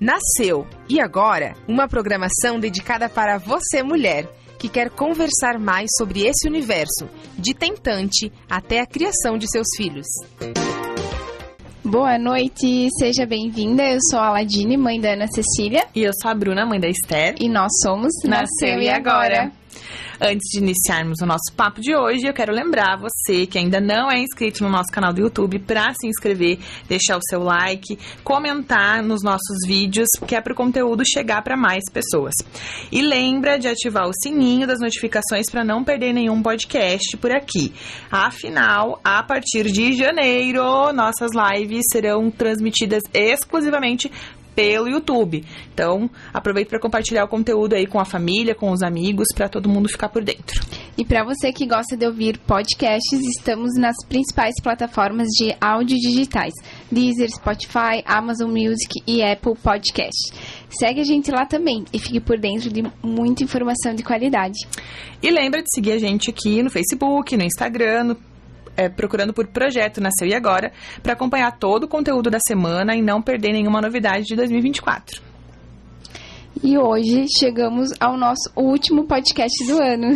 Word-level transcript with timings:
Nasceu 0.00 0.66
e 0.88 0.98
agora 0.98 1.54
uma 1.68 1.86
programação 1.86 2.58
dedicada 2.58 3.06
para 3.06 3.36
você, 3.36 3.82
mulher, 3.82 4.26
que 4.58 4.66
quer 4.66 4.88
conversar 4.88 5.58
mais 5.58 5.90
sobre 5.98 6.26
esse 6.26 6.48
universo, 6.48 7.06
de 7.36 7.52
tentante 7.52 8.32
até 8.48 8.80
a 8.80 8.86
criação 8.86 9.36
de 9.36 9.46
seus 9.50 9.66
filhos. 9.76 10.06
Boa 11.84 12.18
noite, 12.18 12.88
seja 12.98 13.26
bem-vinda. 13.26 13.82
Eu 13.82 13.98
sou 14.10 14.18
a 14.18 14.28
Aladine, 14.28 14.78
mãe 14.78 14.98
da 14.98 15.12
Ana 15.12 15.26
Cecília. 15.26 15.86
E 15.94 16.02
eu 16.02 16.12
sou 16.14 16.30
a 16.30 16.34
Bruna, 16.34 16.64
mãe 16.64 16.80
da 16.80 16.88
Esther. 16.88 17.34
E 17.38 17.46
nós 17.46 17.70
somos 17.82 18.10
Nasceu, 18.24 18.80
e 18.80 18.88
agora. 18.88 19.52
Antes 20.22 20.50
de 20.52 20.58
iniciarmos 20.58 21.22
o 21.22 21.26
nosso 21.26 21.50
papo 21.56 21.80
de 21.80 21.96
hoje, 21.96 22.26
eu 22.26 22.34
quero 22.34 22.52
lembrar 22.52 22.98
você 22.98 23.46
que 23.46 23.56
ainda 23.56 23.80
não 23.80 24.10
é 24.10 24.20
inscrito 24.20 24.62
no 24.62 24.68
nosso 24.68 24.92
canal 24.92 25.14
do 25.14 25.22
YouTube 25.22 25.58
para 25.60 25.94
se 25.94 26.06
inscrever, 26.06 26.58
deixar 26.86 27.16
o 27.16 27.22
seu 27.22 27.42
like, 27.42 27.98
comentar 28.22 29.02
nos 29.02 29.22
nossos 29.22 29.66
vídeos, 29.66 30.08
que 30.26 30.36
é 30.36 30.40
para 30.42 30.52
o 30.52 30.56
conteúdo 30.56 31.02
chegar 31.10 31.42
para 31.42 31.56
mais 31.56 31.84
pessoas. 31.90 32.34
E 32.92 33.00
lembra 33.00 33.58
de 33.58 33.66
ativar 33.66 34.06
o 34.06 34.12
sininho 34.12 34.66
das 34.66 34.78
notificações 34.78 35.50
para 35.50 35.64
não 35.64 35.82
perder 35.82 36.12
nenhum 36.12 36.42
podcast 36.42 37.16
por 37.16 37.32
aqui. 37.32 37.72
Afinal, 38.10 39.00
a 39.02 39.22
partir 39.22 39.72
de 39.72 39.94
janeiro, 39.94 40.92
nossas 40.92 41.30
lives 41.34 41.86
serão 41.90 42.30
transmitidas 42.30 43.04
exclusivamente 43.14 44.12
pelo 44.54 44.88
YouTube. 44.88 45.44
Então, 45.72 46.10
aproveite 46.32 46.68
para 46.68 46.80
compartilhar 46.80 47.24
o 47.24 47.28
conteúdo 47.28 47.74
aí 47.74 47.86
com 47.86 48.00
a 48.00 48.04
família, 48.04 48.54
com 48.54 48.70
os 48.70 48.82
amigos, 48.82 49.26
para 49.34 49.48
todo 49.48 49.68
mundo 49.68 49.88
ficar 49.88 50.08
por 50.08 50.22
dentro. 50.22 50.60
E 50.98 51.04
para 51.04 51.24
você 51.24 51.52
que 51.52 51.66
gosta 51.66 51.96
de 51.96 52.06
ouvir 52.06 52.38
podcasts, 52.38 53.20
estamos 53.36 53.74
nas 53.78 53.96
principais 54.08 54.54
plataformas 54.62 55.28
de 55.28 55.54
áudio 55.60 55.96
digitais: 55.96 56.52
Deezer, 56.90 57.30
Spotify, 57.30 58.02
Amazon 58.04 58.50
Music 58.50 59.02
e 59.06 59.22
Apple 59.22 59.54
Podcast. 59.62 60.32
Segue 60.68 61.00
a 61.00 61.04
gente 61.04 61.30
lá 61.30 61.46
também 61.46 61.84
e 61.92 61.98
fique 61.98 62.20
por 62.20 62.38
dentro 62.38 62.70
de 62.70 62.82
muita 63.02 63.42
informação 63.42 63.94
de 63.94 64.02
qualidade. 64.02 64.58
E 65.22 65.30
lembra 65.30 65.62
de 65.62 65.68
seguir 65.74 65.92
a 65.92 65.98
gente 65.98 66.30
aqui 66.30 66.62
no 66.62 66.70
Facebook, 66.70 67.36
no 67.36 67.44
Instagram, 67.44 68.04
no 68.04 68.29
é, 68.80 68.88
procurando 68.88 69.34
por 69.34 69.46
Projeto 69.46 70.00
Nasceu 70.00 70.26
e 70.26 70.34
Agora 70.34 70.72
para 71.02 71.12
acompanhar 71.12 71.58
todo 71.58 71.84
o 71.84 71.88
conteúdo 71.88 72.30
da 72.30 72.38
semana 72.46 72.96
e 72.96 73.02
não 73.02 73.20
perder 73.20 73.52
nenhuma 73.52 73.80
novidade 73.82 74.24
de 74.24 74.34
2024. 74.34 75.22
E 76.62 76.76
hoje 76.76 77.26
chegamos 77.38 77.90
ao 78.00 78.16
nosso 78.16 78.50
último 78.56 79.04
podcast 79.04 79.66
do 79.66 79.82
ano. 79.82 80.08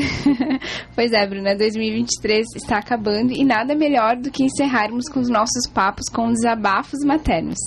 pois 0.95 1.13
é, 1.13 1.27
Bruna, 1.27 1.55
2023 1.55 2.47
está 2.57 2.79
acabando 2.79 3.33
e 3.33 3.45
nada 3.45 3.75
melhor 3.75 4.17
do 4.17 4.31
que 4.31 4.45
encerrarmos 4.45 5.09
com 5.09 5.21
os 5.21 5.29
nossos 5.29 5.67
papos 5.73 6.05
com 6.13 6.33
desabafos 6.33 7.01
maternos. 7.05 7.59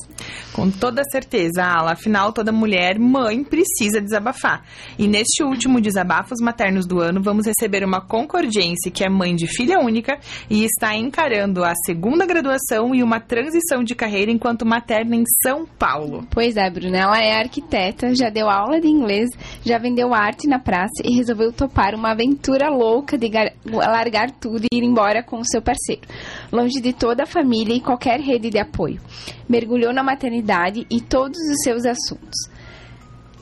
Com 0.54 0.72
toda 0.72 1.04
certeza, 1.12 1.64
Ala. 1.64 1.94
Afinal, 1.94 2.34
toda 2.34 2.52
mulher, 2.52 2.98
mãe, 2.98 3.44
precisa 3.44 4.02
desabafar. 4.02 4.64
E 4.98 5.08
neste 5.08 5.44
último 5.44 5.80
Desabafos 5.80 6.40
Maternos 6.42 6.88
do 6.88 7.00
ano, 7.00 7.22
vamos 7.22 7.46
receber 7.46 7.84
uma 7.84 8.02
concordiense 8.02 8.90
que 8.90 9.04
é 9.04 9.10
mãe 9.10 9.36
de 9.36 9.48
filha 9.48 9.80
única 9.80 10.20
e 10.50 10.64
está 10.64 10.96
encarando 10.96 11.64
a 11.64 11.74
segunda 11.86 12.26
graduação 12.26 12.96
e 12.96 13.04
uma 13.04 13.20
transição 13.20 13.84
de 13.84 13.94
carreira 13.94 14.32
enquanto 14.32 14.66
materna 14.66 15.16
em 15.16 15.24
São 15.44 15.66
Paulo. 15.66 16.26
Pois 16.32 16.58
é, 16.58 16.70
Bruna. 16.70 16.98
Ela 16.98 17.22
é 17.22 17.40
arquiteta, 17.40 18.16
já 18.16 18.30
deu 18.30 18.50
aula 18.50 18.82
de 18.82 18.88
inglês, 18.88 19.30
já 19.64 19.78
vendeu 19.78 20.14
arte 20.14 20.48
na 20.48 20.60
praça 20.60 21.04
e 21.04 21.16
resolveu 21.16 21.52
topar 21.54 21.94
uma 21.94 22.12
aventura 22.12 22.70
louca 22.70 23.18
de 23.18 23.30
largar 23.66 24.32
tudo 24.32 24.66
e 24.72 24.78
ir 24.78 24.84
embora 24.84 25.24
com 25.24 25.38
o 25.38 25.46
seu 25.46 25.62
parceiro, 25.62 26.02
longe 26.52 26.82
de 26.82 26.94
toda 26.94 27.24
a 27.24 27.28
família 27.28 27.76
e 27.76 27.82
qualquer 27.82 28.20
rede 28.20 28.50
de 28.50 28.60
apoio. 28.60 29.00
Mergulhou 29.48 29.94
na 29.94 30.04
maternidade 30.04 30.86
e 30.90 31.02
todos 31.02 31.38
os 31.38 31.64
seus 31.64 31.86
assuntos. 31.86 32.50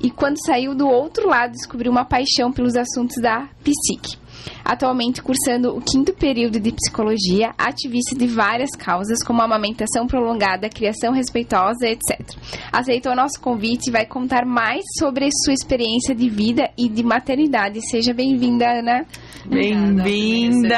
E 0.01 0.11
quando 0.11 0.37
saiu 0.45 0.75
do 0.75 0.87
outro 0.87 1.27
lado, 1.27 1.53
descobriu 1.53 1.91
uma 1.91 2.05
paixão 2.05 2.51
pelos 2.51 2.75
assuntos 2.75 3.21
da 3.21 3.47
psique 3.63 4.25
atualmente 4.63 5.21
cursando 5.21 5.75
o 5.75 5.81
quinto 5.81 6.13
período 6.13 6.59
de 6.59 6.71
psicologia, 6.71 7.53
ativista 7.57 8.15
de 8.15 8.27
várias 8.27 8.71
causas, 8.71 9.23
como 9.23 9.41
amamentação 9.41 10.07
prolongada, 10.07 10.69
criação 10.69 11.13
respeitosa, 11.13 11.87
etc. 11.87 12.19
Aceitou 12.71 13.15
nosso 13.15 13.39
convite 13.39 13.89
e 13.89 13.91
vai 13.91 14.05
contar 14.05 14.45
mais 14.45 14.83
sobre 14.97 15.29
sua 15.43 15.53
experiência 15.53 16.15
de 16.15 16.29
vida 16.29 16.69
e 16.77 16.89
de 16.89 17.03
maternidade. 17.03 17.79
Seja 17.89 18.13
bem-vinda, 18.13 18.79
Ana. 18.79 19.05
Bem-vinda. 19.47 20.77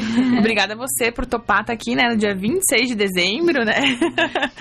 Obrigada 0.38 0.74
a 0.74 0.76
você 0.76 1.12
por 1.12 1.26
topar 1.26 1.60
estar 1.60 1.66
tá 1.66 1.72
aqui, 1.72 1.94
né, 1.94 2.08
no 2.10 2.16
dia 2.16 2.34
26 2.34 2.88
de 2.88 2.94
dezembro, 2.94 3.64
né? 3.64 3.74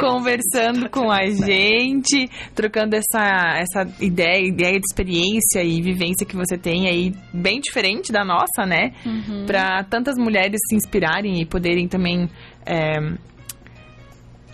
Conversando 0.00 0.88
com 0.90 1.10
a 1.10 1.24
gente, 1.26 2.28
trocando 2.54 2.94
essa, 2.94 3.58
essa 3.58 4.04
ideia, 4.04 4.46
ideia 4.46 4.78
de 4.78 4.86
experiência 4.90 5.62
e 5.62 5.80
vivência 5.80 6.26
que 6.26 6.36
você 6.36 6.58
tem 6.58 6.88
aí, 6.88 7.12
bem 7.32 7.60
diferente 7.60 8.12
da 8.12 8.24
nossa, 8.24 8.66
né? 8.66 8.92
Uhum. 9.04 9.46
Para 9.46 9.84
tantas 9.84 10.16
mulheres 10.16 10.58
se 10.68 10.76
inspirarem 10.76 11.40
e 11.40 11.46
poderem 11.46 11.88
também 11.88 12.28
é, 12.66 12.98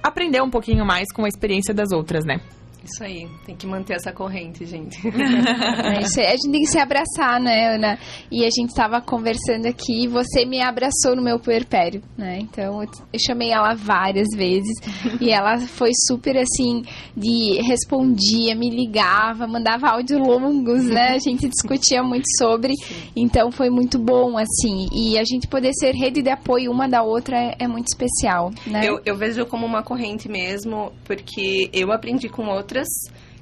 aprender 0.03 0.41
um 0.43 0.51
pouquinho 0.51 0.85
mais 0.85 1.13
com 1.13 1.25
a 1.25 1.29
experiência 1.29 1.75
das 1.75 1.91
outras, 1.93 2.25
né? 2.25 2.41
Isso 2.85 3.03
aí, 3.03 3.29
tem 3.45 3.57
que 3.57 3.67
manter 3.67 3.95
essa 3.95 4.13
corrente, 4.13 4.65
gente. 4.65 4.97
é. 5.09 6.29
A 6.29 6.37
gente 6.37 6.51
tem 6.51 6.61
que 6.61 6.67
se 6.67 6.79
abraçar, 6.79 7.41
né, 7.41 7.75
Ana? 7.75 7.99
E 8.31 8.45
a 8.45 8.51
gente 8.51 8.69
estava 8.69 9.01
conversando 9.01 9.67
aqui 9.67 10.05
e 10.05 10.07
você 10.07 10.45
me 10.45 10.63
abraçou 10.63 11.17
no 11.17 11.23
meu 11.23 11.39
puerpério, 11.39 12.03
né? 12.17 12.39
Então 12.41 12.83
eu 12.83 12.89
chamei 13.19 13.51
ela 13.51 13.75
várias 13.75 14.29
vezes 14.37 14.75
e 15.21 15.31
ela 15.31 15.59
foi 15.59 15.91
super 16.07 16.37
assim, 16.37 16.83
de 17.17 17.61
respondia, 17.63 18.55
me 18.55 18.71
ligava, 18.71 19.47
mandava 19.47 19.89
áudios 19.89 20.21
longos, 20.21 20.85
né? 20.85 21.15
A 21.15 21.19
gente 21.19 21.49
discutia 21.49 22.03
muito 22.03 22.27
sobre. 22.39 22.73
Então 23.19 23.51
foi 23.51 23.71
muito 23.71 23.99
bom, 23.99 24.37
assim. 24.37 24.89
E 24.93 25.19
a 25.19 25.25
gente 25.25 25.49
poder 25.49 25.73
ser 25.73 25.93
rede 25.93 26.23
de 26.23 26.29
apoio 26.29 26.71
uma 26.71 26.87
da 26.87 27.03
outra 27.03 27.37
é, 27.37 27.57
é 27.61 27.67
muito 27.67 27.87
especial, 27.89 28.51
né? 28.67 28.83
Eu, 28.85 29.01
eu 29.07 29.17
vejo 29.17 29.47
como 29.47 29.65
uma 29.65 29.83
corrente 29.83 30.29
mesmo, 30.29 30.93
porque 31.05 31.71
eu 31.73 31.91
aprendi 31.93 32.29
com 32.29 32.47
outra 32.47 32.76
outras 32.77 32.89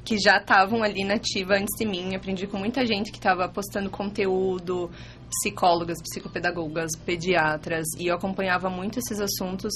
que 0.05 0.19
já 0.19 0.37
estavam 0.37 0.83
ali 0.83 1.03
nativa 1.03 1.55
antes 1.55 1.75
de 1.78 1.87
mim. 1.87 2.15
Aprendi 2.15 2.47
com 2.47 2.59
muita 2.59 2.84
gente 2.84 3.11
que 3.11 3.17
estava 3.17 3.49
postando 3.49 3.89
conteúdo, 3.89 4.91
psicólogas, 5.31 6.00
psicopedagogas, 6.03 6.91
pediatras, 7.05 7.87
e 7.99 8.09
eu 8.09 8.15
acompanhava 8.15 8.69
muito 8.69 8.99
esses 8.99 9.19
assuntos. 9.19 9.73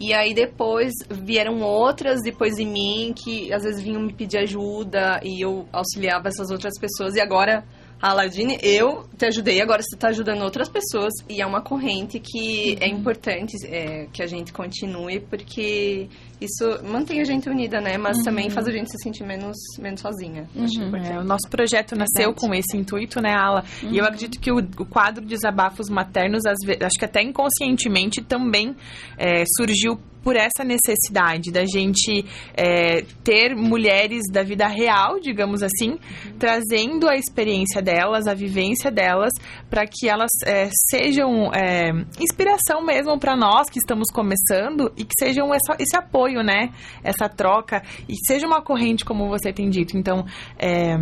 E 0.00 0.14
aí 0.14 0.32
depois 0.32 0.92
vieram 1.10 1.60
outras 1.60 2.22
depois 2.22 2.54
de 2.54 2.64
mim 2.64 3.12
que 3.14 3.52
às 3.52 3.62
vezes 3.62 3.82
vinham 3.82 4.00
me 4.00 4.12
pedir 4.12 4.38
ajuda 4.38 5.20
e 5.24 5.44
eu 5.44 5.68
auxiliava 5.72 6.28
essas 6.28 6.50
outras 6.50 6.78
pessoas. 6.78 7.16
E 7.16 7.20
agora 7.20 7.64
Aladine, 8.00 8.58
eu 8.62 9.08
te 9.16 9.26
ajudei, 9.26 9.60
agora 9.60 9.82
você 9.82 9.96
está 9.96 10.08
ajudando 10.08 10.42
outras 10.42 10.68
pessoas 10.68 11.12
e 11.28 11.42
é 11.42 11.46
uma 11.46 11.60
corrente 11.60 12.20
que 12.20 12.78
é 12.80 12.86
uhum. 12.86 12.92
é 12.94 12.96
importante 12.96 13.56
é, 13.66 14.06
que 14.12 14.22
a 14.22 14.26
gente 14.26 14.52
continue 14.52 15.18
porque 15.18 16.08
isso 16.40 16.82
mantém 16.84 17.20
a 17.20 17.24
gente 17.24 17.48
unida, 17.48 17.80
né? 17.80 17.96
Mas 17.98 18.18
uhum. 18.18 18.24
também 18.24 18.50
faz 18.50 18.66
a 18.66 18.70
gente 18.70 18.90
se 18.90 18.98
sentir 19.02 19.24
menos, 19.24 19.56
menos 19.78 20.00
sozinha. 20.00 20.48
Uhum. 20.54 20.96
É, 20.96 21.18
o 21.18 21.24
nosso 21.24 21.48
projeto 21.50 21.94
nasceu 21.96 22.32
com 22.34 22.54
esse 22.54 22.76
intuito, 22.76 23.20
né, 23.20 23.34
Ala? 23.34 23.64
E 23.82 23.98
eu 23.98 24.02
uhum. 24.02 24.08
acredito 24.08 24.40
que 24.40 24.52
o, 24.52 24.58
o 24.58 24.84
quadro 24.84 25.24
Desabafos 25.24 25.88
Maternos, 25.88 26.44
acho 26.46 26.98
que 26.98 27.04
até 27.04 27.22
inconscientemente 27.22 28.22
também 28.22 28.74
é, 29.16 29.44
surgiu 29.56 29.98
por 30.28 30.36
essa 30.36 30.62
necessidade 30.62 31.50
da 31.50 31.64
gente 31.64 32.22
é, 32.54 33.00
ter 33.24 33.56
mulheres 33.56 34.22
da 34.30 34.42
vida 34.42 34.66
real, 34.66 35.18
digamos 35.20 35.62
assim, 35.62 35.92
uhum. 35.92 36.38
trazendo 36.38 37.08
a 37.08 37.14
experiência 37.14 37.80
delas, 37.80 38.26
a 38.26 38.34
vivência 38.34 38.90
delas, 38.90 39.32
para 39.70 39.86
que 39.86 40.06
elas 40.06 40.28
é, 40.44 40.68
sejam 40.90 41.50
é, 41.54 41.92
inspiração 42.20 42.84
mesmo 42.84 43.18
para 43.18 43.34
nós 43.34 43.70
que 43.70 43.78
estamos 43.78 44.08
começando 44.12 44.92
e 44.98 45.04
que 45.04 45.14
sejam 45.18 45.54
essa, 45.54 45.74
esse 45.78 45.96
apoio, 45.96 46.27
né? 46.42 46.70
Essa 47.02 47.28
troca 47.28 47.82
e 48.08 48.14
seja 48.26 48.46
uma 48.46 48.62
corrente, 48.62 49.04
como 49.04 49.28
você 49.28 49.52
tem 49.52 49.68
dito. 49.68 49.96
Então, 49.96 50.24
é, 50.58 50.96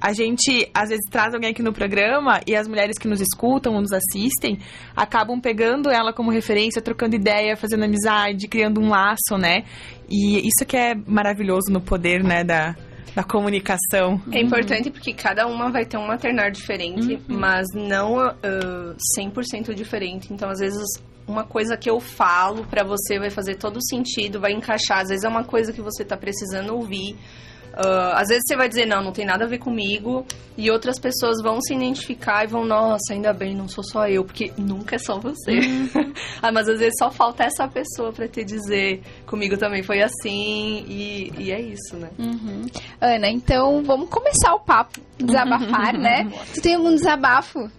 a 0.00 0.12
gente 0.12 0.70
às 0.72 0.90
vezes 0.90 1.04
traz 1.10 1.34
alguém 1.34 1.50
aqui 1.50 1.62
no 1.62 1.72
programa 1.72 2.40
e 2.46 2.54
as 2.54 2.68
mulheres 2.68 2.98
que 2.98 3.08
nos 3.08 3.20
escutam 3.20 3.74
ou 3.74 3.80
nos 3.80 3.92
assistem 3.92 4.58
acabam 4.96 5.40
pegando 5.40 5.90
ela 5.90 6.12
como 6.12 6.30
referência, 6.30 6.80
trocando 6.80 7.16
ideia, 7.16 7.56
fazendo 7.56 7.84
amizade, 7.84 8.46
criando 8.48 8.80
um 8.80 8.88
laço, 8.88 9.36
né? 9.38 9.64
E 10.08 10.38
isso 10.38 10.64
que 10.66 10.76
é 10.76 10.94
maravilhoso 10.94 11.70
no 11.70 11.80
poder, 11.80 12.22
né, 12.22 12.44
da, 12.44 12.74
da 13.14 13.24
comunicação. 13.24 14.20
É 14.32 14.40
importante 14.40 14.90
porque 14.90 15.12
cada 15.12 15.46
uma 15.46 15.70
vai 15.70 15.84
ter 15.84 15.96
um 15.96 16.06
maternar 16.06 16.50
diferente, 16.50 17.14
uhum. 17.14 17.38
mas 17.38 17.66
não 17.74 18.16
uh, 18.16 18.96
100% 19.18 19.74
diferente. 19.74 20.32
Então, 20.32 20.50
às 20.50 20.58
vezes, 20.58 20.82
uma 21.26 21.44
coisa 21.44 21.76
que 21.76 21.90
eu 21.90 22.00
falo 22.00 22.64
para 22.64 22.82
você 22.82 23.18
vai 23.18 23.30
fazer 23.30 23.56
todo 23.56 23.78
sentido, 23.86 24.40
vai 24.40 24.52
encaixar. 24.52 25.00
Às 25.00 25.08
vezes 25.08 25.24
é 25.24 25.28
uma 25.28 25.44
coisa 25.44 25.72
que 25.72 25.82
você 25.82 26.04
tá 26.04 26.16
precisando 26.16 26.74
ouvir 26.74 27.16
Uh, 27.78 28.10
às 28.14 28.26
vezes 28.26 28.42
você 28.44 28.56
vai 28.56 28.68
dizer, 28.68 28.86
não, 28.86 29.02
não 29.02 29.12
tem 29.12 29.24
nada 29.24 29.44
a 29.44 29.48
ver 29.48 29.58
comigo, 29.58 30.26
e 30.56 30.68
outras 30.68 30.98
pessoas 30.98 31.40
vão 31.40 31.60
se 31.60 31.72
identificar 31.72 32.42
e 32.42 32.48
vão, 32.48 32.64
nossa, 32.64 33.12
ainda 33.12 33.32
bem, 33.32 33.54
não 33.54 33.68
sou 33.68 33.84
só 33.84 34.08
eu, 34.08 34.24
porque 34.24 34.52
nunca 34.58 34.96
é 34.96 34.98
só 34.98 35.20
você. 35.20 35.60
Uhum. 35.60 36.12
ah, 36.42 36.50
mas 36.50 36.68
às 36.68 36.80
vezes 36.80 36.94
só 36.98 37.08
falta 37.08 37.44
essa 37.44 37.68
pessoa 37.68 38.12
para 38.12 38.26
te 38.26 38.44
dizer, 38.44 39.00
comigo 39.24 39.56
também 39.56 39.84
foi 39.84 40.02
assim, 40.02 40.84
e, 40.88 41.32
e 41.38 41.52
é 41.52 41.60
isso, 41.60 41.96
né? 41.96 42.10
Uhum. 42.18 42.66
Ana, 43.00 43.28
então 43.28 43.84
vamos 43.84 44.10
começar 44.10 44.54
o 44.54 44.60
papo, 44.60 45.00
desabafar, 45.16 45.96
né? 45.96 46.28
Tu 46.52 46.60
tem 46.60 46.74
algum 46.74 46.90
desabafo 46.90 47.70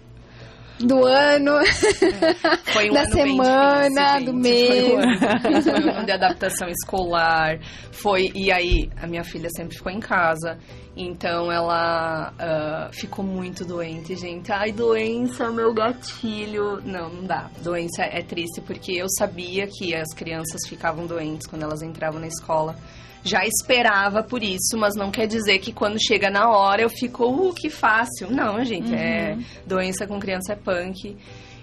do 0.80 1.06
ano, 1.06 1.58
é. 1.58 1.64
um 2.90 2.94
da 2.94 3.02
ano 3.02 3.12
semana, 3.12 4.20
difícil, 4.20 4.26
do 4.26 4.34
mês. 4.34 4.68
Foi 4.68 4.94
um, 4.94 5.00
ano, 5.00 5.62
foi 5.62 5.74
um 5.74 5.92
ano 5.92 6.06
de 6.06 6.12
adaptação 6.14 6.68
escolar. 6.70 7.60
Foi, 7.92 8.32
e 8.34 8.52
aí, 8.52 8.90
a 9.02 9.06
minha 9.06 9.24
filha 9.24 9.50
sempre 9.56 9.76
ficou 9.76 9.92
em 9.92 10.00
casa. 10.00 10.58
Então 10.96 11.52
ela 11.52 12.34
uh, 12.34 12.94
ficou 12.94 13.24
muito 13.24 13.64
doente, 13.64 14.16
gente. 14.16 14.52
Ai, 14.52 14.72
doença, 14.72 15.50
meu 15.50 15.74
gatilho. 15.74 16.82
Não, 16.84 17.10
não 17.10 17.24
dá. 17.24 17.50
Doença 17.62 18.04
é 18.04 18.22
triste 18.22 18.62
porque 18.62 18.94
eu 18.94 19.08
sabia 19.18 19.68
que 19.68 19.96
as 19.96 20.14
crianças 20.14 20.68
ficavam 20.68 21.06
doentes 21.06 21.48
quando 21.48 21.64
elas 21.64 21.82
entravam 21.82 22.20
na 22.20 22.28
escola 22.28 22.76
já 23.24 23.46
esperava 23.46 24.24
por 24.24 24.44
isso, 24.44 24.78
mas 24.78 24.96
não 24.96 25.12
quer 25.12 25.28
dizer 25.28 25.60
que 25.60 25.74
quando 25.74 25.98
chega 26.02 26.30
na 26.30 26.50
hora 26.50 26.82
eu 26.82 26.90
fico, 26.90 27.26
uh, 27.26 27.54
que 27.54 27.70
fácil. 27.70 28.32
Não, 28.32 28.64
gente, 28.64 28.94
é 28.94 29.34
uhum. 29.34 29.42
é 29.42 29.66
doença 29.66 30.08
com 30.08 30.20
criança 30.20 30.54
é 30.54 30.56
punk. 30.56 31.18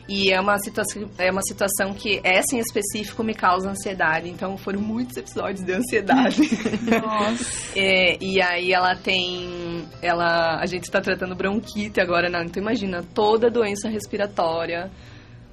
E 0.08 0.32
é 0.32 0.40
uma, 0.40 0.56
situação, 0.58 1.10
é 1.18 1.32
uma 1.32 1.42
situação 1.42 1.92
que 1.92 2.20
essa 2.22 2.54
em 2.54 2.60
específico 2.60 3.24
me 3.24 3.34
causa 3.34 3.68
ansiedade. 3.68 4.28
Então 4.28 4.56
foram 4.56 4.80
muitos 4.80 5.16
episódios 5.16 5.64
de 5.64 5.72
ansiedade. 5.72 6.42
Nossa. 7.02 7.72
é, 7.76 8.16
e 8.22 8.40
aí 8.40 8.72
ela 8.72 8.94
tem. 8.94 9.84
Ela, 10.00 10.60
a 10.60 10.66
gente 10.66 10.84
está 10.84 11.00
tratando 11.00 11.34
bronquite 11.34 12.00
agora, 12.00 12.30
não. 12.30 12.42
Então 12.42 12.62
imagina, 12.62 13.02
toda 13.02 13.50
doença 13.50 13.88
respiratória 13.88 14.92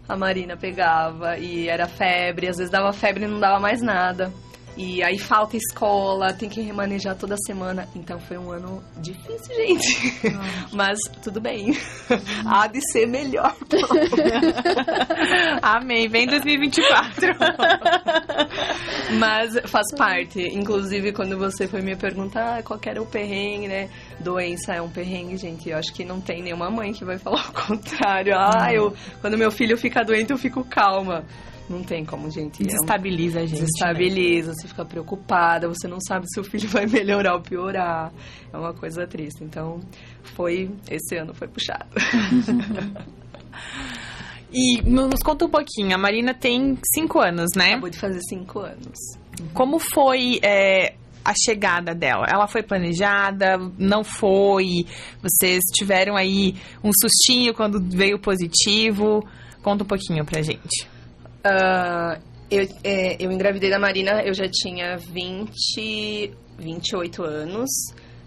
a 0.08 0.18
Marina 0.18 0.58
pegava 0.58 1.38
e 1.38 1.68
era 1.68 1.88
febre, 1.88 2.48
às 2.48 2.58
vezes 2.58 2.72
dava 2.72 2.92
febre 2.92 3.24
e 3.24 3.28
não 3.28 3.40
dava 3.40 3.60
mais 3.60 3.82
nada. 3.82 4.32
E 4.76 5.04
aí 5.04 5.20
falta 5.20 5.56
escola, 5.56 6.34
tem 6.34 6.50
que 6.50 6.62
remanejar 6.62 7.16
toda 7.16 7.36
semana. 7.46 7.88
Então 7.96 8.20
foi 8.20 8.38
um 8.38 8.52
ano 8.52 8.84
difícil, 8.98 9.56
gente. 9.56 10.32
Mas 10.74 10.98
tudo 11.22 11.40
bem. 11.40 11.78
Há 12.46 12.68
de 12.68 12.80
ser 12.92 13.08
melhor. 13.08 13.56
Amém. 15.62 16.08
Vem 16.08 16.26
2024. 16.26 17.28
Mas 19.20 19.60
faz 19.70 19.94
parte. 19.96 20.42
Inclusive, 20.42 21.12
quando 21.12 21.38
você 21.38 21.68
foi 21.68 21.82
me 21.82 21.96
perguntar 21.96 22.58
ah, 22.58 22.64
qual 22.64 22.80
era 22.86 23.02
o 23.02 23.06
perrengue, 23.06 23.68
né? 23.68 23.90
Doença 24.20 24.74
é 24.74 24.82
um 24.82 24.90
perrengue, 24.90 25.38
gente. 25.38 25.70
Eu 25.70 25.78
acho 25.78 25.94
que 25.94 26.04
não 26.04 26.20
tem 26.20 26.42
nenhuma 26.42 26.70
mãe 26.72 26.94
que 26.94 27.06
vai 27.06 27.20
falar 27.20 27.48
o 27.48 27.54
contrário. 27.54 28.34
Ah, 28.36 28.74
eu, 28.74 28.94
quando 29.22 29.38
meu 29.38 29.52
filho 29.52 29.78
fica 29.78 30.04
doente, 30.04 30.32
eu 30.32 30.38
fico 30.38 30.64
calma. 30.64 31.24
Não 31.70 31.82
tem 31.82 32.04
como, 32.04 32.30
gente. 32.30 32.64
Desestabiliza 32.64 33.40
a 33.40 33.46
gente. 33.46 33.62
Né? 33.62 33.66
Desestabiliza, 33.66 34.50
né? 34.50 34.56
você 34.56 34.68
fica 34.68 34.86
preocupada, 34.86 35.68
você 35.68 35.88
não 35.88 36.00
sabe 36.00 36.26
se 36.28 36.40
o 36.40 36.44
filho 36.44 36.68
vai 36.70 36.86
melhorar 36.86 37.36
ou 37.36 37.42
piorar. 37.42 38.12
É 38.52 38.58
uma 38.58 38.74
coisa 38.74 39.08
triste. 39.08 39.44
Então, 39.44 39.80
foi. 40.36 40.70
Esse 40.90 41.16
ano 41.16 41.34
foi 41.34 41.48
puxado. 41.48 41.88
e 44.52 44.82
nos 44.84 45.22
conta 45.24 45.46
um 45.46 45.50
pouquinho, 45.50 45.96
a 45.96 45.98
Marina 45.98 46.34
tem 46.34 46.78
cinco 46.94 47.20
anos, 47.20 47.52
né? 47.56 47.72
Acabou 47.72 47.90
de 47.90 48.00
fazer 48.00 48.20
cinco 48.28 48.60
anos. 48.60 49.00
Como 49.54 49.80
foi 49.80 50.40
é, 50.44 50.96
a 51.24 51.34
chegada 51.34 51.96
dela? 51.96 52.26
Ela 52.30 52.48
foi 52.48 52.62
planejada? 52.62 53.58
Não 53.78 54.04
foi? 54.04 54.86
Vocês 55.22 55.62
tiveram 55.74 56.16
aí 56.16 56.56
um 56.84 56.92
sustinho 56.92 57.54
quando 57.54 57.82
veio 57.82 58.20
positivo? 58.20 59.26
Conta 59.62 59.86
um 59.86 59.88
pouquinho 59.88 60.26
pra 60.26 60.42
gente. 60.42 60.93
Uh, 61.46 62.22
eu, 62.50 62.68
é, 62.84 63.18
eu 63.24 63.32
engravidei 63.32 63.70
da 63.70 63.80
Marina, 63.80 64.22
eu 64.24 64.34
já 64.34 64.48
tinha 64.50 64.98
20, 64.98 66.32
28 66.58 67.24
anos. 67.24 67.70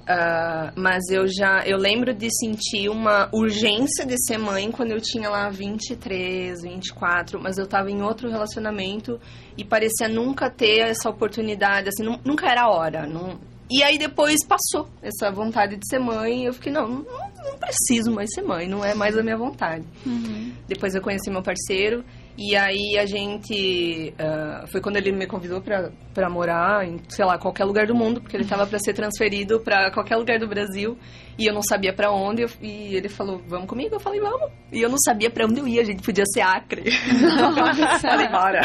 Uh, 0.08 0.70
mas 0.76 1.02
eu 1.10 1.26
já 1.26 1.66
eu 1.66 1.76
lembro 1.76 2.14
de 2.14 2.28
sentir 2.30 2.88
uma 2.88 3.28
urgência 3.32 4.06
de 4.06 4.14
ser 4.24 4.38
mãe 4.38 4.70
quando 4.70 4.92
eu 4.92 5.00
tinha 5.00 5.28
lá 5.28 5.48
23, 5.48 6.62
24, 6.62 7.42
mas 7.42 7.58
eu 7.58 7.66
tava 7.66 7.90
em 7.90 8.02
outro 8.02 8.30
relacionamento 8.30 9.18
e 9.58 9.64
parecia 9.64 10.06
nunca 10.06 10.48
ter 10.48 10.78
essa 10.78 11.10
oportunidade, 11.10 11.88
assim, 11.88 12.04
nunca 12.24 12.48
era 12.48 12.62
a 12.62 12.68
hora. 12.68 13.04
Não... 13.04 13.36
E 13.68 13.82
aí 13.82 13.98
depois 13.98 14.46
passou 14.46 14.88
essa 15.02 15.28
vontade 15.32 15.74
de 15.74 15.88
ser 15.88 15.98
mãe, 15.98 16.44
eu 16.44 16.52
fiquei, 16.52 16.72
não, 16.72 16.86
não, 16.86 17.02
não 17.02 17.58
preciso 17.58 18.12
mais 18.12 18.32
ser 18.32 18.42
mãe, 18.42 18.68
não 18.68 18.84
é 18.84 18.94
mais 18.94 19.18
a 19.18 19.24
minha 19.24 19.36
vontade. 19.36 19.84
Uhum. 20.06 20.52
Depois 20.68 20.94
eu 20.94 21.02
conheci 21.02 21.30
meu 21.30 21.42
parceiro 21.42 22.04
e 22.38 22.54
aí 22.54 22.98
a 22.98 23.06
gente. 23.06 24.14
Uh, 24.18 24.66
foi 24.66 24.80
quando 24.80 24.96
ele 24.96 25.10
me 25.10 25.26
convidou 25.26 25.62
pra 25.62 26.28
morar 26.28 26.86
em, 26.86 27.00
sei 27.08 27.24
lá, 27.24 27.38
qualquer 27.38 27.64
lugar 27.64 27.86
do 27.86 27.94
mundo, 27.94 28.20
porque 28.20 28.36
ele 28.36 28.44
tava 28.44 28.66
para 28.66 28.78
ser 28.78 28.92
transferido 28.92 29.60
para 29.60 29.90
qualquer 29.90 30.16
lugar 30.16 30.38
do 30.38 30.46
Brasil. 30.46 30.98
E 31.38 31.46
eu 31.46 31.54
não 31.54 31.62
sabia 31.62 31.92
para 31.92 32.10
onde. 32.10 32.42
Eu, 32.42 32.50
e 32.62 32.96
ele 32.96 33.08
falou, 33.08 33.40
vamos 33.46 33.66
comigo? 33.66 33.94
Eu 33.94 34.00
falei, 34.00 34.20
vamos. 34.20 34.50
E 34.72 34.80
eu 34.80 34.88
não 34.88 34.96
sabia 34.98 35.30
para 35.30 35.44
onde 35.44 35.60
eu 35.60 35.68
ia, 35.68 35.82
a 35.82 35.84
gente 35.84 36.02
podia 36.02 36.24
ser 36.32 36.40
Acre. 36.40 36.90
falei, 38.00 38.28
bora. 38.28 38.62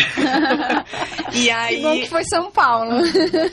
e 1.34 1.50
aí. 1.50 1.78
Que 1.78 1.82
bom 1.82 2.00
que 2.00 2.10
foi 2.10 2.24
São 2.26 2.52
Paulo. 2.52 2.92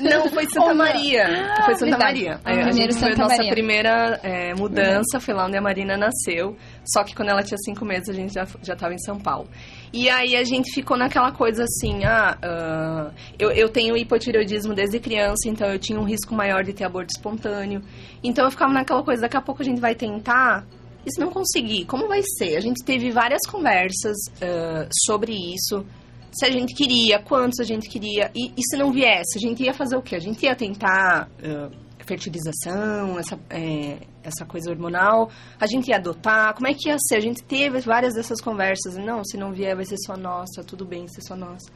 Não, 0.01 0.29
foi 0.29 0.47
Santa 0.49 0.75
Maria. 0.75 1.27
Ah, 1.27 1.65
foi 1.65 1.75
Santa 1.75 1.97
verdade. 1.97 2.25
Maria. 2.25 2.41
A, 2.45 2.69
a 2.69 2.73
gente 2.73 2.99
foi 2.99 3.13
a 3.13 3.17
nossa 3.17 3.37
Maria. 3.37 3.51
primeira 3.51 4.21
é, 4.23 4.55
mudança, 4.55 5.19
foi 5.21 5.35
lá 5.35 5.47
onde 5.47 5.57
a 5.57 5.61
Marina 5.61 5.97
nasceu. 5.97 6.57
Só 6.85 7.03
que 7.03 7.15
quando 7.15 7.31
ela 7.31 7.43
tinha 7.43 7.59
cinco 7.59 7.85
meses, 7.85 8.09
a 8.09 8.13
gente 8.13 8.33
já, 8.33 8.47
já 8.63 8.77
tava 8.77 8.95
em 8.95 8.99
São 8.99 9.19
Paulo. 9.19 9.49
E 9.93 10.09
aí 10.09 10.37
a 10.37 10.45
gente 10.45 10.73
ficou 10.73 10.97
naquela 10.97 11.33
coisa 11.33 11.65
assim, 11.65 12.05
ah, 12.05 12.37
uh, 12.43 13.15
eu, 13.39 13.51
eu 13.51 13.69
tenho 13.69 13.97
hipotireoidismo 13.97 14.75
desde 14.75 15.01
criança, 15.01 15.49
então 15.49 15.69
eu 15.69 15.79
tinha 15.79 15.99
um 15.99 16.05
risco 16.05 16.35
maior 16.35 16.63
de 16.63 16.73
ter 16.73 16.85
aborto 16.85 17.11
espontâneo. 17.17 17.83
Então 18.23 18.45
eu 18.45 18.51
ficava 18.51 18.73
naquela 18.73 19.03
coisa, 19.09 19.23
daqui 19.23 19.39
a 19.39 19.41
pouco 19.41 19.63
a 19.63 19.65
gente 19.65 19.81
vai 19.81 19.95
tentar, 19.95 20.67
e 21.07 21.11
se 21.11 21.19
não 21.19 21.31
conseguir, 21.31 21.87
como 21.87 22.07
vai 22.07 22.21
ser? 22.23 22.57
A 22.57 22.61
gente 22.61 22.85
teve 22.85 23.11
várias 23.11 23.41
conversas 23.51 24.19
uh, 24.35 24.87
sobre 25.07 25.33
isso, 25.33 25.87
se 26.31 26.45
a 26.45 26.51
gente 26.51 26.75
queria, 26.75 27.19
quantos 27.19 27.59
a 27.59 27.65
gente 27.65 27.89
queria, 27.89 28.31
e, 28.35 28.53
e, 28.55 28.63
se 28.69 28.77
não 28.77 28.93
viesse, 28.93 29.39
a 29.39 29.41
gente 29.41 29.63
ia 29.63 29.73
fazer 29.73 29.97
o 29.97 30.03
quê? 30.03 30.17
A 30.17 30.21
gente 30.21 30.45
ia 30.45 30.55
tentar... 30.55 31.29
Uh, 31.43 31.89
fertilização, 32.09 33.19
essa, 33.19 33.39
é, 33.51 33.99
essa 34.23 34.47
coisa 34.47 34.71
hormonal, 34.71 35.31
a 35.61 35.67
gente 35.67 35.89
ia 35.89 35.97
adotar, 35.97 36.55
como 36.55 36.67
é 36.67 36.73
que 36.73 36.89
ia 36.89 36.97
ser? 36.99 37.17
A 37.17 37.21
gente 37.21 37.43
teve 37.45 37.81
várias 37.81 38.15
dessas 38.15 38.41
conversas, 38.41 38.97
não, 38.97 39.23
se 39.23 39.37
não 39.37 39.53
vier 39.53 39.77
vai 39.77 39.85
ser 39.85 39.99
só 40.07 40.17
nossa, 40.17 40.65
tudo 40.65 40.87
bem 40.87 41.07
ser 41.07 41.21
só 41.21 41.37
nossa. 41.37 41.71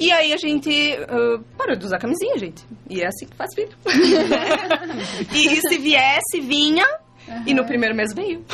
E 0.00 0.10
aí 0.10 0.32
a 0.32 0.36
gente 0.36 0.70
uh, 0.70 1.44
parou 1.56 1.76
de 1.76 1.84
usar 1.84 1.98
camisinha, 1.98 2.38
gente. 2.38 2.64
E 2.88 3.02
é 3.02 3.06
assim 3.06 3.26
que 3.26 3.36
faz 3.36 3.54
filho. 3.54 3.76
e, 5.32 5.46
e 5.46 5.60
se 5.60 5.78
viesse, 5.78 6.40
vinha, 6.40 6.86
Uhum. 7.30 7.44
E 7.46 7.54
no 7.54 7.64
primeiro 7.64 7.94
mês 7.94 8.12
veio. 8.12 8.44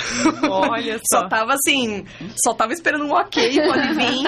Olha 0.51 0.99
só. 1.11 1.21
só 1.21 1.29
tava 1.29 1.55
assim, 1.55 2.05
só 2.45 2.53
tava 2.53 2.73
esperando 2.73 3.05
um 3.05 3.13
ok, 3.13 3.57
pode 3.63 3.95
vir. 3.95 4.27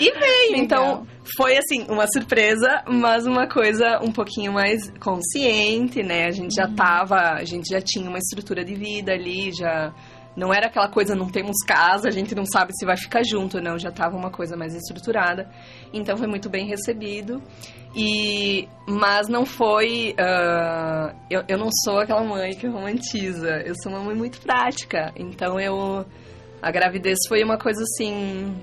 e 0.00 0.10
veio. 0.10 0.56
Então, 0.56 1.06
foi 1.36 1.56
assim, 1.56 1.86
uma 1.88 2.06
surpresa, 2.06 2.82
mas 2.88 3.26
uma 3.26 3.48
coisa 3.48 4.00
um 4.02 4.10
pouquinho 4.10 4.52
mais 4.52 4.90
consciente, 4.98 6.02
né? 6.02 6.26
A 6.26 6.30
gente 6.30 6.54
já 6.54 6.66
uhum. 6.66 6.74
tava, 6.74 7.34
a 7.34 7.44
gente 7.44 7.68
já 7.70 7.80
tinha 7.80 8.08
uma 8.08 8.18
estrutura 8.18 8.64
de 8.64 8.74
vida 8.74 9.12
ali, 9.12 9.52
já 9.52 9.94
não 10.36 10.52
era 10.52 10.66
aquela 10.66 10.88
coisa, 10.88 11.14
não 11.14 11.28
temos 11.28 11.56
casa, 11.66 12.08
a 12.08 12.10
gente 12.10 12.34
não 12.34 12.44
sabe 12.44 12.72
se 12.74 12.84
vai 12.84 12.96
ficar 12.96 13.22
junto, 13.24 13.60
não. 13.60 13.78
Já 13.78 13.90
estava 13.90 14.16
uma 14.16 14.30
coisa 14.30 14.56
mais 14.56 14.74
estruturada. 14.74 15.48
Então 15.92 16.16
foi 16.16 16.26
muito 16.26 16.50
bem 16.50 16.66
recebido. 16.66 17.40
E, 17.94 18.68
mas 18.88 19.28
não 19.28 19.46
foi. 19.46 20.14
Uh, 20.18 21.16
eu, 21.30 21.44
eu 21.46 21.56
não 21.56 21.68
sou 21.84 21.98
aquela 22.00 22.24
mãe 22.24 22.50
que 22.56 22.66
romantiza. 22.66 23.62
Eu 23.64 23.74
sou 23.80 23.92
uma 23.92 24.02
mãe 24.02 24.16
muito 24.16 24.40
prática. 24.40 25.12
Então 25.16 25.60
eu. 25.60 26.04
A 26.60 26.70
gravidez 26.70 27.18
foi 27.28 27.44
uma 27.44 27.58
coisa 27.58 27.82
assim 27.82 28.56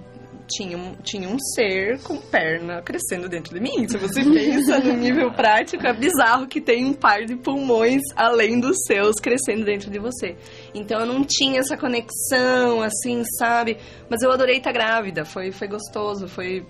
tinha 0.51 0.77
um, 0.77 0.93
tinha 1.03 1.27
um 1.27 1.38
ser 1.55 2.00
com 2.01 2.17
perna 2.17 2.81
crescendo 2.81 3.27
dentro 3.29 3.53
de 3.53 3.60
mim. 3.60 3.88
Se 3.88 3.98
você 3.98 4.24
pensa 4.24 4.79
no 4.79 4.93
nível 4.93 5.31
prático, 5.31 5.86
é 5.86 5.93
bizarro 5.93 6.48
que 6.48 6.62
tem 6.62 6.86
um 6.86 6.93
par 6.93 7.25
de 7.25 7.36
pulmões 7.36 8.01
além 8.15 8.60
dos 8.60 8.77
seus 8.86 9.15
crescendo 9.15 9.65
dentro 9.65 9.89
de 9.89 10.00
você. 10.00 10.36
Então 10.74 11.00
eu 11.00 11.05
não 11.05 11.24
tinha 11.24 11.60
essa 11.60 11.77
conexão, 11.77 12.81
assim, 12.81 13.24
sabe? 13.38 13.77
Mas 14.10 14.22
eu 14.22 14.31
adorei 14.31 14.58
estar 14.58 14.72
grávida, 14.72 15.25
foi, 15.25 15.51
foi 15.51 15.67
gostoso, 15.67 16.27
foi. 16.27 16.65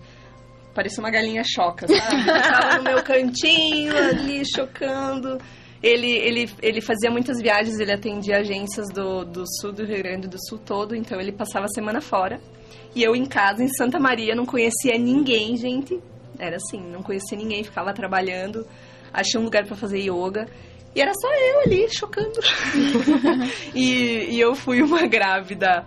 Parecia 0.73 1.03
uma 1.03 1.11
galinha 1.11 1.43
choca, 1.43 1.87
sabe? 1.87 2.29
Eu 2.29 2.41
tava 2.41 2.77
no 2.77 2.83
meu 2.83 3.03
cantinho 3.03 3.97
ali, 3.97 4.43
chocando. 4.55 5.37
Ele, 5.83 6.11
ele, 6.11 6.49
ele 6.61 6.79
fazia 6.79 7.09
muitas 7.09 7.41
viagens, 7.41 7.79
ele 7.79 7.91
atendia 7.91 8.37
agências 8.37 8.87
do, 8.93 9.25
do 9.25 9.43
sul 9.59 9.73
do 9.73 9.83
Rio 9.83 9.97
Grande 9.97 10.27
do 10.27 10.37
Sul 10.47 10.59
todo, 10.59 10.95
então 10.95 11.19
ele 11.19 11.31
passava 11.31 11.65
a 11.65 11.73
semana 11.73 11.99
fora. 11.99 12.39
E 12.95 13.03
eu 13.03 13.15
em 13.15 13.25
casa, 13.25 13.63
em 13.63 13.69
Santa 13.69 13.99
Maria, 13.99 14.35
não 14.35 14.45
conhecia 14.45 14.97
ninguém, 14.97 15.55
gente. 15.55 15.99
Era 16.37 16.57
assim, 16.57 16.81
não 16.81 17.01
conhecia 17.01 17.37
ninguém, 17.37 17.63
ficava 17.63 17.93
trabalhando. 17.93 18.65
Achei 19.13 19.39
um 19.39 19.43
lugar 19.43 19.65
para 19.65 19.75
fazer 19.75 19.99
yoga. 19.99 20.47
E 20.93 21.01
era 21.01 21.13
só 21.13 21.27
eu 21.33 21.59
ali, 21.61 21.87
chocando. 21.89 22.39
e, 23.73 24.35
e 24.35 24.39
eu 24.39 24.53
fui 24.53 24.81
uma 24.81 25.07
grávida 25.07 25.85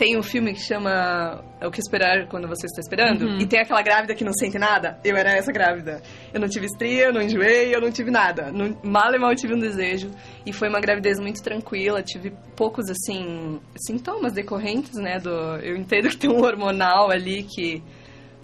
tem 0.00 0.16
um 0.16 0.22
filme 0.22 0.54
que 0.54 0.60
chama 0.60 1.44
O 1.62 1.70
que 1.70 1.78
esperar 1.78 2.26
quando 2.26 2.48
você 2.48 2.64
está 2.64 2.80
esperando. 2.80 3.26
Uhum. 3.26 3.38
E 3.38 3.46
tem 3.46 3.60
aquela 3.60 3.82
grávida 3.82 4.14
que 4.14 4.24
não 4.24 4.32
sente 4.32 4.58
nada. 4.58 4.98
Eu 5.04 5.14
era 5.14 5.32
essa 5.32 5.52
grávida. 5.52 6.00
Eu 6.32 6.40
não 6.40 6.48
tive 6.48 6.64
estria, 6.64 7.08
eu 7.08 7.12
não 7.12 7.20
enjoei, 7.20 7.74
eu 7.74 7.82
não 7.82 7.92
tive 7.92 8.10
nada. 8.10 8.50
Não, 8.50 8.74
mal 8.82 9.14
e 9.14 9.18
mal 9.18 9.34
tive 9.34 9.54
um 9.54 9.58
desejo. 9.58 10.10
E 10.46 10.54
foi 10.54 10.70
uma 10.70 10.80
gravidez 10.80 11.20
muito 11.20 11.42
tranquila. 11.42 12.02
Tive 12.02 12.32
poucos, 12.56 12.88
assim, 12.88 13.60
sintomas 13.76 14.32
decorrentes, 14.32 14.94
né? 14.94 15.18
Do, 15.18 15.28
eu 15.56 15.76
entendo 15.76 16.08
que 16.08 16.16
tem 16.16 16.30
um 16.30 16.42
hormonal 16.42 17.10
ali 17.10 17.42
que 17.42 17.82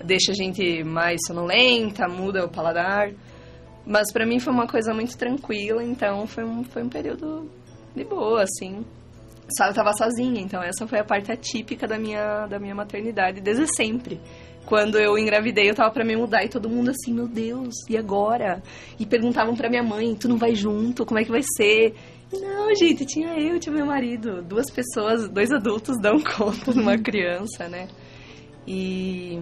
deixa 0.04 0.32
a 0.32 0.34
gente 0.34 0.84
mais 0.84 1.18
sonolenta, 1.26 2.06
muda 2.06 2.44
o 2.44 2.50
paladar. 2.50 3.12
Mas 3.86 4.12
para 4.12 4.26
mim 4.26 4.38
foi 4.38 4.52
uma 4.52 4.66
coisa 4.66 4.92
muito 4.92 5.16
tranquila, 5.16 5.82
então 5.82 6.26
foi 6.26 6.44
um, 6.44 6.62
foi 6.64 6.82
um 6.82 6.90
período 6.90 7.50
de 7.94 8.04
boa, 8.04 8.42
assim 8.42 8.84
eu 9.68 9.74
tava 9.74 9.92
sozinha, 9.92 10.40
então 10.40 10.62
essa 10.62 10.86
foi 10.86 10.98
a 10.98 11.04
parte 11.04 11.30
atípica 11.30 11.86
da 11.86 11.98
minha, 11.98 12.46
da 12.46 12.58
minha 12.58 12.74
maternidade 12.74 13.40
desde 13.40 13.66
sempre. 13.74 14.20
Quando 14.64 14.98
eu 14.98 15.16
engravidei, 15.16 15.70
eu 15.70 15.74
tava 15.74 15.92
para 15.92 16.04
me 16.04 16.16
mudar 16.16 16.44
e 16.44 16.48
todo 16.48 16.68
mundo 16.68 16.90
assim, 16.90 17.14
meu 17.14 17.28
Deus, 17.28 17.74
e 17.88 17.96
agora? 17.96 18.60
E 18.98 19.06
perguntavam 19.06 19.54
para 19.54 19.70
minha 19.70 19.82
mãe, 19.82 20.14
tu 20.16 20.28
não 20.28 20.36
vai 20.36 20.56
junto? 20.56 21.06
Como 21.06 21.20
é 21.20 21.24
que 21.24 21.30
vai 21.30 21.42
ser? 21.56 21.94
não, 22.32 22.74
gente, 22.74 23.06
tinha 23.06 23.38
eu, 23.38 23.58
tinha 23.60 23.72
meu 23.72 23.86
marido, 23.86 24.42
duas 24.42 24.68
pessoas, 24.68 25.28
dois 25.28 25.52
adultos 25.52 25.96
dão 26.00 26.18
conta 26.36 26.72
de 26.72 26.80
uma 26.80 26.98
criança, 26.98 27.68
né? 27.68 27.86
E 28.66 29.40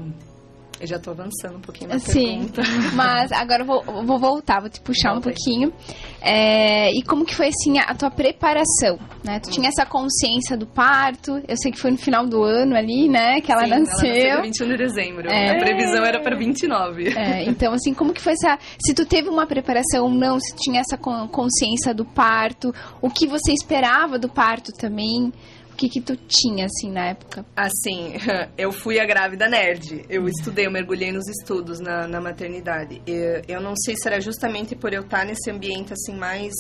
eu 0.84 0.88
já 0.88 0.98
tô 0.98 1.10
avançando 1.10 1.56
um 1.56 1.60
pouquinho 1.60 1.90
na 1.90 1.98
Sim, 1.98 2.48
pergunta. 2.48 2.62
mas 2.94 3.32
agora 3.32 3.62
eu 3.62 3.66
vou, 3.66 3.82
vou 4.04 4.18
voltar, 4.18 4.60
vou 4.60 4.68
te 4.68 4.80
puxar 4.80 5.12
Voltei. 5.12 5.32
um 5.32 5.34
pouquinho. 5.34 5.72
É, 6.20 6.90
e 6.92 7.02
como 7.02 7.24
que 7.24 7.34
foi, 7.34 7.48
assim, 7.48 7.78
a, 7.78 7.84
a 7.84 7.94
tua 7.94 8.10
preparação, 8.10 8.98
né? 9.24 9.40
Tu 9.40 9.48
hum. 9.48 9.52
tinha 9.52 9.68
essa 9.68 9.86
consciência 9.86 10.56
do 10.56 10.66
parto, 10.66 11.42
eu 11.48 11.56
sei 11.56 11.72
que 11.72 11.78
foi 11.78 11.90
no 11.90 11.96
final 11.96 12.26
do 12.26 12.42
ano 12.42 12.76
ali, 12.76 13.08
né, 13.08 13.40
que 13.40 13.50
ela 13.50 13.64
Sim, 13.64 13.70
nasceu. 13.70 14.10
ela 14.10 14.36
nasceu 14.36 14.42
21 14.42 14.68
de 14.68 14.76
dezembro. 14.76 15.28
É. 15.28 15.56
A 15.56 15.58
previsão 15.58 16.04
era 16.04 16.20
para 16.20 16.36
29. 16.36 17.08
É, 17.16 17.44
então, 17.44 17.72
assim, 17.72 17.94
como 17.94 18.12
que 18.12 18.20
foi 18.20 18.32
essa... 18.32 18.58
Se 18.78 18.94
tu 18.94 19.06
teve 19.06 19.28
uma 19.28 19.46
preparação 19.46 20.04
ou 20.04 20.10
não, 20.10 20.38
se 20.38 20.54
tu 20.54 20.60
tinha 20.60 20.80
essa 20.80 20.98
consciência 20.98 21.94
do 21.94 22.04
parto, 22.04 22.74
o 23.00 23.08
que 23.08 23.26
você 23.26 23.52
esperava 23.52 24.18
do 24.18 24.28
parto 24.28 24.72
também... 24.72 25.32
O 25.74 25.76
que 25.76 25.88
que 25.88 26.00
tu 26.00 26.16
tinha, 26.16 26.66
assim, 26.66 26.88
na 26.88 27.08
época? 27.08 27.44
Assim, 27.56 28.14
eu 28.56 28.70
fui 28.70 29.00
a 29.00 29.04
grávida 29.04 29.48
nerd. 29.48 30.06
Eu 30.08 30.28
estudei, 30.28 30.66
eu 30.66 30.70
mergulhei 30.70 31.10
nos 31.10 31.26
estudos 31.28 31.80
na, 31.80 32.06
na 32.06 32.20
maternidade. 32.20 33.02
Eu, 33.04 33.42
eu 33.48 33.60
não 33.60 33.74
sei 33.74 33.96
se 33.96 34.06
era 34.06 34.20
justamente 34.20 34.76
por 34.76 34.92
eu 34.94 35.00
estar 35.00 35.26
nesse 35.26 35.50
ambiente, 35.50 35.92
assim, 35.92 36.16
mais, 36.16 36.54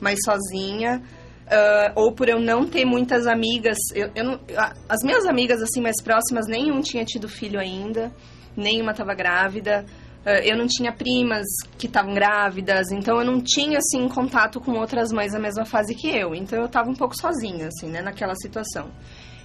mais 0.00 0.18
sozinha... 0.24 1.00
Uh, 1.48 1.92
ou 1.94 2.12
por 2.12 2.28
eu 2.28 2.38
não 2.38 2.66
ter 2.66 2.84
muitas 2.84 3.26
amigas. 3.26 3.78
Eu, 3.94 4.10
eu 4.14 4.22
não, 4.22 4.40
as 4.86 5.02
minhas 5.02 5.24
amigas, 5.24 5.62
assim, 5.62 5.80
mais 5.80 5.96
próximas, 6.02 6.46
nenhum 6.46 6.82
tinha 6.82 7.06
tido 7.06 7.26
filho 7.26 7.58
ainda. 7.58 8.12
Nenhuma 8.54 8.90
estava 8.90 9.14
grávida. 9.14 9.86
Ah, 10.24 10.40
eu 10.44 10.56
não 10.56 10.66
tinha 10.66 10.92
primas 10.92 11.46
que 11.78 11.86
estavam 11.86 12.12
grávidas, 12.12 12.90
então 12.90 13.18
eu 13.18 13.24
não 13.24 13.40
tinha, 13.40 13.78
assim, 13.78 14.08
contato 14.08 14.60
com 14.60 14.72
outras 14.72 15.10
mães 15.12 15.32
da 15.32 15.38
mesma 15.38 15.64
fase 15.64 15.94
que 15.94 16.08
eu. 16.08 16.34
Então 16.34 16.58
eu 16.58 16.66
estava 16.66 16.90
um 16.90 16.94
pouco 16.94 17.16
sozinha, 17.16 17.68
assim, 17.68 17.88
né, 17.88 18.02
naquela 18.02 18.34
situação. 18.34 18.90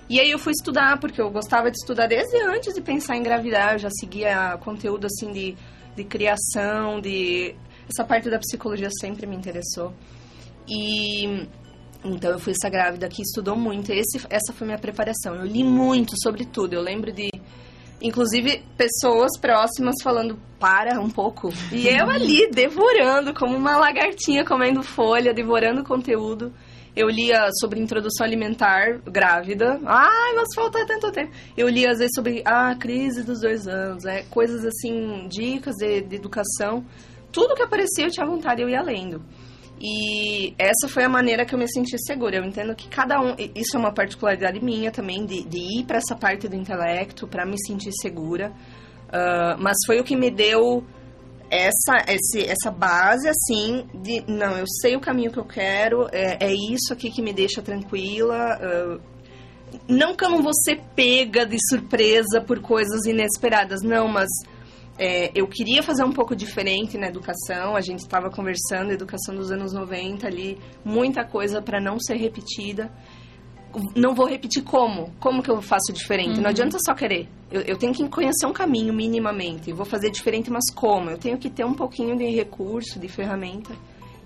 E 0.09 0.19
aí 0.19 0.29
eu 0.29 0.37
fui 0.37 0.51
estudar, 0.51 0.99
porque 0.99 1.21
eu 1.21 1.31
gostava 1.31 1.71
de 1.71 1.77
estudar 1.77 2.07
desde 2.07 2.37
antes 2.43 2.73
de 2.73 2.81
pensar 2.81 3.15
em 3.15 3.19
engravidar. 3.19 3.73
Eu 3.73 3.79
já 3.79 3.89
seguia 3.89 4.57
conteúdo, 4.57 5.07
assim, 5.07 5.31
de, 5.31 5.55
de 5.95 6.03
criação, 6.03 6.99
de... 6.99 7.55
Essa 7.89 8.03
parte 8.05 8.29
da 8.29 8.39
psicologia 8.39 8.89
sempre 8.99 9.25
me 9.25 9.35
interessou. 9.35 9.93
E... 10.67 11.47
Então 12.05 12.31
eu 12.31 12.39
fui 12.39 12.51
essa 12.51 12.69
grávida 12.69 13.07
que 13.07 13.21
estudou 13.21 13.55
muito. 13.55 13.89
Esse, 13.93 14.17
essa 14.29 14.51
foi 14.51 14.67
minha 14.67 14.77
preparação. 14.77 15.35
Eu 15.35 15.45
li 15.45 15.63
muito 15.63 16.13
sobre 16.21 16.43
tudo. 16.43 16.73
Eu 16.73 16.81
lembro 16.81 17.13
de 17.13 17.29
Inclusive, 18.03 18.61
pessoas 18.77 19.31
próximas 19.39 19.95
falando, 20.03 20.37
para 20.59 20.99
um 20.99 21.09
pouco. 21.09 21.53
E 21.71 21.87
eu 21.87 22.09
ali, 22.09 22.49
devorando, 22.51 23.33
como 23.33 23.55
uma 23.55 23.77
lagartinha 23.77 24.45
comendo 24.45 24.83
folha, 24.83 25.33
devorando 25.33 25.85
conteúdo. 25.85 26.53
Eu 26.95 27.07
lia 27.09 27.49
sobre 27.59 27.79
introdução 27.79 28.25
alimentar 28.25 28.99
grávida. 29.05 29.79
Ai, 29.85 30.33
mas 30.35 30.53
falta 30.53 30.85
tanto 30.85 31.11
tempo. 31.11 31.31
Eu 31.57 31.67
lia, 31.67 31.91
às 31.91 31.97
vezes, 31.97 32.13
sobre 32.13 32.43
a 32.45 32.69
ah, 32.69 32.75
crise 32.75 33.23
dos 33.23 33.39
dois 33.39 33.67
anos. 33.67 34.05
É, 34.05 34.23
coisas 34.23 34.63
assim, 34.65 35.27
dicas 35.29 35.75
de, 35.75 36.01
de 36.01 36.17
educação. 36.17 36.85
Tudo 37.31 37.55
que 37.55 37.63
aparecia 37.63 38.05
eu 38.05 38.11
tinha 38.11 38.27
vontade, 38.27 38.61
eu 38.61 38.69
ia 38.69 38.83
lendo. 38.83 39.23
E 39.79 40.53
essa 40.57 40.87
foi 40.87 41.03
a 41.03 41.09
maneira 41.09 41.45
que 41.45 41.53
eu 41.53 41.59
me 41.59 41.67
senti 41.67 41.97
segura. 42.05 42.37
Eu 42.37 42.45
entendo 42.45 42.75
que 42.75 42.87
cada 42.87 43.19
um. 43.19 43.35
Isso 43.55 43.75
é 43.75 43.79
uma 43.79 43.93
particularidade 43.93 44.63
minha 44.63 44.91
também, 44.91 45.25
de, 45.25 45.43
de 45.43 45.79
ir 45.79 45.85
para 45.85 45.97
essa 45.97 46.15
parte 46.15 46.47
do 46.47 46.55
intelecto, 46.55 47.27
para 47.27 47.45
me 47.45 47.57
sentir 47.65 47.91
segura. 48.01 48.51
Uh, 49.09 49.59
mas 49.59 49.75
foi 49.85 49.99
o 49.99 50.03
que 50.03 50.15
me 50.15 50.31
deu 50.31 50.83
essa, 51.49 52.03
esse, 52.07 52.49
essa 52.49 52.71
base, 52.71 53.27
assim, 53.27 53.85
de. 53.93 54.23
Não, 54.27 54.57
eu 54.57 54.65
sei 54.81 54.95
o 54.95 54.99
caminho 54.99 55.31
que 55.31 55.37
eu 55.37 55.45
quero, 55.45 56.07
é, 56.11 56.37
é 56.39 56.53
isso 56.53 56.91
aqui 56.91 57.11
que 57.11 57.21
me 57.21 57.33
deixa 57.33 57.61
tranquila. 57.61 58.57
Uh, 58.57 59.13
não 59.87 60.15
que 60.15 60.23
eu 60.23 60.29
não 60.29 60.41
vou 60.41 60.53
ser 60.53 60.81
pega 60.95 61.45
de 61.45 61.57
surpresa 61.69 62.41
por 62.41 62.59
coisas 62.59 63.05
inesperadas, 63.05 63.81
não, 63.81 64.07
mas 64.07 64.29
é, 64.97 65.31
eu 65.33 65.47
queria 65.47 65.81
fazer 65.81 66.03
um 66.03 66.11
pouco 66.11 66.35
diferente 66.35 66.97
na 66.97 67.07
educação. 67.07 67.75
A 67.75 67.81
gente 67.81 67.99
estava 67.99 68.29
conversando, 68.29 68.91
educação 68.91 69.35
dos 69.35 69.51
anos 69.51 69.73
90 69.73 70.27
ali, 70.27 70.57
muita 70.85 71.25
coisa 71.25 71.61
para 71.61 71.81
não 71.81 71.99
ser 71.99 72.15
repetida. 72.15 72.91
Não 73.95 74.13
vou 74.13 74.27
repetir 74.27 74.63
como. 74.63 75.11
Como 75.19 75.41
que 75.41 75.49
eu 75.49 75.59
faço 75.61 75.91
diferente? 75.91 76.35
Uhum. 76.35 76.43
Não 76.43 76.49
adianta 76.49 76.77
só 76.85 76.93
querer. 76.93 77.27
Eu, 77.51 77.61
eu, 77.61 77.77
tenho 77.77 77.91
que 77.91 78.07
conhecer 78.07 78.45
um 78.45 78.53
caminho 78.53 78.93
minimamente. 78.93 79.73
Vou 79.73 79.85
fazer 79.85 80.11
diferente, 80.11 80.51
mas 80.51 80.71
como? 80.73 81.09
Eu 81.09 81.17
tenho 81.17 81.37
que 81.39 81.49
ter 81.49 81.65
um 81.65 81.73
pouquinho 81.73 82.15
de 82.15 82.25
recurso, 82.25 82.99
de 82.99 83.07
ferramenta. 83.07 83.75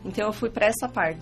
Então 0.04 0.28
eu 0.28 0.34
fui 0.34 0.50
para 0.50 0.66
essa 0.68 0.90
parte. 0.90 1.22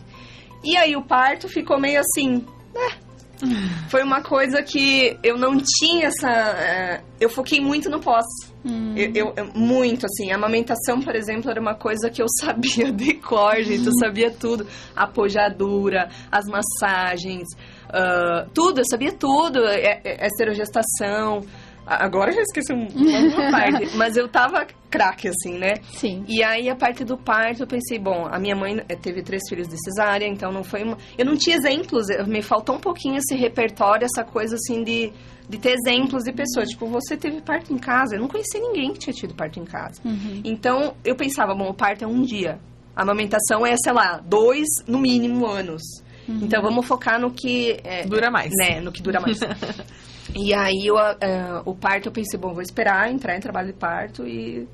E 0.64 0.76
aí 0.76 0.96
o 0.96 1.04
parto 1.04 1.48
ficou 1.48 1.80
meio 1.80 2.00
assim, 2.00 2.44
né? 2.74 2.98
Foi 3.90 4.02
uma 4.02 4.22
coisa 4.22 4.64
que 4.64 5.20
eu 5.22 5.38
não 5.38 5.58
tinha 5.58 6.08
essa. 6.08 7.02
Uh, 7.02 7.06
eu 7.20 7.30
foquei 7.30 7.60
muito 7.60 7.90
no 7.90 8.00
pós. 8.00 8.26
Hum. 8.66 8.96
Eu, 8.98 9.34
eu, 9.36 9.52
muito, 9.54 10.06
assim. 10.06 10.32
A 10.32 10.36
amamentação, 10.36 11.00
por 11.00 11.16
exemplo, 11.16 11.52
era 11.52 11.62
uma 11.62 11.76
coisa 11.76 12.10
que 12.10 12.22
eu 12.22 12.26
sabia 12.42 12.92
de 12.92 13.14
cor, 13.14 13.56
gente. 13.62 13.86
Eu 13.86 13.94
sabia 14.00 14.32
tudo. 14.32 14.66
A 14.96 15.06
pojadura, 15.06 16.10
as 16.32 16.46
massagens, 16.46 17.48
uh, 17.90 18.50
tudo. 18.54 18.80
Eu 18.80 18.86
sabia 18.90 19.12
tudo. 19.12 19.64
É, 19.68 20.02
é, 20.04 20.28
esterogestação. 20.28 21.42
Agora 21.86 22.32
já 22.32 22.42
esqueci 22.42 22.74
uma 22.74 22.88
parte. 23.52 23.96
mas 23.96 24.18
eu 24.18 24.28
tava 24.28 24.66
craque, 24.90 25.28
assim, 25.28 25.58
né? 25.58 25.76
Sim. 25.94 26.24
E 26.28 26.44
aí, 26.44 26.70
a 26.70 26.76
parte 26.76 27.04
do 27.04 27.18
parto, 27.18 27.64
eu 27.64 27.68
pensei, 27.68 28.00
bom, 28.00 28.26
a 28.26 28.40
minha 28.40 28.56
mãe 28.56 28.82
eh, 28.88 28.96
teve 28.96 29.22
três 29.22 29.44
filhos 29.48 29.68
de 29.68 29.76
cesárea, 29.84 30.26
então 30.26 30.52
não 30.52 30.64
foi 30.64 30.84
uma... 30.84 30.98
Eu 31.18 31.26
não 31.26 31.36
tinha 31.36 31.56
exemplos, 31.56 32.08
me 32.28 32.42
faltou 32.42 32.76
um 32.76 32.80
pouquinho 32.80 33.18
esse 33.18 33.36
repertório, 33.36 34.06
essa 34.06 34.24
coisa, 34.24 34.56
assim, 34.56 34.84
de, 34.84 35.12
de 35.50 35.58
ter 35.58 35.76
exemplos 35.76 36.24
de 36.24 36.32
pessoas. 36.32 36.70
Tipo, 36.70 36.88
você 36.88 37.18
teve 37.18 37.42
parto 37.42 37.74
em 37.74 37.78
casa? 37.78 38.16
Eu 38.16 38.22
não 38.22 38.28
conhecia 38.28 38.60
ninguém 38.60 38.94
que 38.94 39.00
tinha 39.00 39.14
tido 39.14 39.36
parto 39.36 39.60
em 39.60 39.66
casa. 39.66 40.02
Uhum. 40.04 40.42
Então, 40.44 40.96
eu 41.04 41.16
pensava, 41.16 41.54
bom, 41.54 41.70
o 41.70 41.74
parto 41.74 42.04
é 42.04 42.08
um 42.08 42.22
dia. 42.22 42.60
A 42.96 43.04
amamentação 43.04 43.66
é, 43.66 43.76
sei 43.78 43.92
lá, 43.92 44.22
dois, 44.26 44.68
no 44.88 45.00
mínimo, 45.00 45.46
anos. 45.46 45.82
Uhum. 46.28 46.40
Então, 46.42 46.62
vamos 46.62 46.86
focar 46.88 47.20
no 47.20 47.32
que... 47.32 47.78
É, 47.84 48.06
dura 48.06 48.32
mais. 48.32 48.52
Né, 48.58 48.80
no 48.80 48.92
que 48.92 49.02
dura 49.02 49.20
mais. 49.20 49.38
E 50.34 50.54
aí 50.54 50.88
eu, 50.88 50.96
uh, 50.96 51.62
o 51.66 51.76
parto 51.76 52.08
eu 52.08 52.12
pensei, 52.12 52.40
bom, 52.40 52.54
vou 52.54 52.62
esperar 52.62 53.12
entrar 53.12 53.36
em 53.36 53.40
trabalho 53.40 53.68
de 53.68 53.74
parto 53.74 54.26
e 54.26 54.68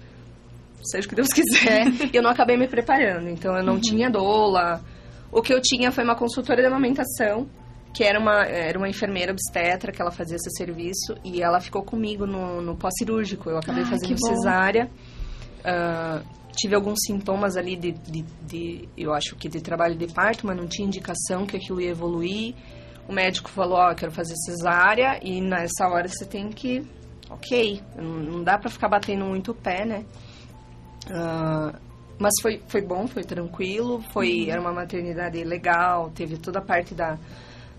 seja 0.84 1.06
o 1.06 1.10
que 1.10 1.16
Deus 1.16 1.28
quiser. 1.34 1.86
eu 2.14 2.22
não 2.22 2.30
acabei 2.30 2.58
me 2.58 2.68
preparando, 2.68 3.28
então 3.28 3.56
eu 3.58 3.64
não 3.64 3.74
uhum. 3.74 3.82
tinha 3.82 4.10
doula. 4.10 4.82
O 5.32 5.42
que 5.42 5.54
eu 5.54 5.62
tinha 5.62 5.92
foi 5.92 6.04
uma 6.04 6.16
consultora 6.16 6.62
de 6.62 6.68
amamentação, 6.68 7.48
que 7.94 8.04
era 8.04 8.20
uma, 8.20 8.46
era 8.46 8.78
uma 8.78 8.90
enfermeira 8.90 9.32
obstetra, 9.32 9.92
que 9.92 10.02
ela 10.02 10.12
fazia 10.12 10.36
esse 10.36 10.50
serviço, 10.58 11.16
e 11.24 11.42
ela 11.42 11.60
ficou 11.60 11.84
comigo 11.84 12.26
no, 12.26 12.62
no 12.62 12.76
pós-cirúrgico. 12.76 13.50
Eu 13.50 13.58
acabei 13.58 13.84
ah, 13.84 13.88
fazendo 13.88 14.18
cesárea. 14.18 14.90
Uh, 15.60 16.26
tive 16.54 16.76
alguns 16.76 17.00
sintomas 17.06 17.56
ali 17.56 17.76
de, 17.76 17.92
de, 17.92 18.26
de, 18.46 18.90
eu 18.98 19.14
acho 19.14 19.36
que 19.36 19.48
de 19.48 19.62
trabalho 19.62 19.96
de 19.96 20.08
parto, 20.08 20.46
mas 20.46 20.58
não 20.58 20.68
tinha 20.68 20.88
indicação 20.88 21.46
que 21.46 21.56
aquilo 21.56 21.80
ia 21.80 21.92
evoluir 21.92 22.56
o 23.12 23.14
médico 23.14 23.50
falou, 23.50 23.78
ó, 23.78 23.92
oh, 23.92 23.96
quero 23.96 24.12
fazer 24.12 24.34
cesárea 24.38 25.20
e 25.22 25.42
nessa 25.42 25.86
hora 25.88 26.08
você 26.08 26.26
tem 26.26 26.50
que, 26.50 26.82
ok, 27.30 27.82
não 27.98 28.42
dá 28.42 28.58
para 28.58 28.70
ficar 28.70 28.88
batendo 28.88 29.26
muito 29.26 29.52
o 29.52 29.54
pé, 29.54 29.86
né? 29.86 30.06
Uh, 31.08 31.78
mas 32.18 32.32
foi, 32.42 32.62
foi 32.68 32.82
bom, 32.82 33.08
foi 33.08 33.24
tranquilo, 33.24 34.02
foi, 34.14 34.44
uhum. 34.44 34.52
era 34.52 34.62
uma 34.62 34.72
maternidade 34.72 35.44
legal, 35.44 36.10
teve 36.12 36.38
toda 36.38 36.60
a 36.60 36.62
parte 36.62 36.96
da, 36.96 37.18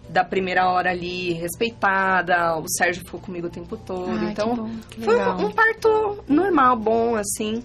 da 0.07 0.23
primeira 0.23 0.69
hora 0.69 0.91
ali 0.91 1.33
respeitada, 1.33 2.59
o 2.59 2.69
Sérgio 2.69 3.03
ficou 3.03 3.21
comigo 3.21 3.47
o 3.47 3.51
tempo 3.51 3.77
todo, 3.79 4.23
então 4.25 4.51
que 4.51 4.61
bom, 4.61 4.71
que 4.91 5.01
foi 5.01 5.17
um, 5.19 5.47
um, 5.47 5.51
parto 5.51 6.25
normal, 6.29 6.77
bom, 6.77 7.17
assim. 7.17 7.65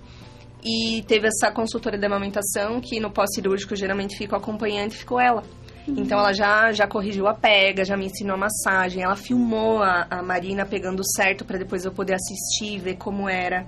E 0.64 1.04
teve 1.04 1.28
essa 1.28 1.52
consultora 1.52 1.98
de 1.98 2.06
amamentação 2.06 2.80
que 2.80 3.00
no 3.00 3.12
pós-cirúrgico 3.12 3.76
geralmente 3.76 4.18
fica 4.18 4.36
o 4.36 4.38
acompanhante, 4.38 4.98
ficou 4.98 5.20
ela. 5.20 5.44
Então 5.88 6.20
ela 6.20 6.34
já, 6.34 6.72
já 6.72 6.88
corrigiu 6.88 7.28
a 7.28 7.34
pega, 7.34 7.86
já 7.86 7.96
me 7.96 8.08
ensinou 8.08 8.36
a 8.36 8.40
massagem, 8.40 9.04
ela 9.04 9.16
filmou 9.16 9.82
a, 9.82 10.06
a 10.10 10.22
Marina 10.22 10.66
pegando 10.66 11.02
certo 11.16 11.46
para 11.46 11.58
depois 11.58 11.86
eu 11.86 11.92
poder 11.92 12.16
assistir, 12.16 12.80
ver 12.80 12.98
como 12.98 13.30
era. 13.30 13.66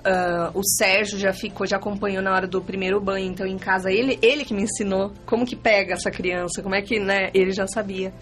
Uh, 0.00 0.58
o 0.58 0.62
Sérgio 0.64 1.18
já 1.18 1.32
ficou, 1.32 1.66
já 1.66 1.76
acompanhou 1.76 2.22
na 2.22 2.32
hora 2.32 2.46
do 2.46 2.62
primeiro 2.62 2.98
banho, 3.00 3.30
então 3.30 3.46
em 3.46 3.58
casa 3.58 3.90
ele, 3.90 4.18
ele 4.22 4.46
que 4.46 4.54
me 4.54 4.62
ensinou 4.62 5.12
como 5.26 5.44
que 5.44 5.54
pega 5.54 5.92
essa 5.92 6.10
criança, 6.10 6.62
como 6.62 6.74
é 6.74 6.80
que, 6.80 6.98
né, 6.98 7.30
ele 7.34 7.52
já 7.52 7.66
sabia. 7.66 8.12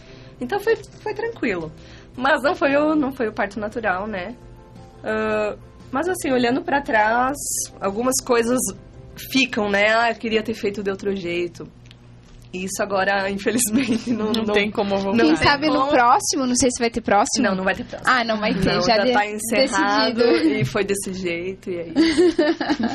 Então 0.40 0.58
foi, 0.58 0.74
foi 0.76 1.14
tranquilo. 1.14 1.70
Mas 2.16 2.42
não 2.42 2.54
foi 2.54 2.74
o, 2.74 2.96
não 2.96 3.12
foi 3.12 3.28
o 3.28 3.32
parto 3.32 3.60
natural, 3.60 4.08
né? 4.08 4.34
Uh, 5.04 5.56
mas 5.92 6.08
assim, 6.08 6.32
olhando 6.32 6.62
para 6.62 6.82
trás, 6.82 7.36
algumas 7.80 8.16
coisas 8.24 8.58
ficam, 9.30 9.70
né? 9.70 9.94
Ah, 9.94 10.10
eu 10.10 10.16
queria 10.16 10.42
ter 10.42 10.54
feito 10.54 10.82
de 10.82 10.90
outro 10.90 11.14
jeito. 11.14 11.68
Isso 12.52 12.82
agora, 12.82 13.30
infelizmente, 13.30 14.10
não, 14.10 14.32
não, 14.32 14.44
não 14.44 14.54
tem 14.54 14.70
como 14.70 14.96
voltar. 14.96 15.22
Quem 15.22 15.36
sabe 15.36 15.66
como... 15.68 15.80
no 15.80 15.88
próximo, 15.88 16.46
não 16.46 16.54
sei 16.54 16.70
se 16.70 16.80
vai 16.80 16.90
ter 16.90 17.02
próximo. 17.02 17.46
Não, 17.46 17.54
não 17.54 17.64
vai 17.64 17.74
ter 17.74 17.84
próximo. 17.84 18.10
Ah, 18.10 18.24
não 18.24 18.38
vai 18.38 18.54
ter, 18.54 18.74
não, 18.74 18.80
já, 18.80 18.96
já 18.96 19.04
de... 19.04 19.12
tá 19.12 19.26
encerrado 19.26 20.14
decidido. 20.16 20.54
e 20.54 20.64
foi 20.64 20.84
desse 20.84 21.12
jeito, 21.12 21.70
e 21.70 21.76
é 21.76 21.88
isso. 21.88 22.36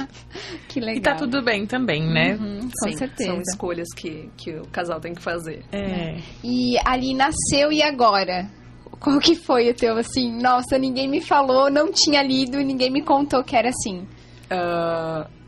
que 0.68 0.80
legal. 0.80 0.96
E 0.96 1.02
tá 1.02 1.16
tudo 1.16 1.44
bem 1.44 1.68
também, 1.68 2.02
né? 2.02 2.36
Uhum, 2.36 2.62
com 2.62 2.90
Sim, 2.90 2.98
certeza. 2.98 3.30
São 3.30 3.42
escolhas 3.42 3.88
que, 3.96 4.30
que 4.36 4.56
o 4.56 4.68
casal 4.70 5.00
tem 5.00 5.14
que 5.14 5.22
fazer. 5.22 5.64
É. 5.72 6.18
E 6.44 6.76
ali 6.84 7.14
nasceu 7.14 7.72
e 7.72 7.84
agora? 7.84 8.50
Qual 9.00 9.20
que 9.20 9.36
foi 9.36 9.70
o 9.70 9.74
teu, 9.74 9.98
assim, 9.98 10.36
nossa, 10.42 10.80
ninguém 10.80 11.08
me 11.08 11.22
falou, 11.22 11.70
não 11.70 11.92
tinha 11.92 12.24
lido, 12.24 12.58
ninguém 12.58 12.90
me 12.90 13.04
contou 13.04 13.44
que 13.44 13.56
era 13.56 13.70
assim. 13.70 14.08
Uh, 14.50 15.43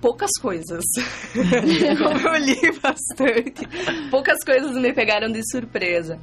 poucas 0.00 0.30
coisas. 0.40 0.84
eu 1.34 2.34
li 2.36 2.78
bastante. 2.80 3.66
Poucas 4.10 4.38
coisas 4.44 4.72
me 4.72 4.92
pegaram 4.92 5.30
de 5.30 5.40
surpresa. 5.50 6.18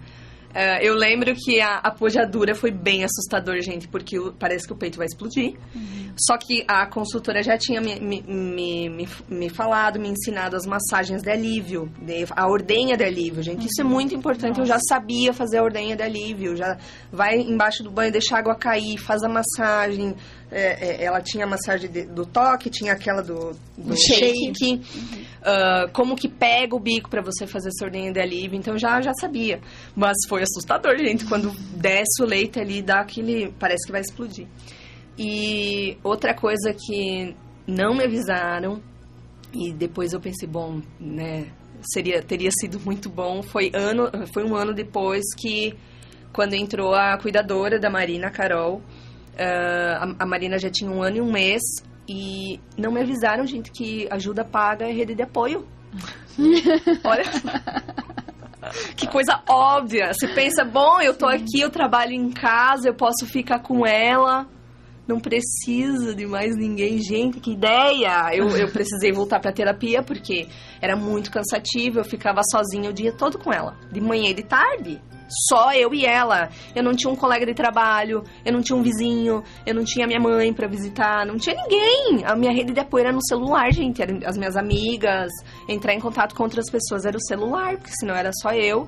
Uh, 0.57 0.81
eu 0.81 0.96
lembro 0.96 1.36
que 1.36 1.62
a, 1.62 1.75
a 1.75 1.91
pojadura 1.91 2.55
foi 2.55 2.72
bem 2.72 3.03
assustador, 3.03 3.62
gente, 3.62 3.88
porque 3.88 4.17
o, 4.17 4.34
parece 4.34 4.65
que 4.65 4.74
o 4.74 4.75
peito 4.75 4.98
vai 4.98 5.05
explodir. 5.05 5.53
Uhum. 5.75 6.13
Só 6.17 6.36
que 6.36 6.63
a 6.67 6.88
consultora 6.88 7.43
já 7.43 7.57
tinha 7.57 7.79
me, 7.79 8.00
me, 8.00 8.24
me, 8.89 9.07
me, 9.29 9.50
falado, 9.50 10.00
me 10.00 10.10
ensinado 10.10 10.55
as 10.55 10.65
massagens 10.65 11.22
de 11.22 11.29
alívio, 11.29 11.91
de, 12.01 12.25
a 12.31 12.48
ordenha 12.48 12.98
de 12.98 13.03
alívio, 13.03 13.43
gente. 13.43 13.60
Uhum. 13.60 13.67
Isso 13.67 13.81
é 13.81 13.84
muito 13.84 14.15
importante. 14.15 14.57
Nossa. 14.57 14.62
Eu 14.62 14.65
já 14.65 14.79
sabia 14.79 15.31
fazer 15.31 15.60
a 15.60 15.63
ordenha 15.63 15.96
de 15.96 16.01
alívio. 16.01 16.55
Já 16.55 16.75
vai 17.12 17.36
embaixo 17.36 17.84
do 17.84 17.91
banho, 17.91 18.12
deixa 18.12 18.36
a 18.36 18.39
água 18.39 18.55
cair, 18.55 18.98
faz 18.98 19.22
a 19.24 19.29
massagem. 19.29 20.15
É, 20.50 21.01
é, 21.01 21.04
ela 21.04 21.22
tinha 21.22 21.44
a 21.44 21.48
massagem 21.48 21.89
de, 21.89 22.04
do 22.04 22.25
toque, 22.25 22.70
tinha 22.70 22.94
aquela 22.94 23.22
do, 23.22 23.54
do 23.77 23.98
shake. 23.98 24.54
shake. 24.58 24.74
Uhum. 24.75 25.27
Uh, 25.42 25.92
como 25.92 26.16
que 26.16 26.30
pega 26.30 26.74
o 26.75 26.80
bico 26.80 27.10
para 27.10 27.22
você 27.22 27.46
fazer 27.46 27.70
essa 27.70 27.84
ordenha 27.84 28.12
de 28.13 28.20
alívio. 28.20 28.58
Então 28.58 28.77
já, 28.77 29.01
já 29.01 29.13
sabia. 29.13 29.60
Mas 29.96 30.16
foi 30.30 30.44
assustador, 30.44 30.98
gente. 30.98 31.25
Quando 31.25 31.51
desce 31.75 32.22
o 32.22 32.25
leite 32.25 32.60
ali, 32.60 32.82
dá 32.82 33.01
aquele. 33.01 33.54
Parece 33.60 33.86
que 33.86 33.92
vai 33.92 34.01
explodir. 34.01 34.48
E 35.18 35.98
outra 36.04 36.34
coisa 36.34 36.74
que 36.74 37.36
não 37.68 37.94
me 37.96 38.06
avisaram, 38.06 38.82
e 39.54 39.74
depois 39.74 40.13
eu 40.13 40.22
pensei, 40.22 40.48
bom, 40.48 40.82
né, 41.00 41.48
seria, 41.82 42.22
teria 42.22 42.50
sido 42.51 42.80
muito 42.80 43.10
bom, 43.10 43.42
foi, 43.42 43.72
ano, 43.74 44.10
foi 44.34 44.44
um 44.44 44.56
ano 44.56 44.74
depois 44.74 45.24
que, 45.36 45.75
quando 46.32 46.54
entrou 46.54 46.94
a 46.94 47.18
cuidadora 47.18 47.80
da 47.80 47.89
Marina, 47.89 48.30
Carol, 48.30 48.82
uh, 49.39 50.15
a, 50.20 50.24
a 50.24 50.25
Marina 50.25 50.58
já 50.58 50.70
tinha 50.70 50.89
um 50.89 51.01
ano 51.01 51.17
e 51.17 51.22
um 51.22 51.32
mês, 51.32 51.62
e 52.08 52.60
não 52.77 52.91
me 52.91 53.01
avisaram, 53.01 53.46
gente, 53.46 53.72
que 53.72 54.08
ajuda 54.10 54.44
paga 54.44 54.86
é 54.86 54.91
rede 54.91 55.15
de 55.15 55.24
apoio. 55.24 55.67
Olha. 57.03 57.24
que 58.96 59.08
coisa 59.08 59.41
óbvia. 59.48 60.13
Você 60.13 60.27
pensa, 60.27 60.63
bom, 60.63 61.01
eu 61.01 61.13
tô 61.13 61.27
aqui, 61.27 61.60
eu 61.60 61.70
trabalho 61.70 62.13
em 62.13 62.32
casa, 62.32 62.89
eu 62.89 62.94
posso 62.94 63.25
ficar 63.25 63.60
com 63.60 63.86
ela 63.86 64.48
não 65.08 65.20
precisa 65.20 66.13
de 66.13 66.25
mais 66.25 66.56
ninguém. 66.56 67.00
Gente, 67.01 67.39
que 67.39 67.53
ideia! 67.53 68.36
Eu, 68.36 68.50
eu 68.50 68.70
precisei 68.70 69.12
voltar 69.12 69.39
pra 69.39 69.53
terapia 69.53 70.03
porque 70.03 70.48
era 70.82 70.96
muito 70.96 71.32
cansativo. 71.32 72.00
Eu 72.00 72.04
ficava 72.04 72.41
sozinha 72.52 72.89
o 72.89 72.93
dia 72.93 73.13
todo 73.13 73.39
com 73.39 73.54
ela, 73.54 73.78
de 73.91 74.02
manhã 74.02 74.32
e 74.32 74.34
de 74.34 74.43
tarde. 74.43 75.02
Só 75.50 75.74
eu 75.74 75.94
e 75.94 76.06
ela. 76.06 76.50
Eu 76.76 76.84
não 76.84 76.96
tinha 76.96 77.12
um 77.12 77.16
colega 77.16 77.46
de 77.46 77.54
trabalho, 77.54 78.24
eu 78.46 78.54
não 78.54 78.62
tinha 78.62 78.78
um 78.78 78.82
vizinho, 78.82 79.44
eu 79.66 79.76
não 79.76 79.84
tinha 79.84 80.08
minha 80.08 80.20
mãe 80.20 80.54
para 80.54 80.68
visitar, 80.68 81.26
não 81.26 81.38
tinha 81.38 81.56
ninguém. 81.56 82.24
A 82.26 82.36
minha 82.36 82.52
rede 82.52 82.74
de 82.74 82.80
apoio 82.80 83.04
era 83.06 83.12
no 83.12 83.24
celular, 83.26 83.72
gente. 83.72 84.02
As 84.26 84.38
minhas 84.38 84.56
amigas, 84.56 85.30
entrar 85.68 85.94
em 85.94 86.00
contato 86.00 86.36
com 86.36 86.44
outras 86.44 86.70
pessoas 86.70 87.06
era 87.06 87.18
o 87.18 87.22
celular, 87.22 87.78
porque 87.78 87.92
senão 88.00 88.16
era 88.16 88.32
só 88.42 88.52
eu 88.52 88.88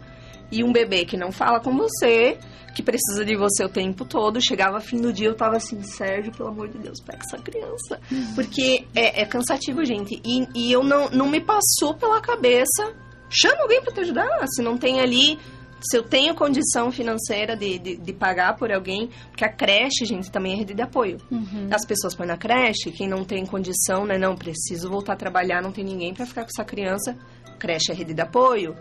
e 0.51 0.63
um 0.63 0.71
bebê 0.71 1.05
que 1.05 1.15
não 1.15 1.31
fala 1.31 1.59
com 1.59 1.75
você, 1.77 2.37
que 2.75 2.81
precisa 2.81 3.23
de 3.23 3.35
você 3.35 3.63
o 3.63 3.69
tempo 3.69 4.05
todo. 4.05 4.41
Chegava 4.41 4.79
fim 4.79 4.99
do 4.99 5.13
dia, 5.13 5.27
eu 5.27 5.35
tava 5.35 5.57
assim, 5.57 5.81
Sérgio, 5.83 6.31
pelo 6.31 6.49
amor 6.49 6.69
de 6.69 6.77
Deus, 6.77 6.99
pega 7.01 7.19
essa 7.19 7.37
criança. 7.37 7.99
Uhum. 8.11 8.35
Porque 8.35 8.85
é, 8.95 9.21
é, 9.21 9.25
cansativo, 9.25 9.83
gente. 9.85 10.21
E, 10.25 10.47
e 10.55 10.71
eu 10.71 10.83
não, 10.83 11.09
não 11.09 11.29
me 11.29 11.39
passou 11.39 11.93
pela 11.93 12.19
cabeça. 12.21 12.93
Chama 13.29 13.61
alguém 13.61 13.81
para 13.81 13.93
te 13.93 13.99
ajudar. 14.01 14.47
Se 14.47 14.61
não 14.61 14.77
tem 14.77 14.99
ali. 14.99 15.37
Se 15.81 15.97
eu 15.97 16.03
tenho 16.03 16.35
condição 16.35 16.91
financeira 16.91 17.55
de, 17.55 17.79
de, 17.79 17.97
de, 17.97 18.13
pagar 18.13 18.55
por 18.55 18.71
alguém, 18.71 19.09
porque 19.29 19.45
a 19.45 19.49
creche, 19.51 20.05
gente, 20.05 20.29
também 20.29 20.53
é 20.53 20.57
rede 20.57 20.73
de 20.73 20.81
apoio. 20.81 21.17
Uhum. 21.31 21.69
As 21.71 21.85
pessoas 21.85 22.13
põem 22.15 22.27
na 22.27 22.37
creche, 22.37 22.91
quem 22.91 23.07
não 23.07 23.23
tem 23.23 23.45
condição, 23.45 24.05
né? 24.05 24.17
Não, 24.17 24.35
preciso 24.35 24.89
voltar 24.89 25.13
a 25.13 25.15
trabalhar, 25.15 25.61
não 25.61 25.71
tem 25.71 25.83
ninguém 25.83 26.13
para 26.13 26.25
ficar 26.25 26.41
com 26.41 26.49
essa 26.49 26.65
criança. 26.65 27.17
Creche 27.57 27.91
é 27.91 27.95
rede 27.95 28.13
de 28.13 28.21
apoio. 28.21 28.75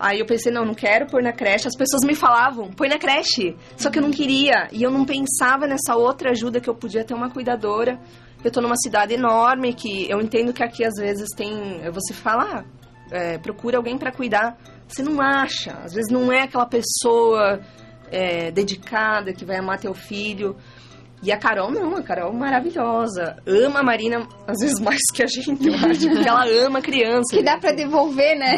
Aí 0.00 0.20
eu 0.20 0.26
pensei, 0.26 0.52
não, 0.52 0.64
não 0.64 0.74
quero 0.74 1.06
pôr 1.06 1.22
na 1.22 1.32
creche. 1.32 1.66
As 1.66 1.76
pessoas 1.76 2.04
me 2.04 2.14
falavam, 2.14 2.70
põe 2.70 2.88
na 2.88 2.98
creche. 2.98 3.56
Só 3.76 3.90
que 3.90 3.98
eu 3.98 4.02
não 4.02 4.10
queria. 4.10 4.68
E 4.70 4.82
eu 4.82 4.90
não 4.90 5.04
pensava 5.04 5.66
nessa 5.66 5.96
outra 5.96 6.30
ajuda 6.30 6.60
que 6.60 6.70
eu 6.70 6.74
podia 6.74 7.04
ter 7.04 7.14
uma 7.14 7.30
cuidadora. 7.30 7.98
Eu 8.44 8.50
tô 8.52 8.60
numa 8.60 8.76
cidade 8.76 9.14
enorme 9.14 9.74
que 9.74 10.08
eu 10.08 10.20
entendo 10.20 10.52
que 10.52 10.62
aqui 10.62 10.84
às 10.84 10.94
vezes 10.94 11.28
tem. 11.36 11.80
Você 11.90 12.14
fala, 12.14 12.44
ah, 12.60 12.64
é, 13.10 13.38
procura 13.38 13.76
alguém 13.76 13.98
para 13.98 14.12
cuidar. 14.12 14.56
Você 14.88 15.02
não 15.02 15.20
acha. 15.20 15.72
Às 15.84 15.92
vezes 15.92 16.10
não 16.10 16.32
é 16.32 16.42
aquela 16.42 16.66
pessoa 16.66 17.60
é, 18.10 18.50
dedicada 18.50 19.32
que 19.32 19.44
vai 19.44 19.56
amar 19.58 19.78
teu 19.78 19.94
filho. 19.94 20.56
E 21.20 21.32
a 21.32 21.36
Carol 21.36 21.72
não, 21.72 21.96
a 21.96 22.02
Carol 22.02 22.32
maravilhosa. 22.32 23.36
Ama 23.44 23.80
a 23.80 23.82
Marina, 23.82 24.26
às 24.46 24.58
vezes 24.60 24.78
mais 24.80 25.00
que 25.12 25.22
a 25.22 25.26
gente, 25.26 25.66
eu 25.66 25.74
acho, 25.74 26.08
porque 26.08 26.28
ela 26.28 26.46
ama 26.48 26.80
criança. 26.80 27.36
Que 27.36 27.42
dá 27.42 27.58
pra 27.58 27.72
devolver, 27.72 28.38
né? 28.38 28.54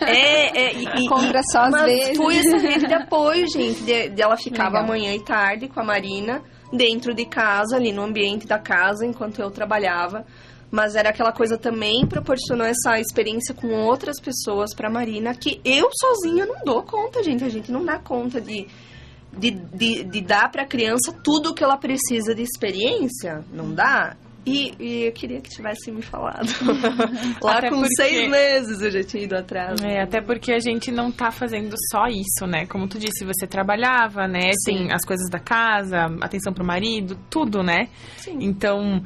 É, 0.00 0.66
é. 0.66 0.72
E, 0.74 0.86
Compra 1.08 1.40
só 1.50 1.62
às 1.62 1.70
mas 1.72 1.84
vezes. 1.84 2.16
foi 2.16 2.36
essa 2.38 2.56
rede 2.58 2.86
de 2.86 2.94
apoio, 2.94 3.46
gente. 3.48 3.82
De, 3.82 4.08
de 4.10 4.22
ela 4.22 4.36
ficava 4.36 4.78
Legal. 4.80 4.86
manhã 4.86 5.14
e 5.14 5.20
tarde 5.24 5.68
com 5.68 5.80
a 5.80 5.84
Marina, 5.84 6.42
dentro 6.72 7.12
de 7.12 7.24
casa, 7.26 7.76
ali 7.76 7.90
no 7.92 8.02
ambiente 8.02 8.46
da 8.46 8.58
casa, 8.58 9.04
enquanto 9.04 9.40
eu 9.40 9.50
trabalhava. 9.50 10.24
Mas 10.70 10.96
era 10.96 11.10
aquela 11.10 11.32
coisa 11.32 11.56
também 11.56 12.06
proporcionou 12.06 12.66
essa 12.66 12.98
experiência 12.98 13.54
com 13.54 13.68
outras 13.68 14.20
pessoas 14.20 14.74
pra 14.74 14.90
Marina, 14.90 15.34
que 15.34 15.60
eu 15.64 15.88
sozinha 15.92 16.44
não 16.44 16.64
dou 16.64 16.82
conta, 16.82 17.22
gente. 17.22 17.44
A 17.44 17.48
gente 17.48 17.70
não 17.70 17.84
dá 17.84 17.98
conta 17.98 18.40
de 18.40 18.66
de, 19.36 19.50
de, 19.50 20.04
de 20.04 20.20
dar 20.22 20.50
para 20.50 20.62
a 20.62 20.66
criança 20.66 21.12
tudo 21.12 21.50
o 21.50 21.54
que 21.54 21.62
ela 21.62 21.76
precisa 21.76 22.34
de 22.34 22.42
experiência, 22.42 23.44
não 23.52 23.72
dá? 23.72 24.16
E, 24.46 24.72
e, 24.78 25.02
eu 25.06 25.12
queria 25.12 25.40
que 25.40 25.50
tivesse 25.50 25.90
me 25.90 26.02
falado. 26.02 26.46
Lá 27.42 27.58
até 27.58 27.68
com 27.68 27.80
porque... 27.80 27.94
seis 27.96 28.30
meses 28.30 28.80
eu 28.80 28.92
já 28.92 29.02
tinha 29.02 29.24
ido 29.24 29.36
atrás. 29.36 29.80
É, 29.82 30.00
até 30.00 30.20
porque 30.20 30.52
a 30.52 30.60
gente 30.60 30.92
não 30.92 31.10
tá 31.10 31.32
fazendo 31.32 31.74
só 31.90 32.06
isso, 32.06 32.46
né? 32.46 32.64
Como 32.66 32.86
tu 32.86 32.96
disse, 32.96 33.24
você 33.24 33.44
trabalhava, 33.44 34.28
né? 34.28 34.52
Sim. 34.64 34.86
Tem 34.86 34.92
as 34.92 35.04
coisas 35.04 35.28
da 35.28 35.40
casa, 35.40 36.06
atenção 36.20 36.52
pro 36.52 36.64
marido, 36.64 37.18
tudo, 37.28 37.64
né? 37.64 37.88
Sim. 38.18 38.38
Então, 38.40 39.02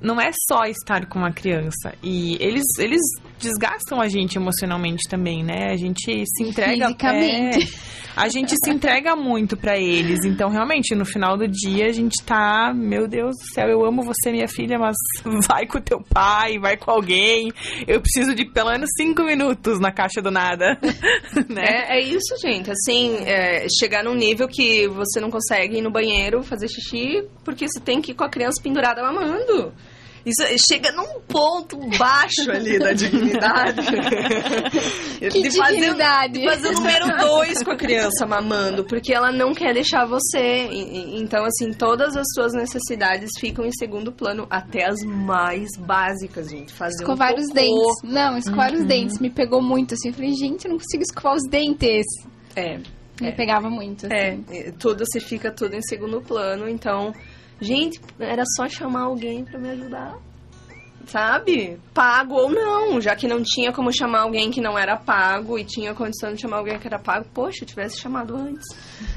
não 0.00 0.20
é 0.20 0.30
só 0.48 0.64
estar 0.64 1.06
com 1.06 1.18
uma 1.18 1.32
criança. 1.32 1.94
E 2.02 2.36
eles, 2.40 2.64
eles 2.78 3.00
desgastam 3.38 4.00
a 4.00 4.08
gente 4.08 4.36
emocionalmente 4.36 5.08
também, 5.08 5.44
né? 5.44 5.70
A 5.70 5.76
gente 5.76 6.24
se 6.26 6.42
entrega. 6.42 6.86
Fisicamente. 6.86 7.64
É, 7.64 8.00
a 8.16 8.28
gente 8.28 8.54
se 8.62 8.70
entrega 8.70 9.14
muito 9.14 9.56
para 9.56 9.78
eles. 9.78 10.24
Então, 10.24 10.50
realmente, 10.50 10.94
no 10.94 11.04
final 11.04 11.36
do 11.36 11.46
dia, 11.46 11.86
a 11.86 11.92
gente 11.92 12.22
tá, 12.24 12.72
meu 12.74 13.06
Deus 13.06 13.36
do 13.36 13.54
céu, 13.54 13.68
eu 13.68 13.84
amo 13.84 14.02
você, 14.02 14.30
minha 14.30 14.48
filha, 14.48 14.78
mas 14.78 14.96
vai 15.46 15.66
com 15.66 15.80
teu 15.80 16.02
pai, 16.02 16.58
vai 16.58 16.76
com 16.76 16.90
alguém. 16.90 17.52
Eu 17.86 18.00
preciso 18.00 18.34
de 18.34 18.44
pelo 18.44 18.70
menos 18.70 18.88
cinco 18.96 19.22
minutos 19.22 19.78
na 19.78 19.92
caixa 19.92 20.20
do 20.20 20.30
nada. 20.30 20.78
né? 21.48 21.64
é, 21.64 21.98
é, 21.98 22.02
isso, 22.02 22.36
gente. 22.40 22.70
Assim, 22.70 23.16
é, 23.24 23.66
chegar 23.78 24.04
num 24.04 24.14
nível 24.14 24.48
que 24.48 24.88
você 24.88 25.20
não 25.20 25.30
consegue 25.30 25.78
ir 25.78 25.82
no 25.82 25.90
banheiro 25.90 26.42
fazer 26.42 26.68
xixi 26.68 27.26
porque 27.44 27.66
você 27.68 27.80
tem 27.80 28.00
que 28.00 28.12
ir 28.12 28.14
com 28.14 28.24
a 28.24 28.28
criança 28.28 28.62
pendurada 28.62 29.02
mamando. 29.02 29.72
Isso 30.24 30.42
chega 30.68 30.92
num 30.92 31.20
ponto 31.26 31.78
baixo 31.98 32.50
ali 32.50 32.78
da 32.78 32.92
dignidade. 32.92 33.80
que 35.18 35.28
de 35.28 35.48
dignidade. 35.48 36.44
Fazer, 36.44 36.68
de 36.68 36.74
fazer 36.74 37.02
o 37.02 37.06
número 37.06 37.18
dois 37.18 37.62
com 37.62 37.70
a 37.70 37.76
criança 37.76 38.26
mamando, 38.26 38.84
porque 38.84 39.14
ela 39.14 39.32
não 39.32 39.54
quer 39.54 39.72
deixar 39.72 40.06
você. 40.06 40.68
Então, 41.14 41.44
assim, 41.44 41.72
todas 41.72 42.16
as 42.16 42.26
suas 42.34 42.52
necessidades 42.52 43.30
ficam 43.38 43.64
em 43.64 43.72
segundo 43.72 44.12
plano, 44.12 44.46
até 44.50 44.86
as 44.86 45.02
mais 45.04 45.68
básicas, 45.78 46.50
gente. 46.50 46.72
Fazer 46.72 47.02
escovar 47.02 47.32
um 47.32 47.40
os 47.40 47.48
dentes. 47.48 48.02
Não, 48.04 48.36
escovar 48.36 48.72
uhum. 48.72 48.80
os 48.80 48.86
dentes. 48.86 49.18
Me 49.18 49.30
pegou 49.30 49.62
muito, 49.62 49.94
assim. 49.94 50.08
Eu 50.08 50.14
falei, 50.14 50.32
gente, 50.32 50.66
eu 50.66 50.72
não 50.72 50.78
consigo 50.78 51.02
escovar 51.02 51.34
os 51.34 51.48
dentes. 51.48 52.06
É. 52.54 52.78
Me 53.20 53.28
é. 53.28 53.32
pegava 53.32 53.70
muito, 53.70 54.06
assim. 54.06 54.44
É, 54.50 54.70
tudo 54.78 55.04
se 55.10 55.20
fica 55.20 55.50
tudo 55.50 55.74
em 55.74 55.82
segundo 55.82 56.20
plano, 56.20 56.68
então... 56.68 57.12
Gente, 57.60 58.00
era 58.18 58.42
só 58.56 58.68
chamar 58.68 59.02
alguém 59.02 59.44
para 59.44 59.58
me 59.58 59.68
ajudar 59.70 60.18
sabe? 61.06 61.78
Pago 61.94 62.34
ou 62.34 62.50
não, 62.50 63.00
já 63.00 63.14
que 63.14 63.26
não 63.26 63.42
tinha 63.42 63.72
como 63.72 63.92
chamar 63.92 64.20
alguém 64.20 64.50
que 64.50 64.60
não 64.60 64.78
era 64.78 64.96
pago 64.96 65.58
e 65.58 65.64
tinha 65.64 65.94
condição 65.94 66.32
de 66.32 66.40
chamar 66.40 66.58
alguém 66.58 66.78
que 66.78 66.86
era 66.86 66.98
pago, 66.98 67.26
poxa, 67.34 67.62
eu 67.62 67.66
tivesse 67.66 67.98
chamado 67.98 68.36
antes. 68.36 68.66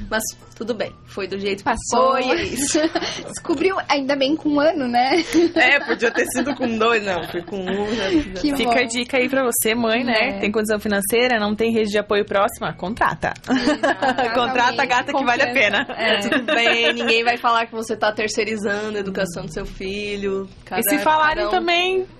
Mas 0.10 0.24
tudo 0.56 0.74
bem, 0.74 0.94
foi 1.06 1.28
do 1.28 1.40
jeito 1.40 1.60
que 1.60 1.64
passou. 1.64 2.14
Foi 2.14 2.24
é 2.24 2.44
isso. 2.46 2.80
Descobriu 3.28 3.76
ainda 3.90 4.16
bem 4.16 4.36
com 4.36 4.50
um 4.50 4.60
ano, 4.60 4.88
né? 4.88 5.24
É, 5.56 5.80
podia 5.80 6.12
ter 6.12 6.26
sido 6.28 6.56
com 6.56 6.78
dois, 6.78 7.04
não, 7.04 7.24
foi 7.30 7.42
com 7.42 7.58
um. 7.58 7.96
Já, 7.96 8.10
já 8.10 8.56
Fica 8.56 8.80
a 8.80 8.84
dica 8.84 9.18
aí 9.18 9.30
pra 9.30 9.44
você, 9.44 9.76
mãe, 9.76 10.04
né? 10.04 10.38
É. 10.38 10.40
Tem 10.40 10.52
condição 10.52 10.80
financeira, 10.80 11.40
não 11.40 11.56
tem 11.56 11.72
rede 11.72 11.90
de 11.90 11.98
apoio 11.98 12.26
próxima, 12.26 12.74
contrata. 12.74 13.34
contrata 14.34 14.84
a 14.84 14.86
gata 14.86 15.14
que 15.14 15.24
vale 15.24 15.42
a 15.42 15.54
pena. 15.54 15.86
É. 15.90 16.20
Tudo 16.30 16.46
bem, 16.46 16.94
ninguém 16.94 17.24
vai 17.24 17.38
falar 17.38 17.66
que 17.66 17.74
você 17.74 17.96
tá 17.96 18.12
terceirizando 18.12 18.98
a 18.98 19.00
educação 19.00 19.46
do 19.46 19.54
seu 19.54 19.66
filho. 19.66 20.48
Cada, 20.66 20.82
e 20.82 20.84
se 20.84 20.98
falarem 21.00 21.48
um... 21.48 21.50
também, 21.50 21.73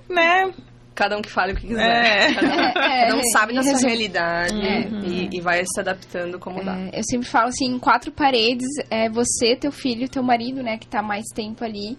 né? 0.10 0.54
cada 0.96 1.18
um 1.18 1.22
que 1.22 1.30
fale 1.30 1.54
o 1.54 1.56
que 1.56 1.68
quiser. 1.68 1.82
É. 1.82 2.34
Cada, 2.34 3.16
um 3.16 3.20
é, 3.20 3.32
sabe 3.32 3.54
da 3.54 3.64
sua 3.64 3.80
realidade 3.80 4.54
uhum. 4.54 5.00
e, 5.04 5.38
e, 5.38 5.42
vai 5.42 5.64
se 5.66 5.80
adaptando 5.80 6.40
como 6.40 6.62
é, 6.62 6.64
dá. 6.64 6.78
Eu 6.94 7.04
sempre 7.04 7.28
falo 7.28 7.48
assim, 7.48 7.66
em 7.66 7.80
quatro 7.80 8.12
paredes, 8.12 8.68
é 8.90 9.10
você, 9.10 9.56
teu 9.56 9.72
filho, 9.72 10.08
teu 10.08 10.24
marido, 10.24 10.62
né, 10.62 10.78
que 10.78 10.88
tá 10.88 11.02
mais 11.02 11.26
tempo 11.34 11.64
ali 11.64 11.98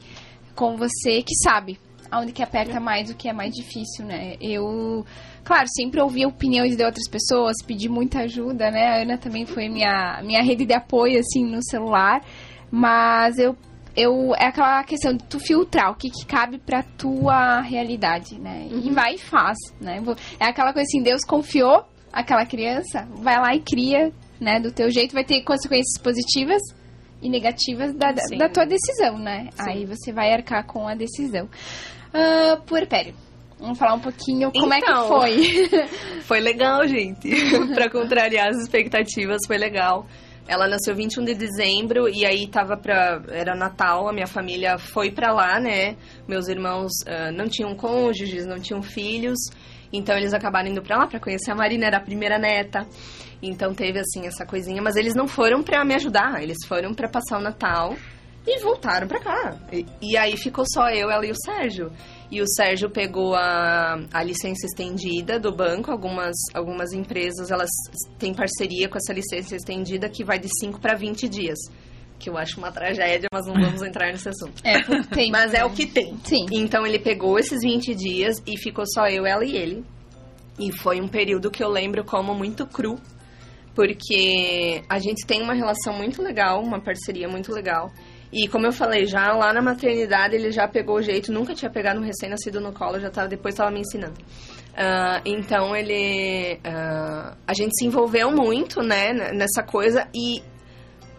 com 0.54 0.76
você, 0.76 1.22
que 1.22 1.34
sabe 1.42 1.78
aonde 2.10 2.32
que 2.32 2.42
aperta 2.42 2.78
mais, 2.78 3.10
o 3.10 3.16
que 3.16 3.28
é 3.28 3.32
mais 3.32 3.52
difícil, 3.52 4.04
né? 4.06 4.36
Eu, 4.40 5.04
claro, 5.42 5.66
sempre 5.68 6.00
ouvi 6.00 6.24
opiniões 6.24 6.76
de 6.76 6.84
outras 6.84 7.08
pessoas, 7.08 7.56
pedi 7.66 7.88
muita 7.88 8.20
ajuda, 8.20 8.70
né? 8.70 8.86
A 8.86 9.02
Ana 9.02 9.18
também 9.18 9.44
foi 9.44 9.68
minha, 9.68 10.22
minha 10.22 10.40
rede 10.40 10.64
de 10.64 10.74
apoio, 10.74 11.18
assim, 11.18 11.44
no 11.44 11.60
celular, 11.64 12.20
mas 12.70 13.36
eu 13.38 13.56
eu 13.96 14.34
é 14.34 14.46
aquela 14.46 14.82
questão 14.84 15.12
de 15.12 15.24
tu 15.24 15.38
filtrar 15.38 15.90
o 15.90 15.94
que, 15.94 16.10
que 16.10 16.26
cabe 16.26 16.58
pra 16.58 16.82
tua 16.82 17.60
realidade, 17.60 18.38
né? 18.38 18.68
Uhum. 18.70 18.82
E 18.84 18.90
vai 18.90 19.14
e 19.14 19.18
faz, 19.18 19.56
né? 19.80 20.02
É 20.40 20.46
aquela 20.46 20.72
coisa 20.72 20.86
assim, 20.88 21.02
Deus 21.02 21.24
confiou 21.24 21.84
aquela 22.12 22.44
criança, 22.46 23.06
vai 23.16 23.38
lá 23.38 23.54
e 23.54 23.60
cria, 23.60 24.12
né? 24.40 24.60
Do 24.60 24.72
teu 24.72 24.90
jeito, 24.90 25.14
vai 25.14 25.24
ter 25.24 25.42
consequências 25.42 26.00
positivas 26.02 26.62
e 27.22 27.28
negativas 27.28 27.94
da, 27.94 28.12
da 28.12 28.48
tua 28.48 28.66
decisão, 28.66 29.18
né? 29.18 29.48
Sim. 29.52 29.70
Aí 29.70 29.86
você 29.86 30.12
vai 30.12 30.32
arcar 30.32 30.66
com 30.66 30.86
a 30.86 30.94
decisão. 30.94 31.48
Uh, 32.12 32.60
puerpério. 32.62 33.14
Vamos 33.58 33.78
falar 33.78 33.94
um 33.94 34.00
pouquinho 34.00 34.52
como 34.52 34.74
então, 34.74 35.22
é 35.24 35.30
que 35.30 35.48
foi. 35.70 35.88
foi 36.22 36.40
legal, 36.40 36.86
gente. 36.86 37.28
pra 37.74 37.88
contrariar 37.88 38.48
as 38.48 38.58
expectativas, 38.58 39.38
foi 39.46 39.56
legal. 39.56 40.06
Ela 40.46 40.68
nasceu 40.68 40.94
21 40.94 41.24
de 41.24 41.34
dezembro 41.34 42.08
e 42.08 42.26
aí 42.26 42.46
tava 42.46 42.76
pra. 42.76 43.22
Era 43.28 43.54
Natal, 43.56 44.08
a 44.08 44.12
minha 44.12 44.26
família 44.26 44.76
foi 44.78 45.10
pra 45.10 45.32
lá, 45.32 45.58
né? 45.58 45.96
Meus 46.28 46.48
irmãos 46.48 46.90
uh, 47.06 47.32
não 47.34 47.48
tinham 47.48 47.74
cônjuges, 47.74 48.46
não 48.46 48.58
tinham 48.58 48.82
filhos. 48.82 49.38
Então 49.92 50.16
eles 50.16 50.34
acabaram 50.34 50.68
indo 50.68 50.82
pra 50.82 50.98
lá 50.98 51.06
pra 51.06 51.20
conhecer 51.20 51.50
a 51.50 51.54
Marina, 51.54 51.86
era 51.86 51.96
a 51.96 52.04
primeira 52.04 52.38
neta. 52.38 52.86
Então 53.42 53.74
teve 53.74 53.98
assim 53.98 54.26
essa 54.26 54.44
coisinha, 54.44 54.82
mas 54.82 54.96
eles 54.96 55.14
não 55.14 55.26
foram 55.26 55.62
pra 55.62 55.84
me 55.84 55.94
ajudar, 55.94 56.42
eles 56.42 56.58
foram 56.66 56.94
pra 56.94 57.08
passar 57.08 57.38
o 57.38 57.42
Natal 57.42 57.94
e 58.46 58.60
voltaram 58.60 59.06
pra 59.06 59.20
cá. 59.20 59.56
E, 59.72 59.86
e 60.02 60.16
aí 60.16 60.36
ficou 60.36 60.64
só 60.66 60.90
eu, 60.90 61.10
ela 61.10 61.24
e 61.24 61.30
o 61.30 61.36
Sérgio. 61.36 61.90
E 62.30 62.40
o 62.40 62.46
Sérgio 62.46 62.90
pegou 62.90 63.34
a, 63.34 64.00
a 64.12 64.22
licença 64.22 64.66
estendida 64.66 65.38
do 65.38 65.54
banco. 65.54 65.90
Algumas, 65.90 66.34
algumas 66.52 66.92
empresas 66.92 67.50
elas 67.50 67.70
têm 68.18 68.34
parceria 68.34 68.88
com 68.88 68.98
essa 68.98 69.12
licença 69.12 69.54
estendida 69.54 70.08
que 70.08 70.24
vai 70.24 70.38
de 70.38 70.48
5 70.60 70.80
para 70.80 70.94
20 70.94 71.28
dias. 71.28 71.58
Que 72.18 72.30
eu 72.30 72.38
acho 72.38 72.58
uma 72.58 72.72
tragédia, 72.72 73.28
mas 73.32 73.46
não 73.46 73.54
vamos 73.54 73.82
entrar 73.82 74.10
nesse 74.10 74.28
assunto. 74.28 74.62
É, 74.64 74.82
tem. 75.14 75.30
mas 75.30 75.52
é 75.52 75.64
o 75.64 75.70
que 75.70 75.86
tem. 75.86 76.16
Sim. 76.24 76.46
Então 76.50 76.86
ele 76.86 76.98
pegou 76.98 77.38
esses 77.38 77.60
20 77.60 77.94
dias 77.94 78.42
e 78.46 78.56
ficou 78.58 78.84
só 78.86 79.06
eu, 79.06 79.26
ela 79.26 79.44
e 79.44 79.56
ele. 79.56 79.84
E 80.58 80.72
foi 80.72 81.00
um 81.00 81.08
período 81.08 81.50
que 81.50 81.62
eu 81.62 81.68
lembro 81.68 82.04
como 82.04 82.32
muito 82.34 82.64
cru, 82.66 82.96
porque 83.74 84.82
a 84.88 84.98
gente 84.98 85.26
tem 85.26 85.42
uma 85.42 85.52
relação 85.52 85.92
muito 85.92 86.22
legal, 86.22 86.62
uma 86.62 86.80
parceria 86.80 87.28
muito 87.28 87.52
legal. 87.52 87.90
E 88.32 88.48
como 88.48 88.66
eu 88.66 88.72
falei, 88.72 89.06
já 89.06 89.32
lá 89.32 89.52
na 89.52 89.62
maternidade 89.62 90.34
ele 90.34 90.50
já 90.50 90.66
pegou 90.66 90.96
o 90.96 91.02
jeito, 91.02 91.32
nunca 91.32 91.54
tinha 91.54 91.70
pegado 91.70 92.00
um 92.00 92.04
recém-nascido 92.04 92.60
no 92.60 92.72
colo, 92.72 92.98
já 92.98 93.10
tava, 93.10 93.28
depois 93.28 93.54
estava 93.54 93.70
me 93.70 93.80
ensinando. 93.80 94.14
Uh, 94.74 95.22
então 95.24 95.74
ele. 95.76 96.54
Uh, 96.54 97.36
a 97.46 97.54
gente 97.54 97.78
se 97.78 97.86
envolveu 97.86 98.32
muito, 98.32 98.82
né, 98.82 99.12
nessa 99.32 99.62
coisa. 99.62 100.08
E 100.12 100.42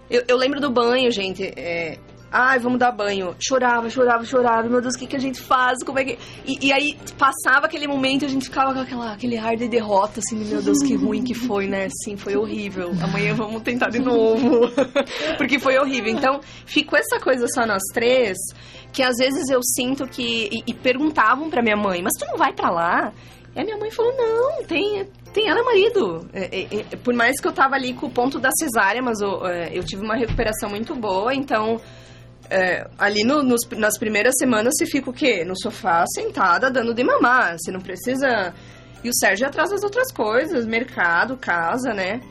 eu, 0.10 0.24
eu 0.28 0.38
lembro 0.38 0.60
do 0.60 0.70
banho, 0.70 1.10
gente. 1.12 1.44
É, 1.58 1.98
Ai, 2.32 2.60
vamos 2.60 2.80
dar 2.80 2.92
banho. 2.92 3.36
Chorava, 3.40 3.90
chorava, 3.90 4.26
chorava. 4.26 4.68
Meu 4.68 4.82
Deus, 4.82 4.96
o 4.96 5.00
que, 5.00 5.08
que 5.08 5.16
a 5.16 5.20
gente 5.20 5.40
faz? 5.40 5.84
Como 5.84 6.00
é 6.00 6.04
que. 6.04 6.20
E, 6.46 6.68
e 6.68 6.74
aí 6.74 6.98
passava 7.18 7.66
aquele 7.66 7.88
momento 7.88 8.24
e 8.24 8.26
a 8.26 8.30
gente 8.30 8.46
ficava 8.46 8.74
com 8.74 8.80
aquela, 8.80 9.14
aquele 9.14 9.38
ar 9.38 9.56
de 9.56 9.68
derrota, 9.68 10.20
assim, 10.20 10.44
meu 10.44 10.62
Deus, 10.62 10.80
que 10.80 10.96
ruim 10.96 11.24
que 11.24 11.34
foi, 11.34 11.68
né? 11.68 11.88
Sim, 12.04 12.18
foi 12.18 12.36
horrível. 12.36 12.92
Amanhã 13.02 13.34
vamos 13.34 13.62
tentar 13.62 13.90
de 13.90 14.00
novo. 14.00 14.70
Porque 15.38 15.60
foi 15.60 15.78
horrível. 15.78 16.12
Então, 16.12 16.42
ficou 16.66 17.00
essa 17.00 17.20
coisa 17.20 17.46
só 17.48 17.66
nós 17.66 17.82
três, 17.94 18.38
que 18.92 19.02
às 19.02 19.16
vezes 19.18 19.50
eu 19.50 19.62
sinto 19.64 20.06
que. 20.08 20.50
E, 20.52 20.64
e 20.68 20.74
perguntavam 20.74 21.50
pra 21.50 21.62
minha 21.62 21.78
mãe, 21.78 22.02
mas 22.02 22.14
tu 22.20 22.26
não 22.26 22.38
vai 22.38 22.52
pra 22.54 22.70
lá? 22.70 23.14
E 23.56 23.60
a 23.62 23.64
minha 23.64 23.78
mãe 23.78 23.90
falou, 23.90 24.14
não, 24.18 24.66
tem, 24.66 25.08
tem 25.34 25.48
ela 25.48 25.64
marido. 25.64 26.28
É, 26.34 26.44
é, 26.44 26.86
é, 26.92 26.96
por 26.98 27.14
mais 27.14 27.40
que 27.40 27.48
eu 27.48 27.54
tava 27.54 27.76
ali 27.76 27.94
com 27.94 28.08
o 28.08 28.12
ponto 28.12 28.38
da 28.38 28.50
cesárea, 28.60 29.02
mas 29.02 29.22
eu, 29.22 29.48
é, 29.48 29.70
eu 29.74 29.82
tive 29.82 30.04
uma 30.04 30.18
recuperação 30.18 30.70
muito 30.70 30.94
boa, 30.94 31.34
então 31.34 31.80
é, 32.50 32.88
ali 32.98 33.24
no, 33.24 33.44
nos, 33.44 33.62
nas 33.72 33.98
primeiras 33.98 34.36
semanas 34.38 34.74
você 34.78 34.86
fica 34.86 35.10
o 35.10 35.14
quê? 35.14 35.44
No 35.44 35.58
sofá, 35.60 36.06
sentada, 36.08 36.70
dando 36.70 36.94
de 36.94 37.04
mamar. 37.04 37.58
Você 37.58 37.72
não 37.72 37.82
precisa. 37.82 38.54
E 39.04 39.10
o 39.10 39.14
Sérgio 39.14 39.48
atrás 39.48 39.70
das 39.70 39.84
outras 39.84 40.12
coisas, 40.12 40.66
mercado, 40.66 41.38
casa, 41.38 41.94
né? 41.94 42.22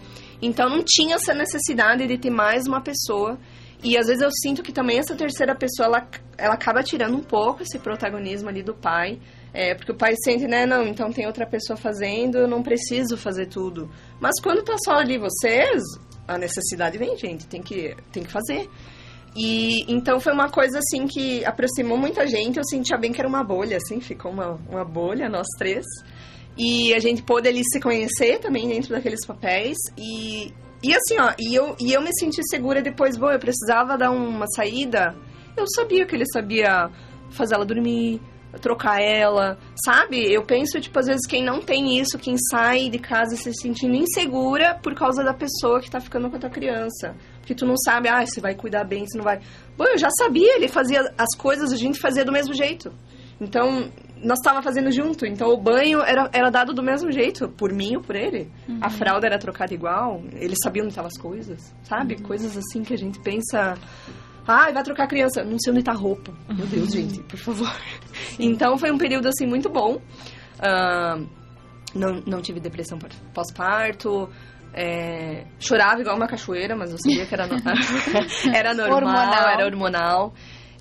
Então 0.43 0.69
não 0.69 0.83
tinha 0.85 1.17
essa 1.17 1.33
necessidade 1.33 2.07
de 2.07 2.19
ter 2.19 2.31
mais 2.31 2.67
uma 2.67 2.81
pessoa. 2.81 3.39
E 3.83 3.99
às 3.99 4.07
vezes 4.07 4.23
eu 4.23 4.31
sinto 4.31 4.63
que 4.63 4.73
também 4.73 4.99
essa 4.99 5.15
terceira 5.15 5.55
pessoa, 5.55 5.87
ela, 5.87 6.09
ela 6.39 6.55
acaba 6.55 6.83
tirando 6.83 7.17
um 7.17 7.23
pouco 7.23 7.63
esse 7.63 7.79
protagonismo 7.79 8.49
ali 8.49 8.63
do 8.63 8.75
pai. 8.75 9.21
É, 9.53 9.75
porque 9.75 9.93
o 9.93 9.95
pai 9.95 10.15
sente, 10.25 10.49
né, 10.49 10.67
não, 10.67 10.83
então 10.83 11.13
tem 11.13 11.27
outra 11.27 11.47
pessoa 11.47 11.77
fazendo, 11.77 12.39
eu 12.39 12.49
não 12.49 12.61
preciso 12.61 13.17
fazer 13.17 13.47
tudo. 13.47 13.89
Mas 14.19 14.41
quando 14.43 14.65
tá 14.65 14.75
só 14.85 14.95
ali 14.95 15.17
vocês, 15.17 15.81
a 16.27 16.37
necessidade 16.37 16.99
vem, 16.99 17.17
gente, 17.17 17.47
tem 17.47 17.63
que, 17.63 17.95
tem 18.11 18.25
que 18.25 18.33
fazer. 18.33 18.69
E 19.37 19.85
então 19.93 20.21
foi 20.21 20.33
uma 20.33 20.49
coisa 20.49 20.79
assim 20.79 21.07
que 21.07 21.45
aproximou 21.45 21.99
muita 21.99 22.27
gente. 22.27 22.59
Eu 22.59 22.65
sentia 22.65 22.97
bem 22.97 23.13
que 23.13 23.21
era 23.21 23.29
uma 23.29 23.43
bolha, 23.43 23.79
assim, 23.79 24.01
ficou 24.01 24.31
uma, 24.31 24.61
uma 24.69 24.85
bolha, 24.85 25.29
nós 25.29 25.47
três. 25.59 25.85
E 26.57 26.95
a 26.95 27.01
gente 27.01 27.23
pôde 27.23 27.49
ali 27.49 27.63
se 27.65 27.81
conhecer 27.81 28.39
também 28.39 28.69
dentro 28.69 28.91
daqueles 28.91 29.27
papéis. 29.27 29.77
E, 29.99 30.53
e 30.83 30.95
assim, 30.95 31.19
ó, 31.19 31.35
e 31.39 31.55
eu, 31.55 31.75
e 31.81 31.93
eu 31.93 32.01
me 32.01 32.11
senti 32.17 32.41
segura 32.49 32.81
depois, 32.81 33.17
bom, 33.17 33.31
eu 33.31 33.41
precisava 33.41 33.99
dar 33.99 34.13
uma 34.13 34.47
saída. 34.47 35.17
Eu 35.57 35.67
sabia 35.67 36.07
que 36.07 36.15
ele 36.15 36.27
sabia 36.33 36.89
fazer 37.31 37.57
ela 37.57 37.65
dormir, 37.65 38.21
trocar 38.61 39.01
ela, 39.01 39.59
sabe? 39.85 40.33
Eu 40.33 40.45
penso, 40.45 40.81
tipo, 40.81 40.97
às 40.97 41.07
vezes 41.07 41.27
quem 41.27 41.45
não 41.45 41.61
tem 41.61 41.99
isso, 41.99 42.19
quem 42.19 42.37
sai 42.51 42.89
de 42.89 43.01
casa 43.01 43.35
se 43.35 43.53
sentindo 43.53 43.97
insegura 43.97 44.79
por 44.81 44.95
causa 44.95 45.25
da 45.25 45.35
pessoa 45.35 45.81
que 45.81 45.91
tá 45.91 46.01
ficando 46.01 46.31
com 46.31 46.37
a 46.37 46.39
tua 46.41 46.51
criança 46.51 47.17
que 47.45 47.55
tu 47.55 47.67
não 47.67 47.77
sabe, 47.77 48.09
ah, 48.09 48.25
se 48.27 48.41
vai 48.41 48.55
cuidar 48.55 48.85
bem, 48.85 49.07
se 49.07 49.17
não 49.17 49.25
vai. 49.25 49.41
Bom, 49.77 49.85
eu 49.85 49.99
já 49.99 50.09
sabia, 50.19 50.57
ele 50.57 50.69
fazia 50.69 51.01
as 51.19 51.37
coisas, 51.37 51.73
a 51.73 51.77
gente 51.77 51.99
fazia 51.99 52.25
do 52.25 52.33
mesmo 52.33 52.55
jeito. 52.55 52.93
Então, 53.41 53.91
nós 54.23 54.39
estava 54.39 54.63
fazendo 54.63 54.91
junto. 54.91 55.27
Então, 55.27 55.49
o 55.49 55.57
banho 55.57 56.01
era, 56.01 56.31
era 56.33 56.51
dado 56.51 56.73
do 56.73 56.83
mesmo 56.83 57.11
jeito, 57.11 57.49
por 57.49 57.73
mim 57.73 57.97
ou 57.97 58.03
por 58.03 58.17
ele. 58.17 58.51
Uhum. 58.69 58.79
A 58.81 58.91
fralda 58.91 59.27
era 59.27 59.39
trocada 59.39 59.75
igual, 59.75 60.23
ele 60.33 60.55
sabia 60.63 60.83
onde 60.83 60.93
estavam 60.93 61.09
as 61.09 61.19
coisas, 61.19 61.75
sabe? 61.83 62.15
Uhum. 62.15 62.23
Coisas 62.23 62.57
assim 62.57 62.83
que 62.83 62.95
a 62.95 62.99
gente 62.99 63.21
pensa... 63.21 63.77
Ah, 64.47 64.71
vai 64.71 64.83
trocar 64.83 65.05
a 65.05 65.09
criança. 65.09 65.43
Não 65.43 65.59
sei 65.59 65.71
onde 65.73 65.81
está 65.81 65.93
a 65.93 65.97
roupa. 65.97 66.35
Meu 66.49 66.67
Deus, 66.67 66.85
uhum. 66.85 66.91
gente, 66.91 67.21
por 67.23 67.39
favor. 67.39 67.75
Então, 68.39 68.77
foi 68.77 68.91
um 68.91 68.99
período, 68.99 69.27
assim, 69.27 69.47
muito 69.47 69.71
bom. 69.71 69.95
Uh, 70.59 71.27
não, 71.95 72.23
não 72.27 72.43
tive 72.43 72.61
depressão 72.61 72.99
pós-parto. 73.33 74.29
É, 74.77 75.45
chorava 75.61 76.01
igual 76.01 76.17
uma 76.17 76.27
cachoeira, 76.27 76.75
mas 76.75 76.91
eu 76.91 76.99
sabia 76.99 77.25
que 77.25 77.35
era, 77.35 77.47
no... 77.47 77.55
era 78.53 78.75
normal, 78.75 78.97
hormonal. 78.97 79.49
era 79.49 79.65
hormonal. 79.65 80.35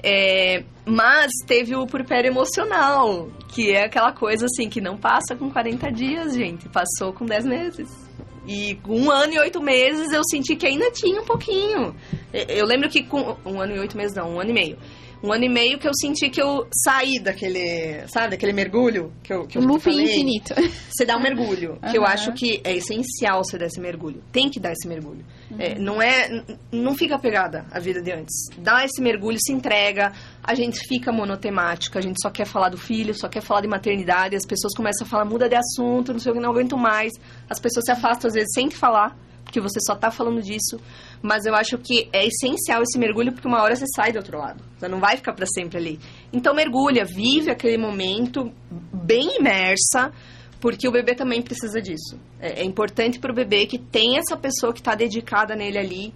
É, 0.04 0.64
mas 0.86 1.32
teve 1.48 1.76
o 1.76 1.86
purpério 1.86 2.30
emocional, 2.30 3.30
que 3.48 3.72
é 3.72 3.86
aquela 3.86 4.12
coisa 4.12 4.46
assim 4.46 4.68
que 4.68 4.82
não 4.82 4.98
passa 4.98 5.36
com 5.36 5.50
40 5.50 5.92
dias, 5.92 6.34
gente. 6.34 6.68
Passou 6.70 7.14
com 7.14 7.26
10 7.26 7.46
meses. 7.46 8.10
E 8.46 8.76
com 8.84 9.00
um 9.00 9.10
ano 9.10 9.34
e 9.34 9.40
oito 9.40 9.62
meses 9.62 10.12
eu 10.12 10.22
senti 10.30 10.58
que 10.58 10.68
ainda 10.68 10.92
tinha 10.92 11.22
um 11.22 11.26
pouquinho. 11.26 11.96
Eu 12.34 12.66
lembro 12.66 12.90
que 12.90 13.04
com 13.04 13.38
um 13.46 13.62
ano 13.62 13.76
e 13.76 13.80
oito 13.80 13.96
meses, 13.96 14.14
não, 14.14 14.34
um 14.34 14.42
ano 14.42 14.50
e 14.50 14.54
meio 14.54 14.78
um 15.24 15.32
ano 15.32 15.46
e 15.46 15.50
meio 15.50 15.80
que 15.80 15.88
eu 15.88 15.94
senti 15.96 16.30
que 16.30 16.42
eu 16.42 16.68
saí 16.84 17.18
daquele, 17.18 18.06
sabe, 18.10 18.32
daquele 18.32 18.52
mergulho 18.52 19.14
que 19.24 19.34
eu, 19.34 19.48
que 19.48 19.58
eu 19.58 19.62
Loop 19.62 19.82
falei. 19.82 20.04
infinito. 20.04 20.54
Você 20.92 21.06
dá 21.06 21.16
um 21.16 21.22
mergulho, 21.22 21.80
que 21.90 21.98
eu 21.98 22.04
acho 22.04 22.34
que 22.34 22.62
é 22.64 22.76
essencial 22.76 23.44
você 23.44 23.58
dar 23.58 23.66
esse 23.66 23.80
mergulho. 23.80 24.22
Tem 24.32 24.50
que 24.50 24.60
dar 24.60 24.74
esse 24.74 24.88
mergulho. 24.88 25.26
É, 25.58 25.80
não 25.80 26.02
é, 26.02 26.44
não 26.72 26.94
fica 26.94 27.18
pegada 27.18 27.66
a 27.72 27.80
vida 27.80 28.02
de 28.02 28.12
antes. 28.12 28.36
Dá 28.58 28.84
esse 28.86 29.02
mergulho, 29.02 29.38
se 29.44 29.52
entrega. 29.52 30.12
A 30.44 30.54
gente 30.54 30.80
fica 30.88 31.12
monotemática, 31.12 32.00
a 32.00 32.02
gente 32.02 32.22
só 32.22 32.30
quer 32.30 32.46
falar 32.46 32.70
do 32.70 32.78
filho, 32.78 33.14
só 33.16 33.28
quer 33.28 33.42
falar 33.42 33.62
de 33.62 33.68
maternidade. 33.68 34.36
As 34.36 34.46
pessoas 34.46 34.74
começam 34.76 35.08
a 35.08 35.10
falar, 35.10 35.26
muda 35.26 35.48
de 35.48 35.56
assunto, 35.56 36.14
não 36.14 36.20
sei 36.20 36.32
o 36.32 36.36
que, 36.36 36.42
não 36.42 36.52
aguento 36.52 36.78
mais. 36.78 37.12
As 37.50 37.60
pessoas 37.60 37.86
se 37.86 37.92
afastam 37.92 38.28
às 38.28 38.34
vezes 38.34 38.50
sem 38.54 38.68
te 38.68 38.76
falar 38.76 39.18
porque 39.44 39.62
você 39.62 39.80
só 39.86 39.96
tá 39.96 40.10
falando 40.10 40.42
disso. 40.42 40.80
Mas 41.24 41.46
eu 41.46 41.56
acho 41.56 41.78
que 41.78 42.10
é 42.12 42.28
essencial 42.28 42.84
esse 42.84 43.00
mergulho, 43.00 43.32
porque 43.32 43.48
uma 43.48 43.64
hora 43.64 43.78
você 43.78 43.86
sai 43.96 44.12
do 44.12 44.18
outro 44.18 44.38
lado. 44.38 44.62
Você 44.78 44.90
não 44.90 45.00
vai 45.00 45.16
ficar 45.16 45.32
para 45.32 45.46
sempre 45.46 45.78
ali. 45.78 46.00
Então 46.34 46.54
mergulha, 46.54 47.06
vive 47.06 47.50
aquele 47.50 47.78
momento 47.78 48.52
bem 48.70 49.38
imersa, 49.38 50.12
porque 50.60 50.86
o 50.86 50.92
bebê 50.92 51.16
também 51.16 51.42
precisa 51.42 51.82
disso. 51.82 52.20
É, 52.42 52.60
é 52.60 52.64
importante 52.66 53.20
para 53.20 53.32
o 53.32 53.36
bebê 53.36 53.66
que 53.66 53.80
tem 53.80 54.18
essa 54.18 54.36
pessoa 54.36 54.74
que 54.74 54.82
está 54.82 54.96
dedicada 54.96 55.56
nele 55.56 55.78
ali. 55.78 56.14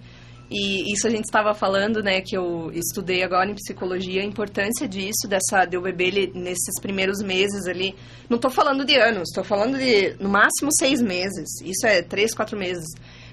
E 0.50 0.92
isso 0.92 1.06
a 1.06 1.10
gente 1.10 1.24
estava 1.24 1.54
falando, 1.54 2.02
né, 2.02 2.20
que 2.20 2.36
eu 2.36 2.70
estudei 2.72 3.22
agora 3.22 3.50
em 3.50 3.54
psicologia, 3.54 4.22
a 4.22 4.24
importância 4.24 4.86
disso, 4.86 5.26
dessa 5.26 5.64
de 5.64 5.76
o 5.76 5.82
bebê 5.82 6.06
ele, 6.08 6.32
nesses 6.34 6.78
primeiros 6.82 7.22
meses 7.22 7.66
ali. 7.66 7.94
Não 8.28 8.36
estou 8.36 8.50
falando 8.50 8.84
de 8.84 8.94
anos, 8.96 9.28
estou 9.28 9.44
falando 9.44 9.78
de 9.78 10.16
no 10.20 10.28
máximo 10.28 10.70
seis 10.78 11.00
meses. 11.00 11.48
Isso 11.62 11.86
é 11.86 12.02
três, 12.02 12.34
quatro 12.34 12.58
meses 12.58 12.84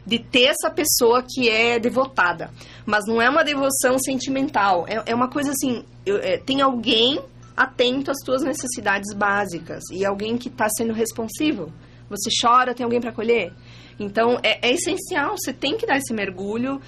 de 0.05 0.19
ter 0.19 0.45
essa 0.45 0.69
pessoa 0.69 1.23
que 1.23 1.49
é 1.49 1.79
devotada. 1.79 2.51
Mas 2.85 3.05
não 3.07 3.21
é 3.21 3.29
uma 3.29 3.43
devoção 3.43 3.97
sentimental. 3.97 4.85
É, 4.87 5.11
é 5.11 5.15
uma 5.15 5.29
coisa 5.29 5.51
assim: 5.51 5.83
eu, 6.05 6.17
é, 6.17 6.37
tem 6.37 6.61
alguém 6.61 7.19
atento 7.55 8.11
às 8.11 8.17
tuas 8.23 8.43
necessidades 8.43 9.13
básicas 9.15 9.83
e 9.91 10.05
alguém 10.05 10.37
que 10.37 10.49
está 10.49 10.67
sendo 10.69 10.93
responsivo. 10.93 11.71
Você 12.09 12.29
chora, 12.41 12.75
tem 12.75 12.83
alguém 12.83 12.99
para 12.99 13.09
acolher. 13.09 13.51
Então 13.99 14.37
é, 14.43 14.69
é 14.69 14.73
essencial. 14.73 15.35
Você 15.37 15.53
tem 15.53 15.77
que 15.77 15.85
dar 15.85 15.97
esse 15.97 16.13
mergulho 16.13 16.79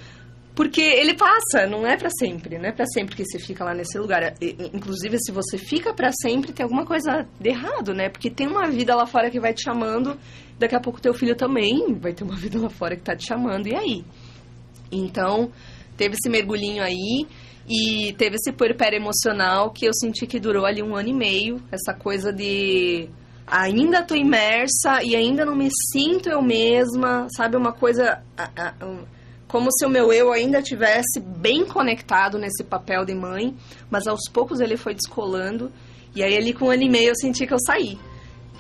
porque 0.58 0.82
ele 0.82 1.14
passa, 1.14 1.68
não 1.70 1.86
é 1.86 1.96
para 1.96 2.10
sempre, 2.10 2.58
não 2.58 2.66
é 2.66 2.72
para 2.72 2.88
sempre 2.88 3.16
que 3.16 3.24
você 3.24 3.38
fica 3.38 3.64
lá 3.64 3.76
nesse 3.76 3.96
lugar. 4.00 4.34
Inclusive, 4.74 5.20
se 5.20 5.32
você 5.32 5.56
fica 5.56 5.94
para 5.94 6.12
sempre, 6.12 6.52
tem 6.52 6.64
alguma 6.64 6.84
coisa 6.84 7.28
de 7.40 7.50
errado, 7.50 7.94
né? 7.94 8.10
Porque 8.10 8.32
tem 8.32 8.48
uma 8.48 8.66
vida 8.66 8.96
lá 8.96 9.06
fora 9.06 9.30
que 9.30 9.40
vai 9.40 9.54
te 9.54 9.62
chamando, 9.62 10.18
daqui 10.58 10.76
a 10.76 10.80
pouco 10.80 11.02
teu 11.02 11.14
filho 11.14 11.36
também 11.36 11.94
vai 11.96 12.14
ter 12.14 12.24
uma 12.24 12.36
vida 12.38 12.60
lá 12.60 12.70
fora 12.70 12.96
que 12.96 13.04
tá 13.04 13.16
te 13.16 13.28
chamando, 13.28 13.68
e 13.68 13.76
aí? 13.76 14.06
Então, 14.92 15.52
teve 15.96 16.16
esse 16.16 16.30
mergulhinho 16.30 16.84
aí, 16.84 17.28
e 17.68 18.14
teve 18.14 18.36
esse 18.36 18.54
puerpério 18.54 18.98
emocional 18.98 19.72
que 19.72 19.86
eu 19.86 19.94
senti 19.94 20.26
que 20.26 20.40
durou 20.40 20.66
ali 20.66 20.82
um 20.82 20.96
ano 20.96 21.10
e 21.10 21.14
meio, 21.14 21.62
essa 21.70 21.94
coisa 21.94 22.32
de 22.32 23.10
ainda 23.46 24.04
tô 24.04 24.16
imersa 24.16 25.04
e 25.04 25.16
ainda 25.16 25.46
não 25.46 25.56
me 25.56 25.70
sinto 25.92 26.30
eu 26.30 26.42
mesma, 26.42 27.28
sabe? 27.36 27.58
Uma 27.58 27.74
coisa 27.74 28.22
como 29.48 29.70
se 29.72 29.86
o 29.86 29.90
meu 29.90 30.14
eu 30.14 30.32
ainda 30.32 30.62
tivesse 30.62 31.20
bem 31.20 31.66
conectado 31.66 32.38
nesse 32.38 32.64
papel 32.64 33.06
de 33.06 33.14
mãe, 33.14 33.56
mas 33.90 34.08
aos 34.08 34.30
poucos 34.32 34.62
ele 34.62 34.78
foi 34.78 34.94
descolando. 34.94 35.72
E 36.16 36.24
aí 36.24 36.36
ali 36.36 36.54
com 36.54 36.66
um 36.66 36.72
ano 36.72 36.84
e 36.84 36.90
meio 36.90 37.10
eu 37.10 37.16
senti 37.16 37.46
que 37.46 37.54
eu 37.54 37.60
saí. 37.60 37.98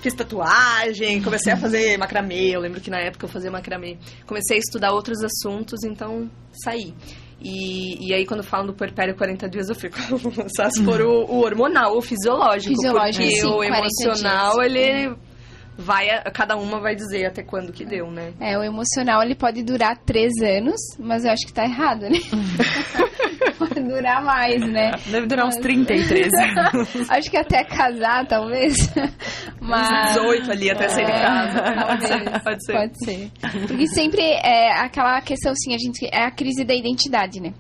Fiz 0.01 0.13
tatuagem, 0.13 1.21
comecei 1.21 1.53
a 1.53 1.57
fazer 1.57 1.97
macramê, 1.97 2.55
eu 2.55 2.60
lembro 2.60 2.79
que 2.79 2.89
na 2.89 2.99
época 2.99 3.25
eu 3.25 3.29
fazia 3.29 3.49
macramê. 3.49 3.97
Comecei 4.25 4.57
a 4.57 4.60
estudar 4.60 4.91
outros 4.91 5.17
assuntos, 5.23 5.83
então 5.83 6.29
saí. 6.63 6.93
E, 7.39 8.07
e 8.07 8.13
aí, 8.13 8.25
quando 8.25 8.43
falam 8.43 8.65
do 8.65 8.73
puerpério 8.73 9.15
40 9.15 9.47
dias, 9.49 9.69
eu 9.69 9.75
fico, 9.75 9.97
só 10.55 10.69
se 10.69 10.83
for 10.83 11.01
o, 11.01 11.25
o 11.25 11.43
hormonal, 11.43 11.95
o 11.95 12.01
fisiológico. 12.01 12.73
Fisiológico, 12.75 13.23
porque 13.23 13.41
sim, 13.41 13.47
o 13.47 13.63
emocional, 13.63 14.53
dias. 14.60 14.65
ele 14.65 15.15
vai 15.77 16.07
cada 16.33 16.57
uma 16.57 16.79
vai 16.79 16.95
dizer 16.95 17.25
até 17.25 17.43
quando 17.43 17.71
que 17.71 17.85
deu, 17.85 18.09
né? 18.09 18.33
É, 18.39 18.57
o 18.57 18.63
emocional 18.63 19.21
ele 19.21 19.35
pode 19.35 19.63
durar 19.63 19.97
três 19.97 20.33
anos, 20.41 20.79
mas 20.99 21.23
eu 21.23 21.31
acho 21.31 21.45
que 21.45 21.53
tá 21.53 21.63
errado, 21.63 22.01
né? 22.09 22.19
pode 23.57 23.81
durar 23.81 24.23
mais, 24.23 24.61
né? 24.61 24.91
Deve 25.07 25.27
durar 25.27 25.47
uns 25.47 25.57
33 25.57 26.31
anos. 26.33 27.09
acho 27.09 27.29
que 27.29 27.37
até 27.37 27.63
casar, 27.63 28.25
talvez. 28.27 28.75
Mas... 29.59 30.15
18 30.15 30.51
ali, 30.51 30.71
até 30.71 30.85
é, 30.85 30.89
sair 30.89 31.05
de 31.05 31.11
casa. 31.11 31.61
Talvez. 31.61 32.43
Pode 32.43 32.65
ser. 32.65 32.73
Pode 32.73 33.05
ser. 33.05 33.31
Porque 33.67 33.87
sempre 33.87 34.21
é 34.21 34.71
aquela 34.79 35.21
questão, 35.21 35.51
assim, 35.51 35.73
a 35.73 35.77
gente, 35.77 36.07
é 36.11 36.23
a 36.23 36.31
crise 36.31 36.63
da 36.63 36.73
identidade, 36.73 37.39
né? 37.39 37.53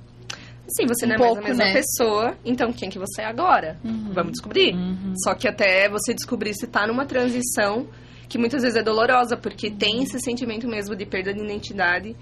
Sim, 0.69 0.85
você 0.85 1.05
um 1.05 1.09
não 1.09 1.15
é 1.15 1.17
pouco, 1.17 1.41
mais 1.41 1.59
a 1.59 1.63
mesma 1.63 1.65
né? 1.65 1.73
pessoa, 1.73 2.37
então 2.43 2.73
quem 2.73 2.89
que 2.89 2.99
você 2.99 3.21
é 3.21 3.25
agora? 3.25 3.77
Uhum. 3.83 4.11
Vamos 4.13 4.33
descobrir. 4.33 4.73
Uhum. 4.73 5.13
Só 5.23 5.33
que 5.33 5.47
até 5.47 5.87
você 5.89 6.13
descobrir 6.13 6.53
se 6.53 6.67
tá 6.67 6.85
numa 6.85 7.05
transição 7.05 7.87
que 8.27 8.37
muitas 8.37 8.61
vezes 8.61 8.77
é 8.77 8.83
dolorosa, 8.83 9.37
porque 9.37 9.69
tem 9.71 10.03
esse 10.03 10.19
sentimento 10.19 10.67
mesmo 10.67 10.95
de 10.95 11.05
perda 11.05 11.33
de 11.33 11.41
identidade. 11.43 12.15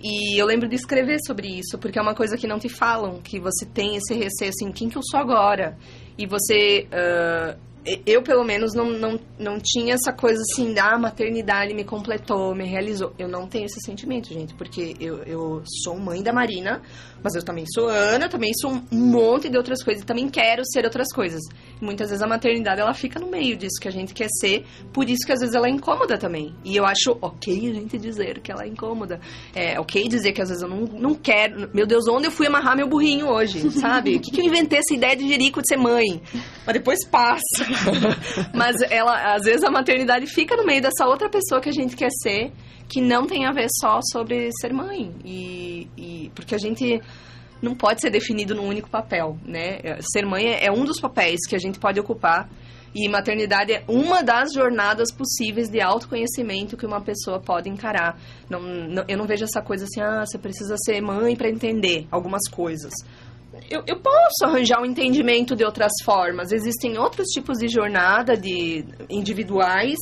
E 0.00 0.40
eu 0.40 0.46
lembro 0.46 0.68
de 0.68 0.76
escrever 0.76 1.18
sobre 1.26 1.48
isso, 1.48 1.76
porque 1.78 1.98
é 1.98 2.02
uma 2.02 2.14
coisa 2.14 2.36
que 2.36 2.46
não 2.46 2.58
te 2.58 2.68
falam, 2.68 3.20
que 3.20 3.40
você 3.40 3.66
tem 3.66 3.96
esse 3.96 4.14
receio 4.14 4.50
assim, 4.50 4.70
quem 4.70 4.88
que 4.88 4.96
eu 4.96 5.02
sou 5.02 5.18
agora? 5.18 5.76
E 6.16 6.24
você 6.26 6.86
uh, 6.86 7.58
eu, 8.06 8.22
pelo 8.22 8.44
menos, 8.44 8.74
não, 8.74 8.90
não, 8.90 9.20
não 9.38 9.58
tinha 9.58 9.94
essa 9.94 10.12
coisa 10.12 10.40
assim, 10.42 10.72
da 10.74 10.94
ah, 10.94 10.98
maternidade 10.98 11.74
me 11.74 11.84
completou, 11.84 12.54
me 12.54 12.64
realizou. 12.64 13.14
Eu 13.18 13.28
não 13.28 13.46
tenho 13.46 13.66
esse 13.66 13.80
sentimento, 13.80 14.28
gente, 14.28 14.54
porque 14.54 14.94
eu, 15.00 15.22
eu 15.24 15.62
sou 15.82 15.98
mãe 15.98 16.22
da 16.22 16.32
Marina, 16.32 16.82
mas 17.22 17.34
eu 17.34 17.42
também 17.42 17.64
sou 17.72 17.88
Ana, 17.88 18.28
também 18.28 18.50
sou 18.60 18.70
um 18.70 18.82
monte 18.90 19.48
de 19.48 19.56
outras 19.56 19.82
coisas, 19.82 20.04
também 20.04 20.28
quero 20.28 20.62
ser 20.64 20.84
outras 20.84 21.08
coisas. 21.12 21.40
Muitas 21.80 22.10
vezes 22.10 22.22
a 22.22 22.26
maternidade, 22.26 22.80
ela 22.80 22.94
fica 22.94 23.18
no 23.18 23.28
meio 23.28 23.56
disso 23.56 23.80
que 23.80 23.88
a 23.88 23.92
gente 23.92 24.14
quer 24.14 24.28
ser, 24.40 24.64
por 24.92 25.08
isso 25.08 25.26
que 25.26 25.32
às 25.32 25.40
vezes 25.40 25.54
ela 25.54 25.66
é 25.66 25.70
incômoda 25.70 26.18
também. 26.18 26.54
E 26.64 26.76
eu 26.76 26.84
acho 26.84 27.16
ok 27.20 27.70
a 27.70 27.74
gente 27.74 27.98
dizer 27.98 28.40
que 28.40 28.50
ela 28.52 28.64
é 28.64 28.68
incômoda. 28.68 29.20
É 29.54 29.78
ok 29.78 30.08
dizer 30.08 30.32
que 30.32 30.42
às 30.42 30.48
vezes 30.48 30.62
eu 30.62 30.68
não, 30.68 30.82
não 30.82 31.14
quero. 31.14 31.70
Meu 31.74 31.86
Deus, 31.86 32.06
onde 32.08 32.26
eu 32.26 32.30
fui 32.30 32.46
amarrar 32.46 32.76
meu 32.76 32.88
burrinho 32.88 33.28
hoje, 33.28 33.70
sabe? 33.70 34.16
O 34.16 34.20
que, 34.20 34.30
que 34.30 34.40
eu 34.40 34.44
inventei 34.44 34.78
essa 34.78 34.94
ideia 34.94 35.16
de 35.16 35.26
Jerico 35.26 35.60
de 35.60 35.68
ser 35.68 35.76
mãe? 35.76 36.22
Mas 36.66 36.74
depois 36.74 36.98
passa. 37.06 37.64
Mas 38.54 38.76
ela, 38.90 39.34
às 39.34 39.42
vezes 39.42 39.62
a 39.64 39.70
maternidade 39.70 40.26
fica 40.26 40.56
no 40.56 40.64
meio 40.64 40.82
dessa 40.82 41.06
outra 41.06 41.28
pessoa 41.28 41.60
que 41.60 41.68
a 41.68 41.72
gente 41.72 41.96
quer 41.96 42.10
ser, 42.22 42.52
que 42.88 43.00
não 43.00 43.26
tem 43.26 43.46
a 43.46 43.52
ver 43.52 43.68
só 43.80 44.00
sobre 44.12 44.50
ser 44.60 44.72
mãe. 44.72 45.14
E, 45.24 45.88
e 45.96 46.32
porque 46.34 46.54
a 46.54 46.58
gente 46.58 47.00
não 47.60 47.74
pode 47.74 48.00
ser 48.00 48.10
definido 48.10 48.54
num 48.54 48.66
único 48.66 48.88
papel, 48.88 49.36
né? 49.44 49.78
Ser 50.12 50.24
mãe 50.24 50.46
é, 50.46 50.66
é 50.66 50.72
um 50.72 50.84
dos 50.84 51.00
papéis 51.00 51.40
que 51.48 51.56
a 51.56 51.58
gente 51.58 51.78
pode 51.78 51.98
ocupar 51.98 52.48
e 52.94 53.08
maternidade 53.08 53.72
é 53.72 53.84
uma 53.86 54.22
das 54.22 54.52
jornadas 54.52 55.12
possíveis 55.12 55.68
de 55.68 55.80
autoconhecimento 55.80 56.76
que 56.76 56.86
uma 56.86 57.00
pessoa 57.00 57.38
pode 57.38 57.68
encarar. 57.68 58.18
Não, 58.48 58.60
não, 58.60 59.04
eu 59.06 59.18
não 59.18 59.26
vejo 59.26 59.44
essa 59.44 59.60
coisa 59.60 59.84
assim, 59.84 60.00
ah, 60.00 60.24
você 60.24 60.38
precisa 60.38 60.74
ser 60.78 61.00
mãe 61.00 61.36
para 61.36 61.48
entender 61.48 62.06
algumas 62.10 62.48
coisas 62.50 62.92
eu, 63.70 63.82
eu 63.86 63.96
posso 64.00 64.44
arranjar 64.44 64.80
um 64.80 64.86
entendimento 64.86 65.54
de 65.54 65.64
outras 65.64 65.92
formas. 66.04 66.52
Existem 66.52 66.98
outros 66.98 67.26
tipos 67.28 67.58
de 67.58 67.68
jornada 67.68 68.36
de 68.36 68.84
individuais. 69.08 69.98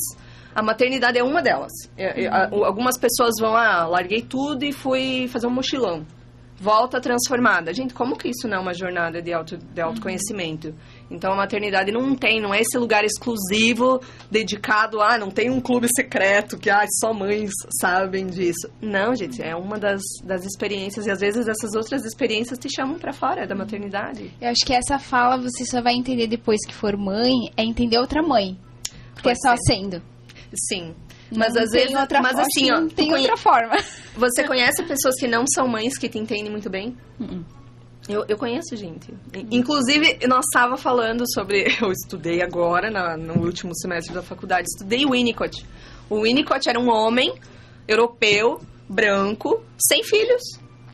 A 0.54 0.62
maternidade 0.62 1.18
é 1.18 1.22
uma 1.22 1.42
delas. 1.42 1.72
Uhum. 1.98 2.64
Algumas 2.64 2.98
pessoas 2.98 3.34
vão, 3.38 3.54
ah, 3.54 3.86
larguei 3.86 4.22
tudo 4.22 4.64
e 4.64 4.72
fui 4.72 5.28
fazer 5.28 5.46
um 5.46 5.50
mochilão 5.50 6.04
volta 6.58 7.00
transformada. 7.00 7.72
Gente, 7.72 7.94
como 7.94 8.16
que 8.16 8.28
isso 8.28 8.48
não 8.48 8.58
é 8.58 8.60
uma 8.60 8.74
jornada 8.74 9.20
de, 9.20 9.32
auto, 9.32 9.56
de 9.58 9.80
autoconhecimento? 9.80 10.74
Então, 11.10 11.32
a 11.32 11.36
maternidade 11.36 11.92
não 11.92 12.14
tem, 12.14 12.40
não 12.40 12.52
é 12.52 12.60
esse 12.60 12.76
lugar 12.78 13.04
exclusivo 13.04 14.00
dedicado 14.30 15.00
a, 15.00 15.14
ah, 15.14 15.18
não 15.18 15.30
tem 15.30 15.50
um 15.50 15.60
clube 15.60 15.86
secreto 15.94 16.58
que, 16.58 16.68
ah, 16.70 16.84
só 17.00 17.12
mães 17.12 17.50
sabem 17.80 18.26
disso. 18.26 18.68
Não, 18.80 19.14
gente, 19.14 19.42
é 19.42 19.54
uma 19.54 19.78
das, 19.78 20.02
das 20.24 20.44
experiências 20.44 21.06
e 21.06 21.10
às 21.10 21.20
vezes 21.20 21.46
essas 21.46 21.74
outras 21.74 22.04
experiências 22.04 22.58
te 22.58 22.68
chamam 22.74 22.98
para 22.98 23.12
fora 23.12 23.46
da 23.46 23.54
maternidade. 23.54 24.32
Eu 24.40 24.50
acho 24.50 24.64
que 24.64 24.74
essa 24.74 24.98
fala 24.98 25.36
você 25.36 25.64
só 25.64 25.80
vai 25.80 25.94
entender 25.94 26.26
depois 26.26 26.58
que 26.66 26.74
for 26.74 26.96
mãe, 26.96 27.32
é 27.56 27.62
entender 27.62 27.98
outra 27.98 28.22
mãe. 28.22 28.58
Porque 29.14 29.30
é 29.30 29.34
só 29.34 29.54
sendo. 29.66 30.02
Sim, 30.68 30.94
mas 31.34 31.54
não 31.54 31.62
às 31.62 31.70
vezes, 31.70 31.94
outra 31.94 32.20
mas 32.20 32.38
assim, 32.38 32.70
ó, 32.70 32.86
tem 32.88 33.12
outra 33.14 33.36
forma. 33.36 33.76
Você 34.16 34.44
conhece 34.44 34.82
pessoas 34.84 35.14
que 35.18 35.26
não 35.26 35.44
são 35.54 35.66
mães 35.66 35.98
que 35.98 36.08
te 36.08 36.18
entendem 36.18 36.50
muito 36.50 36.70
bem? 36.70 36.96
Uh 37.18 37.24
-uh. 37.24 37.44
Eu, 38.08 38.24
eu 38.28 38.36
conheço 38.36 38.76
gente. 38.76 39.12
Inclusive, 39.50 40.18
nós 40.28 40.44
estava 40.46 40.76
falando 40.76 41.24
sobre. 41.32 41.66
Eu 41.82 41.90
estudei 41.90 42.40
agora, 42.40 42.90
na, 42.90 43.16
no 43.16 43.44
último 43.44 43.74
semestre 43.74 44.14
da 44.14 44.22
faculdade, 44.22 44.68
estudei 44.68 45.04
o 45.04 45.10
Winnicott. 45.10 45.66
O 46.08 46.22
Winnicott 46.22 46.68
era 46.68 46.78
um 46.78 46.88
homem 46.88 47.34
europeu, 47.88 48.60
branco, 48.88 49.60
sem 49.76 50.04
filhos, 50.04 50.42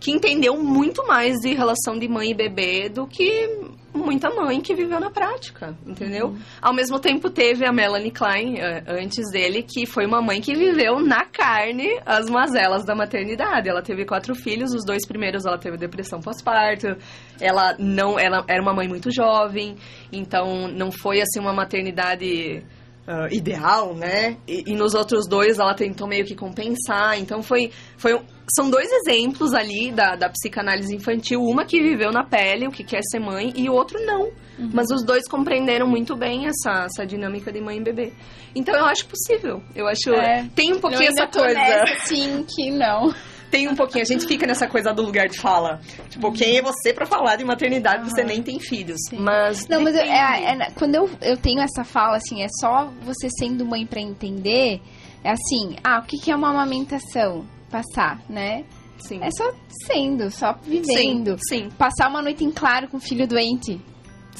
que 0.00 0.10
entendeu 0.10 0.56
muito 0.56 1.06
mais 1.06 1.38
de 1.40 1.54
relação 1.54 1.98
de 1.98 2.08
mãe 2.08 2.30
e 2.30 2.34
bebê 2.34 2.88
do 2.88 3.06
que 3.06 3.60
muita 3.94 4.30
mãe 4.30 4.60
que 4.60 4.74
viveu 4.74 4.98
na 4.98 5.10
prática, 5.10 5.76
entendeu? 5.86 6.28
Uhum. 6.28 6.38
Ao 6.60 6.72
mesmo 6.72 6.98
tempo 6.98 7.28
teve 7.30 7.66
a 7.66 7.72
Melanie 7.72 8.10
Klein, 8.10 8.58
eh, 8.58 8.84
antes 8.88 9.30
dele, 9.30 9.62
que 9.62 9.86
foi 9.86 10.06
uma 10.06 10.22
mãe 10.22 10.40
que 10.40 10.54
viveu 10.54 11.00
na 11.00 11.24
carne 11.24 12.00
as 12.06 12.28
mazelas 12.28 12.84
da 12.84 12.94
maternidade. 12.94 13.68
Ela 13.68 13.82
teve 13.82 14.04
quatro 14.04 14.34
filhos, 14.34 14.72
os 14.72 14.84
dois 14.84 15.06
primeiros 15.06 15.44
ela 15.44 15.58
teve 15.58 15.76
depressão 15.76 16.20
pós-parto. 16.20 16.96
Ela 17.40 17.76
não, 17.78 18.18
ela 18.18 18.44
era 18.48 18.62
uma 18.62 18.74
mãe 18.74 18.88
muito 18.88 19.10
jovem, 19.10 19.76
então 20.12 20.68
não 20.68 20.90
foi 20.90 21.20
assim 21.20 21.40
uma 21.40 21.52
maternidade 21.52 22.62
uh, 23.06 23.32
ideal, 23.32 23.94
né? 23.94 24.36
E, 24.46 24.72
e, 24.72 24.74
nos 24.74 24.94
outros 24.94 25.26
dois 25.28 25.58
ela 25.58 25.74
tentou 25.74 26.08
meio 26.08 26.24
que 26.24 26.34
compensar. 26.34 27.18
Então 27.18 27.42
foi, 27.42 27.70
foi 27.96 28.20
são 28.54 28.68
dois 28.68 28.88
exemplos 28.92 29.54
ali 29.54 29.90
da, 29.90 30.14
da 30.14 30.28
psicanálise 30.28 30.94
infantil. 30.94 31.42
Uma 31.42 31.64
que 31.64 31.80
viveu 31.80 32.12
na 32.12 32.24
pele 32.24 32.66
o 32.66 32.70
que 32.70 32.84
quer 32.84 33.00
ser 33.10 33.18
mãe 33.18 33.52
e 33.56 33.68
o 33.68 33.72
outro 33.72 33.98
não. 34.04 34.24
Uhum. 34.58 34.70
Mas 34.72 34.90
os 34.90 35.04
dois 35.04 35.26
compreenderam 35.26 35.86
muito 35.86 36.14
bem 36.14 36.46
essa, 36.46 36.84
essa 36.84 37.06
dinâmica 37.06 37.50
de 37.50 37.60
mãe 37.60 37.78
e 37.78 37.82
bebê. 37.82 38.12
Então 38.54 38.74
eu 38.74 38.84
acho 38.84 39.06
possível. 39.06 39.62
Eu 39.74 39.86
acho. 39.86 40.10
É, 40.10 40.46
tem 40.54 40.74
um 40.74 40.80
pouquinho 40.80 41.08
essa 41.08 41.26
coisa. 41.26 41.54
Nessa, 41.54 42.06
sim, 42.06 42.44
que 42.46 42.70
não 42.70 43.12
tem 43.52 43.68
um 43.68 43.76
pouquinho, 43.76 44.02
a 44.02 44.06
gente 44.06 44.26
fica 44.26 44.46
nessa 44.46 44.66
coisa 44.66 44.94
do 44.94 45.02
lugar 45.02 45.28
de 45.28 45.38
fala. 45.38 45.78
Tipo, 46.08 46.28
uhum. 46.28 46.32
quem 46.32 46.56
é 46.56 46.62
você 46.62 46.94
para 46.94 47.04
falar 47.04 47.36
de 47.36 47.44
maternidade? 47.44 48.04
Uhum. 48.04 48.08
Você 48.08 48.24
nem 48.24 48.42
tem 48.42 48.58
filhos. 48.58 48.96
Sim. 49.10 49.18
Mas. 49.18 49.68
Não, 49.68 49.82
mas 49.82 49.94
eu, 49.94 50.00
é, 50.00 50.54
é, 50.54 50.70
quando 50.70 50.94
eu, 50.94 51.10
eu 51.20 51.36
tenho 51.36 51.60
essa 51.60 51.84
fala, 51.84 52.16
assim, 52.16 52.42
é 52.42 52.46
só 52.60 52.90
você 53.02 53.28
sendo 53.38 53.66
mãe 53.66 53.86
para 53.86 54.00
entender. 54.00 54.80
É 55.22 55.30
assim, 55.30 55.76
ah, 55.84 56.00
o 56.00 56.06
que, 56.06 56.18
que 56.18 56.32
é 56.32 56.34
uma 56.34 56.48
amamentação? 56.48 57.44
Passar, 57.72 58.22
né? 58.28 58.64
Sim. 58.98 59.18
É 59.22 59.30
só 59.30 59.50
sendo, 59.86 60.30
só 60.30 60.52
vivendo. 60.62 61.36
Sim, 61.38 61.64
sim. 61.64 61.68
Passar 61.70 62.08
uma 62.08 62.22
noite 62.22 62.44
em 62.44 62.50
claro 62.50 62.86
com 62.86 62.98
o 62.98 63.00
filho 63.00 63.26
doente. 63.26 63.80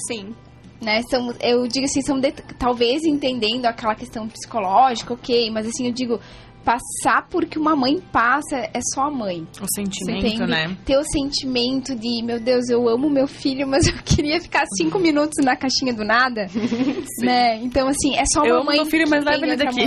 Sim. 0.07 0.35
Né? 0.81 1.03
São, 1.11 1.35
eu 1.40 1.66
digo 1.66 1.87
assim, 1.87 2.03
são 2.03 2.21
de, 2.21 2.31
talvez 2.59 3.05
entendendo 3.05 3.66
aquela 3.66 3.95
questão 3.95 4.29
psicológica, 4.29 5.14
ok, 5.14 5.51
mas 5.51 5.66
assim, 5.66 5.87
eu 5.87 5.92
digo, 5.92 6.21
passar 6.64 7.27
porque 7.29 7.59
uma 7.59 7.77
mãe 7.77 8.01
passa 8.12 8.57
é 8.72 8.81
só 8.94 9.03
a 9.03 9.11
mãe. 9.11 9.46
O 9.61 9.66
sentimento, 9.75 10.46
né? 10.46 10.77
Ter 10.85 10.96
o 10.96 11.05
sentimento 11.05 11.94
de, 11.94 12.22
meu 12.22 12.40
Deus, 12.40 12.68
eu 12.68 12.88
amo 12.88 13.11
meu 13.11 13.27
filho, 13.27 13.66
mas 13.68 13.87
eu 13.87 13.94
queria 14.05 14.40
ficar 14.40 14.64
cinco 14.77 14.98
minutos 14.98 15.44
na 15.44 15.57
caixinha 15.57 15.92
do 15.92 16.05
nada. 16.05 16.46
né? 17.20 17.57
Então, 17.62 17.88
assim, 17.88 18.16
é 18.16 18.25
só 18.33 18.40
uma 18.40 18.48
mãe. 18.48 18.51
Eu 18.51 18.61
amo 18.61 18.72
meu 18.72 18.87
filho, 18.87 19.09
mas 19.09 19.25
leva 19.25 19.44
ele 19.44 19.57
daqui. 19.57 19.85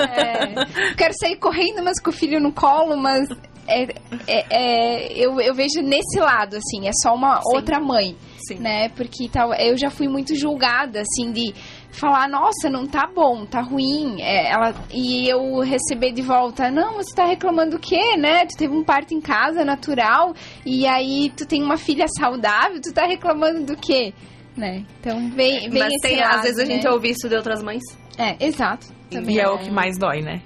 É, 0.00 0.94
quero 0.96 1.14
sair 1.18 1.36
correndo, 1.36 1.82
mas 1.82 2.00
com 2.00 2.10
o 2.10 2.12
filho 2.12 2.40
no 2.40 2.52
colo, 2.52 2.96
mas 2.96 3.28
é, 3.70 3.82
é, 4.26 4.46
é, 4.50 5.12
eu, 5.12 5.40
eu 5.40 5.54
vejo 5.54 5.80
nesse 5.80 6.18
lado, 6.18 6.56
assim, 6.56 6.88
é 6.88 6.90
só 7.02 7.14
uma 7.14 7.36
Sim. 7.36 7.56
outra 7.56 7.80
mãe. 7.80 8.16
Sim. 8.48 8.56
Né? 8.56 8.88
Porque 8.90 9.28
tal, 9.28 9.54
eu 9.54 9.76
já 9.76 9.90
fui 9.90 10.08
muito 10.08 10.34
julgada, 10.34 11.02
assim, 11.02 11.30
de 11.30 11.54
falar, 11.92 12.28
nossa, 12.28 12.70
não 12.70 12.86
tá 12.86 13.06
bom, 13.06 13.44
tá 13.44 13.60
ruim. 13.60 14.20
É, 14.20 14.52
ela, 14.52 14.74
e 14.92 15.28
eu 15.28 15.60
receber 15.60 16.12
de 16.12 16.22
volta, 16.22 16.70
não, 16.70 16.94
você 16.94 17.14
tá 17.14 17.24
reclamando 17.24 17.76
o 17.76 17.80
quê, 17.80 18.16
né? 18.16 18.46
Tu 18.46 18.56
teve 18.56 18.74
um 18.74 18.84
parto 18.84 19.14
em 19.14 19.20
casa, 19.20 19.64
natural, 19.64 20.34
e 20.64 20.86
aí 20.86 21.30
tu 21.36 21.46
tem 21.46 21.62
uma 21.62 21.76
filha 21.76 22.06
saudável, 22.18 22.80
tu 22.80 22.92
tá 22.92 23.06
reclamando 23.06 23.64
do 23.64 23.76
quê? 23.76 24.12
Né? 24.56 24.84
Então, 25.00 25.30
vem, 25.30 25.70
vem 25.70 25.80
Mas 25.80 25.94
tem, 26.02 26.18
lado, 26.18 26.36
às 26.36 26.42
vezes 26.42 26.56
né? 26.58 26.64
a 26.64 26.66
gente 26.66 26.88
ouve 26.88 27.10
isso 27.10 27.28
de 27.28 27.34
outras 27.34 27.62
mães. 27.62 27.82
É, 28.18 28.36
exato. 28.44 28.88
Também 29.10 29.36
e 29.36 29.40
é, 29.40 29.42
é, 29.42 29.48
o 29.48 29.58
que 29.58 29.70
mais 29.70 29.98
dói, 29.98 30.20
né? 30.20 30.40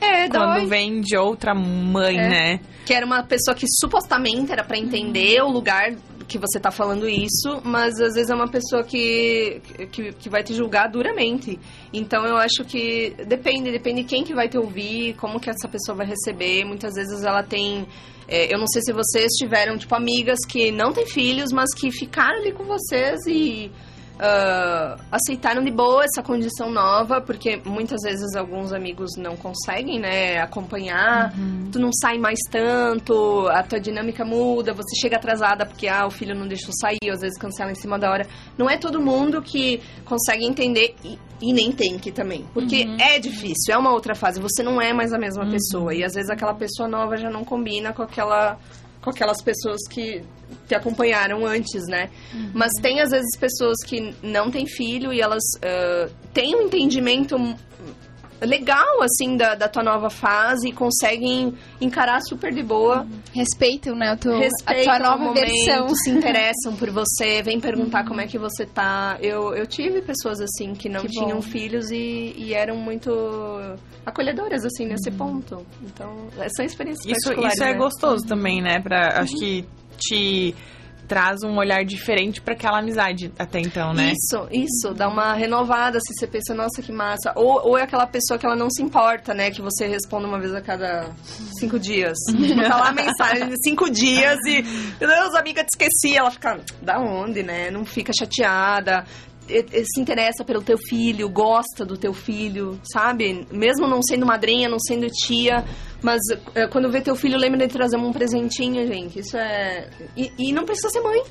É, 0.00 0.24
é 0.24 0.28
Quando 0.28 0.54
dói. 0.54 0.66
vem 0.66 1.00
de 1.00 1.16
outra 1.16 1.54
mãe, 1.54 2.18
é. 2.18 2.28
né? 2.28 2.60
Que 2.84 2.94
era 2.94 3.06
uma 3.06 3.22
pessoa 3.22 3.54
que 3.54 3.66
supostamente 3.80 4.50
era 4.50 4.64
para 4.64 4.78
entender 4.78 5.40
uhum. 5.42 5.50
o 5.50 5.52
lugar 5.52 5.92
que 6.28 6.38
você 6.38 6.60
tá 6.60 6.70
falando 6.70 7.08
isso, 7.08 7.60
mas 7.64 7.98
às 7.98 8.14
vezes 8.14 8.28
é 8.28 8.34
uma 8.34 8.48
pessoa 8.48 8.84
que, 8.84 9.62
que, 9.90 10.12
que, 10.12 10.28
vai 10.28 10.42
te 10.44 10.52
julgar 10.52 10.88
duramente. 10.88 11.58
Então 11.92 12.24
eu 12.26 12.36
acho 12.36 12.64
que 12.66 13.14
depende, 13.26 13.72
depende 13.72 14.02
de 14.02 14.08
quem 14.08 14.22
que 14.22 14.34
vai 14.34 14.46
te 14.46 14.58
ouvir, 14.58 15.14
como 15.14 15.40
que 15.40 15.48
essa 15.48 15.66
pessoa 15.66 15.96
vai 15.96 16.06
receber. 16.06 16.64
Muitas 16.64 16.94
vezes 16.94 17.24
ela 17.24 17.42
tem. 17.42 17.86
É, 18.28 18.54
eu 18.54 18.58
não 18.58 18.66
sei 18.66 18.82
se 18.82 18.92
vocês 18.92 19.32
tiveram, 19.38 19.78
tipo, 19.78 19.94
amigas 19.94 20.38
que 20.46 20.70
não 20.70 20.92
têm 20.92 21.06
filhos, 21.06 21.50
mas 21.50 21.74
que 21.74 21.90
ficaram 21.90 22.38
ali 22.40 22.52
com 22.52 22.64
vocês 22.64 23.26
e 23.26 23.72
uh, 24.18 25.00
aceitaram 25.10 25.62
de 25.62 25.70
boa 25.70 26.04
essa 26.04 26.22
condição 26.22 26.70
nova, 26.70 27.20
porque 27.20 27.60
muitas 27.64 28.00
vezes 28.02 28.34
alguns 28.36 28.72
amigos 28.72 29.16
não 29.16 29.36
conseguem, 29.36 29.98
né, 29.98 30.38
acompanhar, 30.38 31.32
uhum. 31.36 31.70
tu 31.70 31.78
não 31.78 31.90
sai 31.92 32.18
mais 32.18 32.38
tanto, 32.50 33.48
a 33.48 33.62
tua 33.62 33.80
dinâmica 33.80 34.24
muda, 34.24 34.72
você 34.74 34.94
chega 35.00 35.16
atrasada 35.16 35.64
porque, 35.64 35.88
ah, 35.88 36.06
o 36.06 36.10
filho 36.10 36.34
não 36.34 36.46
deixou 36.46 36.72
sair, 36.80 37.10
às 37.10 37.20
vezes 37.20 37.38
cancela 37.38 37.70
em 37.70 37.76
cima 37.76 37.98
da 37.98 38.10
hora. 38.10 38.26
Não 38.56 38.68
é 38.68 38.76
todo 38.76 39.00
mundo 39.00 39.40
que 39.40 39.80
consegue 40.04 40.44
entender 40.44 40.94
e, 41.04 41.18
e 41.40 41.52
nem 41.52 41.70
tem 41.72 41.98
que 41.98 42.10
também, 42.10 42.44
porque 42.52 42.84
uhum. 42.84 42.96
é 43.00 43.18
difícil, 43.18 43.72
é 43.72 43.78
uma 43.78 43.92
outra 43.92 44.14
fase, 44.14 44.40
você 44.40 44.62
não 44.62 44.80
é 44.80 44.92
mais 44.92 45.12
a 45.12 45.18
mesma 45.18 45.44
uhum. 45.44 45.50
pessoa, 45.50 45.94
e 45.94 46.04
às 46.04 46.14
vezes 46.14 46.30
aquela 46.30 46.54
pessoa 46.54 46.88
nova 46.88 47.16
já 47.16 47.30
não 47.30 47.44
combina 47.44 47.92
com 47.92 48.02
aquela 48.02 48.58
com 49.00 49.10
aquelas 49.10 49.42
pessoas 49.42 49.80
que 49.88 50.22
te 50.66 50.74
acompanharam 50.74 51.46
antes, 51.46 51.86
né? 51.86 52.10
Uhum. 52.32 52.50
Mas 52.54 52.72
tem 52.80 53.00
às 53.00 53.10
vezes 53.10 53.36
pessoas 53.38 53.76
que 53.84 54.14
não 54.22 54.50
têm 54.50 54.66
filho 54.66 55.12
e 55.12 55.20
elas 55.20 55.42
uh, 55.56 56.12
têm 56.32 56.56
um 56.56 56.62
entendimento 56.62 57.36
legal, 58.46 59.02
assim, 59.02 59.36
da, 59.36 59.54
da 59.54 59.68
tua 59.68 59.82
nova 59.82 60.10
fase 60.10 60.68
e 60.68 60.72
conseguem 60.72 61.54
encarar 61.80 62.20
super 62.20 62.52
de 62.52 62.62
boa. 62.62 63.02
Uhum. 63.02 63.20
Respeitam, 63.32 63.94
né, 63.94 64.16
tu, 64.16 64.30
Respeitam 64.30 64.94
a 64.94 64.98
tua 64.98 65.08
nova 65.10 65.24
momento, 65.24 65.46
versão. 65.46 65.88
se 65.96 66.10
interessam 66.10 66.76
por 66.76 66.90
você, 66.90 67.42
vem 67.42 67.60
perguntar 67.60 68.02
uhum. 68.02 68.08
como 68.08 68.20
é 68.20 68.26
que 68.26 68.38
você 68.38 68.64
tá. 68.64 69.18
Eu, 69.20 69.54
eu 69.54 69.66
tive 69.66 70.02
pessoas, 70.02 70.40
assim, 70.40 70.72
que 70.72 70.88
não 70.88 71.02
que 71.02 71.08
tinham 71.08 71.36
bom. 71.36 71.42
filhos 71.42 71.90
e, 71.90 72.34
e, 72.36 72.54
eram 72.54 72.76
muito 72.76 73.10
acolhedoras, 74.04 74.64
assim, 74.64 74.86
nesse 74.86 75.10
uhum. 75.10 75.16
ponto. 75.16 75.66
Então, 75.82 76.28
são 76.56 76.64
experiências 76.64 77.04
isso, 77.06 77.32
Isso 77.32 77.64
é 77.64 77.72
né? 77.72 77.78
gostoso 77.78 78.26
também, 78.26 78.62
né, 78.62 78.80
pra, 78.80 79.20
acho 79.20 79.34
que 79.36 79.64
te 79.98 80.54
traz 81.08 81.42
um 81.42 81.56
olhar 81.56 81.84
diferente 81.84 82.40
para 82.40 82.52
aquela 82.52 82.78
amizade 82.78 83.32
até 83.38 83.58
então, 83.58 83.94
né? 83.94 84.12
Isso, 84.12 84.46
isso, 84.52 84.94
dá 84.94 85.08
uma 85.08 85.32
renovada 85.32 85.98
se 86.00 86.12
você 86.14 86.26
pensa, 86.26 86.54
nossa, 86.54 86.82
que 86.82 86.92
massa. 86.92 87.32
Ou, 87.34 87.66
ou 87.66 87.78
é 87.78 87.82
aquela 87.82 88.06
pessoa 88.06 88.38
que 88.38 88.44
ela 88.44 88.54
não 88.54 88.68
se 88.70 88.82
importa, 88.82 89.32
né? 89.32 89.50
Que 89.50 89.62
você 89.62 89.86
responde 89.86 90.26
uma 90.26 90.38
vez 90.38 90.54
a 90.54 90.60
cada 90.60 91.10
cinco 91.58 91.78
dias. 91.78 92.16
tipo, 92.28 92.62
tá 92.62 92.76
lá 92.76 92.88
a 92.90 92.92
mensagem 92.92 93.48
de 93.48 93.56
cinco 93.62 93.90
dias 93.90 94.38
e, 94.46 94.62
meu 95.00 95.08
Deus, 95.08 95.34
amiga, 95.34 95.64
te 95.64 95.70
esqueci. 95.72 96.16
Ela 96.16 96.30
fica, 96.30 96.60
da 96.82 97.00
onde, 97.00 97.42
né? 97.42 97.70
Não 97.70 97.84
fica 97.84 98.12
chateada 98.16 99.04
se 99.48 100.00
interessa 100.00 100.44
pelo 100.44 100.62
teu 100.62 100.76
filho, 100.76 101.28
gosta 101.28 101.84
do 101.84 101.96
teu 101.96 102.12
filho, 102.12 102.78
sabe? 102.92 103.46
Mesmo 103.50 103.86
não 103.86 104.02
sendo 104.02 104.26
madrinha, 104.26 104.68
não 104.68 104.78
sendo 104.78 105.06
tia, 105.08 105.64
mas 106.02 106.20
é, 106.54 106.66
quando 106.68 106.90
vê 106.90 107.00
teu 107.00 107.16
filho, 107.16 107.38
lembra 107.38 107.66
de 107.66 107.72
trazer 107.72 107.96
um 107.96 108.12
presentinho, 108.12 108.86
gente. 108.86 109.20
Isso 109.20 109.36
é. 109.36 109.88
E, 110.16 110.32
e 110.38 110.52
não 110.52 110.64
precisa 110.64 110.90
ser 110.90 111.00
mãe. 111.00 111.22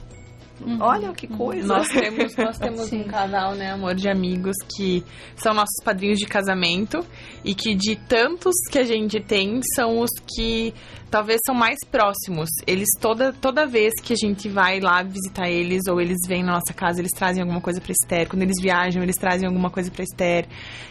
Uhum. 0.60 0.78
Olha 0.82 1.14
que 1.14 1.28
coisa. 1.28 1.68
Nós 1.68 1.88
temos, 1.88 2.36
nós 2.36 2.58
temos 2.60 2.92
um 2.92 3.04
casal, 3.04 3.54
né, 3.56 3.72
amor, 3.72 3.94
de 3.96 4.10
amigos 4.10 4.56
que 4.76 5.04
são 5.36 5.54
nossos 5.54 5.84
padrinhos 5.84 6.18
de 6.18 6.26
casamento 6.26 7.06
e 7.44 7.54
que 7.54 7.76
de 7.76 7.96
tantos 7.96 8.56
que 8.72 8.80
a 8.80 8.84
gente 8.84 9.20
tem 9.20 9.60
são 9.76 10.00
os 10.00 10.10
que 10.36 10.74
talvez 11.10 11.40
são 11.46 11.54
mais 11.54 11.78
próximos. 11.90 12.50
Eles 12.66 12.88
toda 13.00 13.32
toda 13.34 13.66
vez 13.66 13.94
que 14.02 14.14
a 14.14 14.16
gente 14.16 14.50
vai 14.50 14.80
lá 14.80 15.04
visitar 15.04 15.50
eles 15.50 15.84
ou 15.88 16.02
eles 16.02 16.18
vêm 16.28 16.44
na 16.44 16.54
nossa 16.54 16.74
casa, 16.74 17.00
eles 17.00 17.12
trazem 17.12 17.42
alguma 17.42 17.62
coisa 17.62 17.80
para 17.80 17.92
Esther. 17.92 18.28
Quando 18.28 18.42
eles 18.42 18.60
viajam, 18.62 19.04
eles 19.04 19.16
trazem 19.16 19.48
alguma 19.48 19.70
coisa 19.70 19.92
para 19.92 20.04
Esther. 20.04 20.48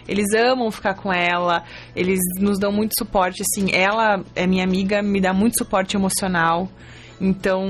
Eles 0.08 0.26
amam 0.34 0.70
ficar 0.70 0.94
com 0.94 1.12
ela. 1.12 1.64
Eles 1.94 2.20
nos 2.40 2.58
dão 2.58 2.70
muito 2.70 2.92
suporte 2.96 3.42
assim. 3.42 3.68
Ela 3.72 4.22
é 4.34 4.46
minha 4.46 4.64
amiga, 4.64 5.02
me 5.02 5.20
dá 5.20 5.32
muito 5.32 5.58
suporte 5.58 5.96
emocional. 5.96 6.68
Então, 7.20 7.66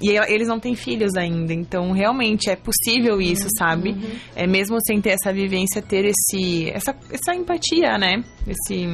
e 0.00 0.10
eles 0.32 0.48
não 0.48 0.58
têm 0.58 0.74
filhos 0.74 1.14
ainda, 1.16 1.52
então 1.52 1.92
realmente 1.92 2.50
é 2.50 2.56
possível 2.56 3.20
isso, 3.20 3.44
uhum. 3.44 3.50
sabe? 3.56 3.90
Uhum. 3.90 4.18
É 4.34 4.46
mesmo 4.46 4.76
sem 4.84 5.00
ter 5.00 5.10
essa 5.10 5.32
vivência, 5.32 5.80
ter 5.80 6.04
esse 6.04 6.70
essa, 6.70 6.94
essa 7.10 7.34
empatia, 7.34 7.96
né? 7.96 8.24
Esse 8.46 8.86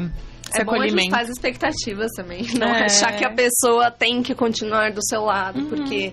esse 0.51 0.59
é 0.59 0.63
acolhimento. 0.63 1.11
bom 1.11 1.17
as 1.17 1.31
expectativas 1.31 2.11
também, 2.15 2.47
não 2.59 2.69
é. 2.69 2.85
achar 2.85 3.17
que 3.17 3.25
a 3.25 3.33
pessoa 3.33 3.91
tem 3.91 4.23
que 4.23 4.35
continuar 4.35 4.93
do 4.93 5.03
seu 5.03 5.23
lado, 5.25 5.61
uhum. 5.61 5.69
porque 5.71 6.13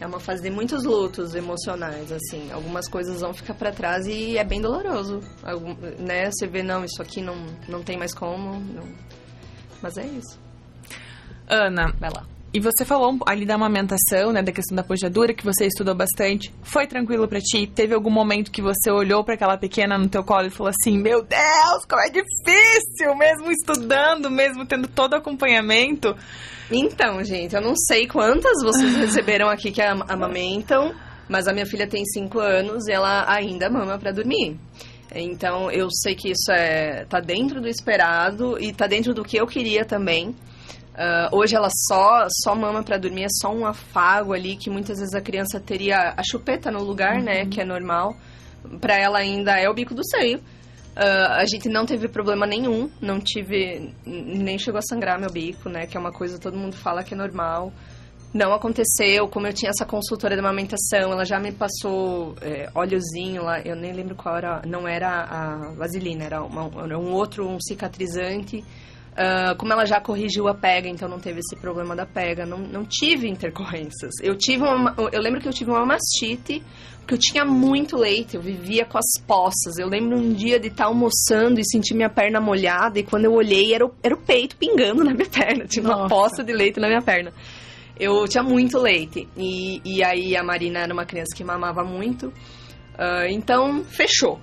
é 0.00 0.06
uma 0.06 0.20
fase 0.20 0.42
de 0.42 0.50
muitos 0.50 0.84
lutos 0.84 1.34
emocionais, 1.34 2.10
assim. 2.12 2.50
Algumas 2.52 2.88
coisas 2.88 3.20
vão 3.20 3.32
ficar 3.32 3.54
para 3.54 3.72
trás 3.72 4.06
e 4.06 4.36
é 4.36 4.44
bem 4.44 4.60
doloroso, 4.60 5.20
Algum, 5.42 5.74
né? 5.98 6.30
Você 6.30 6.46
vê, 6.46 6.62
não, 6.62 6.84
isso 6.84 7.00
aqui 7.00 7.20
não, 7.20 7.36
não 7.68 7.82
tem 7.82 7.96
mais 7.96 8.14
como, 8.14 8.60
não. 8.60 8.84
mas 9.80 9.96
é 9.96 10.06
isso. 10.06 10.38
Ana, 11.48 11.92
vai 11.98 12.10
lá. 12.10 12.37
E 12.52 12.60
você 12.60 12.82
falou 12.84 13.18
ali 13.26 13.44
da 13.44 13.56
amamentação, 13.56 14.32
né, 14.32 14.42
da 14.42 14.50
questão 14.50 14.74
da 14.74 14.82
pojadura, 14.82 15.34
que 15.34 15.44
você 15.44 15.66
estudou 15.66 15.94
bastante. 15.94 16.52
Foi 16.62 16.86
tranquilo 16.86 17.28
para 17.28 17.40
ti? 17.40 17.66
Teve 17.66 17.94
algum 17.94 18.10
momento 18.10 18.50
que 18.50 18.62
você 18.62 18.90
olhou 18.90 19.22
para 19.22 19.34
aquela 19.34 19.58
pequena 19.58 19.98
no 19.98 20.08
teu 20.08 20.24
colo 20.24 20.46
e 20.46 20.50
falou 20.50 20.70
assim: 20.70 20.96
"Meu 20.96 21.22
Deus, 21.22 21.84
como 21.86 22.00
é 22.00 22.08
difícil, 22.08 23.14
mesmo 23.16 23.50
estudando, 23.52 24.30
mesmo 24.30 24.64
tendo 24.66 24.88
todo 24.88 25.12
o 25.12 25.16
acompanhamento?" 25.16 26.16
Então, 26.70 27.22
gente, 27.22 27.54
eu 27.54 27.60
não 27.60 27.74
sei 27.76 28.06
quantas 28.06 28.62
vocês 28.62 28.96
receberam 28.96 29.48
aqui 29.48 29.70
que 29.70 29.82
amamentam, 29.82 30.94
Mas 31.28 31.46
a 31.46 31.52
minha 31.52 31.66
filha 31.66 31.86
tem 31.86 32.02
5 32.06 32.38
anos 32.38 32.86
e 32.88 32.92
ela 32.92 33.30
ainda 33.30 33.68
mama 33.68 33.98
para 33.98 34.12
dormir. 34.12 34.58
Então 35.14 35.70
eu 35.70 35.88
sei 35.90 36.14
que 36.14 36.30
isso 36.30 36.50
é 36.50 37.04
tá 37.04 37.20
dentro 37.20 37.60
do 37.60 37.68
esperado 37.68 38.58
e 38.58 38.72
tá 38.72 38.86
dentro 38.86 39.12
do 39.12 39.22
que 39.22 39.36
eu 39.36 39.46
queria 39.46 39.84
também. 39.84 40.34
Uh, 40.98 41.36
hoje 41.36 41.54
ela 41.54 41.68
só 41.70 42.26
só 42.42 42.56
mama 42.56 42.82
para 42.82 42.98
dormir, 42.98 43.22
é 43.22 43.28
só 43.30 43.54
um 43.54 43.64
afago 43.64 44.32
ali 44.32 44.56
que 44.56 44.68
muitas 44.68 44.98
vezes 44.98 45.14
a 45.14 45.20
criança 45.20 45.60
teria 45.60 46.12
a 46.16 46.22
chupeta 46.28 46.72
no 46.72 46.82
lugar, 46.82 47.22
né, 47.22 47.42
uhum. 47.42 47.44
né, 47.44 47.46
que 47.46 47.60
é 47.60 47.64
normal. 47.64 48.16
Para 48.80 48.96
ela 48.96 49.18
ainda 49.20 49.52
é 49.60 49.68
o 49.68 49.74
bico 49.74 49.94
do 49.94 50.02
seio. 50.04 50.38
Uh, 50.38 51.30
a 51.36 51.44
gente 51.46 51.68
não 51.68 51.86
teve 51.86 52.08
problema 52.08 52.44
nenhum, 52.48 52.90
não 53.00 53.20
tive 53.20 53.94
nem 54.04 54.58
chegou 54.58 54.78
a 54.78 54.82
sangrar 54.82 55.20
meu 55.20 55.30
bico, 55.30 55.68
né, 55.68 55.86
que 55.86 55.96
é 55.96 56.00
uma 56.00 56.10
coisa 56.10 56.34
que 56.34 56.40
todo 56.40 56.58
mundo 56.58 56.74
fala 56.74 57.04
que 57.04 57.14
é 57.14 57.16
normal. 57.16 57.72
Não 58.34 58.52
aconteceu, 58.52 59.28
como 59.28 59.46
eu 59.46 59.52
tinha 59.52 59.70
essa 59.70 59.86
consultora 59.86 60.34
de 60.34 60.40
amamentação, 60.40 61.12
ela 61.12 61.24
já 61.24 61.38
me 61.38 61.52
passou 61.52 62.34
é, 62.42 62.68
óleozinho 62.74 63.44
lá, 63.44 63.60
eu 63.60 63.76
nem 63.76 63.92
lembro 63.92 64.16
qual 64.16 64.36
era, 64.36 64.62
não 64.66 64.86
era 64.88 65.22
a 65.22 65.74
vaselina, 65.76 66.24
era, 66.24 66.42
uma, 66.42 66.68
era 66.82 66.98
um 66.98 67.12
outro, 67.12 67.48
um 67.48 67.58
cicatrizante. 67.60 68.64
Uh, 69.18 69.56
como 69.56 69.72
ela 69.72 69.84
já 69.84 70.00
corrigiu 70.00 70.46
a 70.46 70.54
pega, 70.54 70.88
então 70.88 71.08
não 71.08 71.18
teve 71.18 71.40
esse 71.40 71.56
problema 71.56 71.96
da 71.96 72.06
pega, 72.06 72.46
não, 72.46 72.58
não 72.58 72.84
tive 72.84 73.28
intercorrências. 73.28 74.12
Eu 74.22 74.36
tive 74.36 74.62
uma, 74.62 74.94
eu 75.10 75.20
lembro 75.20 75.40
que 75.40 75.48
eu 75.48 75.52
tive 75.52 75.72
uma 75.72 75.84
mastite, 75.84 76.62
porque 77.00 77.14
eu 77.14 77.18
tinha 77.18 77.44
muito 77.44 77.96
leite, 77.96 78.36
eu 78.36 78.40
vivia 78.40 78.84
com 78.84 78.96
as 78.96 79.20
poças. 79.26 79.76
Eu 79.76 79.88
lembro 79.88 80.16
um 80.16 80.32
dia 80.32 80.60
de 80.60 80.68
estar 80.68 80.84
almoçando 80.84 81.58
e 81.58 81.64
sentir 81.64 81.94
minha 81.94 82.08
perna 82.08 82.40
molhada, 82.40 83.00
e 83.00 83.02
quando 83.02 83.24
eu 83.24 83.32
olhei, 83.32 83.74
era 83.74 83.84
o, 83.84 83.92
era 84.04 84.14
o 84.14 84.18
peito 84.18 84.56
pingando 84.56 85.02
na 85.02 85.12
minha 85.12 85.26
perna, 85.28 85.66
tinha 85.66 85.84
uma 85.84 85.96
Nossa. 85.96 86.08
poça 86.08 86.44
de 86.44 86.52
leite 86.52 86.78
na 86.78 86.86
minha 86.86 87.02
perna 87.02 87.32
eu 87.98 88.26
tinha 88.28 88.42
muito 88.42 88.78
leite. 88.78 89.28
E, 89.36 89.80
e 89.84 90.04
aí 90.04 90.36
a 90.36 90.42
Marina 90.42 90.80
era 90.80 90.92
uma 90.92 91.04
criança 91.04 91.34
que 91.36 91.42
mamava 91.42 91.82
muito. 91.82 92.32
Uh, 92.98 93.30
então, 93.30 93.84
fechou. 93.84 94.40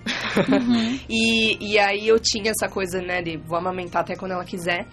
Uhum. 0.49 0.99
e, 1.09 1.73
e 1.73 1.77
aí 1.77 2.07
eu 2.07 2.17
tinha 2.17 2.51
essa 2.51 2.71
coisa, 2.71 3.01
né, 3.01 3.21
de 3.21 3.35
vou 3.35 3.57
amamentar 3.57 4.03
até 4.03 4.15
quando 4.15 4.31
ela 4.31 4.45
quiser. 4.45 4.87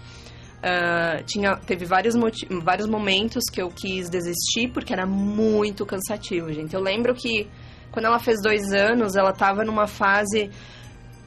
Uh, 0.59 1.23
tinha, 1.25 1.55
teve 1.55 1.85
vários, 1.85 2.15
vários 2.63 2.87
momentos 2.87 3.43
que 3.51 3.61
eu 3.61 3.69
quis 3.69 4.09
desistir 4.09 4.69
porque 4.73 4.91
era 4.93 5.05
muito 5.05 5.85
cansativo, 5.85 6.51
gente. 6.51 6.73
Eu 6.73 6.81
lembro 6.81 7.15
que 7.15 7.47
quando 7.91 8.05
ela 8.05 8.19
fez 8.19 8.41
dois 8.41 8.73
anos, 8.73 9.15
ela 9.15 9.31
estava 9.31 9.63
numa 9.63 9.87
fase. 9.87 10.49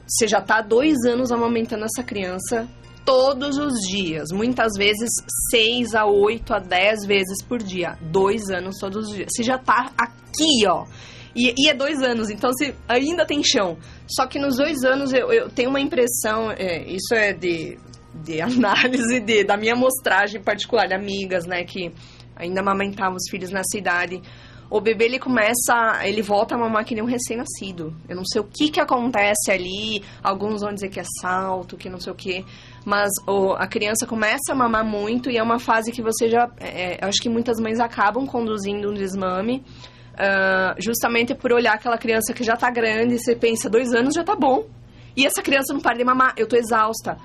Você 0.05 0.27
já 0.27 0.39
está 0.39 0.61
dois 0.61 0.95
anos 1.05 1.31
amamentando 1.31 1.85
essa 1.85 2.03
criança 2.03 2.67
todos 3.03 3.57
os 3.57 3.73
dias, 3.89 4.33
muitas 4.33 4.73
vezes 4.77 5.09
6 5.49 5.95
a 5.95 6.05
8 6.05 6.53
a 6.53 6.59
10 6.59 7.05
vezes 7.05 7.41
por 7.41 7.59
dia, 7.59 7.97
dois 8.01 8.49
anos 8.49 8.75
todos 8.81 9.07
os 9.07 9.15
dias. 9.15 9.29
Você 9.33 9.43
já 9.43 9.57
tá 9.57 9.93
aqui, 9.97 10.67
ó. 10.67 10.85
E, 11.37 11.53
e 11.55 11.69
é 11.69 11.73
dois 11.73 12.01
anos, 12.01 12.29
então 12.31 12.51
você 12.51 12.73
ainda 12.87 13.25
tem 13.25 13.43
chão. 13.43 13.77
Só 14.07 14.25
que 14.25 14.39
nos 14.39 14.57
dois 14.57 14.83
anos 14.83 15.13
eu, 15.13 15.31
eu 15.31 15.49
tenho 15.49 15.69
uma 15.69 15.79
impressão, 15.79 16.51
é, 16.51 16.83
isso 16.87 17.13
é 17.13 17.31
de, 17.31 17.77
de 18.13 18.41
análise 18.41 19.19
de, 19.19 19.43
da 19.43 19.55
minha 19.55 19.73
amostragem 19.73 20.41
particular, 20.41 20.87
de 20.87 20.95
amigas, 20.95 21.45
né, 21.45 21.63
que 21.63 21.93
ainda 22.35 22.61
amamentavam 22.61 23.15
os 23.15 23.29
filhos 23.29 23.51
nessa 23.51 23.77
idade 23.77 24.21
o 24.69 24.81
bebê 24.81 25.05
ele 25.05 25.19
começa, 25.19 26.01
ele 26.03 26.21
volta 26.21 26.55
a 26.55 26.57
mamar 26.57 26.83
que 26.83 26.93
nem 26.93 27.03
um 27.03 27.07
recém-nascido. 27.07 27.95
Eu 28.07 28.15
não 28.17 28.25
sei 28.25 28.41
o 28.41 28.43
que 28.43 28.69
que 28.69 28.79
acontece 28.79 29.49
ali, 29.49 30.03
alguns 30.21 30.61
vão 30.61 30.73
dizer 30.73 30.89
que 30.89 30.99
é 30.99 31.05
salto, 31.21 31.77
que 31.77 31.89
não 31.89 31.99
sei 31.99 32.11
o 32.11 32.15
que, 32.15 32.45
mas 32.85 33.09
a 33.57 33.67
criança 33.67 34.05
começa 34.05 34.51
a 34.51 34.55
mamar 34.55 34.85
muito 34.85 35.29
e 35.29 35.37
é 35.37 35.43
uma 35.43 35.59
fase 35.59 35.91
que 35.91 36.01
você 36.01 36.29
já, 36.29 36.49
é, 36.59 36.95
é 36.95 37.05
acho 37.05 37.21
que 37.21 37.29
muitas 37.29 37.59
mães 37.59 37.79
acabam 37.79 38.25
conduzindo 38.25 38.89
um 38.89 38.93
desmame, 38.93 39.63
uh, 40.17 40.75
justamente 40.79 41.33
por 41.35 41.53
olhar 41.53 41.73
aquela 41.73 41.97
criança 41.97 42.33
que 42.33 42.43
já 42.43 42.55
está 42.55 42.69
grande 42.69 43.19
você 43.19 43.35
pensa, 43.35 43.69
dois 43.69 43.93
anos 43.93 44.13
já 44.13 44.23
tá 44.23 44.35
bom. 44.35 44.65
E 45.15 45.25
essa 45.25 45.41
criança 45.41 45.73
não 45.73 45.81
para 45.81 45.97
de 45.97 46.03
mamar, 46.03 46.33
eu 46.37 46.47
tô 46.47 46.55
exausta. 46.55 47.17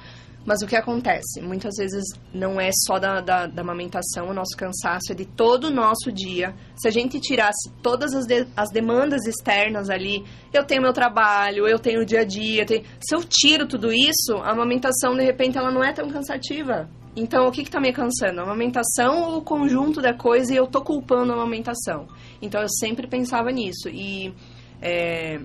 Mas 0.45 0.61
o 0.61 0.67
que 0.67 0.75
acontece? 0.75 1.41
Muitas 1.41 1.75
vezes 1.79 2.03
não 2.35 2.61
é 2.61 2.71
só 2.87 2.99
da, 2.99 3.21
da, 3.21 3.47
da, 3.47 3.63
amamentação, 3.63 4.29
o 4.29 4.35
nosso 4.35 4.57
cansaço 4.57 5.13
é 5.13 5.15
de 5.15 5.25
todo 5.25 5.69
o 5.69 5.71
nosso 5.71 6.11
dia. 6.11 6.53
Se 6.75 6.89
a 6.89 6.91
gente 6.91 7.21
tirasse 7.21 7.71
todas 7.81 8.13
as, 8.13 8.27
de, 8.27 8.47
as 8.57 8.71
demandas 8.71 9.25
externas 9.25 9.89
ali, 9.89 10.25
eu 10.53 10.65
tenho 10.65 10.83
meu 10.83 10.93
trabalho, 10.93 11.69
eu 11.69 11.79
tenho 11.79 12.01
o 12.01 12.05
dia 12.05 12.23
a 12.23 12.25
dia, 12.25 12.67
tenho... 12.67 12.83
se 13.01 13.15
eu 13.15 13.23
tiro 13.23 13.69
tudo 13.69 13.93
isso, 13.93 14.37
a 14.43 14.51
amamentação, 14.51 15.15
de 15.15 15.23
repente, 15.23 15.57
ela 15.57 15.71
não 15.71 15.85
é 15.85 15.93
tão 15.93 16.11
cansativa. 16.11 16.89
Então, 17.15 17.47
o 17.47 17.53
que 17.53 17.63
está 17.63 17.79
me 17.79 17.93
cansando? 17.93 18.41
A 18.41 18.43
amamentação 18.43 19.31
ou 19.31 19.39
o 19.39 19.43
conjunto 19.43 20.01
da 20.01 20.15
coisa 20.15 20.53
e 20.53 20.57
eu 20.57 20.67
tô 20.67 20.81
culpando 20.81 21.33
a 21.33 21.35
amamentação? 21.35 22.09
Então, 22.41 22.63
eu 22.63 22.69
sempre 22.69 23.07
pensava 23.07 23.51
nisso. 23.51 23.89
E 23.89 24.35
é, 24.81 25.39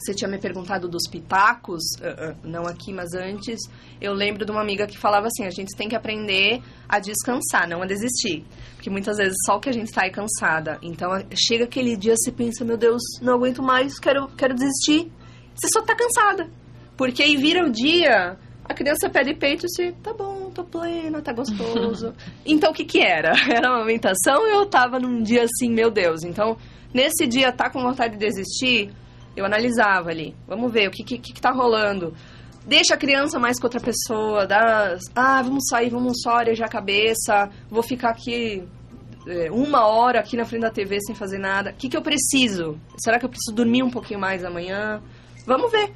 você 0.00 0.14
tinha 0.14 0.30
me 0.30 0.38
perguntado 0.38 0.88
dos 0.88 1.06
pitacos, 1.10 1.82
uh, 2.00 2.30
uh, 2.30 2.36
não 2.42 2.62
aqui, 2.66 2.92
mas 2.92 3.12
antes, 3.12 3.60
eu 4.00 4.14
lembro 4.14 4.46
de 4.46 4.50
uma 4.50 4.62
amiga 4.62 4.86
que 4.86 4.96
falava 4.96 5.26
assim: 5.26 5.44
a 5.44 5.50
gente 5.50 5.76
tem 5.76 5.88
que 5.88 5.94
aprender 5.94 6.62
a 6.88 6.98
descansar, 6.98 7.68
não 7.68 7.82
a 7.82 7.86
desistir. 7.86 8.44
Porque 8.76 8.88
muitas 8.88 9.18
vezes 9.18 9.36
só 9.44 9.58
que 9.58 9.68
a 9.68 9.72
gente 9.72 9.88
está 9.88 10.06
é 10.06 10.10
cansada. 10.10 10.78
Então 10.82 11.10
chega 11.34 11.64
aquele 11.64 11.96
dia, 11.96 12.14
você 12.16 12.32
pensa: 12.32 12.64
meu 12.64 12.78
Deus, 12.78 13.02
não 13.20 13.34
aguento 13.34 13.62
mais, 13.62 13.98
quero, 13.98 14.26
quero 14.28 14.54
desistir. 14.54 15.12
Você 15.54 15.68
só 15.70 15.80
está 15.80 15.94
cansada. 15.94 16.50
Porque 16.96 17.22
aí 17.22 17.36
vira 17.36 17.66
o 17.66 17.70
dia, 17.70 18.38
a 18.64 18.74
criança 18.74 19.10
pede 19.10 19.34
peito 19.34 19.66
e 19.66 19.68
você, 19.68 19.92
tá 20.02 20.14
bom, 20.14 20.39
tô 20.50 20.64
plena, 20.64 21.22
tá 21.22 21.32
gostoso. 21.32 22.14
então 22.44 22.70
o 22.70 22.74
que 22.74 22.84
que 22.84 23.00
era? 23.00 23.32
Era 23.48 23.68
uma 23.68 23.76
amamentação 23.78 24.46
eu 24.46 24.66
tava 24.66 24.98
num 24.98 25.22
dia 25.22 25.44
assim, 25.44 25.70
meu 25.70 25.90
Deus? 25.90 26.22
Então, 26.22 26.56
nesse 26.92 27.26
dia, 27.26 27.52
tá 27.52 27.70
com 27.70 27.80
vontade 27.80 28.14
de 28.14 28.18
desistir? 28.18 28.90
Eu 29.36 29.44
analisava 29.44 30.10
ali. 30.10 30.34
Vamos 30.46 30.72
ver 30.72 30.88
o 30.88 30.90
que, 30.90 31.04
que, 31.04 31.18
que 31.18 31.40
tá 31.40 31.50
rolando. 31.50 32.12
Deixa 32.66 32.94
a 32.94 32.98
criança 32.98 33.38
mais 33.38 33.58
com 33.58 33.66
outra 33.66 33.80
pessoa. 33.80 34.46
Dá, 34.46 34.98
ah, 35.14 35.42
vamos 35.42 35.64
sair, 35.68 35.88
vamos 35.88 36.20
só 36.22 36.36
arejar 36.36 36.66
a 36.66 36.70
cabeça. 36.70 37.48
Vou 37.70 37.82
ficar 37.82 38.10
aqui 38.10 38.62
é, 39.26 39.50
uma 39.50 39.86
hora 39.86 40.20
aqui 40.20 40.36
na 40.36 40.44
frente 40.44 40.62
da 40.62 40.70
TV 40.70 40.98
sem 41.00 41.14
fazer 41.14 41.38
nada. 41.38 41.70
O 41.70 41.74
que, 41.74 41.88
que 41.88 41.96
eu 41.96 42.02
preciso? 42.02 42.78
Será 42.98 43.18
que 43.18 43.24
eu 43.24 43.28
preciso 43.28 43.54
dormir 43.54 43.82
um 43.82 43.90
pouquinho 43.90 44.20
mais 44.20 44.44
amanhã? 44.44 45.02
Vamos 45.46 45.70
ver. 45.70 45.92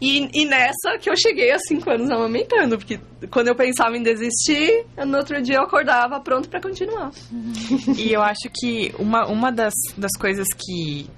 E, 0.00 0.28
e, 0.42 0.44
nessa 0.44 0.98
que 1.00 1.08
eu 1.08 1.16
cheguei 1.16 1.50
a 1.52 1.58
cinco 1.58 1.88
anos 1.90 2.10
amamentando, 2.10 2.76
porque 2.76 3.00
quando 3.30 3.48
eu 3.48 3.54
pensava 3.54 3.96
em 3.96 4.02
desistir, 4.02 4.84
no 5.06 5.16
outro 5.16 5.40
dia 5.40 5.56
eu 5.56 5.62
acordava 5.62 6.20
pronto 6.20 6.48
para 6.48 6.60
continuar. 6.60 7.10
E 7.96 8.12
eu 8.12 8.22
acho 8.22 8.50
que 8.54 8.94
uma, 8.98 9.26
uma 9.26 9.50
das, 9.50 9.74
das 9.96 10.12
coisas 10.18 10.46
que 10.48 11.08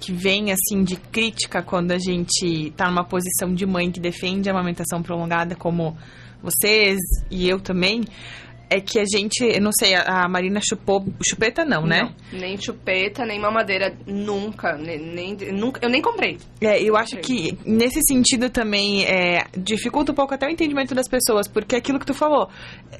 que 0.00 0.12
vem 0.12 0.52
assim 0.52 0.84
de 0.84 0.96
crítica 0.96 1.62
quando 1.62 1.92
a 1.92 1.98
gente 1.98 2.66
está 2.66 2.90
numa 2.90 3.04
posição 3.04 3.54
de 3.54 3.64
mãe 3.64 3.90
que 3.90 3.98
defende 3.98 4.50
a 4.50 4.52
amamentação 4.52 5.02
prolongada, 5.02 5.54
como 5.54 5.96
vocês 6.42 6.98
e 7.30 7.48
eu 7.48 7.58
também, 7.58 8.02
é 8.74 8.80
que 8.80 8.98
a 8.98 9.04
gente, 9.04 9.60
não 9.60 9.70
sei, 9.72 9.94
a 9.94 10.28
Marina 10.28 10.60
chupou, 10.60 11.04
chupeta 11.26 11.64
não, 11.64 11.86
né? 11.86 12.12
Não, 12.32 12.40
nem 12.40 12.60
chupeta, 12.60 13.24
nem 13.24 13.40
mamadeira, 13.40 13.96
nunca, 14.04 14.76
nem, 14.76 14.98
nem, 14.98 15.36
nunca, 15.52 15.78
eu 15.80 15.88
nem 15.88 16.02
comprei. 16.02 16.38
É, 16.60 16.82
eu 16.82 16.96
acho 16.96 17.16
que 17.18 17.56
nesse 17.64 18.00
sentido 18.02 18.50
também 18.50 19.04
é, 19.04 19.44
dificulta 19.56 20.10
um 20.10 20.14
pouco 20.14 20.34
até 20.34 20.46
o 20.46 20.50
entendimento 20.50 20.92
das 20.92 21.06
pessoas, 21.06 21.46
porque 21.46 21.76
aquilo 21.76 22.00
que 22.00 22.06
tu 22.06 22.14
falou, 22.14 22.48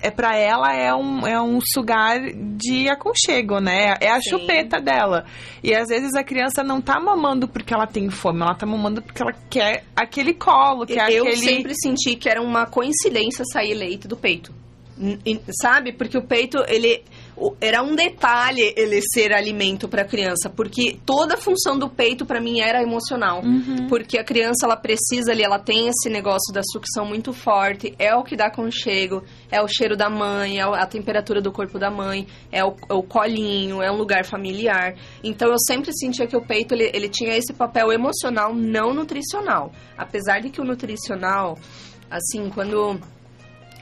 é 0.01 0.11
para 0.11 0.37
ela 0.39 0.73
é 0.73 0.95
um, 0.95 1.27
é 1.27 1.41
um 1.43 1.59
sugar 1.61 2.21
de 2.57 2.89
aconchego, 2.89 3.59
né? 3.59 3.95
É 4.01 4.11
a 4.11 4.21
Sim. 4.21 4.31
chupeta 4.31 4.81
dela. 4.81 5.25
E 5.63 5.75
às 5.75 5.89
vezes 5.89 6.15
a 6.15 6.23
criança 6.23 6.63
não 6.63 6.81
tá 6.81 7.01
mamando 7.01 7.49
porque 7.49 7.75
ela 7.75 7.87
tem 7.87 8.09
fome, 8.11 8.43
ela 8.43 8.55
tá 8.55 8.65
mamando 8.65 9.03
porque 9.03 9.21
ela 9.21 9.33
quer 9.51 9.85
aquele 9.97 10.35
colo, 10.35 10.87
quer 10.87 11.11
eu 11.11 11.25
aquele... 11.25 11.31
Eu 11.31 11.37
sempre 11.37 11.75
senti 11.75 12.15
que 12.15 12.29
era 12.29 12.41
uma 12.41 12.65
coincidência 12.65 13.45
sair 13.53 13.75
leite 13.75 14.07
do 14.07 14.17
peito 14.17 14.64
sabe? 15.61 15.93
Porque 15.93 16.17
o 16.17 16.23
peito, 16.23 16.59
ele 16.69 17.03
era 17.61 17.83
um 17.83 17.97
detalhe 17.97 18.73
ele 18.77 19.01
ser 19.13 19.33
alimento 19.33 19.89
para 19.89 20.03
a 20.03 20.05
criança, 20.05 20.49
porque 20.49 20.99
toda 21.05 21.35
a 21.35 21.37
função 21.37 21.77
do 21.77 21.89
peito 21.89 22.25
para 22.25 22.41
mim 22.41 22.61
era 22.61 22.81
emocional, 22.81 23.43
uhum. 23.43 23.89
porque 23.89 24.19
a 24.19 24.25
criança 24.25 24.67
ela 24.67 24.77
precisa 24.77 25.33
ali, 25.33 25.43
ela 25.43 25.59
tem 25.59 25.89
esse 25.89 26.09
negócio 26.09 26.53
da 26.53 26.63
sucção 26.63 27.05
muito 27.05 27.33
forte, 27.33 27.95
é 27.99 28.15
o 28.15 28.23
que 28.23 28.37
dá 28.37 28.51
conchego, 28.51 29.25
é 29.51 29.61
o 29.61 29.67
cheiro 29.67 29.97
da 29.97 30.09
mãe, 30.09 30.61
é 30.61 30.63
a 30.63 30.87
temperatura 30.87 31.41
do 31.41 31.51
corpo 31.51 31.79
da 31.79 31.91
mãe, 31.91 32.27
é 32.53 32.65
o, 32.65 32.77
é 32.89 32.95
o 32.95 33.03
colinho, 33.03 33.83
é 33.83 33.91
um 33.91 33.97
lugar 33.97 34.25
familiar. 34.25 34.95
Então 35.23 35.49
eu 35.49 35.59
sempre 35.67 35.91
sentia 35.93 36.27
que 36.27 36.37
o 36.37 36.47
peito 36.47 36.73
ele, 36.73 36.91
ele 36.95 37.09
tinha 37.09 37.37
esse 37.37 37.53
papel 37.53 37.93
emocional, 37.93 38.55
não 38.55 38.95
nutricional, 38.95 39.73
apesar 39.99 40.41
de 40.41 40.51
que 40.51 40.61
o 40.61 40.65
nutricional, 40.65 41.59
assim, 42.09 42.49
quando 42.51 43.01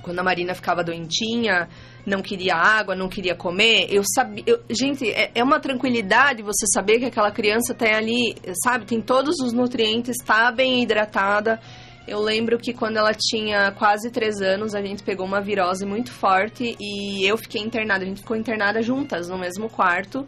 quando 0.03 0.18
a 0.18 0.22
Marina 0.22 0.55
ficava 0.55 0.82
doentinha, 0.82 1.68
não 2.05 2.20
queria 2.20 2.57
água, 2.57 2.94
não 2.94 3.09
queria 3.09 3.34
comer, 3.34 3.86
eu 3.88 4.03
sabia. 4.05 4.42
Eu, 4.46 4.61
gente, 4.68 5.09
é, 5.09 5.30
é, 5.34 5.42
uma 5.44 5.61
tranquilidade 5.61 6.42
você 6.42 6.66
saber 6.66 6.98
que 6.98 7.07
aquela 7.07 7.30
criança 7.30 7.74
tem 7.74 7.94
ali, 7.94 8.34
sabe, 8.62 8.84
tem 8.84 9.00
todos 9.00 9.38
os 9.40 9.53
nutrientes, 9.53 10.16
está 10.20 10.50
bem 10.50 10.82
hidratada. 10.82 11.61
Eu 12.07 12.20
lembro 12.20 12.59
que 12.59 12.72
quando 12.72 12.96
ela 12.96 13.12
tinha 13.14 13.70
quase 13.72 14.11
três 14.11 14.40
anos, 14.40 14.74
a 14.74 14.82
gente 14.82 15.05
pegou 15.05 15.24
uma 15.24 15.40
virose 15.40 15.86
muito 15.86 16.11
forte 16.11 16.76
e 16.80 17.24
eu 17.24 17.38
fiquei 17.38 17.62
internada. 17.62 18.05
A 18.05 18.09
gente 18.09 18.20
ficou 18.20 18.36
internada 18.36 18.82
juntas 18.82 19.28
no 19.28 19.38
mesmo 19.38 19.68
quarto. 19.68 20.26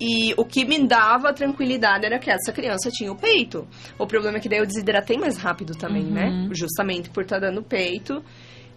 e 0.00 0.34
o 0.36 0.44
que 0.44 0.64
me 0.64 0.84
dava 0.84 1.32
tranquilidade 1.32 2.06
era 2.06 2.18
que 2.18 2.28
essa 2.30 2.50
criança 2.50 2.90
tinha 2.90 3.12
o 3.12 3.14
peito. 3.14 3.68
O 3.98 4.06
problema 4.06 4.38
é 4.38 4.40
que 4.40 4.48
daí 4.48 4.58
eu 4.58 4.66
desidratei 4.66 5.16
mais 5.16 5.36
rápido 5.36 5.74
também, 5.76 6.02
né? 6.02 6.28
Uhum. 6.28 6.54
Justamente 6.54 7.08
por 7.10 7.22
estar 7.22 7.38
dando 7.38 7.62
peito. 7.62 8.20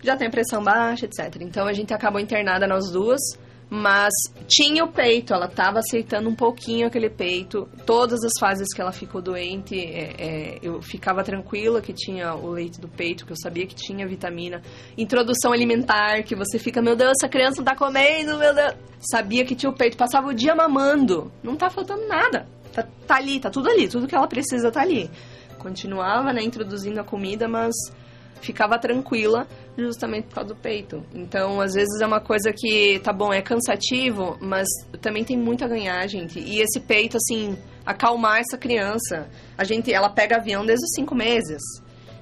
Já 0.05 0.15
tem 0.15 0.29
pressão 0.29 0.63
baixa, 0.63 1.05
etc. 1.05 1.41
Então 1.41 1.65
a 1.65 1.73
gente 1.73 1.93
acabou 1.93 2.19
internada 2.19 2.67
nós 2.67 2.91
duas. 2.91 3.19
Mas 3.67 4.13
tinha 4.47 4.83
o 4.83 4.91
peito, 4.91 5.33
ela 5.33 5.47
estava 5.47 5.79
aceitando 5.79 6.29
um 6.29 6.35
pouquinho 6.35 6.85
aquele 6.85 7.09
peito. 7.09 7.67
Todas 7.85 8.23
as 8.23 8.33
fases 8.39 8.67
que 8.73 8.79
ela 8.79 8.91
ficou 8.91 9.21
doente, 9.21 9.75
é, 9.75 10.13
é, 10.19 10.59
eu 10.61 10.81
ficava 10.81 11.23
tranquila 11.23 11.81
que 11.81 11.91
tinha 11.91 12.35
o 12.35 12.51
leite 12.51 12.79
do 12.79 12.87
peito, 12.87 13.25
que 13.25 13.31
eu 13.31 13.35
sabia 13.35 13.65
que 13.65 13.73
tinha 13.73 14.07
vitamina. 14.07 14.61
Introdução 14.95 15.51
alimentar, 15.51 16.21
que 16.23 16.35
você 16.35 16.59
fica, 16.59 16.79
meu 16.79 16.95
Deus, 16.95 17.13
essa 17.19 17.27
criança 17.27 17.57
não 17.57 17.65
tá 17.65 17.75
comendo, 17.75 18.37
meu 18.37 18.53
Deus. 18.53 18.75
Sabia 18.99 19.43
que 19.43 19.55
tinha 19.55 19.71
o 19.71 19.75
peito, 19.75 19.97
passava 19.97 20.27
o 20.27 20.33
dia 20.33 20.53
mamando. 20.53 21.31
Não 21.41 21.55
tá 21.55 21.67
faltando 21.69 22.07
nada. 22.07 22.47
Tá, 22.71 22.85
tá 23.07 23.15
ali, 23.15 23.39
tá 23.39 23.49
tudo 23.49 23.69
ali, 23.69 23.87
tudo 23.87 24.07
que 24.07 24.15
ela 24.15 24.27
precisa 24.27 24.71
tá 24.71 24.81
ali. 24.81 25.09
Continuava, 25.57 26.31
né, 26.31 26.43
introduzindo 26.43 26.99
a 26.99 27.03
comida, 27.03 27.47
mas 27.47 27.73
ficava 28.45 28.77
tranquila 28.77 29.47
justamente 29.77 30.27
por 30.27 30.35
causa 30.35 30.53
do 30.53 30.55
peito. 30.55 31.03
Então, 31.13 31.59
às 31.59 31.73
vezes 31.73 31.99
é 32.01 32.05
uma 32.05 32.21
coisa 32.21 32.53
que, 32.55 32.99
tá 32.99 33.11
bom, 33.11 33.33
é 33.33 33.41
cansativo, 33.41 34.37
mas 34.39 34.67
também 35.01 35.23
tem 35.23 35.37
muito 35.37 35.63
a 35.63 35.67
ganhar, 35.67 36.05
gente. 36.07 36.39
E 36.39 36.61
esse 36.61 36.79
peito, 36.79 37.17
assim, 37.17 37.57
acalmar 37.85 38.39
essa 38.39 38.57
criança. 38.57 39.27
A 39.57 39.63
gente, 39.63 39.91
ela 39.93 40.09
pega 40.09 40.37
avião 40.37 40.65
desde 40.65 40.85
os 40.85 40.91
cinco 40.95 41.15
meses. 41.15 41.61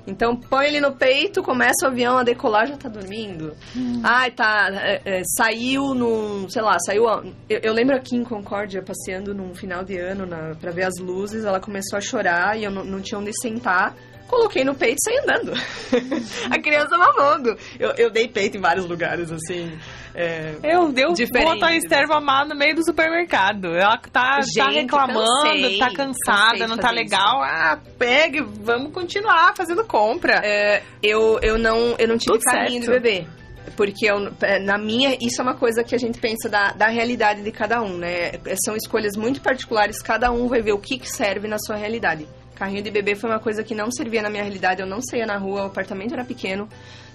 Então, 0.05 0.35
põe 0.35 0.67
ele 0.67 0.81
no 0.81 0.91
peito, 0.91 1.41
começa 1.41 1.85
o 1.85 1.87
avião 1.87 2.17
a 2.17 2.23
decolar, 2.23 2.67
já 2.67 2.75
tá 2.75 2.89
dormindo. 2.89 3.55
Hum. 3.75 4.01
Ai, 4.03 4.31
tá, 4.31 4.67
é, 4.69 5.01
é, 5.05 5.21
saiu 5.37 5.93
num, 5.93 6.49
sei 6.49 6.61
lá, 6.61 6.77
saiu... 6.79 7.05
Eu, 7.49 7.59
eu, 7.63 7.73
lembro 7.73 7.95
aqui 7.95 8.17
em 8.17 8.23
Concórdia, 8.23 8.83
passeando 8.83 9.33
num 9.33 9.55
final 9.55 9.83
de 9.83 9.97
ano 9.97 10.25
na, 10.25 10.55
pra 10.55 10.71
ver 10.71 10.83
as 10.83 10.97
luzes, 10.99 11.45
ela 11.45 11.59
começou 11.59 11.97
a 11.97 12.01
chorar 12.01 12.59
e 12.59 12.65
eu 12.65 12.71
não, 12.71 12.83
não 12.83 13.01
tinha 13.01 13.17
onde 13.17 13.31
sentar 13.41 13.95
coloquei 14.27 14.63
no 14.63 14.75
peito 14.75 14.97
e 14.99 15.03
saí 15.03 15.17
andando. 15.19 15.53
a 16.49 16.59
criança 16.59 16.97
mamando. 16.97 17.57
Eu, 17.79 17.91
eu 17.97 18.09
dei 18.09 18.27
peito 18.27 18.57
em 18.57 18.61
vários 18.61 18.85
lugares, 18.85 19.31
assim. 19.31 19.71
É, 20.15 20.55
eu 20.63 20.91
deu 20.91 21.09
botou 21.09 21.67
a 21.67 21.75
Esther 21.75 22.07
mamar 22.07 22.47
no 22.47 22.55
meio 22.55 22.75
do 22.75 22.85
supermercado. 22.85 23.75
Ela 23.75 23.97
tá, 23.97 24.09
tá 24.09 24.41
Gente, 24.41 24.57
tá 24.57 24.69
reclamando, 24.69 25.43
cansei, 25.43 25.79
tá 25.79 25.91
cansada, 25.91 26.67
não 26.67 26.77
tá 26.77 26.91
legal. 26.91 27.43
Isso. 27.43 27.51
Ah, 27.51 27.79
pegue, 27.97 28.41
vamos 28.41 28.93
continuar 28.93 29.55
fazendo 29.55 29.83
compra. 29.83 30.41
É, 30.43 30.83
eu, 31.01 31.39
eu, 31.41 31.57
não, 31.57 31.95
eu 31.97 32.07
não 32.07 32.17
tive 32.17 32.33
Tudo 32.33 32.43
carrinho 32.43 32.83
certo. 32.83 33.01
de 33.01 33.09
bebê. 33.09 33.27
Porque 33.75 34.05
eu, 34.05 34.31
é, 34.41 34.59
na 34.59 34.77
minha, 34.77 35.17
isso 35.19 35.41
é 35.41 35.43
uma 35.43 35.55
coisa 35.55 35.83
que 35.83 35.95
a 35.95 35.97
gente 35.97 36.19
pensa 36.19 36.47
da, 36.47 36.73
da 36.73 36.87
realidade 36.89 37.41
de 37.41 37.51
cada 37.51 37.81
um, 37.81 37.97
né? 37.97 38.33
São 38.63 38.75
escolhas 38.75 39.15
muito 39.15 39.41
particulares, 39.41 40.01
cada 40.01 40.31
um 40.31 40.47
vai 40.47 40.61
ver 40.61 40.73
o 40.73 40.79
que, 40.79 40.99
que 40.99 41.09
serve 41.09 41.47
na 41.47 41.57
sua 41.57 41.75
realidade. 41.75 42.27
Carrinho 42.55 42.83
de 42.83 42.91
bebê 42.91 43.15
foi 43.15 43.29
uma 43.29 43.39
coisa 43.39 43.63
que 43.63 43.73
não 43.73 43.91
servia 43.91 44.21
na 44.21 44.29
minha 44.29 44.43
realidade, 44.43 44.81
eu 44.81 44.87
não 44.87 45.01
saía 45.01 45.25
na 45.25 45.37
rua, 45.37 45.63
o 45.63 45.65
apartamento 45.67 46.13
era 46.13 46.23
pequeno, 46.23 46.67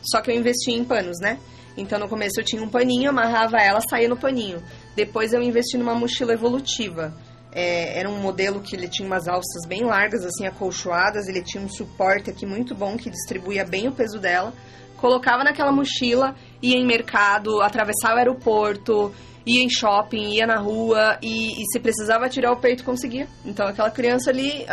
só 0.03 0.21
que 0.21 0.31
eu 0.31 0.35
investi 0.35 0.73
em 0.73 0.85
panos, 0.85 1.19
né? 1.21 1.39
Então 1.77 1.99
no 1.99 2.09
começo 2.09 2.41
eu 2.41 2.45
tinha 2.45 2.63
um 2.63 2.69
paninho, 2.69 3.11
amarrava 3.11 3.57
ela, 3.59 3.81
saía 3.89 4.09
no 4.09 4.17
paninho. 4.17 4.63
Depois 4.97 5.33
eu 5.33 5.41
investi 5.41 5.79
numa 5.79 5.95
mochila 5.95 6.33
evolutiva. 6.33 7.15
É, 7.53 7.99
era 7.99 8.11
um 8.11 8.21
modelo 8.21 8.61
que 8.61 8.75
ele 8.75 8.89
tinha 8.89 9.07
umas 9.07 9.27
alças 9.27 9.67
bem 9.67 9.85
largas, 9.85 10.25
assim, 10.25 10.47
acolchoadas, 10.47 11.29
ele 11.29 11.41
tinha 11.43 11.63
um 11.63 11.69
suporte 11.69 12.29
aqui 12.31 12.45
muito 12.45 12.75
bom 12.75 12.97
que 12.97 13.09
distribuía 13.09 13.65
bem 13.65 13.89
o 13.89 13.93
peso 13.93 14.19
dela. 14.19 14.53
Colocava 14.97 15.45
naquela 15.45 15.71
mochila, 15.71 16.35
ia 16.61 16.77
em 16.77 16.85
mercado, 16.85 17.63
atravessava 17.63 18.17
o 18.17 18.19
aeroporto, 18.19 19.15
ia 19.49 19.63
em 19.63 19.71
shopping, 19.71 20.35
ia 20.35 20.47
na 20.47 20.59
rua 20.59 21.19
e, 21.23 21.61
e 21.61 21.65
se 21.73 21.81
precisava 21.81 22.29
tirar 22.29 22.53
o 22.53 22.57
peito, 22.57 22.85
conseguia. 22.85 23.27
Então 23.45 23.67
aquela 23.67 23.91
criança 23.91 24.31
ali, 24.31 24.67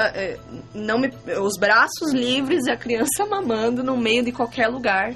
não 0.74 1.00
me, 1.00 1.12
os 1.42 1.58
braços 1.60 2.14
livres 2.14 2.66
e 2.66 2.72
a 2.72 2.78
criança 2.78 3.26
mamando 3.30 3.84
no 3.84 3.98
meio 3.98 4.24
de 4.24 4.32
qualquer 4.32 4.68
lugar. 4.68 5.14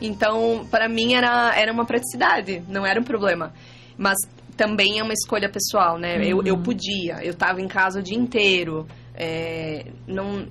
Então, 0.00 0.66
para 0.70 0.88
mim 0.88 1.14
era, 1.14 1.54
era 1.54 1.72
uma 1.72 1.84
praticidade, 1.84 2.62
não 2.68 2.86
era 2.86 3.00
um 3.00 3.04
problema. 3.04 3.52
Mas 3.98 4.16
também 4.56 4.98
é 4.98 5.02
uma 5.02 5.12
escolha 5.12 5.50
pessoal, 5.50 5.98
né? 5.98 6.16
Uhum. 6.16 6.22
Eu, 6.22 6.42
eu 6.44 6.54
uhum. 6.54 6.62
podia, 6.62 7.22
eu 7.22 7.32
estava 7.32 7.60
em 7.60 7.68
casa 7.68 8.00
o 8.00 8.02
dia 8.02 8.16
inteiro, 8.16 8.86
é, 9.14 9.86
não, 10.06 10.46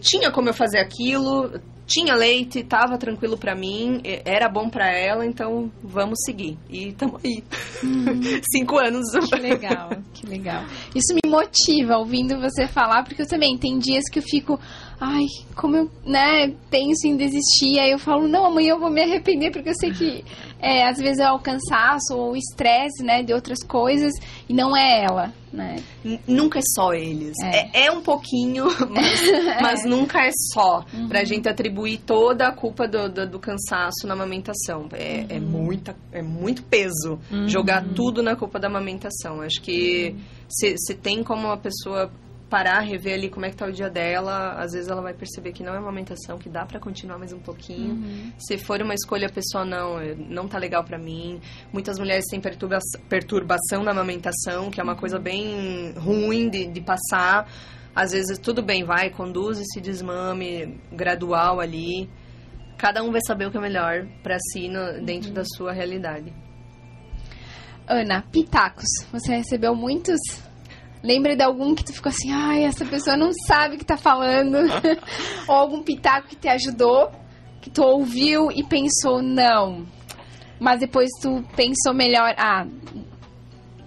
tinha 0.00 0.30
como 0.30 0.48
eu 0.48 0.54
fazer 0.54 0.78
aquilo, 0.78 1.50
tinha 1.92 2.14
leite, 2.14 2.60
estava 2.60 2.96
tranquilo 2.96 3.36
para 3.36 3.54
mim, 3.54 4.00
era 4.24 4.48
bom 4.48 4.70
para 4.70 4.90
ela, 4.90 5.26
então 5.26 5.70
vamos 5.82 6.18
seguir. 6.24 6.56
E 6.70 6.88
estamos 6.88 7.20
aí. 7.22 7.44
Hum. 7.84 8.20
Cinco 8.50 8.78
anos. 8.78 9.04
Que 9.28 9.38
legal, 9.38 9.90
que 10.14 10.26
legal. 10.26 10.64
Isso 10.94 11.14
me 11.14 11.30
motiva 11.30 11.98
ouvindo 11.98 12.40
você 12.40 12.66
falar, 12.66 13.04
porque 13.04 13.22
eu 13.22 13.28
também 13.28 13.58
tem 13.58 13.78
dias 13.78 14.04
que 14.10 14.18
eu 14.20 14.22
fico, 14.22 14.58
ai, 14.98 15.24
como 15.54 15.76
eu, 15.76 15.90
né, 16.06 16.54
penso 16.70 17.06
em 17.06 17.16
desistir, 17.16 17.78
aí 17.78 17.90
eu 17.90 17.98
falo, 17.98 18.26
não, 18.26 18.46
amanhã 18.46 18.70
eu 18.70 18.80
vou 18.80 18.90
me 18.90 19.02
arrepender, 19.02 19.52
porque 19.52 19.68
eu 19.68 19.74
sei 19.74 19.90
que 19.92 20.24
é, 20.62 20.88
às 20.88 20.96
vezes 20.96 21.18
é 21.18 21.30
o 21.32 21.40
cansaço 21.40 22.14
ou 22.16 22.32
o 22.32 22.36
estresse, 22.36 23.02
né, 23.02 23.22
de 23.22 23.34
outras 23.34 23.58
coisas, 23.66 24.12
e 24.48 24.54
não 24.54 24.76
é 24.76 25.04
ela, 25.04 25.32
né? 25.52 25.76
nunca 26.26 26.60
é 26.60 26.62
só 26.62 26.94
eles. 26.94 27.34
É, 27.42 27.80
é, 27.82 27.86
é 27.86 27.92
um 27.92 28.00
pouquinho, 28.00 28.66
mas, 28.88 29.20
mas, 29.60 29.84
nunca 29.84 30.20
é 30.24 30.30
só. 30.52 30.84
Uhum. 30.94 31.08
Pra 31.08 31.24
gente 31.24 31.48
atribuir 31.48 31.98
toda 31.98 32.46
a 32.46 32.52
culpa 32.52 32.86
do, 32.86 33.08
do, 33.08 33.28
do 33.28 33.38
cansaço 33.38 34.06
na 34.06 34.14
amamentação. 34.14 34.88
É, 34.92 35.20
é 35.20 35.22
uhum. 35.22 35.28
é, 35.30 35.40
muita, 35.40 35.96
é 36.12 36.22
muito 36.22 36.62
peso 36.62 37.18
uhum. 37.30 37.48
jogar 37.48 37.84
tudo 37.94 38.22
na 38.22 38.36
culpa 38.36 38.58
da 38.58 38.68
amamentação. 38.68 39.42
Acho 39.42 39.60
que 39.60 40.16
se, 40.48 40.74
se 40.78 40.94
tem 40.94 41.22
como 41.22 41.46
uma 41.46 41.56
pessoa 41.56 42.10
parar, 42.52 42.80
rever 42.80 43.14
ali 43.14 43.30
como 43.30 43.46
é 43.46 43.50
que 43.50 43.56
tá 43.56 43.64
o 43.64 43.72
dia 43.72 43.88
dela, 43.88 44.56
às 44.58 44.72
vezes 44.72 44.90
ela 44.90 45.00
vai 45.00 45.14
perceber 45.14 45.52
que 45.52 45.62
não 45.62 45.72
é 45.72 45.78
uma 45.78 45.88
amamentação, 45.88 46.36
que 46.36 46.50
dá 46.50 46.66
para 46.66 46.78
continuar 46.78 47.16
mais 47.16 47.32
um 47.32 47.38
pouquinho. 47.38 47.94
Uhum. 47.94 48.32
Se 48.36 48.58
for 48.58 48.82
uma 48.82 48.92
escolha 48.92 49.26
pessoal, 49.30 49.64
não, 49.64 49.98
não 50.28 50.46
tá 50.46 50.58
legal 50.58 50.84
para 50.84 50.98
mim. 50.98 51.40
Muitas 51.72 51.98
mulheres 51.98 52.26
têm 52.30 52.42
perturba 52.42 52.78
perturbação 53.08 53.82
na 53.82 53.92
amamentação, 53.92 54.70
que 54.70 54.78
é 54.78 54.84
uma 54.84 54.94
coisa 54.94 55.18
bem 55.18 55.94
ruim 55.96 56.50
de, 56.50 56.66
de 56.66 56.82
passar. 56.82 57.50
Às 57.94 58.12
vezes 58.12 58.38
tudo 58.38 58.62
bem, 58.62 58.84
vai, 58.84 59.08
conduz 59.08 59.58
esse 59.58 59.80
desmame 59.80 60.78
gradual 60.92 61.58
ali. 61.58 62.10
Cada 62.76 63.02
um 63.02 63.10
vai 63.10 63.22
saber 63.26 63.46
o 63.46 63.50
que 63.50 63.56
é 63.56 63.60
melhor 63.62 64.06
para 64.22 64.36
si 64.52 64.68
no, 64.68 65.02
dentro 65.02 65.28
uhum. 65.30 65.34
da 65.36 65.44
sua 65.56 65.72
realidade. 65.72 66.30
Ana, 67.88 68.20
pitacos. 68.30 68.90
Você 69.10 69.36
recebeu 69.36 69.74
muitos? 69.74 70.20
Lembra 71.02 71.34
de 71.34 71.42
algum 71.42 71.74
que 71.74 71.84
tu 71.84 71.92
ficou 71.92 72.10
assim, 72.10 72.30
ai, 72.32 72.64
essa 72.64 72.84
pessoa 72.84 73.16
não 73.16 73.32
sabe 73.46 73.74
o 73.74 73.78
que 73.78 73.84
tá 73.84 73.96
falando? 73.96 74.58
Ou 75.48 75.54
algum 75.54 75.82
pitaco 75.82 76.28
que 76.28 76.36
te 76.36 76.48
ajudou, 76.48 77.10
que 77.60 77.68
tu 77.68 77.82
ouviu 77.82 78.50
e 78.52 78.62
pensou, 78.62 79.20
não. 79.20 79.84
Mas 80.60 80.78
depois 80.78 81.10
tu 81.20 81.44
pensou 81.56 81.92
melhor, 81.92 82.32
ah, 82.38 82.64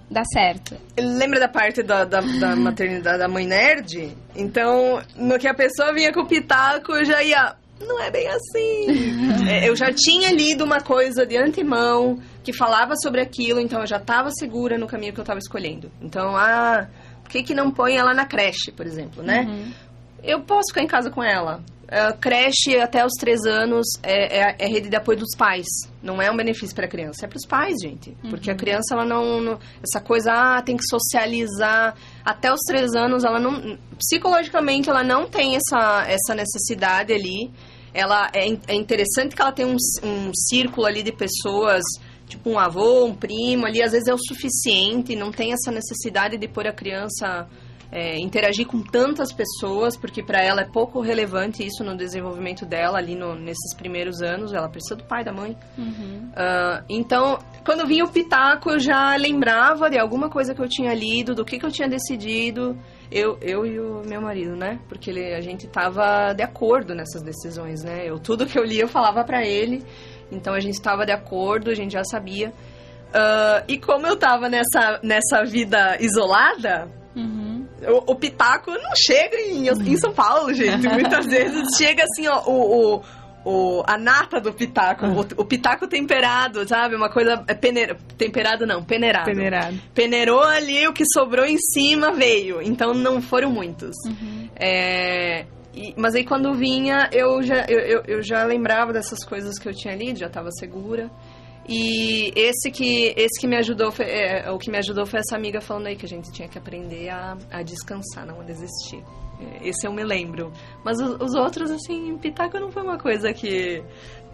dá 0.09 0.23
certo. 0.25 0.75
Lembra 0.97 1.39
da 1.39 1.47
parte 1.47 1.81
da, 1.81 2.03
da, 2.03 2.21
da 2.21 2.55
maternidade 2.55 3.19
da 3.19 3.27
mãe 3.27 3.45
nerd? 3.45 4.15
Então, 4.35 5.01
no 5.15 5.39
que 5.39 5.47
a 5.47 5.53
pessoa 5.53 5.93
vinha 5.93 6.11
com 6.11 6.21
o 6.21 6.27
pitaco, 6.27 6.93
eu 6.93 7.05
já 7.05 7.23
ia. 7.23 7.55
Não 7.79 8.01
é 8.01 8.09
bem 8.09 8.27
assim. 8.27 9.47
é, 9.49 9.69
eu 9.69 9.75
já 9.75 9.91
tinha 9.93 10.31
lido 10.31 10.63
uma 10.63 10.79
coisa 10.79 11.25
de 11.25 11.37
antemão 11.37 12.19
que 12.43 12.53
falava 12.53 12.93
sobre 13.01 13.21
aquilo, 13.21 13.59
então 13.59 13.81
eu 13.81 13.87
já 13.87 13.97
estava 13.97 14.29
segura 14.31 14.77
no 14.77 14.87
caminho 14.87 15.13
que 15.13 15.19
eu 15.19 15.23
estava 15.23 15.39
escolhendo. 15.39 15.91
Então, 16.01 16.35
ah, 16.35 16.87
por 17.25 17.31
que, 17.31 17.41
que 17.43 17.55
não 17.55 17.71
põe 17.71 17.97
ela 17.97 18.13
na 18.13 18.25
creche, 18.25 18.71
por 18.71 18.85
exemplo, 18.85 19.23
né? 19.23 19.41
Uhum. 19.41 19.71
Eu 20.23 20.41
posso 20.41 20.69
ficar 20.69 20.83
em 20.83 20.87
casa 20.87 21.09
com 21.09 21.23
ela. 21.23 21.61
Uh, 21.85 22.17
creche 22.19 22.79
até 22.79 23.05
os 23.05 23.13
três 23.19 23.45
anos 23.45 23.85
é, 24.01 24.39
é, 24.39 24.55
é, 24.57 24.67
rede 24.67 24.89
de 24.89 24.95
apoio 24.95 25.17
dos 25.17 25.35
pais. 25.35 25.65
Não 26.01 26.21
é 26.21 26.31
um 26.31 26.37
benefício 26.37 26.75
para 26.75 26.85
a 26.85 26.87
criança, 26.87 27.25
é 27.25 27.27
para 27.27 27.37
os 27.37 27.45
pais, 27.45 27.75
gente. 27.81 28.15
Uhum. 28.23 28.29
Porque 28.29 28.49
a 28.49 28.55
criança, 28.55 28.93
ela 28.93 29.05
não, 29.05 29.41
não, 29.41 29.59
Essa 29.83 30.03
coisa, 30.03 30.31
ah, 30.31 30.61
tem 30.61 30.77
que 30.77 30.83
socializar. 30.87 31.95
Até 32.23 32.53
os 32.53 32.59
três 32.67 32.93
anos, 32.93 33.23
ela 33.23 33.39
não. 33.39 33.77
Psicologicamente, 33.97 34.89
ela 34.89 35.03
não 35.03 35.27
tem 35.27 35.55
essa, 35.55 36.05
essa 36.07 36.35
necessidade 36.35 37.11
ali. 37.11 37.51
Ela 37.93 38.29
é, 38.33 38.47
é 38.67 38.75
interessante 38.75 39.35
que 39.35 39.41
ela 39.41 39.51
tenha 39.51 39.67
um, 39.67 39.77
um 40.03 40.31
círculo 40.33 40.85
ali 40.85 41.01
de 41.01 41.11
pessoas 41.11 41.83
tipo 42.27 42.49
um 42.49 42.59
avô, 42.59 43.05
um 43.05 43.15
primo 43.15 43.65
ali, 43.65 43.81
às 43.81 43.91
vezes 43.91 44.07
é 44.07 44.13
o 44.13 44.17
suficiente, 44.17 45.15
não 45.15 45.31
tem 45.31 45.53
essa 45.53 45.71
necessidade 45.71 46.37
de 46.37 46.47
pôr 46.47 46.67
a 46.67 46.73
criança 46.73 47.47
é, 47.91 48.17
interagir 48.19 48.67
com 48.67 48.81
tantas 48.81 49.31
pessoas, 49.31 49.95
porque 49.95 50.21
para 50.21 50.43
ela 50.43 50.61
é 50.61 50.65
pouco 50.65 50.99
relevante 50.99 51.65
isso 51.65 51.83
no 51.83 51.95
desenvolvimento 51.95 52.65
dela 52.65 52.97
ali 52.97 53.15
no, 53.15 53.35
nesses 53.35 53.73
primeiros 53.75 54.21
anos, 54.21 54.53
ela 54.53 54.67
precisa 54.67 54.95
do 54.95 55.03
pai, 55.05 55.23
da 55.23 55.31
mãe. 55.31 55.55
Uhum. 55.77 56.29
Uh, 56.31 56.83
então, 56.89 57.39
quando 57.65 57.87
vinha 57.87 58.03
o 58.03 58.09
pitaco, 58.09 58.71
eu 58.71 58.79
já 58.79 59.15
lembrava 59.15 59.89
de 59.89 59.97
alguma 59.97 60.29
coisa 60.29 60.53
que 60.53 60.61
eu 60.61 60.67
tinha 60.67 60.93
lido, 60.93 61.33
do 61.33 61.45
que, 61.45 61.57
que 61.57 61.65
eu 61.65 61.71
tinha 61.71 61.87
decidido, 61.87 62.77
eu, 63.11 63.37
eu 63.41 63.65
e 63.65 63.79
o 63.79 64.01
meu 64.05 64.21
marido, 64.21 64.55
né? 64.55 64.79
Porque 64.89 65.09
ele, 65.09 65.33
a 65.33 65.41
gente 65.41 65.67
tava 65.67 66.33
de 66.33 66.43
acordo 66.43 66.93
nessas 66.93 67.21
decisões, 67.21 67.83
né? 67.83 68.09
Eu, 68.09 68.19
tudo 68.19 68.45
que 68.45 68.57
eu 68.57 68.63
li, 68.63 68.79
eu 68.79 68.87
falava 68.87 69.23
para 69.23 69.45
ele. 69.45 69.83
Então 70.31 70.53
a 70.53 70.59
gente 70.59 70.73
estava 70.75 71.05
de 71.05 71.11
acordo, 71.11 71.69
a 71.71 71.75
gente 71.75 71.91
já 71.93 72.03
sabia. 72.03 72.49
Uh, 72.49 73.63
e 73.67 73.77
como 73.79 74.05
eu 74.07 74.15
tava 74.17 74.49
nessa, 74.49 74.99
nessa 75.03 75.43
vida 75.45 75.97
isolada, 75.99 76.87
Uhum. 77.15 77.65
o, 78.07 78.11
o 78.11 78.15
pitaco 78.15 78.71
não 78.71 78.93
chega 78.93 79.37
em, 79.37 79.69
em 79.69 79.97
São 79.97 80.11
Paulo, 80.11 80.53
gente. 80.53 80.85
Muitas 80.85 81.25
vezes 81.27 81.77
chega 81.77 82.03
assim, 82.03 82.27
ó, 82.27 82.41
o, 82.45 82.97
o, 82.97 83.01
o- 83.45 83.83
a 83.87 83.97
nata 83.97 84.41
do 84.41 84.51
pitaco, 84.51 85.05
o, 85.05 85.19
o 85.41 85.45
pitaco 85.45 85.87
temperado, 85.87 86.67
sabe? 86.67 86.93
Uma 86.95 87.09
coisa. 87.09 87.41
É 87.47 87.53
peneira, 87.53 87.95
temperado 88.17 88.65
não, 88.67 88.83
peneirado. 88.83 89.25
Peneirado. 89.31 89.77
Peneirou 89.93 90.43
ali, 90.43 90.85
o 90.89 90.91
que 90.93 91.05
sobrou 91.13 91.45
em 91.45 91.57
cima 91.57 92.11
veio. 92.11 92.61
Então 92.61 92.93
não 92.93 93.21
foram 93.21 93.49
muitos. 93.49 93.95
É, 94.57 95.45
e- 95.75 95.93
mas 95.97 96.15
aí 96.15 96.23
quando 96.25 96.53
vinha, 96.53 97.09
eu 97.11 97.41
já, 97.43 97.65
eu, 97.67 97.79
eu, 97.79 98.03
eu 98.07 98.23
já 98.23 98.43
lembrava 98.43 98.93
dessas 98.93 99.23
coisas 99.23 99.57
que 99.59 99.67
eu 99.67 99.73
tinha 99.73 99.95
lido, 99.95 100.17
já 100.19 100.27
estava 100.27 100.49
segura. 100.51 101.09
E 101.67 102.31
esse 102.35 102.69
que, 102.69 103.13
esse 103.17 103.41
que 103.41 103.47
me 103.47 103.57
ajudou, 103.57 103.91
foi, 103.91 104.05
é, 104.05 104.51
o 104.51 104.57
que 104.59 104.69
me 104.69 104.77
ajudou 104.77 105.05
foi 105.05 105.19
essa 105.19 105.35
amiga 105.35 105.59
falando 105.59 105.87
aí 105.87 105.95
que 105.95 106.05
a 106.05 106.09
gente 106.09 106.31
tinha 106.31 106.47
que 106.47 106.57
aprender 106.59 107.09
a, 107.09 107.35
a 107.51 107.63
descansar, 107.63 108.25
não 108.25 108.39
a 108.39 108.43
desistir. 108.43 109.03
É, 109.41 109.67
Esse 109.67 109.87
eu 109.87 109.91
me 109.91 110.03
lembro. 110.03 110.51
Mas 110.83 110.99
os, 110.99 111.19
os 111.19 111.33
outros, 111.33 111.71
assim, 111.71 112.15
Pitaco 112.19 112.59
não 112.59 112.71
foi 112.71 112.83
uma 112.83 112.99
coisa 112.99 113.33
que 113.33 113.83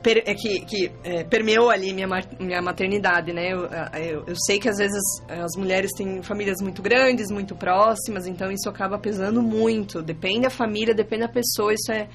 per- 0.02 0.24
é, 0.26 0.34
que, 0.34 0.60
que 0.66 0.92
é, 1.04 1.24
permeou 1.24 1.70
ali 1.70 1.94
minha, 1.94 2.08
minha 2.40 2.62
maternidade, 2.62 3.32
né? 3.34 3.52
Eu, 3.54 3.66
eu, 4.00 4.24
eu 4.28 4.36
sei 4.46 4.60
que 4.60 4.70
às 4.70 4.78
vezes 4.78 5.02
as 5.30 5.56
mulheres 5.58 5.92
têm 5.96 6.22
famílias 6.22 6.58
muito 6.62 6.82
grandes, 6.82 7.32
muito 7.32 7.56
próximas, 7.56 8.28
então 8.28 8.52
isso 8.52 8.70
acaba 8.70 8.98
pesando 8.98 9.42
muito. 9.42 10.02
Depende 10.02 10.42
da 10.42 10.50
família, 10.50 10.94
depende 10.94 11.22
da 11.24 11.30
pessoa, 11.32 11.74
isso 11.74 11.92
é 11.92 12.08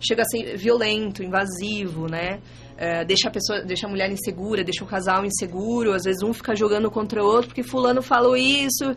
chega 0.00 0.22
a 0.22 0.24
ser 0.24 0.56
violento, 0.56 1.22
invasivo, 1.22 2.06
né? 2.08 2.40
É, 2.76 3.04
deixa 3.04 3.28
a 3.28 3.30
pessoa, 3.30 3.60
deixa 3.60 3.86
a 3.86 3.90
mulher 3.90 4.10
insegura, 4.10 4.64
deixa 4.64 4.82
o 4.82 4.86
casal 4.86 5.26
inseguro, 5.26 5.92
às 5.92 6.04
vezes 6.04 6.22
um 6.22 6.32
fica 6.32 6.56
jogando 6.56 6.90
contra 6.90 7.22
o 7.22 7.26
outro 7.26 7.48
porque 7.48 7.62
fulano 7.62 8.00
falou 8.00 8.34
isso. 8.34 8.96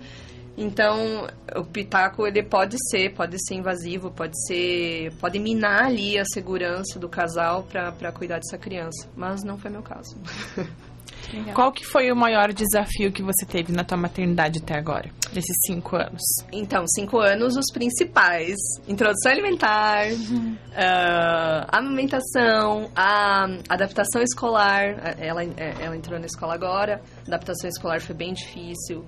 Então, 0.58 1.28
o 1.56 1.66
pitaco 1.66 2.28
ele 2.28 2.44
pode 2.44 2.76
ser, 2.90 3.14
pode 3.14 3.36
ser 3.48 3.56
invasivo, 3.56 4.12
pode 4.12 4.34
ser, 4.48 5.12
pode 5.20 5.40
minar 5.40 5.86
ali 5.86 6.18
a 6.18 6.26
segurança 6.26 7.00
do 7.00 7.10
casal 7.10 7.64
para 7.64 8.12
cuidar 8.12 8.36
dessa 8.36 8.58
criança, 8.58 9.10
mas 9.16 9.44
não 9.44 9.58
foi 9.58 9.72
meu 9.72 9.82
caso. 9.82 10.16
Qual 11.54 11.72
que 11.72 11.86
foi 11.86 12.12
o 12.12 12.16
maior 12.16 12.54
desafio 12.54 13.12
que 13.12 13.24
você 13.24 13.46
teve 13.46 13.72
na 13.72 13.84
tua 13.84 13.98
maternidade 13.98 14.60
até 14.62 14.78
agora? 14.78 15.10
Nesses 15.34 15.56
cinco 15.66 15.96
anos? 15.96 16.22
Então, 16.52 16.86
cinco 16.88 17.18
anos, 17.18 17.56
os 17.56 17.72
principais. 17.74 18.56
Introdução 18.88 19.32
alimentar, 19.32 20.06
ah, 20.76 21.66
amamentação, 21.72 22.92
a 22.96 23.46
adaptação 23.68 24.22
escolar. 24.22 25.18
Ela, 25.18 25.44
ela 25.82 25.96
entrou 25.96 26.20
na 26.20 26.26
escola 26.26 26.54
agora. 26.54 27.02
A 27.26 27.28
adaptação 27.28 27.70
escolar 27.70 28.00
foi 28.02 28.16
bem 28.16 28.34
difícil. 28.34 29.04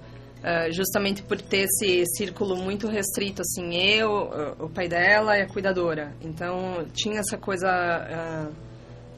Ah, 0.47 0.69
justamente 0.71 1.23
por 1.23 1.41
ter 1.41 1.65
esse 1.65 2.03
círculo 2.15 2.55
muito 2.55 2.87
restrito, 2.87 3.41
assim, 3.41 3.75
eu, 3.75 4.29
o 4.59 4.69
pai 4.69 4.87
dela 4.87 5.35
e 5.37 5.41
a 5.41 5.47
cuidadora. 5.47 6.13
Então, 6.21 6.85
tinha 6.93 7.19
essa 7.19 7.37
coisa... 7.37 7.67
ah, 7.69 8.47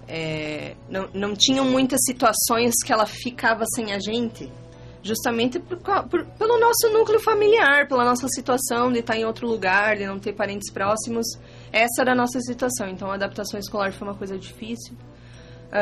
é, 0.09 0.73
não, 0.89 1.09
não 1.13 1.33
tinham 1.35 1.65
muitas 1.65 1.99
situações 2.05 2.73
que 2.85 2.93
ela 2.93 3.05
ficava 3.05 3.65
sem 3.75 3.91
a 3.91 3.99
gente 3.99 4.49
justamente 5.03 5.59
por, 5.59 5.77
por- 5.77 6.25
pelo 6.37 6.59
nosso 6.59 6.89
núcleo 6.91 7.19
familiar, 7.19 7.87
pela 7.87 8.03
nossa 8.03 8.27
situação 8.29 8.91
de 8.91 8.99
estar 8.99 9.17
em 9.17 9.25
outro 9.25 9.47
lugar, 9.47 9.95
de 9.97 10.05
não 10.05 10.19
ter 10.19 10.33
parentes 10.33 10.71
próximos. 10.71 11.25
Essa 11.71 12.01
era 12.01 12.11
a 12.11 12.15
nossa 12.15 12.39
situação. 12.41 12.87
Então, 12.89 13.09
a 13.11 13.15
adaptação 13.15 13.59
escolar 13.59 13.91
foi 13.93 14.07
uma 14.07 14.15
coisa 14.15 14.37
difícil. 14.37 14.95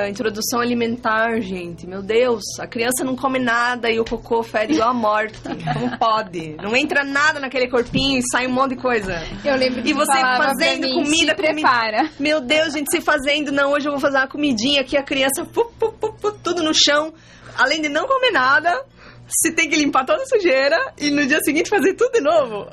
Introdução 0.10 0.60
alimentar, 0.60 1.40
gente, 1.42 1.88
meu 1.88 2.02
Deus, 2.02 2.44
a 2.60 2.66
criança 2.66 3.04
não 3.04 3.16
come 3.16 3.38
nada 3.38 3.90
e 3.90 4.00
o 4.00 4.06
cocô 4.06 4.42
fede 4.42 4.74
igual 4.74 4.90
a 4.90 4.94
morte. 4.94 5.40
Como 5.74 5.98
pode? 5.98 6.56
Não 6.62 6.76
entra 6.76 7.04
nada 7.04 7.40
naquele 7.40 7.70
corpinho 7.70 8.20
e 8.20 8.24
sai 8.30 8.48
um 8.48 8.52
monte 8.52 8.76
de 8.76 8.82
coisa. 8.82 9.22
Eu 9.44 9.56
lembro 9.56 9.84
que 9.84 9.90
E 9.90 9.94
você 9.94 10.20
fazendo 10.20 10.82
mim, 10.82 11.04
comida, 11.04 11.36
prepara. 11.36 12.10
Meu 12.20 12.42
Deus, 12.42 12.74
gente, 12.74 12.90
se 12.90 13.00
fazendo, 13.00 13.52
não, 13.52 13.72
hoje 13.72 13.88
eu 13.88 13.92
vou 13.92 14.02
fazer 14.02 14.18
uma 14.18 14.28
comidinha 14.28 14.82
aqui, 14.82 14.98
a 14.98 15.04
criança, 15.04 15.46
pu, 15.46 15.66
pu, 15.80 15.92
pu, 15.92 16.14
pu, 16.14 16.32
tudo 16.32 16.64
no 16.64 16.74
chão. 16.74 17.14
Além 17.58 17.82
de 17.82 17.88
não 17.88 18.08
comer 18.08 18.32
nada, 18.32 18.84
se 19.28 19.52
tem 19.54 19.70
que 19.70 19.76
limpar 19.76 20.06
toda 20.06 20.24
a 20.24 20.26
sujeira 20.26 20.94
e 20.98 21.10
no 21.10 21.26
dia 21.26 21.40
seguinte 21.42 21.70
fazer 21.70 21.94
tudo 21.94 22.12
de 22.12 22.22
novo. 22.22 22.68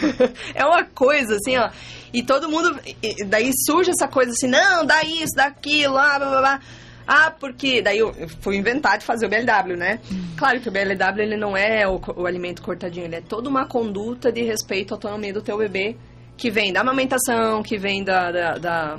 é 0.54 0.64
uma 0.64 0.84
coisa, 0.84 1.36
assim, 1.36 1.56
ó. 1.56 1.70
E 2.14 2.22
todo 2.22 2.48
mundo. 2.48 2.78
e- 3.02 3.24
Daí 3.24 3.50
surge 3.66 3.90
essa 3.90 4.06
coisa 4.08 4.30
assim, 4.30 4.46
não, 4.46 4.86
dá 4.86 5.02
isso, 5.02 5.34
dá 5.36 5.46
aquilo, 5.46 5.98
ah, 5.98 6.18
blá 6.18 6.28
blá 6.30 6.40
blá. 6.40 6.60
Ah, 7.06 7.30
porque. 7.38 7.82
Daí 7.82 7.98
eu 7.98 8.14
fui 8.40 8.56
inventar 8.56 8.96
de 8.96 9.04
fazer 9.04 9.26
o 9.26 9.28
BLW, 9.28 9.76
né? 9.76 9.98
Claro 10.36 10.60
que 10.60 10.68
o 10.68 10.72
BLW 10.72 11.20
ele 11.22 11.36
não 11.36 11.56
é 11.56 11.86
o, 11.86 12.00
o 12.16 12.24
alimento 12.24 12.62
cortadinho, 12.62 13.04
ele 13.06 13.16
é 13.16 13.20
toda 13.20 13.50
uma 13.50 13.66
conduta 13.66 14.30
de 14.32 14.42
respeito 14.42 14.94
à 14.94 14.96
autonomia 14.96 15.32
do 15.32 15.42
teu 15.42 15.58
bebê, 15.58 15.96
que 16.36 16.50
vem 16.50 16.72
da 16.72 16.80
amamentação, 16.80 17.62
que 17.62 17.76
vem 17.76 18.02
da, 18.04 18.30
da, 18.30 18.58
da, 18.58 18.98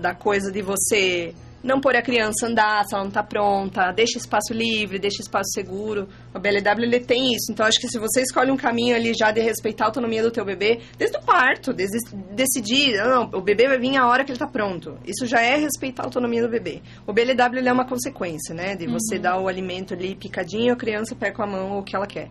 da 0.00 0.14
coisa 0.14 0.50
de 0.50 0.62
você 0.62 1.34
não 1.62 1.80
pôr 1.80 1.96
a 1.96 2.02
criança 2.02 2.46
andar 2.46 2.84
se 2.84 2.94
ela 2.94 3.04
não 3.04 3.10
tá 3.10 3.22
pronta, 3.22 3.90
deixa 3.92 4.18
espaço 4.18 4.52
livre, 4.52 4.98
deixa 4.98 5.20
espaço 5.22 5.50
seguro. 5.52 6.08
O 6.34 6.38
BLW 6.38 6.84
ele 6.84 7.00
tem 7.00 7.32
isso. 7.32 7.50
Então 7.50 7.66
acho 7.66 7.80
que 7.80 7.88
se 7.88 7.98
você 7.98 8.22
escolhe 8.22 8.50
um 8.50 8.56
caminho 8.56 8.94
ali 8.94 9.12
já 9.14 9.30
de 9.30 9.40
respeitar 9.40 9.84
a 9.84 9.88
autonomia 9.88 10.22
do 10.22 10.30
teu 10.30 10.44
bebê, 10.44 10.80
desde 10.96 11.16
o 11.16 11.22
parto, 11.22 11.72
desde 11.72 11.98
decidir, 12.32 12.98
"Ah, 13.00 13.08
não, 13.08 13.38
o 13.38 13.42
bebê 13.42 13.66
vai 13.66 13.78
vir 13.78 13.96
a 13.96 14.06
hora 14.06 14.24
que 14.24 14.30
ele 14.32 14.38
tá 14.38 14.46
pronto. 14.46 14.98
Isso 15.06 15.26
já 15.26 15.40
é 15.40 15.56
respeitar 15.56 16.02
a 16.02 16.06
autonomia 16.06 16.42
do 16.42 16.48
bebê. 16.48 16.82
O 17.06 17.12
BLW 17.12 17.66
é 17.66 17.72
uma 17.72 17.86
consequência, 17.86 18.54
né, 18.54 18.76
de 18.76 18.86
você 18.86 19.18
dar 19.18 19.38
o 19.38 19.48
alimento 19.48 19.94
ali 19.94 20.14
picadinho, 20.14 20.72
a 20.72 20.76
criança 20.76 21.14
pega 21.14 21.36
com 21.36 21.42
a 21.42 21.46
mão 21.46 21.78
o 21.78 21.82
que 21.82 21.96
ela 21.96 22.06
quer. 22.06 22.30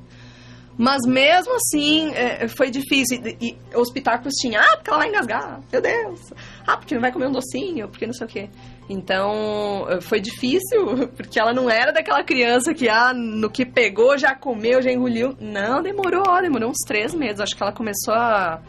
Mas 0.77 1.01
mesmo 1.07 1.55
assim, 1.55 2.11
é, 2.13 2.47
foi 2.47 2.69
difícil. 2.69 3.21
E, 3.39 3.57
e 3.73 3.77
os 3.77 3.91
pitacos 3.91 4.33
tinham, 4.33 4.61
ah, 4.61 4.75
porque 4.75 4.89
ela 4.89 4.99
vai 4.99 5.09
engasgar, 5.09 5.61
meu 5.71 5.81
Deus. 5.81 6.33
Ah, 6.67 6.77
porque 6.77 6.93
não 6.93 7.01
vai 7.01 7.11
comer 7.11 7.27
um 7.27 7.31
docinho, 7.31 7.87
porque 7.87 8.05
não 8.05 8.13
sei 8.13 8.25
o 8.25 8.29
quê. 8.29 8.49
Então, 8.89 9.87
eh, 9.89 10.01
foi 10.01 10.19
difícil, 10.19 11.07
porque 11.15 11.39
ela 11.39 11.53
não 11.53 11.69
era 11.69 11.91
daquela 11.91 12.23
criança 12.23 12.73
que, 12.73 12.89
ah, 12.89 13.13
no 13.13 13.49
que 13.49 13.65
pegou, 13.65 14.17
já 14.17 14.35
comeu, 14.35 14.81
já 14.81 14.91
engoliu. 14.91 15.35
Não, 15.39 15.81
demorou, 15.81 16.41
demorou 16.41 16.69
uns 16.69 16.85
três 16.85 17.13
meses. 17.13 17.39
Acho 17.39 17.55
que 17.55 17.63
ela 17.63 17.71
começou 17.71 18.13
a 18.13 18.61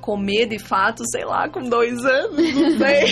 comer 0.00 0.46
de 0.46 0.58
fato, 0.58 1.02
sei 1.10 1.24
lá, 1.24 1.48
com 1.48 1.60
dois 1.68 2.04
anos, 2.04 2.54
não 2.54 2.78
sei. 2.78 3.04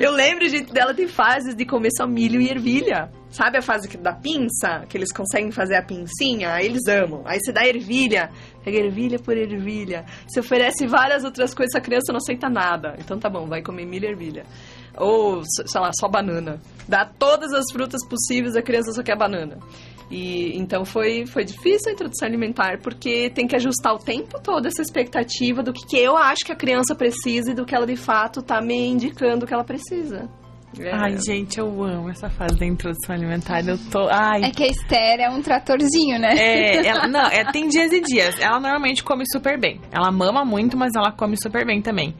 Eu 0.00 0.12
lembro, 0.12 0.48
gente, 0.48 0.72
dela 0.72 0.94
tem 0.94 1.06
fases 1.06 1.54
de 1.54 1.64
comer 1.64 1.90
só 1.96 2.06
milho 2.06 2.40
e 2.40 2.48
ervilha. 2.48 3.10
Sabe 3.30 3.58
a 3.58 3.62
fase 3.62 3.88
da 3.96 4.12
pinça? 4.12 4.84
Que 4.88 4.98
eles 4.98 5.10
conseguem 5.10 5.50
fazer 5.50 5.76
a 5.76 5.82
pincinha? 5.82 6.52
Aí 6.52 6.66
eles 6.66 6.86
amam. 6.86 7.22
Aí 7.24 7.38
você 7.40 7.50
dá 7.50 7.66
ervilha, 7.66 8.30
pega 8.62 8.76
ervilha 8.76 9.18
por 9.18 9.36
ervilha. 9.36 10.04
Você 10.28 10.40
oferece 10.40 10.86
várias 10.86 11.24
outras 11.24 11.54
coisas, 11.54 11.74
a 11.74 11.80
criança 11.80 12.12
não 12.12 12.18
aceita 12.18 12.50
nada. 12.50 12.94
Então 12.98 13.18
tá 13.18 13.30
bom, 13.30 13.46
vai 13.46 13.62
comer 13.62 13.86
milho 13.86 14.04
e 14.04 14.10
ervilha. 14.10 14.44
Ou, 14.98 15.42
sei 15.44 15.80
lá, 15.80 15.90
só 15.98 16.08
banana. 16.08 16.60
Dá 16.86 17.06
todas 17.06 17.52
as 17.54 17.64
frutas 17.72 18.06
possíveis, 18.06 18.54
a 18.54 18.62
criança 18.62 18.92
só 18.92 19.02
quer 19.02 19.16
banana. 19.16 19.58
E 20.12 20.58
então 20.58 20.84
foi, 20.84 21.24
foi 21.24 21.42
difícil 21.42 21.88
a 21.90 21.92
introdução 21.94 22.28
alimentar, 22.28 22.78
porque 22.82 23.30
tem 23.30 23.46
que 23.46 23.56
ajustar 23.56 23.94
o 23.94 23.98
tempo 23.98 24.38
todo 24.42 24.66
essa 24.66 24.82
expectativa 24.82 25.62
do 25.62 25.72
que, 25.72 25.86
que 25.86 25.96
eu 25.96 26.18
acho 26.18 26.44
que 26.44 26.52
a 26.52 26.56
criança 26.56 26.94
precisa 26.94 27.52
e 27.52 27.54
do 27.54 27.64
que 27.64 27.74
ela 27.74 27.86
de 27.86 27.96
fato 27.96 28.42
tá 28.42 28.60
me 28.60 28.76
indicando 28.88 29.46
que 29.46 29.54
ela 29.54 29.64
precisa. 29.64 30.28
É. 30.78 30.90
Ai, 30.90 31.18
gente, 31.18 31.58
eu 31.58 31.66
amo 31.82 32.08
essa 32.10 32.28
fase 32.30 32.58
da 32.58 32.66
introdução 32.66 33.14
alimentar. 33.14 33.66
Eu 33.66 33.78
tô. 33.90 34.08
Ai. 34.10 34.44
É 34.44 34.50
que 34.50 34.62
a 34.64 34.66
Esther 34.66 35.20
é 35.20 35.30
um 35.30 35.42
tratorzinho, 35.42 36.18
né? 36.18 36.34
É, 36.36 36.76
ela, 36.88 37.06
não, 37.06 37.26
é, 37.26 37.50
tem 37.50 37.68
dias 37.68 37.92
e 37.92 38.00
dias. 38.00 38.38
Ela 38.40 38.58
normalmente 38.58 39.02
come 39.02 39.24
super 39.30 39.58
bem. 39.58 39.80
Ela 39.90 40.10
mama 40.10 40.44
muito, 40.44 40.76
mas 40.76 40.92
ela 40.96 41.12
come 41.12 41.36
super 41.42 41.66
bem 41.66 41.80
também. 41.82 42.14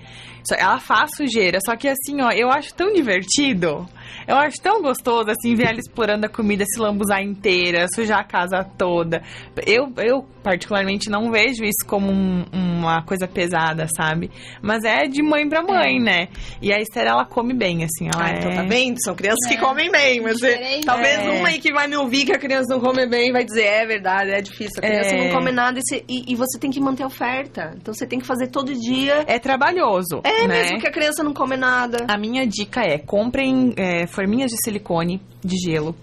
Só- 0.46 0.54
ela 0.54 0.78
faz 0.78 1.10
sujeira, 1.16 1.58
só 1.64 1.76
que 1.76 1.88
assim, 1.88 2.20
ó, 2.20 2.30
eu 2.30 2.50
acho 2.50 2.74
tão 2.74 2.92
divertido. 2.92 3.86
Eu 4.26 4.36
acho 4.36 4.60
tão 4.62 4.80
gostoso, 4.82 5.30
assim, 5.30 5.54
ver 5.54 5.68
ela 5.68 5.78
explorando 5.78 6.26
a 6.26 6.28
comida, 6.28 6.64
se 6.66 6.80
lambuzar 6.80 7.22
inteira, 7.22 7.86
sujar 7.94 8.20
a 8.20 8.24
casa 8.24 8.64
toda. 8.78 9.22
Eu, 9.66 9.92
eu 9.98 10.24
particularmente, 10.42 11.08
não 11.08 11.30
vejo 11.30 11.62
isso 11.64 11.86
como 11.86 12.10
um- 12.10 12.44
uma 12.52 13.00
coisa 13.04 13.28
pesada, 13.28 13.86
sabe? 13.96 14.28
Mas 14.60 14.82
é 14.82 15.06
de 15.06 15.22
mãe 15.22 15.48
pra 15.48 15.62
mãe, 15.62 16.00
né? 16.00 16.26
E 16.60 16.72
a 16.72 16.80
Esther, 16.80 17.06
ela 17.06 17.24
come 17.24 17.54
bem, 17.54 17.84
assim. 17.84 18.08
Ela 18.12 18.24
Ah, 18.26 18.30
é... 18.32 18.38
então 18.38 18.54
tá 18.56 18.64
bem, 18.64 18.92
são 18.98 19.14
crianças 19.14 19.46
que 19.48 19.54
É. 19.54 19.60
comem 19.60 19.88
bem, 19.90 20.20
mas 20.20 20.40
você- 20.40 20.56
Diferente. 20.56 20.84
talvez 20.84 21.18
É. 21.20 21.30
uma 21.30 21.48
aí 21.48 21.60
que 21.60 21.72
vai 21.72 21.86
me 21.86 21.96
ouvir 21.96 22.24
que 22.24 22.32
a 22.32 22.38
criança 22.38 22.74
não 22.74 22.80
come 22.80 23.06
bem 23.06 23.32
vai 23.32 23.44
dizer, 23.44 23.62
é 23.64 23.86
verdade, 23.86 24.30
é 24.32 24.40
difícil, 24.40 24.72
a 24.78 24.80
criança 24.80 25.14
É. 25.14 25.24
não 25.28 25.32
come 25.32 25.52
nada 25.52 25.78
e, 25.78 25.82
você- 25.82 26.04
e- 26.08 26.32
e 26.32 26.34
você 26.34 26.58
tem 26.58 26.70
que 26.72 26.80
manter 26.80 27.04
a 27.04 27.06
oferta. 27.06 27.72
Então 27.76 27.94
você 27.94 28.04
tem 28.06 28.18
que 28.18 28.26
fazer 28.26 28.48
todo 28.48 28.74
dia. 28.74 29.22
É 29.28 29.38
trabalhoso, 29.38 30.20
É, 30.24 30.46
né? 30.48 30.62
mesmo 30.62 30.78
que 30.80 30.88
a 30.88 30.92
criança 30.92 31.22
não 31.22 31.32
come 31.32 31.56
nada. 31.56 32.04
A 32.08 32.18
minha 32.18 32.44
dica 32.46 32.80
é: 32.80 32.98
comprem 32.98 33.72
é, 34.02 34.06
forminhas 34.06 34.50
de 34.50 34.56
silicone 34.62 35.20
de 35.44 35.56
gelo. 35.56 35.94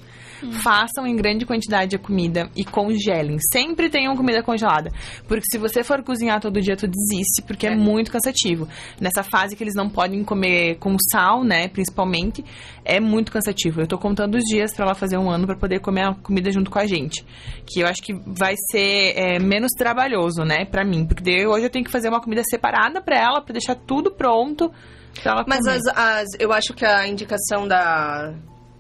façam 0.64 1.06
em 1.06 1.16
grande 1.18 1.46
quantidade 1.46 1.98
a 1.98 2.00
comida 2.00 2.50
e 2.56 2.64
congelem. 2.64 3.38
Sempre 3.52 3.90
tenham 3.90 4.16
comida 4.16 4.42
congelada. 4.42 4.90
Porque 5.28 5.44
se 5.52 5.58
você 5.58 5.84
for 5.84 6.02
cozinhar 6.02 6.40
todo 6.40 6.62
dia, 6.62 6.78
tu 6.78 6.88
desiste, 6.88 7.42
porque 7.46 7.68
é, 7.68 7.74
é 7.74 7.76
muito 7.76 8.10
cansativo. 8.10 8.68
Nessa 9.00 9.22
fase 9.22 9.56
que 9.56 9.64
eles 9.64 9.76
não 9.76 9.90
podem 9.90 10.24
comer 10.24 10.78
com 10.78 10.96
sal, 11.12 11.44
né, 11.44 11.68
principalmente, 11.68 12.44
é 12.86 13.00
muito 13.00 13.32
cansativo. 13.32 13.82
Eu 13.82 13.88
tô 13.88 13.98
contando 13.98 14.36
os 14.36 14.44
dias 14.46 14.74
para 14.74 14.86
ela 14.86 14.96
fazer 14.96 15.18
um 15.18 15.30
ano 15.30 15.46
para 15.46 15.58
poder 15.58 15.80
comer 15.80 16.04
a 16.04 16.14
comida 16.14 16.50
junto 16.52 16.72
com 16.72 16.80
a 16.80 16.86
gente. 16.86 17.26
Que 17.66 17.82
eu 17.82 17.88
acho 17.88 18.02
que 18.02 18.14
vai 18.26 18.56
ser 18.72 19.14
é, 19.18 19.40
menos 19.40 19.72
trabalhoso, 19.78 20.44
né, 20.44 20.64
para 20.64 20.86
mim. 20.86 21.06
Porque 21.06 21.46
hoje 21.46 21.66
eu 21.66 21.70
tenho 21.70 21.84
que 21.84 21.92
fazer 21.92 22.10
uma 22.10 22.22
comida 22.22 22.44
separada 22.50 23.02
para 23.02 23.18
ela, 23.18 23.42
para 23.42 23.54
deixar 23.54 23.76
tudo 23.76 24.12
pronto. 24.12 24.72
Mas 25.48 25.66
as, 25.68 25.82
as, 25.88 26.28
eu 26.40 26.52
acho 26.52 26.74
que 26.74 26.86
a 26.86 27.08
indicação 27.08 27.68
da, 27.68 28.34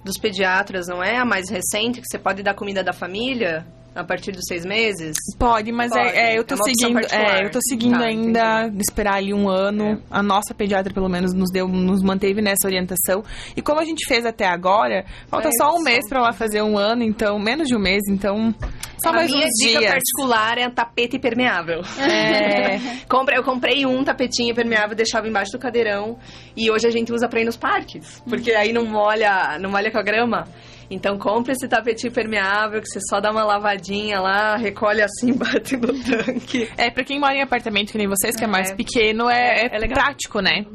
dos 0.03 0.17
pediatras 0.17 0.87
não 0.87 1.03
é 1.03 1.17
a 1.17 1.25
mais 1.25 1.49
recente, 1.49 2.01
que 2.01 2.07
você 2.07 2.17
pode 2.17 2.43
dar 2.43 2.53
comida 2.53 2.83
da 2.83 2.93
família? 2.93 3.65
A 3.99 4.03
partir 4.03 4.31
dos 4.31 4.43
seis 4.47 4.65
meses? 4.65 5.15
Pode, 5.37 5.71
mas 5.71 5.91
é, 5.91 5.95
Pode. 5.95 6.17
É, 6.17 6.33
é, 6.33 6.39
eu 6.39 6.43
tô 6.43 6.55
é 6.55 6.57
seguindo, 6.57 6.99
é, 7.11 7.45
eu 7.45 7.51
tô 7.51 7.59
seguindo 7.61 7.99
tá, 7.99 8.05
ainda 8.05 8.63
entendi. 8.63 8.81
esperar 8.81 9.15
ali 9.15 9.33
um 9.33 9.49
ano. 9.49 9.93
É. 9.93 9.97
A 10.09 10.23
nossa 10.23 10.53
pediatra 10.53 10.93
pelo 10.93 11.09
menos 11.09 11.33
nos 11.33 11.51
deu, 11.51 11.67
nos 11.67 12.01
manteve 12.01 12.41
nessa 12.41 12.65
orientação. 12.67 13.23
E 13.55 13.61
como 13.61 13.79
a 13.79 13.85
gente 13.85 14.07
fez 14.07 14.25
até 14.25 14.47
agora, 14.47 15.05
falta 15.27 15.49
só 15.57 15.75
um 15.75 15.83
mês 15.83 16.07
para 16.07 16.19
ela 16.19 16.33
fazer 16.33 16.61
um 16.61 16.77
ano, 16.77 17.03
então 17.03 17.39
menos 17.39 17.67
de 17.67 17.75
um 17.75 17.79
mês, 17.79 18.01
então 18.09 18.53
só 19.01 19.09
a 19.09 19.13
mais 19.13 19.31
minha 19.31 19.47
dica 19.47 19.79
dias. 19.79 19.91
particular 19.91 20.57
é 20.57 20.69
tapete 20.69 21.17
impermeável. 21.17 21.81
É. 21.97 22.77
eu 23.35 23.43
comprei 23.43 23.85
um 23.85 24.03
tapetinho 24.03 24.51
impermeável, 24.51 24.95
deixava 24.95 25.27
embaixo 25.27 25.51
do 25.51 25.59
cadeirão 25.59 26.17
e 26.55 26.69
hoje 26.69 26.87
a 26.87 26.91
gente 26.91 27.11
usa 27.13 27.27
para 27.27 27.41
ir 27.41 27.45
nos 27.45 27.57
parques, 27.57 28.21
porque 28.27 28.51
aí 28.51 28.73
não 28.73 28.85
molha, 28.85 29.57
não 29.59 29.69
molha 29.69 29.91
com 29.91 29.97
a 29.97 30.03
grama. 30.03 30.47
Então 30.89 31.19
compre 31.19 31.53
esse 31.53 31.67
tapetinho 31.67 32.11
permeável 32.11 32.81
que 32.81 32.87
você 32.87 32.99
só 33.07 33.19
dá 33.19 33.31
uma 33.31 33.43
lavadinha 33.43 34.19
lá, 34.19 34.57
recolhe 34.57 35.01
assim, 35.01 35.33
bate 35.37 35.77
no 35.77 35.87
tanque. 36.03 36.69
É, 36.75 36.89
pra 36.89 37.03
quem 37.03 37.19
mora 37.19 37.35
em 37.35 37.41
apartamento 37.41 37.91
que 37.91 37.97
nem 37.97 38.07
vocês, 38.07 38.35
que 38.35 38.43
é, 38.43 38.47
é 38.47 38.49
mais 38.49 38.71
pequeno, 38.73 39.29
é, 39.29 39.67
é, 39.67 39.69
é 39.71 39.87
prático, 39.87 40.39
né? 40.39 40.65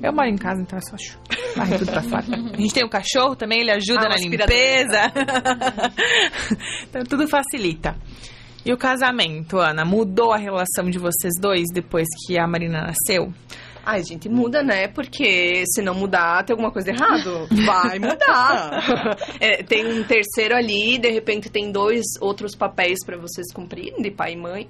Eu 0.00 0.12
moro 0.12 0.28
em 0.28 0.36
casa, 0.36 0.62
então 0.62 0.78
é 0.78 0.82
só 0.82 0.96
varrer 1.56 1.78
tudo 1.78 1.90
pra 1.90 2.02
fora. 2.02 2.24
A 2.52 2.56
gente 2.56 2.74
tem 2.74 2.84
um 2.84 2.88
cachorro 2.88 3.34
também, 3.34 3.60
ele 3.60 3.72
ajuda 3.72 4.06
ah, 4.06 4.10
na 4.10 4.16
limpeza. 4.16 5.12
então 6.88 7.02
tudo 7.04 7.26
facilita. 7.26 7.96
E 8.64 8.72
o 8.72 8.78
casamento, 8.78 9.58
Ana, 9.58 9.84
mudou 9.84 10.32
a 10.32 10.38
relação 10.38 10.88
de 10.88 10.98
vocês 10.98 11.34
dois 11.38 11.64
depois 11.74 12.06
que 12.26 12.38
a 12.38 12.46
Marina 12.46 12.80
nasceu? 12.80 13.30
Ai, 13.86 14.02
gente, 14.02 14.28
muda, 14.28 14.62
né? 14.62 14.88
Porque 14.88 15.64
se 15.66 15.82
não 15.82 15.94
mudar, 15.94 16.42
tem 16.44 16.54
alguma 16.54 16.72
coisa 16.72 16.90
errado. 16.90 17.46
Vai 17.66 17.98
mudar. 17.98 19.16
é, 19.38 19.62
tem 19.62 19.86
um 19.86 20.02
terceiro 20.04 20.56
ali, 20.56 20.98
de 20.98 21.10
repente 21.10 21.50
tem 21.50 21.70
dois 21.70 22.02
outros 22.20 22.56
papéis 22.56 23.04
para 23.04 23.18
vocês 23.18 23.52
cumprirem, 23.52 24.00
de 24.00 24.10
pai 24.10 24.32
e 24.32 24.36
mãe. 24.36 24.68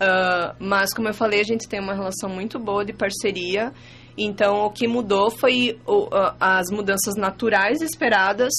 Uh, 0.00 0.56
mas, 0.58 0.92
como 0.94 1.08
eu 1.08 1.14
falei, 1.14 1.40
a 1.40 1.44
gente 1.44 1.68
tem 1.68 1.78
uma 1.78 1.94
relação 1.94 2.28
muito 2.28 2.58
boa 2.58 2.84
de 2.84 2.92
parceria. 2.92 3.72
Então, 4.16 4.64
o 4.64 4.70
que 4.70 4.88
mudou 4.88 5.30
foi 5.30 5.78
o, 5.86 6.06
uh, 6.06 6.34
as 6.40 6.70
mudanças 6.70 7.14
naturais 7.16 7.80
esperadas 7.82 8.52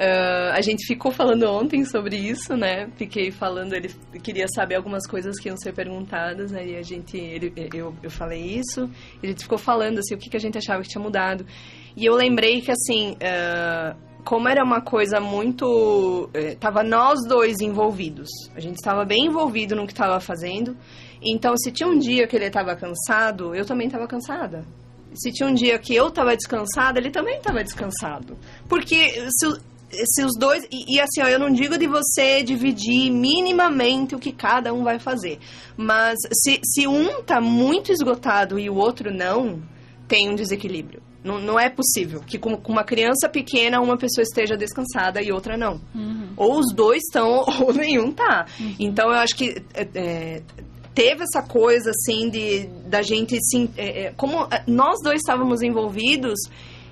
Uh, 0.00 0.52
a 0.54 0.62
gente 0.62 0.86
ficou 0.86 1.12
falando 1.12 1.42
ontem 1.42 1.84
sobre 1.84 2.16
isso, 2.16 2.56
né? 2.56 2.88
Fiquei 2.96 3.30
falando, 3.30 3.74
ele 3.74 3.90
queria 4.22 4.46
saber 4.48 4.76
algumas 4.76 5.06
coisas 5.06 5.38
que 5.38 5.50
iam 5.50 5.58
ser 5.58 5.74
perguntadas, 5.74 6.54
aí 6.54 6.74
a 6.74 6.82
gente, 6.82 7.18
ele, 7.18 7.52
eu, 7.74 7.94
eu 8.02 8.10
falei 8.10 8.40
isso, 8.40 8.88
e 9.22 9.26
a 9.26 9.28
gente 9.28 9.42
ficou 9.42 9.58
falando, 9.58 9.98
assim, 9.98 10.14
o 10.14 10.18
que, 10.18 10.30
que 10.30 10.36
a 10.38 10.40
gente 10.40 10.56
achava 10.56 10.82
que 10.82 10.88
tinha 10.88 11.02
mudado. 11.04 11.44
E 11.94 12.06
eu 12.06 12.14
lembrei 12.14 12.62
que, 12.62 12.70
assim, 12.70 13.10
uh, 13.12 13.94
como 14.24 14.48
era 14.48 14.64
uma 14.64 14.80
coisa 14.80 15.20
muito... 15.20 16.30
Uh, 16.34 16.56
tava 16.58 16.82
nós 16.82 17.18
dois 17.28 17.60
envolvidos. 17.60 18.30
A 18.56 18.60
gente 18.60 18.76
estava 18.76 19.04
bem 19.04 19.26
envolvido 19.26 19.76
no 19.76 19.86
que 19.86 19.92
estava 19.92 20.18
fazendo. 20.18 20.74
Então, 21.20 21.54
se 21.58 21.70
tinha 21.70 21.86
um 21.86 21.98
dia 21.98 22.26
que 22.26 22.34
ele 22.34 22.46
estava 22.46 22.74
cansado, 22.74 23.54
eu 23.54 23.66
também 23.66 23.88
estava 23.88 24.06
cansada 24.06 24.64
se 25.14 25.32
tinha 25.32 25.48
um 25.48 25.54
dia 25.54 25.78
que 25.78 25.94
eu 25.94 26.08
estava 26.08 26.36
descansada, 26.36 26.98
ele 26.98 27.10
também 27.10 27.36
estava 27.36 27.62
descansado. 27.64 28.38
Porque 28.68 29.28
se, 29.28 29.60
se 29.90 30.24
os 30.24 30.36
dois. 30.38 30.64
E, 30.70 30.96
e, 30.96 31.00
assim, 31.00 31.22
ó, 31.22 31.28
eu 31.28 31.38
não 31.38 31.50
digo 31.50 31.76
de 31.76 31.86
você 31.86 32.42
dividir 32.42 33.10
minimamente 33.10 34.14
o 34.14 34.18
que 34.18 34.32
cada 34.32 34.72
um 34.72 34.82
vai 34.82 34.98
fazer. 34.98 35.38
Mas 35.76 36.18
se, 36.32 36.60
se 36.64 36.86
um 36.86 37.22
tá 37.22 37.40
muito 37.40 37.92
esgotado 37.92 38.58
e 38.58 38.68
o 38.70 38.74
outro 38.74 39.12
não, 39.12 39.62
tem 40.06 40.28
um 40.28 40.34
desequilíbrio. 40.34 41.02
Não, 41.22 41.38
não 41.38 41.60
é 41.60 41.68
possível 41.68 42.20
que 42.20 42.38
com, 42.38 42.56
com, 42.56 42.72
uma 42.72 42.82
criança 42.82 43.28
pequena 43.28 43.80
uma 43.80 43.98
pessoa 43.98 44.22
esteja 44.22 44.56
descansada 44.56 45.20
e 45.20 45.30
outra 45.30 45.56
não. 45.56 45.80
Uhum. 45.94 46.30
Ou 46.36 46.58
os 46.58 46.74
dois 46.74 47.02
estão, 47.04 47.44
ou 47.60 47.72
nenhum 47.74 48.10
tá. 48.10 48.46
Uhum. 48.58 48.74
Então 48.78 49.08
eu 49.08 49.18
acho 49.18 49.36
que. 49.36 49.62
É, 49.74 49.88
é 49.94 50.42
teve 50.92 51.22
essa 51.22 51.46
coisa 51.46 51.90
assim 51.90 52.28
de 52.28 52.66
da 52.86 53.00
gente 53.00 53.38
sim 53.44 53.70
é, 53.76 54.06
é, 54.06 54.12
como 54.16 54.42
é, 54.50 54.64
nós 54.66 54.96
dois 55.02 55.20
estávamos 55.20 55.62
envolvidos 55.62 56.38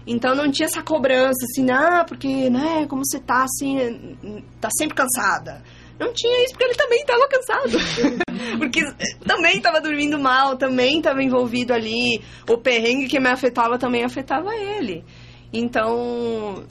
então 0.09 0.35
não 0.35 0.51
tinha 0.51 0.67
essa 0.67 0.83
cobrança 0.83 1.45
assim, 1.45 1.71
ah, 1.71 2.03
porque, 2.03 2.49
né, 2.49 2.87
como 2.89 3.03
você 3.05 3.21
tá 3.21 3.45
assim, 3.45 4.17
tá 4.59 4.69
sempre 4.77 4.97
cansada. 4.97 5.63
Não 6.01 6.13
tinha 6.15 6.45
isso 6.45 6.53
porque 6.53 6.65
ele 6.65 6.75
também 6.75 7.01
estava 7.01 7.29
cansado. 7.29 7.79
porque 8.59 8.81
também 9.27 9.57
estava 9.57 9.81
dormindo 9.81 10.19
mal, 10.19 10.57
também 10.57 10.99
estava 10.99 11.23
envolvido 11.23 11.75
ali. 11.75 12.23
O 12.49 12.57
perrengue 12.57 13.09
que 13.09 13.21
me 13.21 13.29
afetava 13.29 13.77
também 13.79 14.05
afetava 14.05 14.55
ele. 14.55 15.05
Então, 15.53 16.65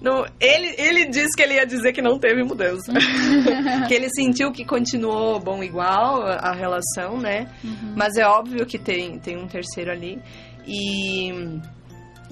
não, 0.00 0.24
ele, 0.40 0.74
ele 0.78 1.04
disse 1.06 1.36
que 1.36 1.42
ele 1.42 1.54
ia 1.54 1.66
dizer 1.66 1.92
que 1.92 2.00
não 2.00 2.18
teve 2.18 2.42
mudança. 2.42 2.92
que 3.86 3.94
ele 3.94 4.08
sentiu 4.08 4.50
que 4.50 4.64
continuou 4.64 5.38
bom 5.38 5.62
igual 5.62 6.22
a, 6.22 6.36
a 6.36 6.52
relação, 6.52 7.18
né? 7.18 7.48
Uhum. 7.62 7.92
Mas 7.94 8.16
é 8.16 8.26
óbvio 8.26 8.64
que 8.64 8.78
tem, 8.78 9.18
tem 9.18 9.36
um 9.36 9.46
terceiro 9.46 9.92
ali. 9.92 10.18
E 10.66 11.60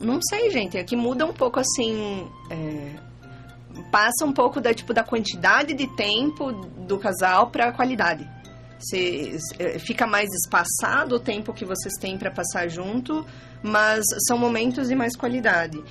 não 0.01 0.21
sei, 0.23 0.51
gente. 0.51 0.79
Aqui 0.79 0.97
muda 0.97 1.27
um 1.27 1.33
pouco 1.33 1.61
assim. 1.61 2.27
É, 2.51 2.93
passa 3.91 4.25
um 4.25 4.33
pouco 4.33 4.61
da, 4.61 4.73
tipo, 4.73 4.93
da 4.93 5.03
quantidade 5.03 5.75
de 5.75 5.87
tempo 5.97 6.53
do 6.53 6.99
casal 6.99 7.51
para 7.51 7.69
a 7.69 7.73
qualidade. 7.73 8.29
Se, 8.79 9.37
é, 9.59 9.79
fica 9.79 10.07
mais 10.07 10.29
espaçado 10.33 11.17
o 11.17 11.21
tempo 11.21 11.53
que 11.53 11.65
vocês 11.65 11.95
têm 12.01 12.17
para 12.17 12.31
passar 12.31 12.69
junto, 12.69 13.27
mas 13.63 14.05
são 14.27 14.39
momentos 14.39 14.89
de 14.89 14.95
mais 14.95 15.17
qualidade. 15.17 15.83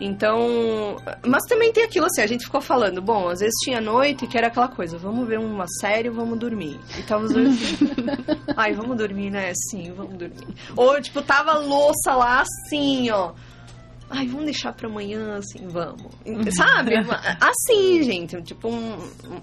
Então, 0.00 0.96
mas 1.24 1.44
também 1.44 1.72
tem 1.72 1.84
aquilo 1.84 2.06
assim, 2.06 2.20
a 2.20 2.26
gente 2.26 2.44
ficou 2.44 2.60
falando, 2.60 3.00
bom, 3.00 3.28
às 3.28 3.38
vezes 3.38 3.54
tinha 3.62 3.80
noite 3.80 4.26
que 4.26 4.36
era 4.36 4.48
aquela 4.48 4.66
coisa, 4.66 4.98
vamos 4.98 5.26
ver 5.26 5.38
uma 5.38 5.66
série, 5.80 6.10
vamos 6.10 6.36
dormir. 6.36 6.80
E 6.98 7.02
tava 7.02 7.24
assim, 7.24 7.56
ai, 8.56 8.74
vamos 8.74 8.96
dormir, 8.96 9.30
né? 9.30 9.52
Sim, 9.70 9.92
vamos 9.96 10.18
dormir. 10.18 10.48
Ou, 10.76 11.00
tipo, 11.00 11.22
tava 11.22 11.58
louça 11.58 12.14
lá 12.14 12.42
assim, 12.42 13.08
ó 13.10 13.32
ai, 14.14 14.26
vamos 14.26 14.44
deixar 14.44 14.72
para 14.72 14.88
amanhã, 14.88 15.36
assim, 15.36 15.66
vamos. 15.66 16.12
Sabe? 16.54 16.94
assim, 17.40 18.02
gente, 18.02 18.40
tipo 18.42 18.68
um, 18.68 18.96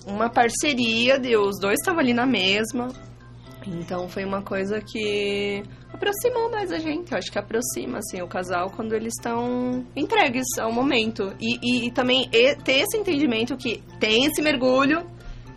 uma 0.07 0.30
parceria 0.30 1.19
de 1.19 1.36
os 1.36 1.59
dois 1.59 1.76
estavam 1.80 1.99
ali 1.99 2.13
na 2.13 2.26
mesma. 2.26 2.89
Então 3.67 4.09
foi 4.09 4.26
uma 4.26 4.41
coisa 4.41 4.82
que 4.82 5.63
aproximou 5.93 6.49
mais 6.49 6.72
a 6.72 6.80
gente. 6.80 7.11
Eu 7.11 7.17
acho 7.17 7.32
que 7.32 7.38
aproxima, 7.38 7.99
assim, 7.99 8.22
o 8.22 8.28
casal 8.28 8.72
quando 8.72 8.93
eles 8.93 9.13
estão 9.17 9.86
entregues 9.95 10.45
ao 10.59 10.72
momento. 10.72 11.34
E, 11.39 11.59
e, 11.61 11.88
e 11.88 11.91
também 11.91 12.30
ter 12.30 12.80
esse 12.80 12.97
entendimento 12.97 13.55
que 13.55 13.84
tem 13.99 14.26
esse 14.26 14.41
mergulho, 14.41 15.05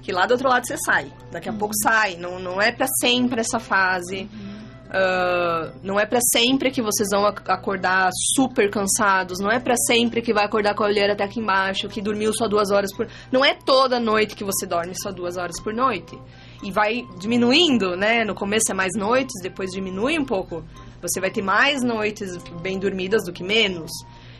que 0.02 0.12
lá 0.12 0.26
do 0.26 0.32
outro 0.32 0.48
lado 0.48 0.66
você 0.66 0.76
sai. 0.84 1.10
Daqui 1.30 1.48
a 1.48 1.52
uhum. 1.52 1.58
pouco 1.58 1.74
sai. 1.82 2.16
Não, 2.16 2.38
não 2.38 2.60
é 2.60 2.70
para 2.70 2.86
sempre 3.00 3.40
essa 3.40 3.58
fase. 3.58 4.28
Uhum. 4.32 4.53
Uh, 4.84 5.74
não 5.82 5.98
é 5.98 6.06
para 6.06 6.20
sempre 6.32 6.70
que 6.70 6.80
vocês 6.80 7.08
vão 7.10 7.26
acordar 7.26 8.10
super 8.34 8.70
cansados, 8.70 9.40
não 9.40 9.50
é 9.50 9.58
para 9.58 9.74
sempre 9.76 10.22
que 10.22 10.32
vai 10.32 10.44
acordar 10.44 10.74
com 10.74 10.84
a 10.84 10.86
olheira 10.86 11.14
até 11.14 11.24
aqui 11.24 11.40
embaixo, 11.40 11.88
que 11.88 12.00
dormiu 12.00 12.32
só 12.32 12.46
duas 12.46 12.70
horas 12.70 12.94
por... 12.94 13.08
Não 13.32 13.44
é 13.44 13.54
toda 13.54 13.98
noite 13.98 14.36
que 14.36 14.44
você 14.44 14.66
dorme 14.66 14.92
só 15.02 15.10
duas 15.10 15.36
horas 15.36 15.60
por 15.60 15.74
noite. 15.74 16.16
E 16.62 16.70
vai 16.70 17.02
diminuindo, 17.18 17.96
né? 17.96 18.24
No 18.24 18.34
começo 18.34 18.70
é 18.70 18.74
mais 18.74 18.92
noites, 18.96 19.42
depois 19.42 19.70
diminui 19.70 20.18
um 20.18 20.24
pouco. 20.24 20.64
Você 21.02 21.20
vai 21.20 21.30
ter 21.30 21.42
mais 21.42 21.82
noites 21.82 22.36
bem 22.62 22.78
dormidas 22.78 23.24
do 23.24 23.32
que 23.32 23.42
menos. 23.42 23.90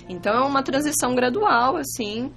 Então 0.08 0.32
é 0.34 0.46
uma 0.46 0.62
transição 0.62 1.14
gradual, 1.14 1.76
assim. 1.76 2.32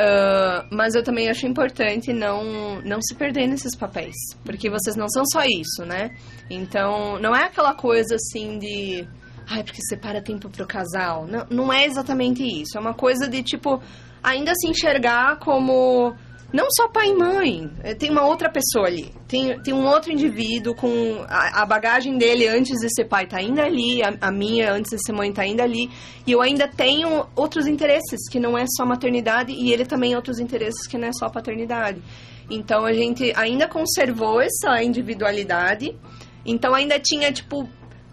Uh, 0.00 0.66
mas 0.70 0.94
eu 0.94 1.02
também 1.02 1.28
acho 1.28 1.46
importante 1.46 2.10
não, 2.10 2.80
não 2.80 3.02
se 3.02 3.14
perder 3.14 3.46
nesses 3.46 3.76
papéis. 3.76 4.14
Porque 4.44 4.70
vocês 4.70 4.96
não 4.96 5.08
são 5.10 5.24
só 5.30 5.42
isso, 5.44 5.84
né? 5.84 6.16
Então, 6.48 7.18
não 7.20 7.36
é 7.36 7.44
aquela 7.44 7.74
coisa 7.74 8.14
assim 8.14 8.58
de. 8.58 9.06
Ai, 9.46 9.62
porque 9.62 9.82
separa 9.82 10.22
tempo 10.22 10.48
pro 10.48 10.66
casal. 10.66 11.26
Não, 11.26 11.46
não 11.50 11.72
é 11.72 11.84
exatamente 11.84 12.42
isso. 12.42 12.78
É 12.78 12.80
uma 12.80 12.94
coisa 12.94 13.28
de, 13.28 13.42
tipo, 13.42 13.82
ainda 14.22 14.52
se 14.54 14.68
enxergar 14.68 15.38
como 15.38 16.14
não 16.52 16.66
só 16.70 16.88
pai 16.88 17.10
e 17.10 17.14
mãe, 17.14 17.70
é, 17.82 17.94
tem 17.94 18.10
uma 18.10 18.26
outra 18.26 18.50
pessoa 18.50 18.86
ali. 18.86 19.12
Tem, 19.28 19.60
tem 19.62 19.72
um 19.72 19.86
outro 19.86 20.10
indivíduo 20.10 20.74
com 20.74 21.24
a, 21.28 21.62
a 21.62 21.66
bagagem 21.66 22.18
dele 22.18 22.48
antes 22.48 22.80
de 22.80 22.92
ser 22.92 23.04
pai 23.04 23.26
tá 23.26 23.38
ainda 23.38 23.62
ali, 23.62 24.02
a, 24.02 24.12
a, 24.20 24.32
minha 24.32 24.72
antes 24.72 24.90
de 24.90 24.98
ser 24.98 25.12
mãe 25.12 25.32
tá 25.32 25.42
ainda 25.42 25.62
ali. 25.62 25.88
E 26.26 26.32
eu 26.32 26.42
ainda 26.42 26.66
tenho 26.66 27.24
outros 27.36 27.66
interesses, 27.66 28.28
que 28.28 28.40
não 28.40 28.58
é 28.58 28.64
só 28.66 28.84
maternidade, 28.84 29.52
e 29.52 29.72
ele 29.72 29.84
também 29.84 30.16
outros 30.16 30.40
interesses 30.40 30.88
que 30.88 30.98
não 30.98 31.06
é 31.06 31.12
só 31.12 31.28
paternidade. 31.28 32.02
Então 32.50 32.84
a 32.84 32.92
gente 32.92 33.32
ainda 33.36 33.68
conservou 33.68 34.40
essa 34.40 34.82
individualidade. 34.82 35.96
Então 36.44 36.74
ainda 36.74 36.98
tinha, 36.98 37.30
tipo, 37.30 37.68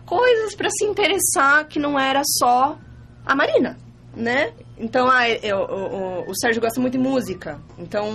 coisas 0.05 0.55
para 0.55 0.69
se 0.69 0.85
interessar 0.85 1.67
que 1.67 1.79
não 1.79 1.99
era 1.99 2.21
só 2.39 2.77
a 3.25 3.35
Marina, 3.35 3.77
né? 4.17 4.51
Então, 4.77 5.07
ah, 5.09 5.29
eu, 5.29 5.59
o, 5.59 6.29
o, 6.29 6.35
Sérgio 6.35 6.61
gosta 6.61 6.81
muito 6.81 6.97
de 6.97 6.99
música. 6.99 7.59
Então, 7.77 8.09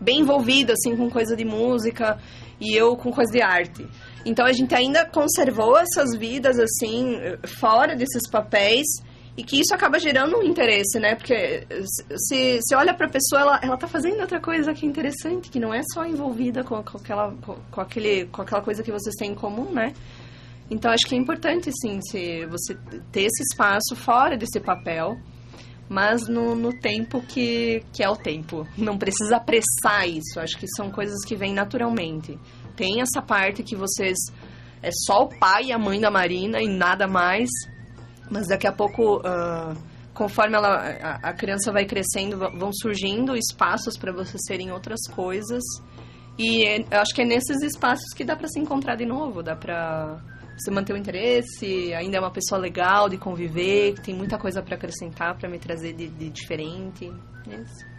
bem 0.00 0.20
envolvido, 0.20 0.72
assim, 0.72 0.96
com 0.96 1.10
coisa 1.10 1.36
de 1.36 1.44
música. 1.44 2.18
E 2.60 2.74
eu 2.74 2.96
com 2.96 3.10
coisa 3.10 3.32
de 3.32 3.42
arte. 3.42 3.86
Então, 4.24 4.46
a 4.46 4.52
gente 4.52 4.74
ainda 4.74 5.04
conservou 5.04 5.76
essas 5.76 6.16
vidas, 6.16 6.56
assim, 6.58 7.18
fora 7.58 7.96
desses 7.96 8.30
papéis. 8.30 8.86
E 9.36 9.42
que 9.42 9.60
isso 9.60 9.74
acaba 9.74 9.98
gerando 9.98 10.38
um 10.38 10.44
interesse, 10.44 11.00
né? 11.00 11.16
Porque 11.16 11.66
se, 12.28 12.60
se 12.62 12.74
olha 12.76 12.94
pra 12.94 13.08
pessoa, 13.08 13.40
ela, 13.40 13.60
ela 13.64 13.76
tá 13.76 13.88
fazendo 13.88 14.20
outra 14.20 14.40
coisa 14.40 14.72
que 14.72 14.86
é 14.86 14.88
interessante. 14.88 15.50
Que 15.50 15.58
não 15.58 15.74
é 15.74 15.82
só 15.92 16.06
envolvida 16.06 16.62
com, 16.62 16.80
com, 16.84 16.98
aquela, 16.98 17.32
com, 17.44 17.56
com, 17.72 17.80
aquele, 17.80 18.26
com 18.26 18.42
aquela 18.42 18.62
coisa 18.62 18.84
que 18.84 18.92
vocês 18.92 19.16
têm 19.16 19.32
em 19.32 19.34
comum, 19.34 19.72
né? 19.72 19.92
Então, 20.70 20.90
acho 20.90 21.06
que 21.06 21.14
é 21.14 21.18
importante, 21.18 21.70
sim, 21.80 22.00
se 22.02 22.46
você 22.46 22.74
ter 23.12 23.22
esse 23.22 23.42
espaço 23.42 23.94
fora 23.94 24.36
desse 24.36 24.58
papel 24.60 25.18
mas 25.88 26.28
no, 26.28 26.54
no 26.54 26.72
tempo 26.72 27.20
que, 27.20 27.82
que 27.92 28.02
é 28.02 28.08
o 28.08 28.16
tempo. 28.16 28.66
Não 28.76 28.96
precisa 28.98 29.36
apressar 29.36 30.08
isso. 30.08 30.40
Acho 30.40 30.56
que 30.58 30.66
são 30.76 30.90
coisas 30.90 31.24
que 31.24 31.36
vêm 31.36 31.52
naturalmente. 31.52 32.38
Tem 32.76 33.00
essa 33.00 33.20
parte 33.20 33.62
que 33.62 33.76
vocês. 33.76 34.16
É 34.82 34.90
só 35.06 35.24
o 35.24 35.28
pai 35.28 35.66
e 35.66 35.72
a 35.72 35.78
mãe 35.78 36.00
da 36.00 36.10
Marina 36.10 36.60
e 36.60 36.68
nada 36.68 37.06
mais. 37.06 37.48
Mas 38.30 38.48
daqui 38.48 38.66
a 38.66 38.72
pouco, 38.72 39.18
uh, 39.18 39.76
conforme 40.12 40.56
ela, 40.56 40.68
a, 40.68 41.28
a, 41.28 41.32
criança 41.32 41.70
vai 41.70 41.84
crescendo, 41.84 42.38
vão 42.38 42.70
surgindo 42.72 43.36
espaços 43.36 43.96
para 43.96 44.12
vocês 44.12 44.42
serem 44.46 44.72
outras 44.72 45.00
coisas. 45.14 45.62
E 46.38 46.64
é, 46.64 46.80
eu 46.80 47.00
acho 47.00 47.14
que 47.14 47.22
é 47.22 47.24
nesses 47.24 47.62
espaços 47.62 48.12
que 48.14 48.24
dá 48.24 48.34
para 48.34 48.48
se 48.48 48.58
encontrar 48.58 48.96
de 48.96 49.06
novo, 49.06 49.42
dá 49.42 49.54
para 49.54 50.18
você 50.56 50.70
manter 50.70 50.92
o 50.92 50.96
interesse, 50.96 51.92
ainda 51.94 52.16
é 52.16 52.20
uma 52.20 52.30
pessoa 52.30 52.60
legal 52.60 53.08
de 53.08 53.18
conviver, 53.18 53.94
que 53.94 54.02
tem 54.02 54.14
muita 54.14 54.38
coisa 54.38 54.62
para 54.62 54.76
acrescentar, 54.76 55.36
para 55.36 55.48
me 55.48 55.58
trazer 55.58 55.92
de, 55.92 56.08
de 56.08 56.30
diferente. 56.30 57.12
É 57.50 57.56
isso. 57.56 57.94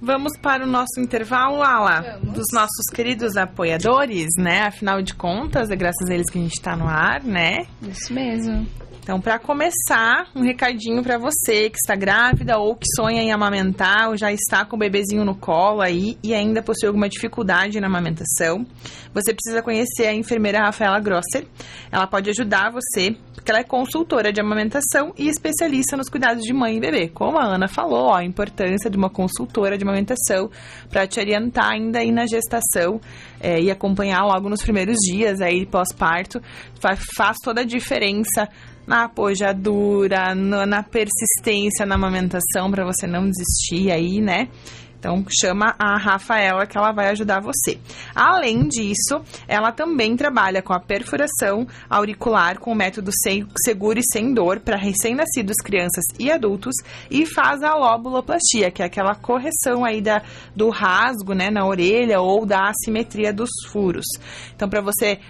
Vamos 0.00 0.36
para 0.36 0.64
o 0.64 0.66
nosso 0.66 1.00
intervalo, 1.00 1.62
Ala, 1.62 2.18
Vamos. 2.20 2.34
dos 2.34 2.46
nossos 2.52 2.86
queridos 2.94 3.36
apoiadores, 3.36 4.28
né? 4.38 4.66
Afinal 4.66 5.00
de 5.00 5.14
contas, 5.14 5.70
é 5.70 5.76
graças 5.76 6.08
a 6.10 6.14
eles 6.14 6.30
que 6.30 6.38
a 6.38 6.42
gente 6.42 6.52
está 6.52 6.76
no 6.76 6.86
ar, 6.86 7.22
né? 7.24 7.66
Isso 7.82 8.12
mesmo. 8.12 8.66
Então, 9.06 9.20
para 9.20 9.38
começar, 9.38 10.26
um 10.34 10.42
recadinho 10.42 11.00
para 11.00 11.16
você 11.16 11.70
que 11.70 11.76
está 11.76 11.94
grávida 11.94 12.58
ou 12.58 12.74
que 12.74 12.86
sonha 12.96 13.22
em 13.22 13.30
amamentar 13.30 14.08
ou 14.08 14.16
já 14.16 14.32
está 14.32 14.64
com 14.64 14.74
o 14.74 14.78
bebezinho 14.80 15.24
no 15.24 15.36
colo 15.36 15.80
aí 15.80 16.18
e 16.24 16.34
ainda 16.34 16.60
possui 16.60 16.88
alguma 16.88 17.08
dificuldade 17.08 17.78
na 17.78 17.86
amamentação. 17.86 18.66
Você 19.14 19.32
precisa 19.32 19.62
conhecer 19.62 20.08
a 20.08 20.12
enfermeira 20.12 20.58
Rafaela 20.58 20.98
Grosser. 20.98 21.46
Ela 21.92 22.08
pode 22.08 22.30
ajudar 22.30 22.72
você, 22.72 23.16
porque 23.32 23.48
ela 23.48 23.60
é 23.60 23.62
consultora 23.62 24.32
de 24.32 24.40
amamentação 24.40 25.12
e 25.16 25.28
especialista 25.28 25.96
nos 25.96 26.08
cuidados 26.08 26.42
de 26.42 26.52
mãe 26.52 26.76
e 26.76 26.80
bebê. 26.80 27.06
Como 27.06 27.38
a 27.38 27.44
Ana 27.44 27.68
falou, 27.68 28.08
ó, 28.08 28.16
a 28.16 28.24
importância 28.24 28.90
de 28.90 28.96
uma 28.96 29.08
consultora 29.08 29.78
de 29.78 29.84
amamentação 29.84 30.50
para 30.90 31.06
te 31.06 31.20
orientar 31.20 31.70
ainda 31.70 32.00
aí 32.00 32.10
na 32.10 32.26
gestação 32.26 33.00
é, 33.38 33.60
e 33.60 33.70
acompanhar 33.70 34.24
logo 34.24 34.48
nos 34.48 34.62
primeiros 34.62 34.96
dias 34.96 35.40
aí 35.40 35.64
pós-parto. 35.64 36.42
Faz, 36.80 36.98
faz 37.16 37.36
toda 37.40 37.60
a 37.60 37.64
diferença 37.64 38.48
na 38.86 39.04
apojadura, 39.04 40.34
no, 40.34 40.64
na 40.64 40.82
persistência 40.82 41.84
na 41.84 41.96
amamentação 41.96 42.70
para 42.70 42.84
você 42.84 43.06
não 43.06 43.28
desistir 43.28 43.90
aí, 43.90 44.20
né? 44.20 44.48
Então 44.98 45.24
chama 45.40 45.74
a 45.78 45.96
Rafaela 45.98 46.66
que 46.66 46.76
ela 46.76 46.90
vai 46.90 47.08
ajudar 47.10 47.40
você. 47.40 47.78
Além 48.14 48.66
disso, 48.66 49.22
ela 49.46 49.70
também 49.70 50.16
trabalha 50.16 50.62
com 50.62 50.72
a 50.72 50.80
perfuração 50.80 51.66
auricular 51.88 52.58
com 52.58 52.72
o 52.72 52.74
método 52.74 53.10
seguro 53.64 54.00
e 54.00 54.12
sem 54.12 54.34
dor 54.34 54.58
para 54.60 54.76
recém-nascidos, 54.76 55.56
crianças 55.62 56.04
e 56.18 56.30
adultos 56.30 56.74
e 57.10 57.26
faz 57.26 57.62
a 57.62 57.74
lobuloplastia, 57.74 58.70
que 58.70 58.82
é 58.82 58.86
aquela 58.86 59.14
correção 59.14 59.84
aí 59.84 60.00
da, 60.00 60.22
do 60.56 60.70
rasgo, 60.70 61.34
né, 61.34 61.50
na 61.50 61.64
orelha 61.64 62.20
ou 62.20 62.44
da 62.44 62.70
assimetria 62.70 63.32
dos 63.32 63.50
furos. 63.68 64.06
Então 64.54 64.68
para 64.68 64.80
você 64.80 65.20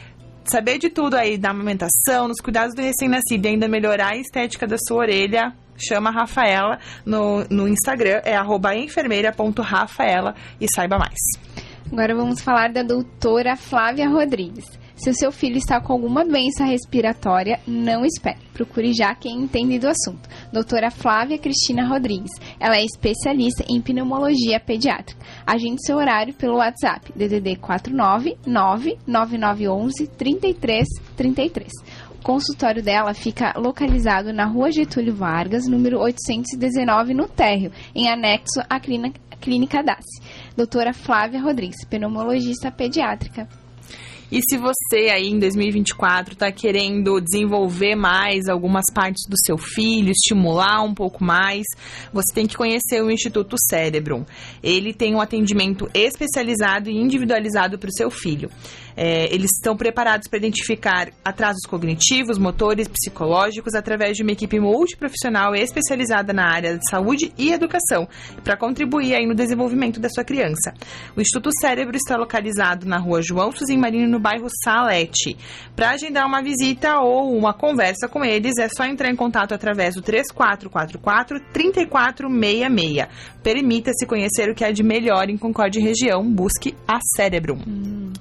saber 0.51 0.79
de 0.79 0.89
tudo 0.89 1.15
aí 1.15 1.37
da 1.37 1.51
amamentação, 1.51 2.29
nos 2.29 2.41
cuidados 2.41 2.75
do 2.75 2.83
recém-nascido 2.83 3.47
e 3.47 3.49
ainda 3.49 3.69
melhorar 3.69 4.11
a 4.11 4.17
estética 4.17 4.67
da 4.67 4.77
sua 4.79 4.99
orelha, 4.99 5.53
chama 5.77 6.11
a 6.11 6.13
Rafaela 6.13 6.79
no, 7.05 7.45
no 7.51 7.69
Instagram, 7.69 8.21
é 8.25 8.37
enfermeira.rafaela 8.77 10.35
e 10.61 10.67
saiba 10.75 10.99
mais. 10.99 11.19
Agora 11.93 12.15
vamos 12.15 12.41
falar 12.41 12.73
da 12.73 12.83
doutora 12.83 13.57
Flávia 13.57 14.09
Rodrigues. 14.09 14.65
Se 14.97 15.11
o 15.11 15.15
seu 15.15 15.31
filho 15.31 15.59
está 15.59 15.79
com 15.79 15.93
alguma 15.93 16.25
doença 16.25 16.65
respiratória, 16.65 17.61
não 17.67 18.03
espere. 18.05 18.39
Procure 18.55 18.95
já 18.95 19.15
quem 19.15 19.37
entende 19.37 19.79
do 19.79 19.89
assunto. 19.89 20.27
Doutora 20.51 20.91
Flávia 20.91 21.39
Cristina 21.39 21.87
Rodrigues. 21.87 22.31
Ela 22.59 22.77
é 22.77 22.85
especialista 22.85 23.63
em 23.69 23.79
pneumologia 23.81 24.59
pediátrica. 24.59 25.23
Agende 25.47 25.85
seu 25.85 25.99
horário 25.99 26.33
pelo 26.33 26.57
WhatsApp 26.57 27.13
DDD 27.15 27.57
49 27.57 28.39
99911 28.47 30.07
3333. 30.17 31.69
O 32.19 32.23
consultório 32.23 32.83
dela 32.83 33.13
fica 33.13 33.53
localizado 33.55 34.33
na 34.33 34.47
Rua 34.47 34.73
Getúlio 34.73 35.15
Vargas, 35.15 35.69
número 35.69 36.01
819, 36.01 37.13
no 37.13 37.29
térreo, 37.29 37.71
em 37.95 38.09
anexo 38.09 38.63
à 38.69 38.81
clínica, 38.81 39.83
DASSE. 39.83 40.23
Doutora 40.57 40.95
Flávia 40.95 41.41
Rodrigues, 41.43 41.85
pneumologista 41.85 42.73
pediátrica. 42.73 43.47
E 44.31 44.41
se 44.43 44.59
você 44.59 45.09
aí 45.09 45.29
em 45.29 45.39
2024 45.39 46.33
está 46.33 46.51
querendo 46.51 47.21
desenvolver 47.21 47.95
mais 47.95 48.49
algumas 48.49 48.85
partes 48.93 49.23
do 49.29 49.37
seu 49.45 49.57
filho, 49.57 50.11
estimular 50.11 50.83
um 50.83 50.93
pouco 50.93 51.23
mais, 51.23 51.65
você 52.13 52.35
tem 52.35 52.47
que 52.47 52.57
conhecer 52.57 53.03
o 53.03 53.11
Instituto 53.11 53.55
Cérebro. 53.71 54.27
Ele 54.63 54.93
tem 54.93 55.15
um 55.15 55.21
atendimento 55.21 55.89
especializado 55.95 56.91
e 56.91 56.97
individualizado 56.97 57.79
para 57.79 57.89
o 57.89 57.93
seu 57.93 58.11
filho. 58.11 58.51
É, 58.97 59.33
eles 59.33 59.51
estão 59.55 59.77
preparados 59.77 60.27
para 60.27 60.39
identificar 60.39 61.11
atrasos 61.25 61.67
cognitivos, 61.69 62.39
motores, 62.39 62.89
psicológicos 62.89 63.75
através 63.75 64.17
de 64.17 64.23
uma 64.23 64.33
equipe 64.33 64.59
multiprofissional 64.59 65.55
especializada 65.55 66.33
na 66.33 66.47
área 66.51 66.79
de 66.79 66.91
saúde 66.91 67.33
e 67.37 67.53
educação, 67.53 68.09
para 68.43 68.57
contribuir 68.57 69.15
aí 69.15 69.27
no 69.27 69.35
desenvolvimento 69.35 70.01
da 70.01 70.09
sua 70.09 70.25
criança. 70.25 70.73
O 71.17 71.21
Instituto 71.21 71.51
Cérebro 71.61 71.97
está 71.97 72.17
localizado 72.17 72.87
na 72.87 72.99
rua 72.99 73.21
João 73.23 73.53
Suzin 73.53 73.77
Marinho, 73.77 74.09
no 74.09 74.19
bairro 74.19 74.49
Salete. 74.65 75.37
Para 75.75 75.91
agendar 75.91 76.27
uma 76.27 76.43
visita 76.43 76.99
ou 77.01 77.37
uma 77.37 77.53
conversa 77.53 78.09
com 78.09 78.25
eles, 78.25 78.55
é 78.59 78.69
só 78.69 78.85
entrar 78.85 79.11
em 79.11 79.17
contato 79.17 79.53
através 79.53 79.95
do 79.95 80.03
3444 80.03 81.41
3466. 81.53 83.09
Permita-se 83.43 84.07
conhecer 84.07 84.51
o 84.51 84.55
que 84.55 84.65
há 84.65 84.71
de 84.71 84.83
melhor 84.83 85.29
em 85.29 85.37
Concórdia 85.37 85.83
região. 85.83 86.25
Busque 86.25 86.75
a 86.89 86.99
Cérebro. 87.17 87.59
Hum. 87.67 88.13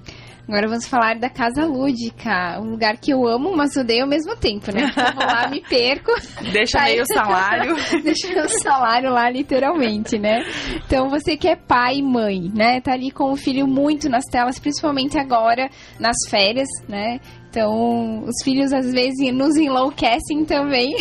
Agora 0.48 0.68
vamos 0.68 0.88
falar 0.88 1.18
da 1.18 1.28
Casa 1.28 1.66
Lúdica, 1.66 2.60
um 2.62 2.70
lugar 2.70 2.98
que 2.98 3.12
eu 3.12 3.28
amo, 3.28 3.56
mas 3.56 3.76
odeio 3.76 4.04
ao 4.04 4.10
mesmo 4.10 4.36
tempo, 4.36 4.72
né? 4.72 4.92
Então, 4.92 5.06
vou 5.16 5.26
lá, 5.26 5.48
me 5.50 5.60
perco. 5.62 6.12
Deixa 6.54 6.84
meio 6.84 7.04
salário. 7.08 7.76
Deixa 8.04 8.28
meu 8.28 8.48
salário 8.48 9.10
lá, 9.10 9.28
literalmente, 9.28 10.20
né? 10.20 10.46
Então, 10.86 11.10
você 11.10 11.36
que 11.36 11.48
é 11.48 11.56
pai 11.56 11.96
e 11.96 12.04
mãe, 12.04 12.52
né? 12.54 12.80
Tá 12.80 12.94
ali 12.94 13.10
com 13.10 13.32
o 13.32 13.36
filho 13.36 13.66
muito 13.66 14.08
nas 14.08 14.26
telas, 14.26 14.60
principalmente 14.60 15.18
agora, 15.18 15.68
nas 16.00 16.16
férias, 16.30 16.70
né? 16.88 17.20
Então, 17.50 18.24
os 18.26 18.44
filhos 18.44 18.72
às 18.72 18.92
vezes 18.92 19.34
nos 19.34 19.56
enlouquecem 19.56 20.46
também. 20.46 20.96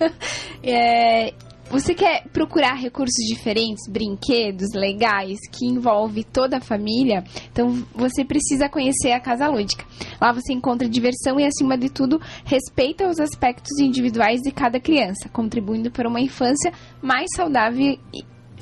é, 0.62 1.32
você 1.70 1.94
quer 1.94 2.26
procurar 2.32 2.74
recursos 2.74 3.24
diferentes, 3.28 3.86
brinquedos 3.90 4.72
legais 4.74 5.38
que 5.52 5.66
envolve 5.66 6.24
toda 6.24 6.56
a 6.56 6.60
família? 6.60 7.22
Então 7.52 7.84
você 7.94 8.24
precisa 8.24 8.68
conhecer 8.68 9.12
a 9.12 9.20
Casa 9.20 9.48
Lúdica. 9.48 9.84
Lá 10.20 10.32
você 10.32 10.52
encontra 10.52 10.88
diversão 10.88 11.38
e, 11.38 11.44
acima 11.44 11.76
de 11.76 11.90
tudo, 11.90 12.20
respeita 12.44 13.08
os 13.08 13.20
aspectos 13.20 13.78
individuais 13.78 14.40
de 14.40 14.50
cada 14.50 14.80
criança, 14.80 15.28
contribuindo 15.30 15.90
para 15.90 16.08
uma 16.08 16.20
infância 16.20 16.72
mais 17.02 17.26
saudável, 17.36 17.98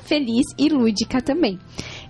feliz 0.05 0.45
e 0.59 0.69
lúdica 0.69 1.23
também. 1.23 1.59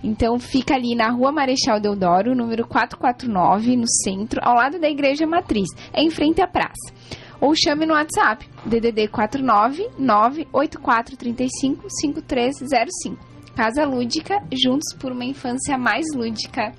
Então 0.03 0.39
fica 0.39 0.75
ali 0.75 0.95
na 0.95 1.11
Rua 1.11 1.31
Marechal 1.31 1.79
Deodoro, 1.79 2.35
número 2.35 2.67
449, 2.67 3.75
no 3.75 3.87
centro, 4.03 4.39
ao 4.43 4.55
lado 4.55 4.79
da 4.79 4.89
Igreja 4.89 5.27
Matriz, 5.27 5.69
em 5.93 6.09
frente 6.09 6.41
à 6.41 6.47
praça 6.47 7.16
ou 7.39 7.53
chame 7.55 7.85
no 7.85 7.93
WhatsApp 7.93 8.47
DDD 8.65 9.07
499 9.07 10.47
8435 10.51 11.87
5305. 11.89 13.17
Casa 13.55 13.85
Lúdica, 13.85 14.41
juntos 14.51 14.95
por 14.99 15.11
uma 15.11 15.25
infância 15.25 15.77
mais 15.77 16.05
lúdica. 16.13 16.73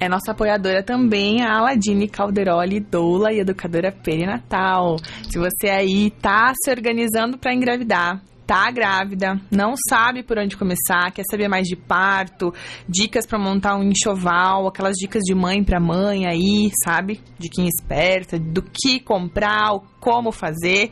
É 0.00 0.08
nossa 0.08 0.32
apoiadora 0.32 0.82
também, 0.82 1.42
a 1.42 1.58
Aladine 1.58 2.08
Calderoli 2.08 2.80
Doula 2.80 3.32
e 3.32 3.38
educadora 3.38 3.92
perinatal. 3.92 4.96
Se 5.30 5.38
você 5.38 5.68
aí 5.68 6.10
tá 6.10 6.52
se 6.56 6.70
organizando 6.70 7.38
para 7.38 7.54
engravidar, 7.54 8.20
tá 8.46 8.70
grávida, 8.70 9.40
não 9.50 9.74
sabe 9.88 10.22
por 10.22 10.38
onde 10.38 10.56
começar, 10.56 11.10
quer 11.12 11.24
saber 11.30 11.48
mais 11.48 11.66
de 11.66 11.76
parto, 11.76 12.52
dicas 12.88 13.26
para 13.26 13.38
montar 13.38 13.76
um 13.76 13.82
enxoval, 13.82 14.66
aquelas 14.66 14.96
dicas 14.96 15.22
de 15.22 15.34
mãe 15.34 15.62
para 15.62 15.80
mãe 15.80 16.26
aí, 16.26 16.70
sabe? 16.84 17.20
De 17.38 17.48
quem 17.48 17.66
esperta, 17.66 18.38
do 18.38 18.62
que 18.62 19.00
comprar, 19.00 19.70
como 20.00 20.32
fazer, 20.32 20.90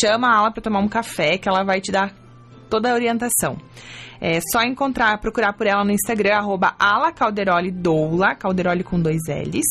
chama 0.00 0.28
a 0.28 0.38
Ala 0.38 0.52
para 0.52 0.62
tomar 0.62 0.80
um 0.80 0.88
café 0.88 1.38
que 1.38 1.48
ela 1.48 1.62
vai 1.64 1.80
te 1.80 1.92
dar 1.92 2.14
toda 2.68 2.90
a 2.90 2.94
orientação. 2.94 3.56
É 4.20 4.40
só 4.52 4.62
encontrar, 4.62 5.18
procurar 5.20 5.52
por 5.52 5.66
ela 5.66 5.84
no 5.84 5.92
Instagram, 5.92 6.36
arroba 6.36 6.74
Calderoli 7.14 7.70
Doula, 7.70 8.34
Calderoli 8.34 8.82
com 8.82 9.00
dois 9.00 9.20
L's. 9.28 9.68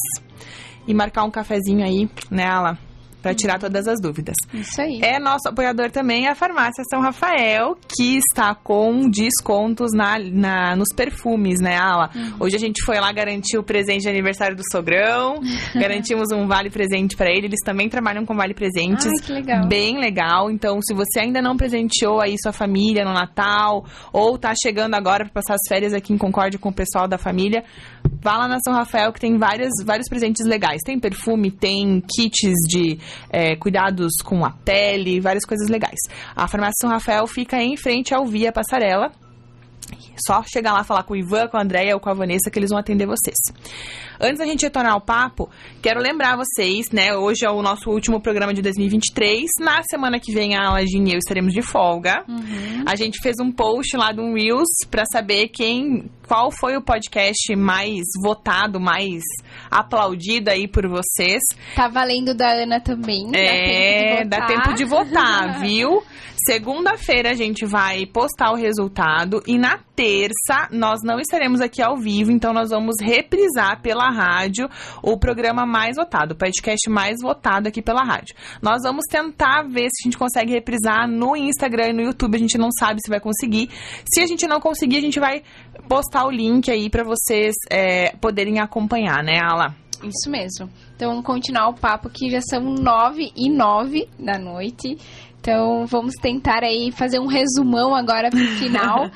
E 0.87 0.93
marcar 0.93 1.25
um 1.25 1.31
cafezinho 1.31 1.83
aí, 1.83 2.09
né? 2.31 2.45
Para 3.27 3.35
tirar 3.35 3.59
todas 3.59 3.89
as 3.89 3.99
dúvidas. 3.99 4.35
Isso 4.53 4.81
aí. 4.81 5.01
É 5.03 5.19
nosso 5.19 5.49
apoiador 5.49 5.91
também 5.91 6.29
a 6.29 6.35
Farmácia 6.35 6.81
São 6.89 7.01
Rafael, 7.01 7.75
que 7.75 8.17
está 8.17 8.55
com 8.55 9.09
descontos 9.09 9.91
na, 9.91 10.17
na 10.17 10.75
nos 10.77 10.87
perfumes, 10.95 11.59
né, 11.59 11.75
Ala? 11.75 12.09
Uhum. 12.15 12.35
Hoje 12.39 12.55
a 12.55 12.59
gente 12.59 12.81
foi 12.85 12.97
lá 13.01 13.11
garantir 13.11 13.57
o 13.57 13.63
presente 13.63 14.03
de 14.03 14.09
aniversário 14.09 14.55
do 14.55 14.63
sogrão, 14.71 15.41
garantimos 15.75 16.31
um 16.31 16.47
vale 16.47 16.69
presente 16.69 17.17
para 17.17 17.29
ele. 17.29 17.47
Eles 17.47 17.59
também 17.65 17.89
trabalham 17.89 18.25
com 18.25 18.33
vale 18.33 18.53
presentes. 18.53 19.07
Ai, 19.07 19.25
que 19.25 19.33
legal. 19.33 19.67
Bem 19.67 19.99
legal. 19.99 20.49
Então, 20.49 20.79
se 20.81 20.93
você 20.93 21.19
ainda 21.19 21.41
não 21.41 21.57
presenteou 21.57 22.21
aí 22.21 22.37
sua 22.41 22.53
família 22.53 23.03
no 23.03 23.11
Natal 23.11 23.85
ou 24.13 24.37
tá 24.37 24.53
chegando 24.55 24.93
agora 24.93 25.25
para 25.25 25.33
passar 25.33 25.55
as 25.55 25.67
férias 25.67 25.93
aqui 25.93 26.13
em 26.13 26.17
Concórdia 26.17 26.57
com 26.57 26.69
o 26.69 26.73
pessoal 26.73 27.09
da 27.09 27.17
família, 27.17 27.65
vá 28.21 28.37
lá 28.37 28.47
na 28.47 28.59
São 28.59 28.73
Rafael 28.73 29.11
que 29.11 29.19
tem 29.19 29.37
várias, 29.37 29.71
vários 29.85 30.07
presentes 30.09 30.45
legais. 30.45 30.81
Tem 30.83 30.99
perfume, 30.99 31.51
tem 31.51 32.01
kits 32.01 32.53
de 32.67 32.99
é, 33.29 33.55
cuidados 33.55 34.13
com 34.23 34.45
a 34.45 34.51
pele, 34.51 35.19
várias 35.19 35.45
coisas 35.45 35.69
legais. 35.69 35.99
A 36.35 36.47
farmácia 36.47 36.75
São 36.81 36.89
Rafael 36.89 37.25
fica 37.27 37.61
em 37.61 37.75
frente 37.77 38.13
ao 38.13 38.25
Via 38.25 38.51
Passarela. 38.51 39.11
Só 40.25 40.43
chegar 40.43 40.73
lá 40.73 40.83
falar 40.83 41.03
com 41.03 41.13
o 41.13 41.17
Ivan, 41.17 41.47
com 41.47 41.57
a 41.57 41.61
Andréia 41.61 41.93
ou 41.93 41.99
com 41.99 42.09
a 42.09 42.13
Vanessa 42.13 42.49
que 42.51 42.57
eles 42.57 42.71
vão 42.71 42.79
atender 42.79 43.05
vocês. 43.05 43.37
Antes 44.19 44.39
da 44.39 44.45
gente 44.45 44.63
retornar 44.63 44.93
ao 44.93 45.01
papo, 45.01 45.49
quero 45.81 45.99
lembrar 45.99 46.35
vocês, 46.35 46.89
né? 46.91 47.15
Hoje 47.15 47.45
é 47.45 47.49
o 47.49 47.61
nosso 47.61 47.89
último 47.89 48.19
programa 48.19 48.53
de 48.53 48.61
2023. 48.61 49.45
Na 49.59 49.81
semana 49.89 50.19
que 50.19 50.33
vem, 50.33 50.55
a 50.55 50.67
Alagine 50.67 51.11
e 51.11 51.13
eu 51.13 51.19
estaremos 51.19 51.53
de 51.53 51.61
folga. 51.61 52.23
Uhum. 52.27 52.83
A 52.85 52.95
gente 52.95 53.19
fez 53.21 53.35
um 53.39 53.51
post 53.51 53.95
lá 53.95 54.11
do 54.11 54.33
Reels 54.33 54.67
para 54.89 55.03
saber 55.11 55.49
quem, 55.49 56.09
qual 56.27 56.51
foi 56.51 56.75
o 56.75 56.81
podcast 56.81 57.55
mais 57.55 58.03
votado, 58.23 58.79
mais 58.79 59.21
aplaudido 59.69 60.49
aí 60.49 60.67
por 60.67 60.87
vocês. 60.87 61.41
Tá 61.75 61.87
valendo 61.87 62.33
da 62.33 62.51
Ana 62.51 62.79
também. 62.79 63.29
É, 63.35 64.25
dá 64.25 64.47
tempo 64.47 64.73
de 64.73 64.83
votar, 64.83 65.07
dá 65.09 65.53
tempo 65.53 65.53
de 65.53 65.55
votar 65.57 65.61
viu? 65.61 66.03
Segunda-feira 66.47 67.31
a 67.31 67.33
gente 67.33 67.65
vai 67.65 68.05
postar 68.05 68.51
o 68.51 68.55
resultado 68.55 69.43
e 69.45 69.57
na 69.57 69.79
terça 69.95 70.69
nós 70.71 70.99
não 71.03 71.19
estaremos 71.19 71.59
aqui 71.59 71.81
ao 71.81 71.97
vivo, 71.97 72.31
então 72.31 72.53
nós 72.53 72.69
vamos 72.69 72.95
reprisar 73.01 73.81
pela 73.81 74.06
rádio 74.11 74.69
o 75.01 75.17
programa 75.17 75.65
mais 75.65 75.95
votado, 75.95 76.33
o 76.33 76.37
podcast 76.37 76.89
mais 76.89 77.17
votado 77.21 77.67
aqui 77.67 77.81
pela 77.81 78.03
rádio. 78.03 78.35
Nós 78.61 78.81
vamos 78.83 79.05
tentar 79.09 79.63
ver 79.63 79.87
se 79.91 80.03
a 80.03 80.05
gente 80.05 80.17
consegue 80.17 80.51
reprisar 80.51 81.07
no 81.07 81.35
Instagram 81.35 81.89
e 81.89 81.93
no 81.93 82.01
YouTube, 82.01 82.35
a 82.35 82.39
gente 82.39 82.57
não 82.57 82.69
sabe 82.71 82.99
se 83.03 83.09
vai 83.09 83.19
conseguir. 83.19 83.69
Se 84.11 84.21
a 84.21 84.27
gente 84.27 84.47
não 84.47 84.59
conseguir, 84.59 84.97
a 84.97 85.01
gente 85.01 85.19
vai 85.19 85.43
postar 85.87 86.25
o 86.25 86.31
link 86.31 86.69
aí 86.69 86.89
para 86.89 87.03
vocês 87.03 87.55
é, 87.69 88.15
poderem 88.17 88.59
acompanhar, 88.59 89.23
né, 89.23 89.39
Ala? 89.41 89.75
Isso 90.03 90.29
mesmo. 90.29 90.69
Então, 90.95 91.09
vamos 91.09 91.25
continuar 91.25 91.69
o 91.69 91.73
papo 91.73 92.07
que 92.09 92.29
já 92.29 92.39
são 92.41 92.61
nove 92.61 93.31
e 93.35 93.49
nove 93.49 94.07
da 94.19 94.37
noite. 94.37 94.95
Então 95.47 95.85
vamos 95.85 96.15
tentar 96.15 96.61
aí 96.61 96.91
fazer 96.91 97.19
um 97.19 97.25
resumão 97.25 97.95
agora 97.95 98.29
pro 98.29 98.45
final. 98.57 99.05
uh, 99.05 99.09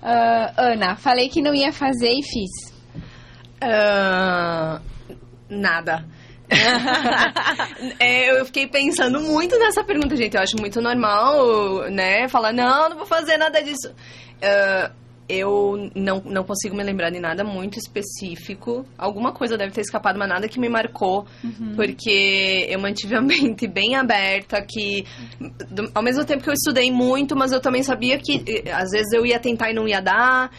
Ana, 0.56 0.96
falei 0.96 1.28
que 1.28 1.42
não 1.42 1.54
ia 1.54 1.70
fazer 1.70 2.12
e 2.12 2.22
fiz. 2.22 2.71
Uh, 3.62 4.80
nada. 5.48 6.04
é, 7.98 8.30
eu 8.38 8.44
fiquei 8.44 8.66
pensando 8.66 9.20
muito 9.20 9.58
nessa 9.58 9.82
pergunta, 9.82 10.16
gente. 10.16 10.36
Eu 10.36 10.42
acho 10.42 10.56
muito 10.58 10.80
normal, 10.80 11.90
né? 11.90 12.28
Falar, 12.28 12.52
não, 12.52 12.90
não 12.90 12.96
vou 12.96 13.06
fazer 13.06 13.36
nada 13.36 13.62
disso. 13.62 13.90
Uh, 13.90 15.02
eu 15.28 15.90
não, 15.94 16.20
não 16.24 16.44
consigo 16.44 16.76
me 16.76 16.82
lembrar 16.82 17.10
de 17.10 17.18
nada 17.18 17.42
muito 17.42 17.78
específico. 17.78 18.84
Alguma 18.98 19.32
coisa 19.32 19.56
deve 19.56 19.72
ter 19.72 19.80
escapado, 19.80 20.18
mas 20.18 20.28
nada 20.28 20.48
que 20.48 20.60
me 20.60 20.68
marcou. 20.68 21.26
Uhum. 21.42 21.74
Porque 21.74 22.66
eu 22.68 22.78
mantive 22.78 23.14
a 23.14 23.20
mente 23.22 23.66
bem 23.66 23.94
aberta, 23.94 24.60
que 24.60 25.06
do, 25.70 25.90
ao 25.94 26.02
mesmo 26.02 26.24
tempo 26.24 26.42
que 26.42 26.50
eu 26.50 26.54
estudei 26.54 26.90
muito, 26.90 27.34
mas 27.36 27.52
eu 27.52 27.60
também 27.60 27.82
sabia 27.82 28.18
que 28.18 28.42
eh, 28.46 28.70
às 28.72 28.90
vezes 28.90 29.12
eu 29.12 29.24
ia 29.24 29.38
tentar 29.38 29.70
e 29.70 29.74
não 29.74 29.88
ia 29.88 30.00
dar. 30.00 30.50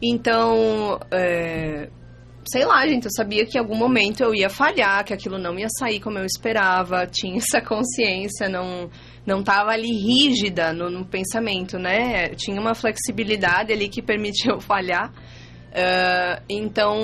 Então, 0.00 0.98
é, 1.10 1.88
sei 2.44 2.64
lá, 2.64 2.86
gente, 2.86 3.04
eu 3.04 3.10
sabia 3.10 3.46
que 3.46 3.56
em 3.56 3.60
algum 3.60 3.76
momento 3.76 4.22
eu 4.22 4.34
ia 4.34 4.48
falhar, 4.48 5.04
que 5.04 5.12
aquilo 5.14 5.38
não 5.38 5.58
ia 5.58 5.68
sair 5.78 6.00
como 6.00 6.18
eu 6.18 6.24
esperava. 6.24 7.06
Tinha 7.10 7.36
essa 7.36 7.60
consciência, 7.60 8.48
não 8.48 8.90
não 9.24 9.38
estava 9.38 9.70
ali 9.70 9.86
rígida 9.86 10.72
no, 10.72 10.90
no, 10.90 11.04
pensamento, 11.04 11.78
né? 11.78 12.30
Tinha 12.30 12.60
uma 12.60 12.74
flexibilidade 12.74 13.72
ali 13.72 13.88
que 13.88 14.02
permitia 14.02 14.50
eu 14.52 14.58
falhar. 14.60 15.12
Uh, 15.70 16.42
então, 16.48 17.00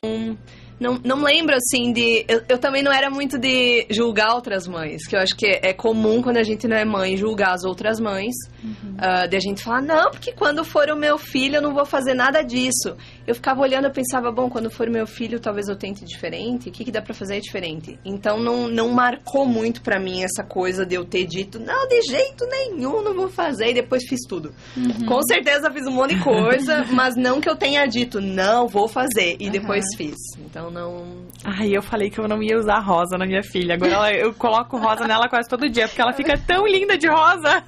não, 0.81 0.99
não 1.05 1.23
lembro, 1.23 1.55
assim, 1.55 1.93
de... 1.93 2.25
Eu, 2.29 2.43
eu, 2.49 2.59
também 2.59 2.83
não 2.83 2.93
era 2.93 3.09
muito 3.09 3.39
de 3.39 3.87
julgar 3.89 4.35
outras 4.35 4.67
mães, 4.67 5.07
que 5.07 5.17
eu 5.17 5.21
acho 5.21 5.37
que 5.37 5.47
é, 5.47 5.71
é 5.71 5.73
comum 5.73 6.21
quando 6.21 6.39
a 6.39 6.43
gente 6.43 6.67
não 6.67 6.77
é 6.77 6.85
mãe 6.85 7.17
julgar 7.17 7.55
as 7.55 7.65
outras 7.65 8.01
mães. 8.01 8.35
Uhum. 8.63 8.97
Uh, 8.97 9.29
de 9.29 9.37
a 9.37 9.41
gente 9.41 9.63
falar, 9.63 9.83
não, 9.83 10.11
porque 10.11 10.33
quando 10.33 10.65
for 10.65 10.91
o 10.91 10.97
meu 10.97 11.19
filho 11.19 11.57
eu 11.57 11.63
não 11.63 11.73
vou 11.73 11.87
fazer 11.87 12.15
nada 12.15 12.43
disso 12.43 12.97
eu 13.29 13.35
ficava 13.35 13.61
olhando 13.61 13.87
e 13.87 13.91
pensava, 13.91 14.33
bom, 14.33 14.49
quando 14.49 14.71
for 14.71 14.89
meu 14.89 15.07
filho, 15.07 15.39
talvez 15.39 15.69
eu 15.69 15.77
tente 15.77 16.03
diferente. 16.03 16.71
O 16.71 16.73
que, 16.73 16.83
que 16.83 16.91
dá 16.91 17.03
para 17.03 17.13
fazer 17.13 17.39
diferente? 17.41 17.99
Então 18.03 18.41
não, 18.41 18.69
não 18.69 18.89
marcou 18.89 19.45
muito 19.45 19.83
para 19.83 20.01
mim 20.01 20.23
essa 20.23 20.43
coisa 20.43 20.87
de 20.87 20.95
eu 20.95 21.05
ter 21.05 21.27
dito, 21.27 21.61
não, 21.61 21.87
de 21.87 22.01
jeito 22.09 22.47
nenhum, 22.47 23.03
não 23.03 23.15
vou 23.15 23.29
fazer, 23.29 23.73
e 23.73 23.75
depois 23.75 24.03
fiz 24.09 24.21
tudo. 24.27 24.55
Uhum. 24.75 25.05
Com 25.05 25.23
certeza 25.25 25.71
fiz 25.71 25.87
um 25.87 25.91
monte 25.91 26.15
de 26.15 26.25
coisa, 26.25 26.87
mas 26.91 27.17
não 27.17 27.39
que 27.39 27.51
eu 27.51 27.55
tenha 27.55 27.85
dito, 27.85 28.19
não, 28.19 28.67
vou 28.67 28.89
fazer, 28.89 29.37
e 29.39 29.45
uhum. 29.45 29.53
depois 29.53 29.85
fiz. 29.95 30.17
Então 30.39 30.71
não. 30.71 31.05
Ai, 31.45 31.77
eu 31.77 31.83
falei 31.83 32.09
que 32.09 32.19
eu 32.19 32.27
não 32.27 32.43
ia 32.43 32.57
usar 32.57 32.81
rosa 32.81 33.19
na 33.19 33.27
minha 33.27 33.43
filha. 33.43 33.75
Agora 33.75 33.93
ela, 33.93 34.13
eu 34.15 34.33
coloco 34.33 34.79
rosa 34.79 35.07
nela 35.07 35.29
quase 35.29 35.51
todo 35.51 35.69
dia, 35.69 35.87
porque 35.87 36.01
ela 36.01 36.15
fica 36.15 36.39
tão 36.39 36.67
linda 36.67 36.97
de 36.97 37.07
rosa. 37.09 37.63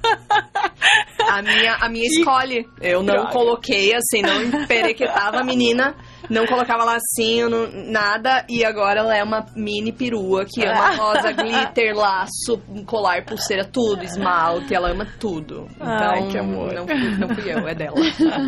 A 1.29 1.41
minha, 1.43 1.75
a 1.75 1.87
minha 1.87 2.07
escolhe. 2.09 2.67
Eu 2.81 3.03
não 3.03 3.13
Droga. 3.13 3.31
coloquei 3.31 3.93
assim, 3.93 4.23
não 4.23 4.41
emperequetava 4.43 5.39
a 5.39 5.43
menina, 5.51 5.95
não 6.29 6.45
colocava 6.45 6.83
lacinho, 6.83 7.49
nada, 7.91 8.45
e 8.49 8.63
agora 8.63 8.99
ela 8.99 9.15
é 9.15 9.23
uma 9.23 9.45
mini 9.55 9.91
perua 9.91 10.45
que 10.45 10.65
ama 10.65 10.95
rosa, 10.95 11.31
glitter, 11.31 11.95
laço, 11.95 12.57
colar, 12.85 13.25
pulseira, 13.25 13.65
tudo, 13.65 14.03
esmalte, 14.03 14.73
ela 14.73 14.91
ama 14.91 15.05
tudo. 15.19 15.67
Então, 15.75 15.87
Ai, 15.87 16.27
que 16.29 16.37
amor. 16.37 16.73
Não, 16.73 16.85
não 16.85 17.35
fui 17.35 17.51
eu, 17.51 17.67
é 17.67 17.75
dela. 17.75 17.95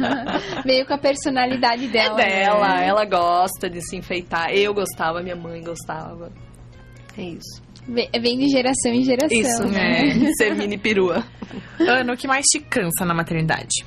Veio 0.65 0.85
com 0.85 0.93
a 0.93 0.97
personalidade 0.97 1.87
dela. 1.87 2.21
É 2.21 2.43
dela, 2.45 2.75
né? 2.75 2.87
ela 2.87 3.05
gosta 3.05 3.69
de 3.69 3.81
se 3.81 3.97
enfeitar. 3.97 4.53
Eu 4.53 4.73
gostava, 4.73 5.21
minha 5.21 5.35
mãe 5.35 5.61
gostava. 5.63 6.31
É 7.17 7.21
isso. 7.21 7.61
Vem 7.87 8.37
de 8.37 8.47
geração 8.47 8.93
em 8.93 9.03
geração. 9.03 9.37
Isso, 9.37 9.67
né? 9.67 10.31
Ser 10.37 10.55
mini 10.55 10.77
perua. 10.77 11.23
Ana, 11.79 12.13
o 12.13 12.17
que 12.17 12.27
mais 12.27 12.45
te 12.45 12.59
cansa 12.59 13.05
na 13.05 13.13
maternidade? 13.13 13.85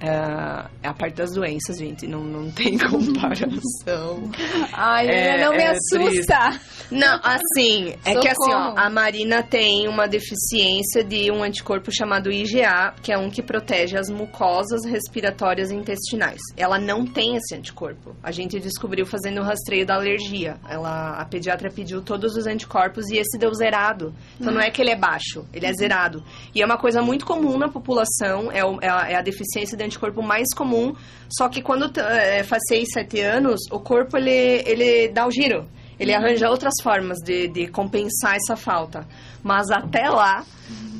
É, 0.00 0.86
é 0.86 0.88
a 0.88 0.94
parte 0.94 1.16
das 1.16 1.32
doenças, 1.32 1.78
gente. 1.78 2.06
Não, 2.06 2.22
não 2.22 2.50
tem 2.52 2.78
comparação. 2.78 4.30
Ai, 4.72 5.06
é, 5.08 5.44
não 5.44 5.52
me 5.52 5.62
é 5.62 5.70
assusta. 5.70 6.50
Triste. 6.50 6.88
Não, 6.90 7.20
assim, 7.22 7.94
é 8.04 8.14
Socorro. 8.14 8.20
que 8.20 8.28
assim, 8.28 8.52
ó, 8.52 8.74
a 8.76 8.88
Marina 8.88 9.42
tem 9.42 9.88
uma 9.88 10.06
deficiência 10.06 11.04
de 11.04 11.30
um 11.30 11.42
anticorpo 11.42 11.90
chamado 11.92 12.30
IgA, 12.30 12.94
que 13.02 13.12
é 13.12 13.18
um 13.18 13.28
que 13.28 13.42
protege 13.42 13.96
as 13.98 14.08
mucosas 14.08 14.84
respiratórias 14.84 15.70
intestinais. 15.70 16.40
Ela 16.56 16.78
não 16.78 17.04
tem 17.04 17.36
esse 17.36 17.54
anticorpo. 17.54 18.16
A 18.22 18.30
gente 18.30 18.58
descobriu 18.58 19.04
fazendo 19.04 19.40
o 19.40 19.44
rastreio 19.44 19.84
da 19.84 19.94
alergia. 19.94 20.56
Ela, 20.68 21.20
a 21.20 21.24
pediatra 21.24 21.70
pediu 21.70 22.00
todos 22.00 22.36
os 22.36 22.46
anticorpos 22.46 23.10
e 23.10 23.18
esse 23.18 23.36
deu 23.38 23.52
zerado. 23.52 24.14
Então 24.40 24.52
hum. 24.52 24.56
não 24.56 24.62
é 24.62 24.70
que 24.70 24.80
ele 24.80 24.90
é 24.90 24.96
baixo, 24.96 25.44
ele 25.52 25.66
é 25.66 25.72
zerado. 25.72 26.22
E 26.54 26.62
é 26.62 26.64
uma 26.64 26.78
coisa 26.78 27.02
muito 27.02 27.26
comum 27.26 27.58
na 27.58 27.68
população, 27.68 28.50
é, 28.52 28.64
o, 28.64 28.78
é, 28.80 28.88
a, 28.88 29.10
é 29.10 29.16
a 29.16 29.22
deficiência 29.22 29.76
de 29.76 29.87
anticorpo 29.88 30.22
mais 30.22 30.46
comum, 30.54 30.94
só 31.28 31.48
que 31.48 31.60
quando 31.60 31.90
é, 32.00 32.42
faz 32.44 32.62
6, 32.68 32.88
7 32.94 33.20
anos, 33.20 33.60
o 33.70 33.80
corpo 33.80 34.16
ele, 34.16 34.62
ele 34.64 35.08
dá 35.08 35.26
o 35.26 35.30
giro. 35.30 35.66
Ele 35.98 36.12
uhum. 36.12 36.18
arranja 36.18 36.48
outras 36.48 36.74
formas 36.82 37.18
de, 37.18 37.48
de 37.48 37.66
compensar 37.68 38.36
essa 38.36 38.56
falta. 38.56 39.06
Mas 39.42 39.68
até 39.70 40.08
lá, 40.08 40.44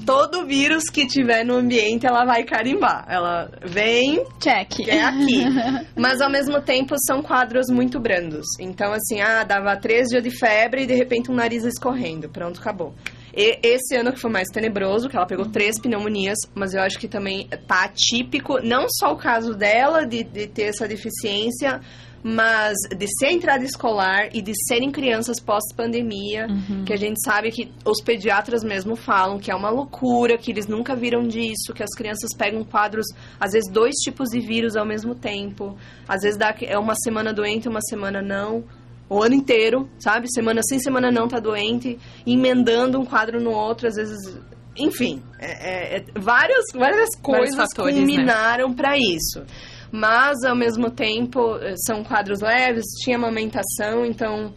todo 0.05 0.47
vírus 0.47 0.84
que 0.84 1.07
tiver 1.07 1.45
no 1.45 1.55
ambiente 1.55 2.07
ela 2.07 2.24
vai 2.24 2.43
carimbar. 2.43 3.05
Ela 3.09 3.51
vem, 3.64 4.24
Check. 4.41 4.89
é 4.89 5.03
aqui. 5.03 5.45
Mas 5.95 6.20
ao 6.20 6.30
mesmo 6.30 6.61
tempo 6.61 6.95
são 7.07 7.22
quadros 7.22 7.66
muito 7.70 8.01
brandos. 8.01 8.47
Então, 8.59 8.93
assim, 8.93 9.20
ah, 9.20 9.45
dava 9.45 9.76
três 9.76 10.09
dias 10.09 10.22
de 10.22 10.30
febre 10.30 10.82
e 10.82 10.86
de 10.86 10.95
repente 10.95 11.30
um 11.30 11.34
nariz 11.34 11.64
escorrendo. 11.64 12.28
Pronto, 12.28 12.59
acabou. 12.61 12.95
E 13.34 13.58
esse 13.62 13.96
ano 13.96 14.12
que 14.12 14.20
foi 14.20 14.30
mais 14.30 14.48
tenebroso, 14.48 15.08
que 15.08 15.16
ela 15.16 15.26
pegou 15.26 15.46
três 15.46 15.78
pneumonias, 15.80 16.38
mas 16.54 16.74
eu 16.74 16.80
acho 16.80 16.98
que 16.98 17.08
também 17.08 17.48
tá 17.66 17.84
atípico, 17.84 18.60
não 18.62 18.86
só 18.88 19.12
o 19.12 19.16
caso 19.16 19.54
dela 19.54 20.06
de, 20.06 20.24
de 20.24 20.46
ter 20.46 20.64
essa 20.64 20.88
deficiência, 20.88 21.80
mas 22.22 22.76
de 22.96 23.06
ser 23.18 23.30
entrada 23.32 23.64
escolar 23.64 24.28
e 24.32 24.42
de 24.42 24.52
serem 24.66 24.90
crianças 24.90 25.40
pós-pandemia, 25.40 26.46
que 26.84 26.92
a 26.92 26.96
gente 26.96 27.22
sabe 27.24 27.50
que 27.50 27.72
os 27.84 28.02
pediatras 28.02 28.64
mesmo 28.64 28.96
falam 28.96 29.38
que 29.38 29.50
é 29.50 29.54
uma 29.54 29.70
loucura, 29.70 30.36
que 30.36 30.50
eles 30.50 30.66
nunca 30.66 30.96
viram 30.96 31.22
disso, 31.22 31.72
que 31.74 31.82
as 31.82 31.94
crianças 31.96 32.30
pegam 32.36 32.64
quadros, 32.64 33.06
às 33.38 33.52
vezes 33.52 33.70
dois 33.70 33.94
tipos 33.96 34.30
de 34.30 34.40
vírus 34.40 34.76
ao 34.76 34.86
mesmo 34.86 35.14
tempo, 35.14 35.76
às 36.08 36.22
vezes 36.22 36.38
dá, 36.38 36.54
é 36.62 36.78
uma 36.78 36.94
semana 36.96 37.32
doente, 37.32 37.68
uma 37.68 37.80
semana 37.82 38.20
não, 38.20 38.64
o 39.09 39.22
ano 39.22 39.34
inteiro, 39.34 39.88
sabe? 39.98 40.26
Semana 40.32 40.61
sim, 40.68 40.78
semana 40.78 41.11
não 41.11 41.26
tá 41.28 41.40
doente, 41.40 41.98
emendando 42.26 43.00
um 43.00 43.04
quadro 43.04 43.40
no 43.40 43.50
outro, 43.50 43.88
às 43.88 43.94
vezes, 43.94 44.38
enfim, 44.76 45.22
é, 45.38 45.46
é, 45.46 45.96
é, 45.98 46.04
várias, 46.18 46.64
várias 46.74 47.09
coisas 47.20 47.56
fatores, 47.56 47.94
né? 47.94 48.00
culminaram 48.00 48.72
para 48.74 48.96
isso. 48.96 49.42
Mas, 49.90 50.44
ao 50.44 50.54
mesmo 50.54 50.90
tempo, 50.90 51.56
eh, 51.56 51.74
são 51.86 52.04
quadros 52.04 52.40
leves, 52.40 52.84
tinha 53.02 53.16
amamentação, 53.16 54.04
então... 54.04 54.52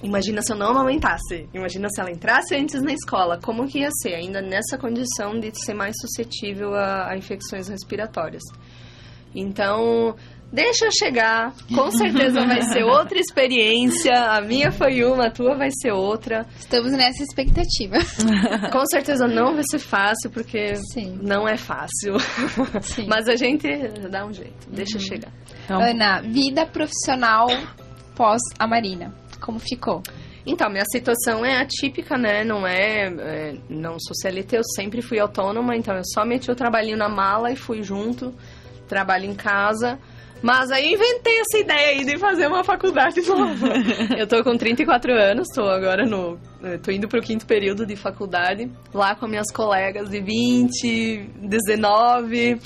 Imagina 0.00 0.40
se 0.42 0.52
eu 0.52 0.56
não 0.56 0.68
amamentasse. 0.68 1.48
Imagina 1.52 1.88
se 1.88 2.00
ela 2.00 2.08
entrasse 2.08 2.54
antes 2.54 2.80
na 2.82 2.92
escola. 2.92 3.36
Como 3.42 3.66
que 3.66 3.80
ia 3.80 3.88
ser? 4.00 4.14
Ainda 4.14 4.40
nessa 4.40 4.78
condição 4.78 5.40
de 5.40 5.50
ser 5.64 5.74
mais 5.74 5.92
suscetível 6.00 6.72
a, 6.72 7.10
a 7.10 7.16
infecções 7.16 7.66
respiratórias. 7.66 8.44
Então, 9.34 10.14
deixa 10.52 10.86
eu 10.86 10.92
chegar. 10.92 11.52
Com 11.74 11.90
certeza 11.92 12.46
vai 12.46 12.62
ser 12.62 12.84
outra 12.84 13.18
experiência. 13.18 14.12
A 14.12 14.40
minha 14.40 14.70
foi 14.70 15.04
uma, 15.04 15.26
a 15.26 15.30
tua 15.30 15.56
vai 15.56 15.70
ser 15.70 15.92
outra. 15.92 16.46
Estamos 16.58 16.92
nessa 16.92 17.22
expectativa. 17.22 17.96
Com 18.72 18.84
certeza 18.86 19.26
não 19.26 19.54
vai 19.54 19.64
ser 19.70 19.78
fácil, 19.78 20.30
porque 20.30 20.76
Sim. 20.92 21.18
não 21.22 21.48
é 21.48 21.56
fácil. 21.56 22.18
Sim. 22.82 23.06
Mas 23.08 23.28
a 23.28 23.36
gente 23.36 23.68
dá 24.10 24.26
um 24.26 24.32
jeito. 24.32 24.68
Deixa 24.70 24.96
eu 24.96 25.00
chegar. 25.00 25.32
Então, 25.64 25.80
Ana, 25.80 26.22
vida 26.22 26.66
profissional 26.66 27.48
pós 28.14 28.40
a 28.58 28.66
Marina. 28.66 29.14
Como 29.40 29.58
ficou? 29.58 30.02
Então, 30.44 30.70
minha 30.70 30.84
situação 30.90 31.44
é 31.44 31.60
atípica, 31.60 32.16
né? 32.16 32.42
Não 32.42 32.66
é, 32.66 33.06
é, 33.06 33.54
Não 33.68 33.98
sou 34.00 34.14
CLT, 34.14 34.56
eu 34.56 34.64
sempre 34.64 35.02
fui 35.02 35.20
autônoma, 35.20 35.76
então 35.76 35.94
eu 35.94 36.02
só 36.04 36.24
meti 36.24 36.50
o 36.50 36.54
trabalhinho 36.54 36.96
na 36.96 37.08
mala 37.08 37.52
e 37.52 37.56
fui 37.56 37.82
junto, 37.82 38.34
trabalho 38.88 39.26
em 39.26 39.34
casa. 39.34 39.98
Mas 40.42 40.70
aí 40.70 40.92
inventei 40.92 41.40
essa 41.40 41.58
ideia 41.58 41.88
aí 41.88 42.04
de 42.04 42.18
fazer 42.18 42.46
uma 42.46 42.62
faculdade 42.62 43.20
nova. 43.26 43.68
eu 44.16 44.26
tô 44.26 44.42
com 44.44 44.56
34 44.56 45.12
anos, 45.12 45.48
tô 45.54 45.62
agora 45.62 46.06
no. 46.06 46.38
Tô 46.82 46.90
indo 46.90 47.08
pro 47.08 47.20
quinto 47.20 47.46
período 47.46 47.86
de 47.86 47.96
faculdade, 47.96 48.70
lá 48.92 49.14
com 49.14 49.26
minhas 49.26 49.50
colegas 49.52 50.08
de 50.08 50.20
20, 50.20 51.30
19 51.42 52.60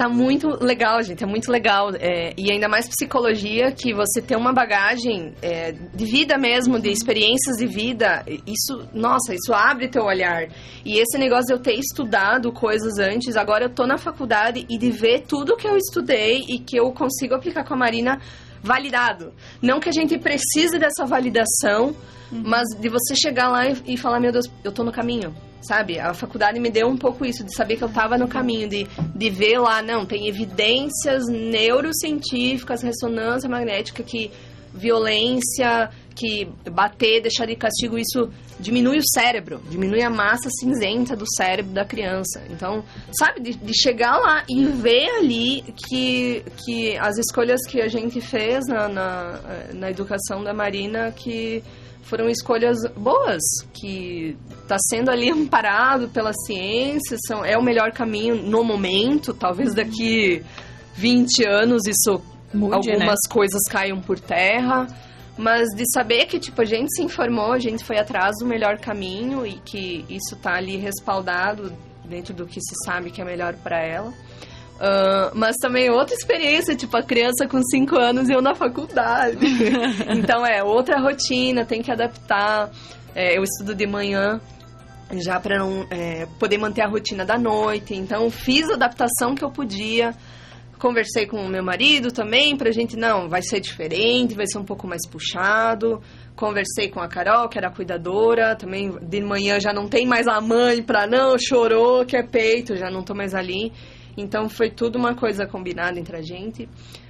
tá 0.00 0.08
muito 0.08 0.48
legal, 0.64 1.02
gente. 1.02 1.22
É 1.22 1.26
muito 1.26 1.52
legal. 1.52 1.90
É, 1.94 2.32
e 2.38 2.50
ainda 2.50 2.66
mais 2.68 2.88
psicologia, 2.88 3.70
que 3.70 3.92
você 3.92 4.22
tem 4.22 4.34
uma 4.34 4.50
bagagem 4.50 5.34
é, 5.42 5.72
de 5.72 6.04
vida 6.06 6.38
mesmo, 6.38 6.80
de 6.80 6.90
experiências 6.90 7.58
de 7.58 7.66
vida. 7.66 8.24
Isso, 8.46 8.88
nossa, 8.94 9.34
isso 9.34 9.52
abre 9.52 9.88
teu 9.88 10.04
olhar. 10.04 10.48
E 10.86 10.98
esse 10.98 11.18
negócio 11.18 11.48
de 11.48 11.52
eu 11.52 11.58
ter 11.58 11.74
estudado 11.74 12.50
coisas 12.50 12.98
antes, 12.98 13.36
agora 13.36 13.66
eu 13.66 13.74
tô 13.74 13.86
na 13.86 13.98
faculdade 13.98 14.64
e 14.70 14.78
de 14.78 14.90
ver 14.90 15.24
tudo 15.28 15.54
que 15.54 15.68
eu 15.68 15.76
estudei 15.76 16.46
e 16.48 16.58
que 16.58 16.78
eu 16.78 16.90
consigo 16.92 17.34
aplicar 17.34 17.62
com 17.62 17.74
a 17.74 17.76
Marina 17.76 18.18
validado. 18.62 19.34
Não 19.60 19.80
que 19.80 19.90
a 19.90 19.92
gente 19.92 20.18
precise 20.18 20.78
dessa 20.78 21.04
validação, 21.04 21.94
mas 22.32 22.68
de 22.80 22.88
você 22.88 23.14
chegar 23.14 23.50
lá 23.50 23.66
e, 23.66 23.94
e 23.94 23.96
falar, 23.98 24.18
meu 24.18 24.32
Deus, 24.32 24.46
eu 24.64 24.72
tô 24.72 24.82
no 24.82 24.92
caminho. 24.92 25.34
Sabe? 25.60 25.98
A 25.98 26.14
faculdade 26.14 26.58
me 26.58 26.70
deu 26.70 26.88
um 26.88 26.96
pouco 26.96 27.24
isso, 27.24 27.44
de 27.44 27.54
saber 27.54 27.76
que 27.76 27.84
eu 27.84 27.88
tava 27.88 28.16
no 28.16 28.26
caminho, 28.26 28.68
de, 28.68 28.86
de 29.14 29.30
ver 29.30 29.58
lá, 29.58 29.82
não, 29.82 30.06
tem 30.06 30.26
evidências 30.26 31.26
neurocientíficas, 31.28 32.82
ressonância 32.82 33.48
magnética, 33.48 34.02
que 34.02 34.30
violência, 34.72 35.90
que 36.14 36.48
bater, 36.70 37.22
deixar 37.22 37.46
de 37.46 37.56
castigo, 37.56 37.98
isso 37.98 38.30
diminui 38.58 38.98
o 38.98 39.02
cérebro, 39.14 39.60
diminui 39.68 40.02
a 40.02 40.10
massa 40.10 40.48
cinzenta 40.60 41.16
do 41.16 41.24
cérebro 41.36 41.72
da 41.72 41.84
criança. 41.84 42.42
Então, 42.50 42.84
sabe, 43.10 43.40
de, 43.40 43.54
de 43.54 43.72
chegar 43.74 44.18
lá 44.18 44.44
e 44.48 44.64
ver 44.66 45.08
ali 45.18 45.62
que, 45.88 46.44
que 46.64 46.96
as 46.98 47.18
escolhas 47.18 47.60
que 47.66 47.80
a 47.80 47.88
gente 47.88 48.20
fez 48.20 48.66
na, 48.66 48.88
na, 48.88 49.40
na 49.74 49.90
educação 49.90 50.42
da 50.44 50.52
Marina, 50.52 51.10
que 51.10 51.62
foram 52.02 52.28
escolhas 52.28 52.78
boas, 52.96 53.40
que 53.72 54.36
está 54.62 54.76
sendo 54.88 55.10
ali 55.10 55.30
amparado 55.30 56.08
pela 56.08 56.32
ciência, 56.32 57.16
são, 57.26 57.44
é 57.44 57.56
o 57.56 57.62
melhor 57.62 57.92
caminho 57.92 58.36
no 58.36 58.64
momento, 58.64 59.32
talvez 59.32 59.74
daqui 59.74 60.42
20 60.94 61.46
anos 61.46 61.82
isso 61.86 62.20
Mude, 62.52 62.74
algumas 62.74 62.98
né? 62.98 63.30
coisas 63.30 63.60
caiam 63.70 64.00
por 64.00 64.18
terra, 64.18 64.86
mas 65.36 65.68
de 65.76 65.84
saber 65.92 66.26
que 66.26 66.38
tipo 66.38 66.60
a 66.60 66.64
gente 66.64 66.94
se 66.94 67.02
informou, 67.02 67.52
a 67.52 67.58
gente 67.58 67.84
foi 67.84 67.98
atrás 67.98 68.36
do 68.40 68.46
melhor 68.46 68.78
caminho 68.78 69.46
e 69.46 69.54
que 69.54 70.04
isso 70.08 70.36
tá 70.36 70.54
ali 70.54 70.76
respaldado 70.76 71.72
dentro 72.04 72.34
do 72.34 72.46
que 72.46 72.60
se 72.60 72.74
sabe 72.84 73.10
que 73.10 73.22
é 73.22 73.24
melhor 73.24 73.54
para 73.54 73.80
ela. 73.80 74.12
Ah, 74.80 75.30
mas 75.34 75.56
também 75.56 75.90
outra 75.90 76.14
experiência, 76.14 76.74
tipo, 76.74 76.96
a 76.96 77.02
criança 77.02 77.46
com 77.46 77.62
5 77.62 77.96
anos 77.96 78.30
e 78.30 78.32
eu 78.32 78.40
na 78.40 78.54
faculdade. 78.54 79.46
então 80.16 80.44
é 80.46 80.64
outra 80.64 80.98
rotina, 80.98 81.66
tem 81.66 81.82
que 81.82 81.92
adaptar. 81.92 82.70
É, 83.14 83.36
eu 83.36 83.42
estudo 83.42 83.74
de 83.74 83.86
manhã 83.86 84.40
já 85.12 85.38
para 85.38 85.58
não 85.58 85.86
é, 85.90 86.26
poder 86.38 86.56
manter 86.56 86.80
a 86.80 86.88
rotina 86.88 87.26
da 87.26 87.36
noite. 87.36 87.94
Então 87.94 88.30
fiz 88.30 88.70
a 88.70 88.74
adaptação 88.74 89.34
que 89.34 89.44
eu 89.44 89.50
podia. 89.50 90.14
Conversei 90.78 91.26
com 91.26 91.36
o 91.36 91.48
meu 91.48 91.62
marido 91.62 92.10
também 92.10 92.56
pra 92.56 92.70
gente, 92.70 92.96
não, 92.96 93.28
vai 93.28 93.42
ser 93.42 93.60
diferente, 93.60 94.34
vai 94.34 94.46
ser 94.46 94.56
um 94.56 94.64
pouco 94.64 94.86
mais 94.86 95.06
puxado. 95.06 96.00
Conversei 96.34 96.88
com 96.88 97.00
a 97.00 97.06
Carol, 97.06 97.50
que 97.50 97.58
era 97.58 97.68
a 97.68 97.70
cuidadora, 97.70 98.56
também 98.56 98.90
de 99.02 99.20
manhã 99.20 99.60
já 99.60 99.74
não 99.74 99.90
tem 99.90 100.06
mais 100.06 100.26
a 100.26 100.40
mãe 100.40 100.82
pra 100.82 101.06
não, 101.06 101.36
chorou, 101.38 102.06
que 102.06 102.16
é 102.16 102.22
peito, 102.22 102.76
já 102.76 102.90
não 102.90 103.02
tô 103.02 103.14
mais 103.14 103.34
ali. 103.34 103.70
Então 104.20 104.48
foi 104.48 104.70
tudo 104.70 104.98
uma 104.98 105.14
coisa 105.14 105.46
combinada 105.46 105.98
entre 105.98 106.16
a 106.16 106.22
gente. 106.22 106.68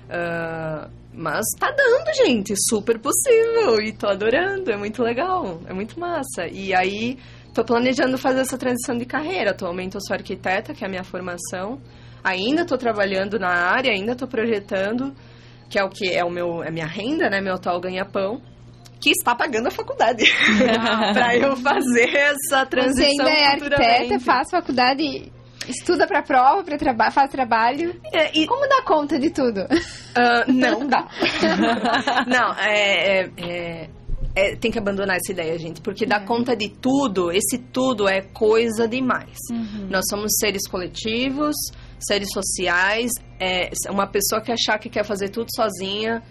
Ah, 0.08 0.88
mas 1.12 1.44
tá 1.58 1.70
dando, 1.70 2.14
gente, 2.14 2.54
super 2.68 2.98
possível 2.98 3.80
e 3.82 3.92
tô 3.92 4.08
adorando, 4.08 4.70
é 4.70 4.76
muito 4.76 5.02
legal, 5.02 5.61
é 5.66 5.72
muito 5.72 5.98
massa. 5.98 6.46
E 6.50 6.74
aí 6.74 7.18
tô 7.54 7.64
planejando 7.64 8.16
fazer 8.16 8.40
essa 8.40 8.56
transição 8.58 8.96
de 8.96 9.04
carreira. 9.04 9.50
Atualmente 9.50 9.94
eu 9.94 10.00
sou 10.00 10.14
arquiteta, 10.14 10.72
que 10.74 10.84
é 10.84 10.86
a 10.86 10.90
minha 10.90 11.04
formação. 11.04 11.80
Ainda 12.22 12.64
tô 12.64 12.76
trabalhando 12.76 13.38
na 13.38 13.48
área, 13.48 13.92
ainda 13.92 14.14
tô 14.14 14.26
projetando, 14.26 15.14
que 15.68 15.78
é 15.78 15.84
o 15.84 15.88
que 15.88 16.11
é 16.12 16.24
o 16.24 16.30
meu 16.30 16.62
é 16.62 16.68
a 16.68 16.72
minha 16.72 16.86
renda, 16.86 17.30
né, 17.30 17.40
meu 17.40 17.54
atual 17.54 17.80
ganha-pão. 17.80 18.40
Que 19.00 19.11
está 19.12 19.34
pagando 19.34 19.68
a 19.68 19.70
faculdade 19.70 20.24
pra 21.14 21.34
eu 21.34 21.56
fazer 21.56 22.14
essa 22.14 22.64
Você 22.64 22.66
transição. 22.66 23.26
ainda 23.26 23.30
é 23.30 23.44
arquiteta, 23.46 24.20
faz 24.20 24.50
faculdade, 24.50 25.32
estuda 25.68 26.06
pra 26.06 26.22
prova, 26.22 26.62
pra 26.64 26.78
traba 26.78 27.11
faz 27.11 27.30
trabalho. 27.30 28.00
É, 28.12 28.36
e- 28.38 28.46
Como 28.46 28.68
dá 28.68 28.82
conta 28.82 29.18
de 29.18 29.30
tudo? 29.30 29.66
Ah, 30.14 30.44
não 30.48 30.86
dá. 30.86 31.06
não, 32.26 32.54
é, 32.54 33.20
é- 33.22 33.30
é- 33.38 33.90
é- 34.34 34.56
tem 34.56 34.70
que 34.70 34.78
abandonar 34.78 35.16
essa 35.16 35.32
ideia, 35.32 35.58
gente, 35.58 35.80
porque 35.80 36.06
dar 36.06 36.24
conta 36.24 36.56
de 36.56 36.68
tudo, 36.68 37.30
esse 37.32 37.58
tudo 37.58 38.08
é 38.08 38.20
coisa 38.22 38.86
demais. 38.88 39.36
Nós 39.88 40.04
somos 40.08 40.32
seres 40.38 40.66
coletivos, 40.68 41.54
seres 41.98 42.28
sociais. 42.32 43.11
É, 43.38 43.70
uma 43.90 44.06
pessoa 44.06 44.40
que 44.40 44.52
achar 44.52 44.78
que 44.78 44.88
quer 44.88 45.04
fazer 45.04 45.28
tudo 45.30 45.48
sozinha 45.54 46.22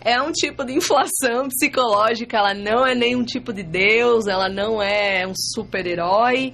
é 0.00 0.20
um 0.20 0.32
tipo 0.32 0.64
de 0.64 0.74
inflação 0.74 1.48
psicológica. 1.52 2.36
Ela 2.36 2.54
não 2.54 2.84
é 2.86 2.94
nenhum 2.94 3.24
tipo 3.24 3.52
de 3.52 3.62
Deus, 3.62 4.26
ela 4.26 4.48
não 4.48 4.82
é 4.82 5.26
um 5.26 5.32
super-herói. 5.34 6.52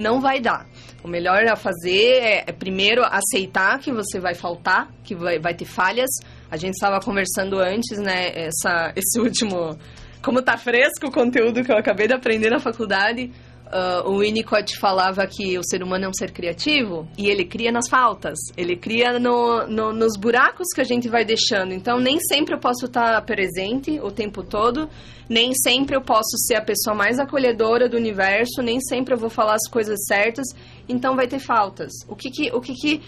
Não 0.00 0.18
vai 0.18 0.40
dar. 0.40 0.66
O 1.04 1.08
melhor 1.08 1.46
a 1.46 1.56
fazer 1.56 2.22
é, 2.22 2.44
é 2.46 2.52
primeiro 2.52 3.02
aceitar 3.04 3.78
que 3.78 3.92
você 3.92 4.18
vai 4.18 4.34
faltar, 4.34 4.90
que 5.04 5.14
vai, 5.14 5.38
vai 5.38 5.54
ter 5.54 5.66
falhas. 5.66 6.08
A 6.50 6.56
gente 6.56 6.72
estava 6.72 6.98
conversando 7.00 7.58
antes, 7.58 7.98
né? 7.98 8.32
Essa, 8.34 8.92
esse 8.96 9.20
último. 9.20 9.78
Como 10.22 10.40
tá 10.40 10.56
fresco 10.56 11.08
o 11.08 11.12
conteúdo 11.12 11.62
que 11.62 11.70
eu 11.70 11.76
acabei 11.76 12.06
de 12.06 12.14
aprender 12.14 12.48
na 12.48 12.58
faculdade. 12.58 13.30
Uh, 13.70 14.08
o 14.08 14.18
Winnicott 14.18 14.78
falava 14.78 15.26
que 15.26 15.58
o 15.58 15.62
ser 15.64 15.82
humano 15.82 16.04
é 16.04 16.08
um 16.08 16.12
ser 16.12 16.32
criativo 16.32 17.08
e 17.16 17.28
ele 17.28 17.44
cria 17.44 17.72
nas 17.72 17.88
faltas, 17.88 18.38
ele 18.56 18.76
cria 18.76 19.18
no, 19.18 19.66
no, 19.66 19.92
nos 19.92 20.16
buracos 20.18 20.68
que 20.74 20.80
a 20.80 20.84
gente 20.84 21.08
vai 21.08 21.24
deixando. 21.24 21.72
Então, 21.72 21.98
nem 21.98 22.18
sempre 22.20 22.54
eu 22.54 22.58
posso 22.58 22.86
estar 22.86 23.20
presente 23.22 24.00
o 24.00 24.10
tempo 24.10 24.42
todo, 24.42 24.88
nem 25.28 25.52
sempre 25.54 25.96
eu 25.96 26.02
posso 26.02 26.36
ser 26.46 26.56
a 26.56 26.62
pessoa 26.62 26.94
mais 26.94 27.18
acolhedora 27.18 27.88
do 27.88 27.96
universo, 27.96 28.62
nem 28.62 28.80
sempre 28.80 29.14
eu 29.14 29.18
vou 29.18 29.30
falar 29.30 29.54
as 29.54 29.68
coisas 29.70 29.98
certas, 30.06 30.46
então 30.88 31.14
vai 31.14 31.28
ter 31.28 31.38
faltas. 31.38 31.92
O 32.08 32.16
que 32.16 32.30
que, 32.30 32.50
o 32.52 32.60
que, 32.60 32.74
que 32.74 33.00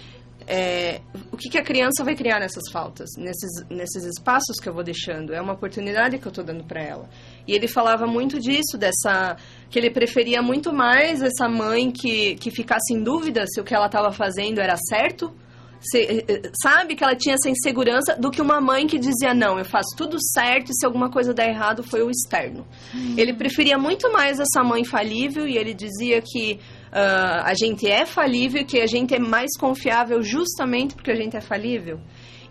é, 0.47 1.01
o 1.33 1.37
que, 1.37 1.49
que, 1.49 1.59
a 1.59 1.63
criança 1.63 2.05
vai 2.05 2.15
criar 2.15 2.41
nessas 2.41 2.71
faltas, 2.71 3.11
nesses, 3.17 3.65
nesses 3.71 4.05
espaços 4.05 4.59
que 4.61 4.69
eu 4.69 4.75
vou 4.75 4.83
deixando? 4.83 5.33
É 5.33 5.41
uma 5.41 5.53
oportunidade 5.53 6.19
que 6.19 6.27
eu 6.27 6.31
estou 6.31 6.45
dando 6.45 6.65
para 6.65 6.83
ela. 6.83 7.09
E 7.47 7.55
ele 7.55 7.69
falava 7.69 8.07
muito 8.07 8.39
disso, 8.39 8.79
dessa 8.79 9.37
que 9.71 9.79
ele 9.79 9.91
preferia 9.91 10.43
muito 10.43 10.73
mais 10.73 11.23
essa 11.23 11.49
mãe 11.49 11.91
que, 11.91 12.35
que 12.37 12.51
ficasse 12.51 12.93
em 12.93 13.03
dúvida 13.03 13.45
se 13.47 13.61
o 13.61 13.65
que 13.65 13.75
ela 13.75 13.87
estava 13.87 14.13
fazendo 14.13 14.61
era 14.61 14.77
certo, 14.77 15.35
se, 15.83 15.99
eh, 15.99 16.25
eh, 16.29 16.51
sabe 16.63 16.95
que 16.95 17.03
ela 17.03 17.17
tinha 17.17 17.35
essa 17.35 17.51
insegurança, 17.51 18.15
do 18.17 18.31
que 18.31 18.41
uma 18.41 18.61
mãe 18.61 18.87
que 18.87 18.99
dizia 18.99 19.35
não, 19.35 19.59
eu 19.59 19.65
faço 19.65 19.97
tudo 19.97 20.17
certo 20.21 20.71
e 20.71 20.75
se 20.75 20.87
alguma 20.87 21.11
coisa 21.11 21.35
der 21.35 21.49
errado 21.49 21.83
foi 21.83 22.03
o 22.03 22.11
externo. 22.11 22.65
Uhum. 22.95 23.15
Ele 23.19 23.35
preferia 23.35 23.77
muito 23.77 24.13
mais 24.13 24.39
essa 24.39 24.63
mãe 24.63 24.85
falível 24.85 25.47
e 25.47 25.57
ele 25.57 25.75
dizia 25.75 26.23
que 26.23 26.61
uh, 26.93 27.43
a 27.45 27.53
gente 27.55 27.91
é 27.91 28.07
falível, 28.07 28.65
que 28.65 28.81
a 28.81 28.87
gente 28.87 29.15
é 29.15 29.19
mais 29.19 29.57
confiável 29.59 30.23
justamente 30.23 30.95
porque 30.95 31.11
a 31.11 31.17
gente 31.17 31.37
é 31.37 31.41
falível. 31.41 31.99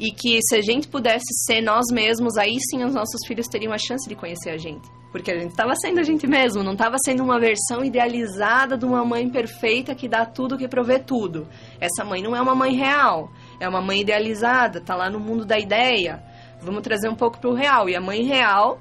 E 0.01 0.11
que 0.11 0.39
se 0.41 0.55
a 0.55 0.61
gente 0.61 0.87
pudesse 0.87 1.31
ser 1.45 1.61
nós 1.61 1.85
mesmos, 1.93 2.35
aí 2.35 2.57
sim 2.71 2.83
os 2.83 2.91
nossos 2.91 3.19
filhos 3.27 3.45
teriam 3.45 3.71
a 3.71 3.77
chance 3.77 4.09
de 4.09 4.15
conhecer 4.15 4.49
a 4.49 4.57
gente. 4.57 4.89
Porque 5.11 5.29
a 5.29 5.37
gente 5.37 5.51
estava 5.51 5.75
sendo 5.75 5.99
a 5.99 6.03
gente 6.03 6.25
mesmo, 6.25 6.63
não 6.63 6.71
estava 6.71 6.95
sendo 7.05 7.21
uma 7.21 7.39
versão 7.39 7.85
idealizada 7.85 8.75
de 8.75 8.83
uma 8.83 9.05
mãe 9.05 9.29
perfeita 9.29 9.93
que 9.93 10.07
dá 10.07 10.25
tudo, 10.25 10.57
que 10.57 10.67
provê 10.67 10.97
tudo. 10.97 11.47
Essa 11.79 12.03
mãe 12.03 12.19
não 12.19 12.35
é 12.35 12.41
uma 12.41 12.55
mãe 12.55 12.73
real, 12.73 13.31
é 13.59 13.69
uma 13.69 13.79
mãe 13.79 14.01
idealizada, 14.01 14.79
está 14.79 14.95
lá 14.95 15.07
no 15.07 15.19
mundo 15.19 15.45
da 15.45 15.59
ideia. 15.59 16.23
Vamos 16.63 16.81
trazer 16.81 17.07
um 17.07 17.15
pouco 17.15 17.39
para 17.39 17.51
o 17.51 17.53
real. 17.53 17.87
E 17.87 17.95
a 17.95 18.01
mãe 18.01 18.23
real 18.23 18.79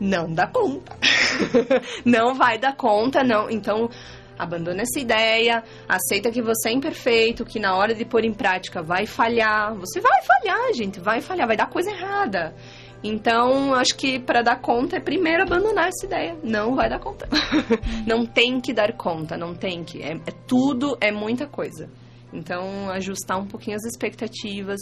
não 0.00 0.32
dá 0.32 0.46
conta. 0.46 0.96
não 2.06 2.34
vai 2.34 2.56
dar 2.56 2.74
conta, 2.74 3.22
não. 3.22 3.50
Então, 3.50 3.90
Abandona 4.38 4.82
essa 4.82 4.98
ideia, 4.98 5.62
aceita 5.88 6.30
que 6.30 6.42
você 6.42 6.68
é 6.68 6.72
imperfeito, 6.72 7.44
que 7.44 7.60
na 7.60 7.76
hora 7.76 7.94
de 7.94 8.04
pôr 8.04 8.24
em 8.24 8.32
prática 8.32 8.82
vai 8.82 9.06
falhar. 9.06 9.74
Você 9.76 10.00
vai 10.00 10.22
falhar, 10.22 10.72
gente, 10.74 10.98
vai 10.98 11.20
falhar, 11.20 11.46
vai 11.46 11.56
dar 11.56 11.68
coisa 11.68 11.90
errada. 11.90 12.54
Então, 13.02 13.74
acho 13.74 13.94
que 13.96 14.18
para 14.18 14.40
dar 14.40 14.60
conta 14.60 14.96
é 14.96 15.00
primeiro 15.00 15.42
abandonar 15.42 15.88
essa 15.88 16.06
ideia. 16.06 16.36
Não 16.42 16.74
vai 16.74 16.88
dar 16.88 16.98
conta. 16.98 17.28
não 18.06 18.24
tem 18.24 18.60
que 18.60 18.72
dar 18.72 18.92
conta, 18.94 19.36
não 19.36 19.54
tem 19.54 19.84
que. 19.84 20.02
É, 20.02 20.12
é 20.14 20.32
tudo, 20.46 20.96
é 21.00 21.12
muita 21.12 21.46
coisa. 21.46 21.88
Então, 22.32 22.90
ajustar 22.90 23.38
um 23.38 23.46
pouquinho 23.46 23.76
as 23.76 23.84
expectativas. 23.84 24.80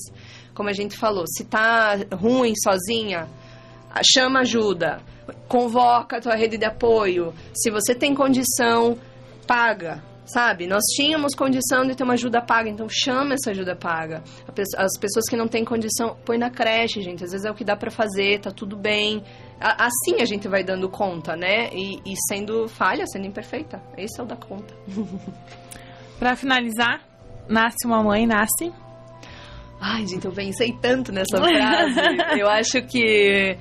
Como 0.54 0.68
a 0.68 0.72
gente 0.72 0.96
falou, 0.96 1.24
se 1.26 1.44
tá 1.44 1.96
ruim 2.12 2.54
sozinha, 2.54 3.28
chama 4.02 4.40
ajuda. 4.40 5.00
Convoca 5.48 6.16
a 6.16 6.20
tua 6.20 6.36
rede 6.36 6.56
de 6.56 6.64
apoio. 6.64 7.34
Se 7.52 7.70
você 7.70 7.94
tem 7.94 8.14
condição, 8.14 8.96
paga, 9.46 10.02
sabe? 10.24 10.66
Nós 10.66 10.82
tínhamos 10.96 11.34
condição 11.34 11.84
de 11.84 11.94
ter 11.94 12.04
uma 12.04 12.14
ajuda 12.14 12.40
paga, 12.40 12.68
então 12.68 12.86
chama 12.88 13.34
essa 13.34 13.50
ajuda 13.50 13.76
paga. 13.76 14.22
As 14.76 14.98
pessoas 14.98 15.28
que 15.28 15.36
não 15.36 15.48
têm 15.48 15.64
condição, 15.64 16.16
põe 16.24 16.38
na 16.38 16.50
creche, 16.50 17.00
gente. 17.02 17.24
Às 17.24 17.32
vezes 17.32 17.44
é 17.46 17.50
o 17.50 17.54
que 17.54 17.64
dá 17.64 17.76
para 17.76 17.90
fazer, 17.90 18.40
tá 18.40 18.50
tudo 18.50 18.76
bem. 18.76 19.22
Assim 19.60 20.20
a 20.20 20.24
gente 20.24 20.48
vai 20.48 20.64
dando 20.64 20.88
conta, 20.88 21.36
né? 21.36 21.70
E, 21.72 22.00
e 22.04 22.14
sendo 22.28 22.68
falha, 22.68 23.04
sendo 23.06 23.26
imperfeita. 23.26 23.82
Esse 23.96 24.20
é 24.20 24.24
o 24.24 24.26
da 24.26 24.36
conta. 24.36 24.74
para 26.18 26.36
finalizar, 26.36 27.00
nasce 27.48 27.86
uma 27.86 28.02
mãe, 28.02 28.26
nasce. 28.26 28.72
Ai, 29.80 30.06
gente, 30.06 30.24
eu 30.24 30.32
pensei 30.32 30.72
tanto 30.80 31.10
nessa 31.10 31.36
frase. 31.38 32.00
eu 32.38 32.48
acho 32.48 32.80
que 32.82 33.58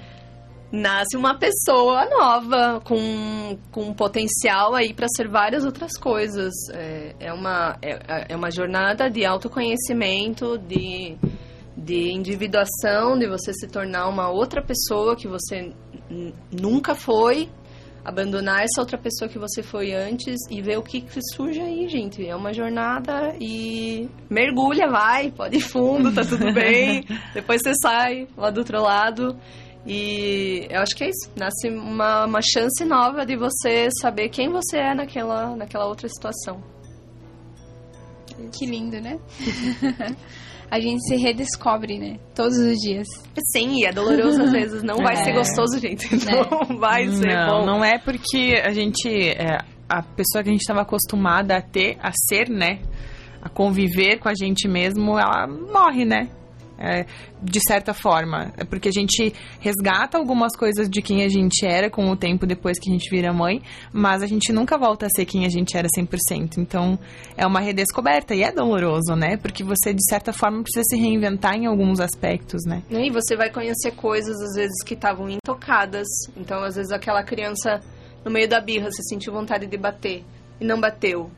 nasce 0.71 1.17
uma 1.17 1.37
pessoa 1.37 2.07
nova, 2.09 2.81
com, 2.83 3.57
com 3.71 3.93
potencial 3.93 4.73
aí 4.73 4.93
para 4.93 5.07
ser 5.15 5.27
várias 5.27 5.65
outras 5.65 5.97
coisas. 5.97 6.53
É, 6.73 7.15
é, 7.19 7.33
uma, 7.33 7.77
é, 7.81 8.33
é 8.33 8.35
uma 8.35 8.49
jornada 8.49 9.09
de 9.09 9.25
autoconhecimento, 9.25 10.57
de, 10.57 11.17
de 11.75 12.11
individuação, 12.13 13.19
de 13.19 13.27
você 13.27 13.53
se 13.53 13.67
tornar 13.67 14.07
uma 14.07 14.29
outra 14.29 14.61
pessoa 14.61 15.15
que 15.15 15.27
você 15.27 15.73
nunca 16.51 16.95
foi, 16.95 17.49
abandonar 18.03 18.63
essa 18.63 18.81
outra 18.81 18.97
pessoa 18.97 19.29
que 19.29 19.37
você 19.37 19.61
foi 19.61 19.93
antes 19.93 20.35
e 20.49 20.61
ver 20.61 20.77
o 20.77 20.81
que, 20.81 21.01
que 21.01 21.19
surge 21.33 21.61
aí, 21.61 21.87
gente. 21.87 22.25
É 22.25 22.35
uma 22.35 22.53
jornada 22.53 23.35
e 23.39 24.09
mergulha, 24.29 24.89
vai, 24.89 25.31
pode 25.31 25.57
ir 25.57 25.61
fundo, 25.61 26.13
tá 26.13 26.23
tudo 26.23 26.51
bem. 26.53 27.05
Depois 27.33 27.61
você 27.61 27.73
sai 27.81 28.27
lá 28.35 28.49
do 28.49 28.59
outro 28.59 28.81
lado. 28.81 29.37
E 29.85 30.67
eu 30.69 30.81
acho 30.81 30.95
que 30.95 31.03
é 31.03 31.09
isso. 31.09 31.31
Nasce 31.35 31.69
uma, 31.69 32.25
uma 32.25 32.39
chance 32.41 32.85
nova 32.85 33.25
de 33.25 33.35
você 33.35 33.89
saber 33.99 34.29
quem 34.29 34.49
você 34.49 34.77
é 34.77 34.93
naquela, 34.93 35.55
naquela 35.55 35.87
outra 35.87 36.07
situação. 36.07 36.61
Que 38.57 38.65
lindo, 38.65 38.99
né? 39.01 39.19
a 40.69 40.79
gente 40.79 41.01
se 41.07 41.15
redescobre, 41.15 41.97
né? 41.97 42.19
Todos 42.35 42.57
os 42.57 42.77
dias. 42.77 43.07
Sim, 43.51 43.79
e 43.79 43.85
é 43.85 43.91
doloroso 43.91 44.41
às 44.41 44.51
vezes. 44.51 44.83
Não 44.83 44.97
vai 44.97 45.15
é. 45.15 45.23
ser 45.23 45.33
gostoso, 45.33 45.79
gente. 45.79 46.07
Não 46.25 46.75
é. 46.75 46.77
vai 46.77 47.07
ser 47.09 47.35
não, 47.35 47.59
bom. 47.59 47.65
Não 47.65 47.85
é 47.85 47.97
porque 47.97 48.61
a 48.63 48.71
gente... 48.71 49.09
É, 49.09 49.59
a 49.89 50.01
pessoa 50.01 50.41
que 50.41 50.49
a 50.49 50.53
gente 50.53 50.61
estava 50.61 50.81
acostumada 50.81 51.57
a 51.57 51.61
ter, 51.61 51.97
a 52.01 52.11
ser, 52.13 52.49
né? 52.49 52.79
A 53.41 53.49
conviver 53.49 54.19
com 54.19 54.29
a 54.29 54.33
gente 54.33 54.67
mesmo, 54.67 55.19
ela 55.19 55.45
morre, 55.47 56.05
né? 56.05 56.29
É, 56.81 57.05
de 57.41 57.59
certa 57.59 57.93
forma. 57.93 58.51
É 58.57 58.65
porque 58.65 58.89
a 58.89 58.91
gente 58.91 59.33
resgata 59.59 60.17
algumas 60.17 60.55
coisas 60.55 60.89
de 60.89 61.01
quem 61.01 61.23
a 61.23 61.29
gente 61.29 61.65
era 61.65 61.89
com 61.89 62.09
o 62.09 62.15
tempo 62.15 62.47
depois 62.47 62.79
que 62.79 62.89
a 62.89 62.93
gente 62.93 63.09
vira 63.09 63.31
mãe, 63.31 63.61
mas 63.93 64.23
a 64.23 64.27
gente 64.27 64.51
nunca 64.51 64.77
volta 64.77 65.05
a 65.05 65.09
ser 65.09 65.25
quem 65.25 65.45
a 65.45 65.49
gente 65.49 65.77
era 65.77 65.87
100%. 65.95 66.57
Então, 66.57 66.97
é 67.37 67.45
uma 67.45 67.59
redescoberta 67.59 68.33
e 68.33 68.41
é 68.41 68.51
doloroso, 68.51 69.15
né? 69.15 69.37
Porque 69.37 69.63
você, 69.63 69.93
de 69.93 70.03
certa 70.09 70.33
forma, 70.33 70.63
precisa 70.63 70.83
se 70.89 70.97
reinventar 70.97 71.55
em 71.55 71.67
alguns 71.67 71.99
aspectos, 71.99 72.63
né? 72.65 72.81
E 72.89 73.11
você 73.11 73.35
vai 73.35 73.51
conhecer 73.51 73.91
coisas, 73.91 74.35
às 74.41 74.55
vezes, 74.55 74.83
que 74.83 74.95
estavam 74.95 75.29
intocadas. 75.29 76.07
Então, 76.35 76.63
às 76.63 76.75
vezes, 76.75 76.91
aquela 76.91 77.23
criança, 77.23 77.79
no 78.25 78.31
meio 78.31 78.49
da 78.49 78.59
birra, 78.59 78.91
você 78.91 79.03
sentiu 79.03 79.31
vontade 79.31 79.67
de 79.67 79.77
bater 79.77 80.23
e 80.59 80.65
não 80.65 80.79
bateu 80.79 81.29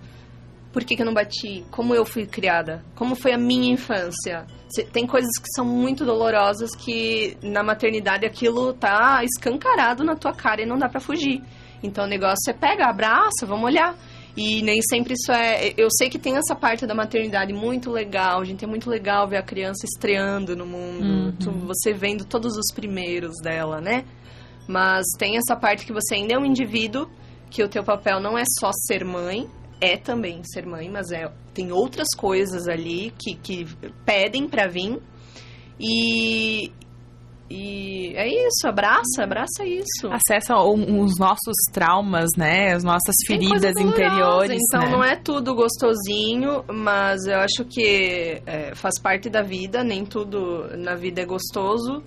por 0.73 0.83
que, 0.83 0.95
que 0.95 1.03
eu 1.03 1.05
não 1.05 1.13
bati? 1.13 1.63
Como 1.69 1.93
eu 1.93 2.03
fui 2.03 2.25
criada? 2.25 2.83
Como 2.95 3.15
foi 3.15 3.31
a 3.31 3.37
minha 3.37 3.71
infância? 3.71 4.45
Tem 4.91 5.05
coisas 5.05 5.31
que 5.39 5.47
são 5.55 5.63
muito 5.63 6.03
dolorosas 6.03 6.75
que 6.75 7.37
na 7.43 7.63
maternidade 7.63 8.25
aquilo 8.25 8.73
tá 8.73 9.23
escancarado 9.23 10.03
na 10.03 10.15
tua 10.15 10.33
cara 10.33 10.63
e 10.63 10.65
não 10.65 10.77
dá 10.77 10.89
para 10.89 10.99
fugir. 10.99 11.43
Então 11.83 12.05
o 12.05 12.07
negócio 12.07 12.49
é 12.49 12.53
pega, 12.53 12.87
abraça, 12.87 13.45
vamos 13.45 13.65
olhar. 13.65 13.95
E 14.35 14.63
nem 14.63 14.81
sempre 14.81 15.13
isso 15.13 15.31
é. 15.31 15.73
Eu 15.77 15.89
sei 15.91 16.09
que 16.09 16.17
tem 16.17 16.37
essa 16.37 16.55
parte 16.55 16.87
da 16.87 16.95
maternidade 16.95 17.53
muito 17.53 17.91
legal, 17.91 18.43
gente. 18.43 18.65
É 18.65 18.67
muito 18.67 18.89
legal 18.89 19.27
ver 19.27 19.37
a 19.37 19.43
criança 19.43 19.85
estreando 19.85 20.55
no 20.55 20.65
mundo. 20.65 21.05
Uhum. 21.05 21.31
Tu, 21.39 21.51
você 21.51 21.93
vendo 21.93 22.25
todos 22.25 22.57
os 22.57 22.73
primeiros 22.73 23.35
dela, 23.43 23.79
né? 23.79 24.05
Mas 24.67 25.05
tem 25.19 25.37
essa 25.37 25.55
parte 25.55 25.85
que 25.85 25.93
você 25.93 26.15
ainda 26.15 26.33
é 26.33 26.37
um 26.39 26.45
indivíduo, 26.45 27.07
que 27.51 27.61
o 27.61 27.69
teu 27.69 27.83
papel 27.83 28.19
não 28.19 28.35
é 28.35 28.43
só 28.59 28.71
ser 28.87 29.05
mãe, 29.05 29.47
é 29.83 29.97
também 29.97 30.41
ser 30.43 30.65
mãe, 30.65 30.89
mas 30.89 31.11
é, 31.11 31.29
tem 31.53 31.71
outras 31.71 32.07
coisas 32.17 32.67
ali 32.67 33.13
que, 33.17 33.35
que 33.35 33.67
pedem 34.05 34.47
para 34.47 34.67
vir. 34.67 35.01
E, 35.79 36.71
e 37.49 38.13
é 38.15 38.27
isso, 38.27 38.67
abraça, 38.67 39.23
abraça 39.23 39.65
isso. 39.65 40.07
Acessa 40.09 40.55
os 40.55 41.17
nossos 41.19 41.55
traumas, 41.71 42.29
né? 42.37 42.73
As 42.73 42.83
nossas 42.83 43.15
feridas 43.27 43.75
interiores. 43.77 44.61
Então 44.71 44.85
né? 44.85 44.91
não 44.91 45.03
é 45.03 45.15
tudo 45.15 45.53
gostosinho, 45.53 46.63
mas 46.71 47.25
eu 47.25 47.39
acho 47.39 47.65
que 47.65 48.41
é, 48.45 48.73
faz 48.75 48.99
parte 48.99 49.29
da 49.29 49.41
vida, 49.41 49.83
nem 49.83 50.05
tudo 50.05 50.69
na 50.77 50.95
vida 50.95 51.21
é 51.21 51.25
gostoso 51.25 52.01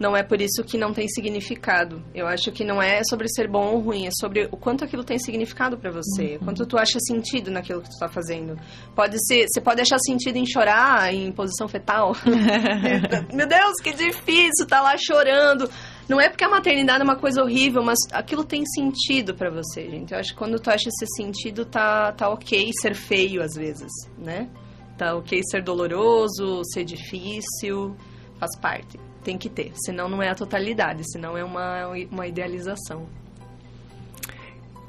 não 0.00 0.16
é 0.16 0.22
por 0.22 0.40
isso 0.40 0.64
que 0.64 0.78
não 0.78 0.94
tem 0.94 1.06
significado. 1.08 2.02
Eu 2.14 2.26
acho 2.26 2.50
que 2.50 2.64
não 2.64 2.80
é 2.80 3.02
sobre 3.04 3.28
ser 3.28 3.46
bom 3.46 3.74
ou 3.74 3.80
ruim, 3.80 4.06
é 4.06 4.10
sobre 4.18 4.48
o 4.50 4.56
quanto 4.56 4.82
aquilo 4.82 5.04
tem 5.04 5.18
significado 5.18 5.76
para 5.76 5.90
você, 5.90 6.38
uhum. 6.40 6.46
quanto 6.46 6.64
tu 6.64 6.78
acha 6.78 6.98
sentido 7.06 7.50
naquilo 7.50 7.82
que 7.82 7.90
tu 7.90 7.98
tá 7.98 8.08
fazendo. 8.08 8.58
Pode 8.96 9.16
ser, 9.26 9.44
você 9.46 9.60
pode 9.60 9.82
achar 9.82 9.98
sentido 9.98 10.36
em 10.36 10.46
chorar 10.46 11.12
em 11.12 11.30
posição 11.30 11.68
fetal. 11.68 12.16
Meu 13.34 13.46
Deus, 13.46 13.74
que 13.82 13.92
difícil, 13.92 14.66
tá 14.66 14.80
lá 14.80 14.96
chorando. 14.96 15.68
Não 16.08 16.18
é 16.18 16.30
porque 16.30 16.44
a 16.44 16.48
maternidade 16.48 17.02
é 17.02 17.04
uma 17.04 17.16
coisa 17.16 17.42
horrível, 17.42 17.82
mas 17.82 17.98
aquilo 18.10 18.42
tem 18.42 18.64
sentido 18.64 19.34
para 19.34 19.50
você, 19.50 19.82
gente. 19.82 20.14
Eu 20.14 20.18
acho 20.18 20.30
que 20.30 20.38
quando 20.38 20.58
tu 20.58 20.70
acha 20.70 20.88
esse 20.88 21.06
sentido, 21.14 21.66
tá, 21.66 22.10
tá 22.12 22.30
ok 22.30 22.70
ser 22.80 22.94
feio 22.94 23.42
às 23.42 23.52
vezes, 23.54 23.92
né? 24.16 24.48
Tá 24.96 25.14
ok 25.14 25.42
ser 25.44 25.62
doloroso, 25.62 26.62
ser 26.72 26.84
difícil, 26.84 27.94
faz 28.38 28.58
parte 28.58 29.09
tem 29.24 29.36
que 29.38 29.48
ter, 29.48 29.72
senão 29.76 30.08
não 30.08 30.22
é 30.22 30.28
a 30.30 30.34
totalidade, 30.34 31.02
senão 31.12 31.36
é 31.36 31.44
uma, 31.44 31.86
uma 32.10 32.26
idealização. 32.26 33.06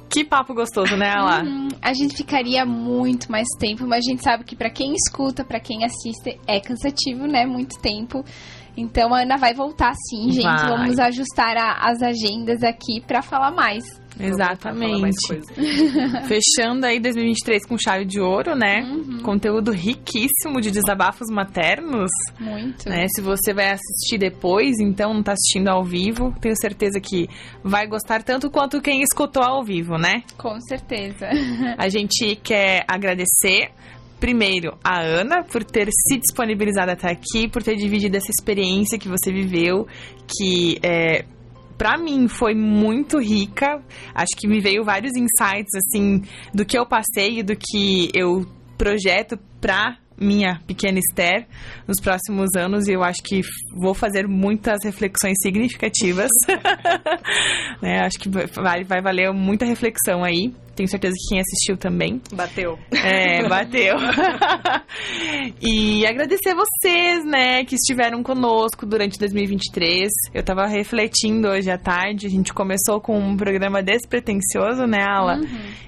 Que 0.10 0.26
papo 0.26 0.54
gostoso, 0.54 0.98
né, 0.98 1.10
Ala? 1.10 1.42
Hum, 1.44 1.70
a 1.82 1.94
gente 1.94 2.18
ficaria 2.18 2.66
muito 2.66 3.32
mais 3.32 3.48
tempo, 3.58 3.88
mas 3.88 4.06
a 4.06 4.10
gente 4.12 4.22
sabe 4.22 4.44
que 4.44 4.58
para 4.58 4.70
quem 4.70 4.94
escuta, 4.94 5.44
para 5.46 5.58
quem 5.60 5.86
assiste, 5.86 6.38
é 6.46 6.60
cansativo, 6.60 7.26
né? 7.28 7.46
Muito 7.46 7.80
tempo. 7.80 8.24
Então 8.76 9.14
a 9.14 9.22
Ana 9.22 9.38
vai 9.38 9.54
voltar 9.54 9.94
sim, 10.10 10.32
gente. 10.32 10.44
Vai. 10.44 10.68
Vamos 10.68 11.00
ajustar 11.00 11.56
a- 11.56 11.90
as 11.90 12.02
agendas 12.02 12.62
aqui 12.62 13.00
para 13.00 13.22
falar 13.22 13.52
mais. 13.52 14.01
Exatamente. 14.28 15.42
Fechando 16.28 16.86
aí 16.86 17.00
2023 17.00 17.66
com 17.66 17.78
chave 17.78 18.06
de 18.06 18.20
ouro, 18.20 18.56
né? 18.56 18.84
Conteúdo 19.24 19.72
riquíssimo 19.72 20.60
de 20.62 20.72
desabafos 20.72 21.28
maternos. 21.30 22.10
Muito. 22.40 22.90
Né? 22.90 23.08
Se 23.16 23.22
você 23.22 23.54
vai 23.54 23.72
assistir 23.72 24.18
depois, 24.18 24.80
então 24.80 25.14
não 25.14 25.24
tá 25.24 25.34
assistindo 25.34 25.70
ao 25.70 25.84
vivo, 25.84 26.34
tenho 26.40 26.56
certeza 26.60 27.00
que 27.00 27.28
vai 27.64 27.88
gostar 27.88 28.24
tanto 28.24 28.50
quanto 28.50 28.82
quem 28.82 29.02
escutou 29.02 29.44
ao 29.44 29.64
vivo, 29.64 29.98
né? 29.98 30.24
Com 30.38 30.60
certeza. 30.62 31.30
A 31.78 31.90
gente 31.90 32.36
quer 32.36 32.84
agradecer 32.88 33.72
primeiro 34.22 34.78
a 34.84 35.02
Ana 35.02 35.44
por 35.44 35.64
ter 35.64 35.90
se 35.90 36.18
disponibilizado 36.18 36.92
até 36.92 37.10
aqui, 37.12 37.50
por 37.50 37.64
ter 37.64 37.76
dividido 37.76 38.16
essa 38.16 38.30
experiência 38.30 39.00
que 39.00 39.10
você 39.10 39.34
viveu, 39.34 39.88
que 40.28 40.78
é, 40.84 41.26
para 41.82 41.98
mim 41.98 42.28
foi 42.28 42.54
muito 42.54 43.18
rica. 43.18 43.82
Acho 44.14 44.38
que 44.38 44.48
me 44.48 44.60
veio 44.60 44.84
vários 44.84 45.14
insights 45.16 45.72
assim 45.76 46.22
do 46.54 46.64
que 46.64 46.78
eu 46.78 46.86
passei 46.86 47.40
e 47.40 47.44
do 47.44 47.56
que 47.56 48.12
eu 48.14 48.46
projeto 48.78 49.36
pra 49.60 49.98
minha 50.16 50.60
pequena 50.68 51.00
Esther 51.00 51.48
nos 51.88 52.00
próximos 52.00 52.50
anos 52.56 52.88
e 52.88 52.94
eu 52.94 53.02
acho 53.02 53.24
que 53.24 53.42
vou 53.76 53.96
fazer 53.96 54.28
muitas 54.28 54.78
reflexões 54.84 55.34
significativas. 55.42 56.30
né? 57.82 58.02
Acho 58.06 58.20
que 58.20 58.30
vai, 58.30 58.84
vai 58.84 59.02
valer 59.02 59.34
muita 59.34 59.66
reflexão 59.66 60.24
aí. 60.24 60.54
Tenho 60.82 60.90
certeza 60.90 61.14
que 61.14 61.30
quem 61.30 61.40
assistiu 61.40 61.78
também. 61.78 62.20
Bateu. 62.34 62.80
É, 62.92 63.48
bateu. 63.48 63.98
e 65.62 66.04
agradecer 66.08 66.56
vocês, 66.56 67.24
né, 67.24 67.64
que 67.66 67.76
estiveram 67.76 68.24
conosco 68.24 68.84
durante 68.84 69.20
2023. 69.20 70.10
Eu 70.34 70.42
tava 70.42 70.66
refletindo 70.66 71.50
hoje 71.50 71.70
à 71.70 71.78
tarde. 71.78 72.26
A 72.26 72.30
gente 72.32 72.52
começou 72.52 73.00
com 73.00 73.16
um 73.16 73.38
programa 73.38 73.84
despretensioso, 73.84 74.88
né, 74.88 75.04
Ala? 75.04 75.40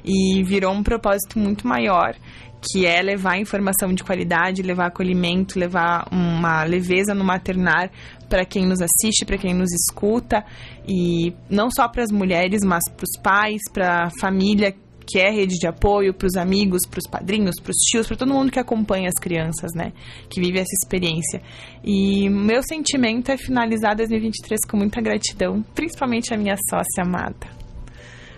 E 0.06 0.44
virou 0.44 0.72
um 0.72 0.84
propósito 0.84 1.40
muito 1.40 1.68
maior. 1.68 2.16
Que 2.62 2.86
é 2.86 3.02
levar 3.02 3.40
informação 3.40 3.92
de 3.94 4.04
qualidade, 4.04 4.62
levar 4.62 4.86
acolhimento, 4.86 5.60
levar 5.60 6.08
uma 6.12 6.64
leveza 6.64 7.16
no 7.16 7.24
maternar 7.24 7.90
para 8.30 8.46
quem 8.46 8.66
nos 8.66 8.80
assiste, 8.80 9.26
para 9.26 9.38
quem 9.38 9.54
nos 9.54 9.72
escuta. 9.72 10.46
E 10.88 11.34
não 11.50 11.70
só 11.72 11.88
para 11.88 12.04
as 12.04 12.12
mulheres, 12.12 12.62
mas 12.64 12.84
para 12.96 13.04
os 13.04 13.22
pais, 13.22 13.62
para 13.74 14.06
a 14.06 14.10
família 14.22 14.74
que 15.06 15.20
é 15.20 15.30
rede 15.30 15.58
de 15.58 15.68
apoio 15.68 16.14
para 16.14 16.28
os 16.28 16.36
amigos, 16.36 16.82
para 16.90 17.00
os 17.00 17.10
padrinhos, 17.10 17.56
para 17.62 17.72
os 17.72 17.78
tios, 17.90 18.08
para 18.08 18.18
todo 18.18 18.34
mundo 18.34 18.52
que 18.52 18.60
acompanha 18.60 19.08
as 19.08 19.22
crianças, 19.22 19.72
né? 19.76 19.92
Que 20.30 20.40
vive 20.40 20.60
essa 20.60 20.74
experiência. 20.82 21.42
E 21.84 22.30
meu 22.30 22.62
sentimento 22.64 23.32
é 23.32 23.38
finalizar 23.38 23.96
2023 23.96 24.62
com 24.70 24.78
muita 24.78 25.02
gratidão, 25.02 25.62
principalmente 25.74 26.34
a 26.34 26.38
minha 26.38 26.56
sócia 26.70 27.04
amada, 27.04 27.48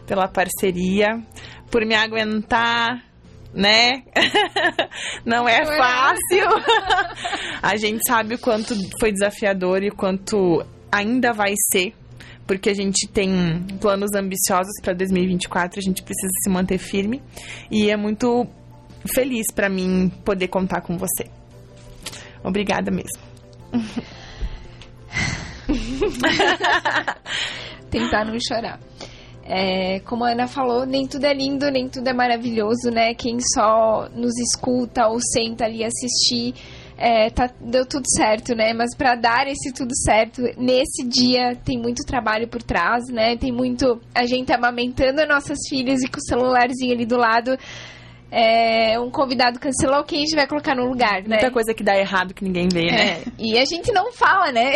pela 0.07 0.27
parceria, 0.27 1.21
por 1.69 1.85
me 1.85 1.95
aguentar, 1.95 3.03
né? 3.53 4.03
Não 5.25 5.47
é 5.47 5.65
fácil. 5.65 6.49
a 7.61 7.75
gente 7.77 8.01
sabe 8.07 8.35
o 8.35 8.39
quanto 8.39 8.75
foi 8.99 9.11
desafiador 9.11 9.83
e 9.83 9.89
o 9.89 9.95
quanto 9.95 10.65
ainda 10.91 11.33
vai 11.33 11.53
ser 11.71 11.93
porque 12.47 12.69
a 12.69 12.73
gente 12.73 13.07
tem 13.07 13.65
planos 13.81 14.11
ambiciosos 14.15 14.73
para 14.81 14.93
2024, 14.93 15.79
a 15.79 15.81
gente 15.81 16.03
precisa 16.03 16.31
se 16.43 16.49
manter 16.49 16.77
firme 16.77 17.21
e 17.71 17.89
é 17.89 17.97
muito 17.97 18.45
feliz 19.13 19.47
para 19.53 19.69
mim 19.69 20.09
poder 20.23 20.47
contar 20.47 20.79
com 20.81 20.97
você. 20.97 21.25
Obrigada 22.43 22.91
mesmo. 22.91 23.19
Tentar 27.89 28.25
não 28.25 28.37
chorar. 28.39 28.79
É, 29.47 29.99
como 30.01 30.23
a 30.23 30.31
Ana 30.31 30.47
falou, 30.47 30.87
nem 30.87 31.07
tudo 31.07 31.25
é 31.25 31.33
lindo, 31.33 31.69
nem 31.69 31.87
tudo 31.87 32.07
é 32.07 32.13
maravilhoso, 32.13 32.89
né? 32.91 33.13
Quem 33.13 33.37
só 33.53 34.09
nos 34.09 34.35
escuta 34.39 35.07
ou 35.07 35.19
senta 35.19 35.65
ali 35.65 35.83
assistir, 35.83 36.55
é, 36.97 37.29
tá, 37.29 37.49
deu 37.59 37.85
tudo 37.85 38.05
certo, 38.15 38.55
né? 38.55 38.73
Mas 38.73 38.95
para 38.95 39.15
dar 39.15 39.47
esse 39.47 39.73
tudo 39.73 39.93
certo, 39.95 40.41
nesse 40.57 41.05
dia 41.05 41.55
tem 41.55 41.77
muito 41.77 42.05
trabalho 42.05 42.47
por 42.47 42.63
trás, 42.63 43.03
né? 43.09 43.35
Tem 43.35 43.51
muito 43.51 44.01
a 44.13 44.25
gente 44.25 44.51
amamentando 44.53 45.21
as 45.21 45.27
nossas 45.27 45.57
filhas 45.67 46.01
e 46.01 46.07
com 46.07 46.17
o 46.17 46.21
celularzinho 46.21 46.93
ali 46.93 47.05
do 47.05 47.17
lado. 47.17 47.57
É, 48.31 48.99
um 48.99 49.11
convidado 49.11 49.59
cancelou, 49.59 50.03
quem 50.03 50.19
a 50.19 50.21
gente 50.21 50.35
vai 50.35 50.47
colocar 50.47 50.75
no 50.75 50.85
lugar, 50.85 51.21
né? 51.21 51.37
Muita 51.37 51.51
coisa 51.51 51.73
que 51.73 51.83
dá 51.83 51.97
errado 51.97 52.33
que 52.33 52.43
ninguém 52.43 52.67
vê, 52.71 52.85
né? 52.85 53.11
É, 53.11 53.23
e 53.37 53.57
a 53.57 53.65
gente 53.65 53.91
não 53.91 54.11
fala, 54.11 54.51
né? 54.51 54.73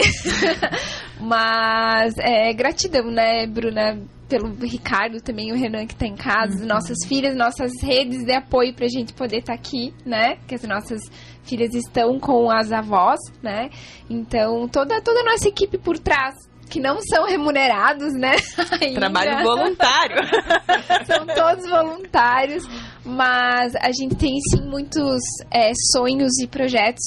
Mas 1.19 2.13
é, 2.19 2.53
gratidão, 2.53 3.09
né, 3.09 3.47
Bruna? 3.47 3.99
Pelo 4.29 4.53
Ricardo 4.61 5.19
também, 5.19 5.51
o 5.51 5.55
Renan 5.55 5.87
que 5.87 5.95
tá 5.95 6.05
em 6.05 6.15
casa, 6.15 6.63
nossas 6.63 6.97
filhas, 7.07 7.35
nossas 7.35 7.71
redes 7.81 8.23
de 8.23 8.31
apoio 8.31 8.75
pra 8.75 8.87
gente 8.87 9.11
poder 9.11 9.39
estar 9.39 9.55
aqui, 9.55 9.91
né? 10.05 10.37
Que 10.47 10.53
as 10.53 10.61
nossas 10.61 11.01
filhas 11.49 11.73
estão 11.73 12.19
com 12.19 12.49
as 12.51 12.71
avós, 12.71 13.19
né? 13.41 13.69
Então, 14.09 14.67
toda, 14.67 15.01
toda 15.01 15.21
a 15.21 15.31
nossa 15.31 15.47
equipe 15.47 15.77
por 15.77 15.97
trás, 15.97 16.35
que 16.69 16.79
não 16.79 16.99
são 17.01 17.25
remunerados, 17.25 18.13
né? 18.13 18.35
Ainda. 18.79 18.99
Trabalho 18.99 19.43
voluntário. 19.43 20.17
São 21.05 21.25
todos 21.25 21.67
voluntários, 21.67 22.63
mas 23.03 23.75
a 23.75 23.91
gente 23.91 24.15
tem 24.15 24.37
sim 24.51 24.61
muitos 24.69 25.19
é, 25.51 25.71
sonhos 25.91 26.37
e 26.39 26.47
projetos 26.47 27.03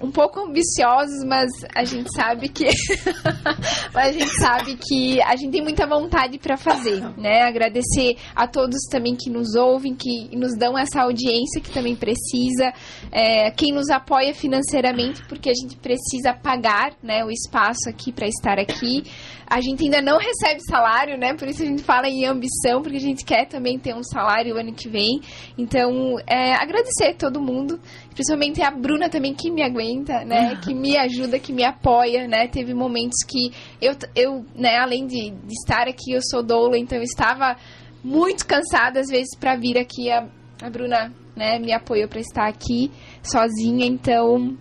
um 0.00 0.10
pouco 0.10 0.40
ambiciosos, 0.40 1.24
mas 1.24 1.50
a 1.74 1.84
gente 1.84 2.10
sabe 2.14 2.48
que 2.48 2.66
a 3.94 4.12
gente 4.12 4.40
sabe 4.40 4.76
que 4.76 5.20
a 5.22 5.34
gente 5.36 5.52
tem 5.52 5.62
muita 5.62 5.86
vontade 5.86 6.38
para 6.38 6.56
fazer, 6.56 7.02
né? 7.16 7.42
Agradecer 7.42 8.16
a 8.34 8.46
todos 8.46 8.82
também 8.90 9.16
que 9.16 9.30
nos 9.30 9.54
ouvem, 9.54 9.94
que 9.94 10.36
nos 10.36 10.56
dão 10.56 10.76
essa 10.76 11.02
audiência 11.02 11.60
que 11.62 11.70
também 11.70 11.96
precisa, 11.96 12.72
é, 13.10 13.50
quem 13.50 13.72
nos 13.72 13.88
apoia 13.88 14.34
financeiramente, 14.34 15.22
porque 15.28 15.48
a 15.48 15.54
gente 15.54 15.76
precisa 15.76 16.34
pagar, 16.34 16.92
né, 17.02 17.24
o 17.24 17.30
espaço 17.30 17.88
aqui 17.88 18.12
para 18.12 18.26
estar 18.26 18.58
aqui. 18.58 19.02
A 19.48 19.60
gente 19.60 19.84
ainda 19.84 20.02
não 20.02 20.18
recebe 20.18 20.60
salário, 20.68 21.16
né? 21.16 21.32
Por 21.34 21.46
isso 21.46 21.62
a 21.62 21.66
gente 21.66 21.82
fala 21.82 22.08
em 22.08 22.26
ambição, 22.26 22.82
porque 22.82 22.96
a 22.96 23.00
gente 23.00 23.24
quer 23.24 23.46
também 23.46 23.78
ter 23.78 23.94
um 23.94 24.02
salário 24.02 24.58
ano 24.58 24.74
que 24.74 24.88
vem. 24.88 25.20
Então, 25.56 26.18
é, 26.26 26.54
agradecer 26.54 27.10
a 27.10 27.14
todo 27.14 27.40
mundo, 27.40 27.78
principalmente 28.16 28.62
a 28.62 28.70
Bruna 28.70 29.10
também 29.10 29.34
que 29.34 29.50
me 29.50 29.62
aguenta, 29.62 30.24
né? 30.24 30.56
Que 30.56 30.72
me 30.74 30.96
ajuda, 30.96 31.38
que 31.38 31.52
me 31.52 31.62
apoia, 31.62 32.26
né? 32.26 32.48
Teve 32.48 32.72
momentos 32.72 33.18
que 33.28 33.52
eu, 33.80 33.94
eu 34.16 34.44
né, 34.54 34.78
além 34.78 35.06
de, 35.06 35.30
de 35.30 35.52
estar 35.52 35.86
aqui, 35.86 36.12
eu 36.12 36.20
sou 36.22 36.42
doula, 36.42 36.78
então 36.78 36.96
eu 36.96 37.04
estava 37.04 37.56
muito 38.02 38.46
cansada 38.46 39.00
às 39.00 39.08
vezes 39.08 39.36
para 39.38 39.54
vir 39.54 39.76
aqui. 39.76 40.10
A, 40.10 40.26
a 40.62 40.70
Bruna, 40.70 41.12
né, 41.36 41.58
me 41.58 41.74
apoiou 41.74 42.08
para 42.08 42.20
estar 42.20 42.48
aqui 42.48 42.90
sozinha, 43.22 43.84
então 43.84 44.56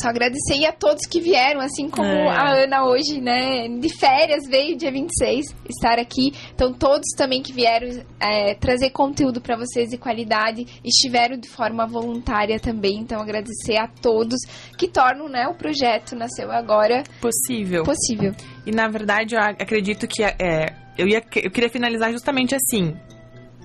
só 0.00 0.08
agradecer 0.08 0.64
a 0.66 0.72
todos 0.72 1.06
que 1.06 1.20
vieram, 1.20 1.60
assim 1.60 1.88
como 1.90 2.08
É. 2.08 2.28
a 2.28 2.50
Ana 2.64 2.84
hoje, 2.84 3.20
né, 3.20 3.68
de 3.68 3.88
férias, 3.98 4.46
veio 4.48 4.76
dia 4.76 4.90
26 4.92 5.46
estar 5.68 5.98
aqui. 5.98 6.32
Então, 6.54 6.72
todos 6.72 7.06
também 7.16 7.42
que 7.42 7.52
vieram 7.52 7.88
é, 8.20 8.54
trazer 8.54 8.90
conteúdo 8.90 9.40
para 9.40 9.56
vocês 9.56 9.90
de 9.90 9.98
qualidade, 9.98 10.66
estiveram 10.84 11.36
de 11.36 11.48
forma 11.48 11.86
voluntária 11.86 12.58
também. 12.60 12.98
Então, 12.98 13.20
agradecer 13.20 13.76
a 13.78 13.88
todos 13.88 14.38
que 14.78 14.86
tornam, 14.88 15.28
né, 15.28 15.46
o 15.48 15.54
projeto 15.54 16.14
Nasceu 16.14 16.50
Agora 16.50 17.02
Possível. 17.20 17.82
possível. 17.84 18.32
E 18.66 18.70
na 18.72 18.88
verdade 18.88 19.34
eu 19.34 19.40
ac- 19.40 19.62
acredito 19.62 20.06
que 20.06 20.22
é, 20.22 20.74
eu, 20.98 21.08
ia, 21.08 21.22
eu 21.42 21.50
queria 21.50 21.68
finalizar 21.70 22.12
justamente 22.12 22.54
assim. 22.54 22.94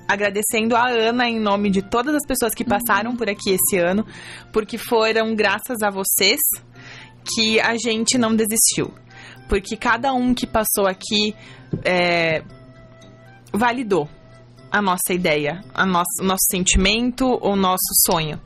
Agradecendo 0.07 0.75
a 0.75 0.87
Ana 0.87 1.27
em 1.27 1.39
nome 1.39 1.69
de 1.69 1.81
todas 1.81 2.15
as 2.15 2.25
pessoas 2.27 2.53
que 2.53 2.63
passaram 2.63 3.15
por 3.15 3.29
aqui 3.29 3.51
esse 3.51 3.77
ano, 3.77 4.05
porque 4.51 4.77
foram 4.77 5.33
graças 5.35 5.81
a 5.81 5.89
vocês 5.89 6.39
que 7.33 7.59
a 7.59 7.75
gente 7.75 8.17
não 8.17 8.35
desistiu. 8.35 8.93
Porque 9.49 9.75
cada 9.75 10.13
um 10.13 10.33
que 10.33 10.45
passou 10.45 10.87
aqui 10.87 11.35
é, 11.83 12.43
validou 13.53 14.07
a 14.71 14.81
nossa 14.81 15.13
ideia, 15.13 15.63
a 15.73 15.85
nosso, 15.85 16.21
o 16.21 16.25
nosso 16.25 16.45
sentimento, 16.51 17.25
o 17.41 17.55
nosso 17.55 17.93
sonho. 18.05 18.39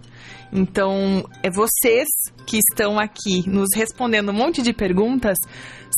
Então, 0.51 1.23
é 1.43 1.49
vocês 1.49 2.07
que 2.45 2.57
estão 2.57 2.99
aqui 2.99 3.47
nos 3.47 3.69
respondendo 3.75 4.29
um 4.29 4.33
monte 4.33 4.61
de 4.61 4.73
perguntas 4.73 5.37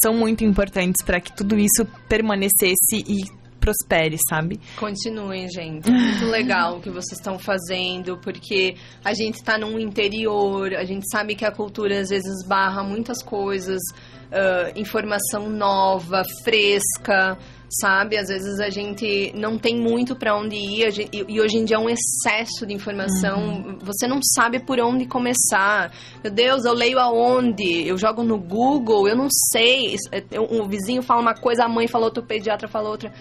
são 0.02 0.14
muito 0.14 0.44
importantes 0.44 1.04
para 1.06 1.22
que 1.22 1.36
tudo 1.36 1.58
isso 1.58 1.86
permanecesse 2.08 3.04
e 3.08 3.41
prospere, 3.62 4.18
sabe? 4.28 4.60
Continuem, 4.76 5.48
gente. 5.50 5.88
É 5.88 5.92
muito 5.92 6.26
legal 6.30 6.78
o 6.78 6.82
que 6.82 6.90
vocês 6.90 7.20
estão 7.20 7.38
fazendo, 7.40 8.18
porque 8.18 8.76
a 9.06 9.14
gente 9.14 9.36
está 9.36 9.58
num 9.58 9.80
interior, 9.80 10.74
a 10.74 10.84
gente 10.84 11.06
sabe 11.10 11.36
que 11.36 11.46
a 11.46 11.52
cultura 11.52 12.02
às 12.02 12.10
vezes 12.10 12.46
barra 12.46 12.84
muitas 12.84 13.24
coisas, 13.24 13.80
ah, 14.32 14.72
informação 14.76 15.50
nova, 15.50 16.24
fresca. 16.44 17.38
sabe? 17.80 18.18
Às 18.18 18.28
vezes 18.28 18.60
a 18.60 18.70
gente 18.70 19.32
não 19.34 19.58
tem 19.58 19.78
muito 19.78 20.14
para 20.14 20.36
onde 20.36 20.56
ir 20.56 20.92
gente, 20.92 21.26
e, 21.26 21.40
hoje 21.40 21.58
em 21.58 21.64
dia 21.64 21.78
é 21.78 21.80
um 21.80 21.90
excesso 21.90 22.66
de 22.66 22.74
informação. 22.74 23.40
Uhum. 23.40 23.80
Você 23.82 24.08
não 24.08 24.20
sabe 24.22 24.60
por 24.60 24.80
onde 24.80 25.06
começar. 25.06 25.92
Meu 26.24 26.32
Deus, 26.32 26.66
eu 26.66 26.74
leio 26.74 27.00
aonde? 27.00 27.88
Eu 27.88 27.98
jogo 27.98 28.24
no 28.24 28.38
Google, 28.38 29.08
eu 29.08 29.16
não 29.16 29.28
sei. 29.52 29.96
O 30.50 30.68
vizinho 30.68 31.02
fala 31.02 31.22
uma 31.22 31.34
coisa, 31.34 31.64
a 31.64 31.70
mãe 31.70 31.88
falou 31.88 32.08
outra, 32.08 32.24
o 32.24 32.28
pediatra 32.28 32.68
falou 32.68 32.92
outra. 32.92 33.14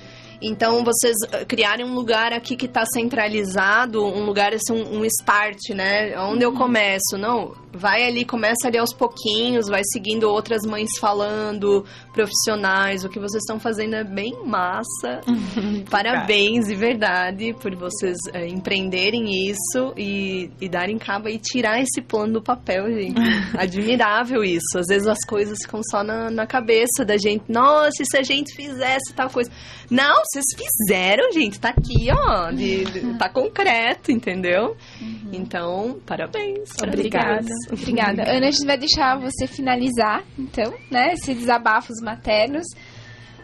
Então, 0.42 0.82
vocês 0.84 1.16
eh, 1.32 1.44
criarem 1.44 1.84
um 1.84 1.94
lugar 1.94 2.32
aqui 2.32 2.56
que 2.56 2.66
está 2.66 2.84
centralizado, 2.86 4.04
um 4.04 4.24
lugar, 4.24 4.54
assim, 4.54 4.72
um, 4.72 5.00
um 5.00 5.04
start, 5.04 5.58
né? 5.74 6.18
Onde 6.18 6.44
eu 6.44 6.50
uhum. 6.50 6.56
começo? 6.56 7.18
Não, 7.18 7.52
vai 7.72 8.06
ali, 8.06 8.24
começa 8.24 8.66
ali 8.66 8.78
aos 8.78 8.92
pouquinhos, 8.92 9.66
vai 9.68 9.82
seguindo 9.84 10.24
outras 10.24 10.62
mães 10.64 10.90
falando, 10.98 11.84
profissionais. 12.12 13.04
O 13.04 13.08
que 13.08 13.18
vocês 13.18 13.42
estão 13.42 13.60
fazendo 13.60 13.94
é 13.94 14.04
bem 14.04 14.34
massa. 14.44 15.20
Parabéns, 15.90 16.66
de 16.66 16.74
verdade, 16.74 17.54
por 17.60 17.74
vocês 17.76 18.16
é, 18.32 18.46
empreenderem 18.46 19.48
isso 19.48 19.92
e, 19.96 20.50
e 20.60 20.68
darem 20.68 20.98
cabo 20.98 21.28
e 21.28 21.38
tirar 21.38 21.80
esse 21.80 22.00
plano 22.00 22.34
do 22.34 22.42
papel, 22.42 22.90
gente. 22.92 23.20
Admirável 23.56 24.42
isso. 24.42 24.78
Às 24.78 24.86
vezes 24.88 25.06
as 25.06 25.24
coisas 25.24 25.58
ficam 25.62 25.80
só 25.90 26.02
na, 26.02 26.30
na 26.30 26.46
cabeça 26.46 27.04
da 27.04 27.16
gente. 27.16 27.44
Nossa, 27.48 28.02
e 28.02 28.06
se 28.06 28.16
a 28.16 28.22
gente 28.22 28.54
fizesse 28.54 29.12
tal 29.14 29.30
coisa? 29.30 29.50
Não, 29.90 30.14
vocês 30.30 30.44
fizeram, 30.56 31.32
gente. 31.32 31.58
Tá 31.58 31.70
aqui, 31.70 32.08
ó. 32.12 32.50
De, 32.52 32.84
de, 32.84 33.18
tá 33.18 33.28
concreto, 33.28 34.12
entendeu? 34.12 34.76
Uhum. 35.00 35.30
Então, 35.32 36.00
parabéns. 36.06 36.70
Obrigada. 36.82 37.48
Obrigada. 37.72 38.22
Ana, 38.22 38.46
a 38.46 38.50
gente 38.50 38.64
vai 38.64 38.78
deixar 38.78 39.18
você 39.18 39.46
finalizar, 39.46 40.22
então, 40.38 40.72
né? 40.90 41.14
Esses 41.14 41.36
desabafos 41.36 42.00
maternos. 42.00 42.66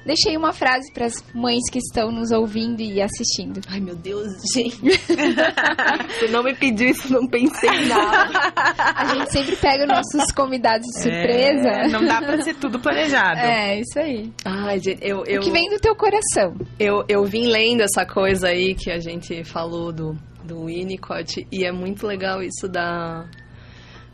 Deixei 0.07 0.37
uma 0.37 0.53
frase 0.53 0.93
para 0.93 1.07
as 1.07 1.15
mães 1.35 1.63
que 1.69 1.79
estão 1.79 2.13
nos 2.13 2.31
ouvindo 2.31 2.81
e 2.81 3.03
assistindo. 3.03 3.61
Ai, 3.67 3.81
meu 3.81 3.97
Deus, 3.97 4.29
gente. 4.55 4.79
Você 4.81 6.29
não 6.29 6.45
me 6.45 6.55
pediu 6.55 6.91
isso, 6.91 7.13
não 7.13 7.27
pensei 7.27 7.69
em 7.69 7.89
nada. 7.89 8.53
A 8.95 9.05
gente 9.07 9.33
sempre 9.33 9.57
pega 9.57 9.85
nossos 9.85 10.31
convidados 10.33 10.87
de 10.87 11.03
surpresa. 11.03 11.69
É, 11.69 11.89
não 11.89 12.05
dá 12.05 12.21
para 12.21 12.41
ser 12.41 12.55
tudo 12.55 12.79
planejado. 12.79 13.41
É, 13.41 13.81
isso 13.81 13.99
aí. 13.99 14.33
Ai, 14.45 14.79
gente, 14.79 15.05
eu, 15.05 15.25
eu... 15.27 15.41
O 15.41 15.45
que 15.45 15.51
vem 15.51 15.69
do 15.69 15.81
teu 15.81 15.97
coração. 15.97 16.55
Eu, 16.79 17.05
eu 17.09 17.25
vim 17.25 17.49
lendo 17.49 17.81
essa 17.81 18.07
coisa 18.07 18.47
aí 18.47 18.77
que 18.77 18.93
a 18.93 19.01
gente 19.01 19.43
falou 19.43 19.93
do, 19.93 20.17
do 20.45 20.67
Winnicott 20.67 21.45
e 21.51 21.65
é 21.65 21.73
muito 21.73 22.07
legal 22.07 22.41
isso 22.45 22.69
da 22.69 23.29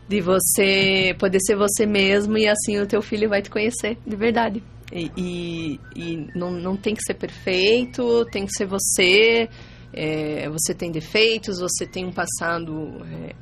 de 0.08 0.20
você 0.20 1.14
poder 1.18 1.38
ser 1.40 1.56
você 1.56 1.86
mesmo 1.86 2.36
e 2.36 2.46
assim 2.46 2.78
o 2.78 2.86
teu 2.86 3.00
filho 3.00 3.28
vai 3.28 3.40
te 3.40 3.50
conhecer 3.50 3.96
de 4.06 4.16
verdade. 4.16 4.62
E, 4.92 5.80
e, 5.96 6.28
não, 6.34 6.50
não 6.50 6.76
tem 6.76 6.94
que 6.94 7.02
ser 7.02 7.14
perfeito, 7.14 8.24
tem 8.26 8.44
que 8.44 8.52
ser 8.52 8.66
você. 8.66 9.48
É, 9.92 10.48
você 10.48 10.74
tem 10.74 10.90
defeitos, 10.90 11.58
você 11.60 11.86
tem 11.86 12.04
um 12.06 12.12
passado 12.12 12.72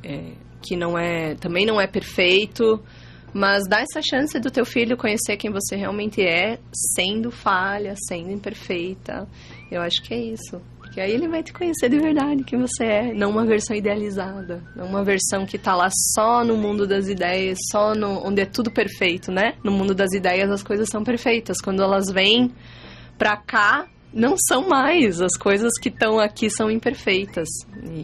é, 0.02 0.14
é, 0.14 0.32
que 0.62 0.77
não 0.77 0.98
é 0.98 1.35
também 1.36 1.64
não 1.64 1.81
é 1.81 1.86
perfeito, 1.86 2.82
mas 3.32 3.68
dá 3.68 3.81
essa 3.81 4.01
chance 4.02 4.39
do 4.40 4.51
teu 4.51 4.64
filho 4.64 4.97
conhecer 4.97 5.36
quem 5.36 5.51
você 5.51 5.77
realmente 5.77 6.20
é, 6.22 6.59
sendo 6.72 7.31
falha, 7.31 7.94
sendo 8.09 8.31
imperfeita. 8.31 9.28
Eu 9.70 9.81
acho 9.81 10.02
que 10.02 10.12
é 10.12 10.18
isso. 10.18 10.60
Porque 10.90 11.00
aí 11.00 11.12
ele 11.12 11.28
vai 11.28 11.40
te 11.40 11.52
conhecer 11.52 11.88
de 11.88 12.00
verdade 12.00 12.42
quem 12.42 12.58
você 12.58 12.84
é, 12.84 13.14
não 13.14 13.30
uma 13.30 13.46
versão 13.46 13.76
idealizada, 13.76 14.60
não 14.74 14.86
uma 14.86 15.04
versão 15.04 15.46
que 15.46 15.56
tá 15.56 15.72
lá 15.72 15.88
só 16.16 16.44
no 16.44 16.56
mundo 16.56 16.84
das 16.84 17.06
ideias, 17.06 17.56
só 17.70 17.94
no 17.94 18.26
onde 18.26 18.42
é 18.42 18.44
tudo 18.44 18.72
perfeito, 18.72 19.30
né? 19.30 19.54
No 19.62 19.70
mundo 19.70 19.94
das 19.94 20.12
ideias 20.12 20.50
as 20.50 20.64
coisas 20.64 20.88
são 20.88 21.04
perfeitas. 21.04 21.58
Quando 21.60 21.80
elas 21.80 22.10
vêm 22.10 22.52
pra 23.16 23.36
cá, 23.36 23.86
não 24.12 24.34
são 24.36 24.68
mais. 24.68 25.20
As 25.20 25.36
coisas 25.38 25.78
que 25.80 25.90
estão 25.90 26.18
aqui 26.18 26.50
são 26.50 26.68
imperfeitas, 26.68 27.46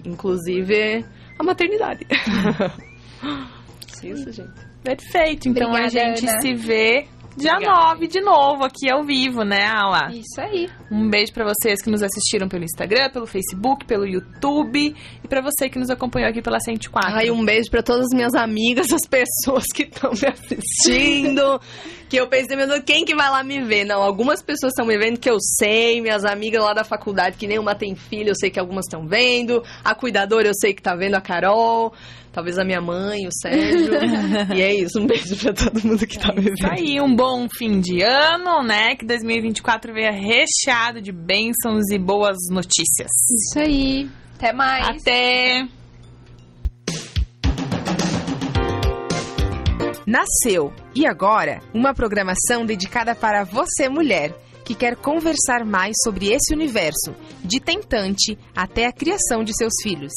inclusive 0.05 1.05
a 1.41 1.43
maternidade. 1.43 2.07
Isso, 4.01 4.31
gente. 4.31 4.67
Perfeito. 4.85 5.49
Então 5.49 5.71
Obrigada, 5.71 5.87
a 5.87 5.89
gente 5.89 6.29
Ana. 6.29 6.41
se 6.41 6.55
vê 6.55 7.09
Dia 7.37 7.53
Obrigada. 7.53 7.91
9 7.91 8.07
de 8.07 8.21
novo, 8.23 8.65
aqui 8.65 8.89
ao 8.89 9.05
vivo, 9.05 9.43
né, 9.43 9.67
Ala? 9.67 10.11
Isso 10.11 10.41
aí. 10.41 10.71
Um 10.91 11.11
beijo 11.11 11.35
para 11.35 11.45
vocês 11.45 11.83
que 11.83 11.91
nos 11.91 12.03
assistiram 12.03 12.49
pelo 12.49 12.65
Instagram, 12.65 13.11
pelo 13.11 13.27
Facebook, 13.27 13.85
pelo 13.85 14.07
YouTube 14.07 14.95
e 15.23 15.29
para 15.29 15.43
você 15.43 15.69
que 15.69 15.79
nos 15.79 15.91
acompanhou 15.91 16.31
aqui 16.31 16.41
pela 16.41 16.59
104. 16.59 17.15
Ai, 17.15 17.31
um 17.31 17.45
beijo 17.45 17.71
para 17.71 17.83
todas 17.83 18.07
as 18.07 18.15
minhas 18.15 18.35
amigas, 18.35 18.91
as 18.91 19.07
pessoas 19.07 19.67
que 19.67 19.83
estão 19.83 20.13
me 20.13 20.27
assistindo. 20.27 21.61
que 22.09 22.17
eu 22.17 22.27
pensei, 22.27 22.57
meu 22.57 22.67
Deus, 22.67 22.83
quem 22.87 23.05
que 23.05 23.15
vai 23.15 23.29
lá 23.29 23.43
me 23.43 23.63
ver? 23.63 23.85
Não, 23.85 24.01
algumas 24.01 24.41
pessoas 24.41 24.73
estão 24.73 24.87
me 24.87 24.97
vendo 24.97 25.19
que 25.19 25.29
eu 25.29 25.39
sei, 25.39 26.01
minhas 26.01 26.25
amigas 26.25 26.63
lá 26.63 26.73
da 26.73 26.85
faculdade, 26.85 27.37
que 27.37 27.47
nenhuma 27.47 27.75
tem 27.75 27.95
filho, 27.95 28.31
eu 28.31 28.35
sei 28.35 28.49
que 28.49 28.59
algumas 28.59 28.87
estão 28.87 29.07
vendo. 29.07 29.63
A 29.85 29.95
cuidadora, 29.95 30.49
eu 30.49 30.55
sei 30.55 30.73
que 30.73 30.81
tá 30.81 30.95
vendo 30.95 31.17
a 31.17 31.21
Carol 31.21 31.93
talvez 32.37 32.59
a 32.59 32.65
minha 32.65 32.83
mãe, 32.83 33.27
o 33.27 33.33
Sérgio. 33.33 33.95
e 34.55 34.61
é 34.61 34.75
isso, 34.75 35.01
um 35.01 35.07
beijo 35.07 35.35
pra 35.37 35.55
todo 35.55 35.83
mundo 35.83 36.07
que 36.07 36.19
tá 36.19 36.35
me 36.35 36.43
vendo. 36.43 36.71
aí, 36.71 37.01
um 37.01 37.17
bom 37.17 37.49
fim 37.49 37.81
de 37.81 38.03
ano, 38.03 38.63
né? 38.63 38.95
Que 38.95 39.07
2024 39.07 39.95
venha 39.95 40.13
recheado 40.13 41.01
de 41.01 41.13
bênçãos 41.13 41.91
e 41.91 41.99
boas 41.99 42.37
notícias. 42.51 43.11
Isso 43.33 43.59
aí. 43.59 44.11
Até 44.35 44.53
mais. 44.53 44.87
Até. 44.87 45.67
Nasceu 50.07 50.75
e 50.95 51.07
agora 51.07 51.63
uma 51.73 51.95
programação 51.95 52.67
dedicada 52.67 53.15
para 53.15 53.45
você, 53.45 53.89
mulher, 53.89 54.35
que 54.63 54.75
quer 54.75 54.95
conversar 54.95 55.65
mais 55.65 55.95
sobre 56.05 56.35
esse 56.35 56.55
universo, 56.55 57.15
de 57.43 57.61
tentante 57.61 58.39
até 58.55 58.85
a 58.85 58.93
criação 58.93 59.43
de 59.43 59.57
seus 59.57 59.73
filhos. 59.83 60.13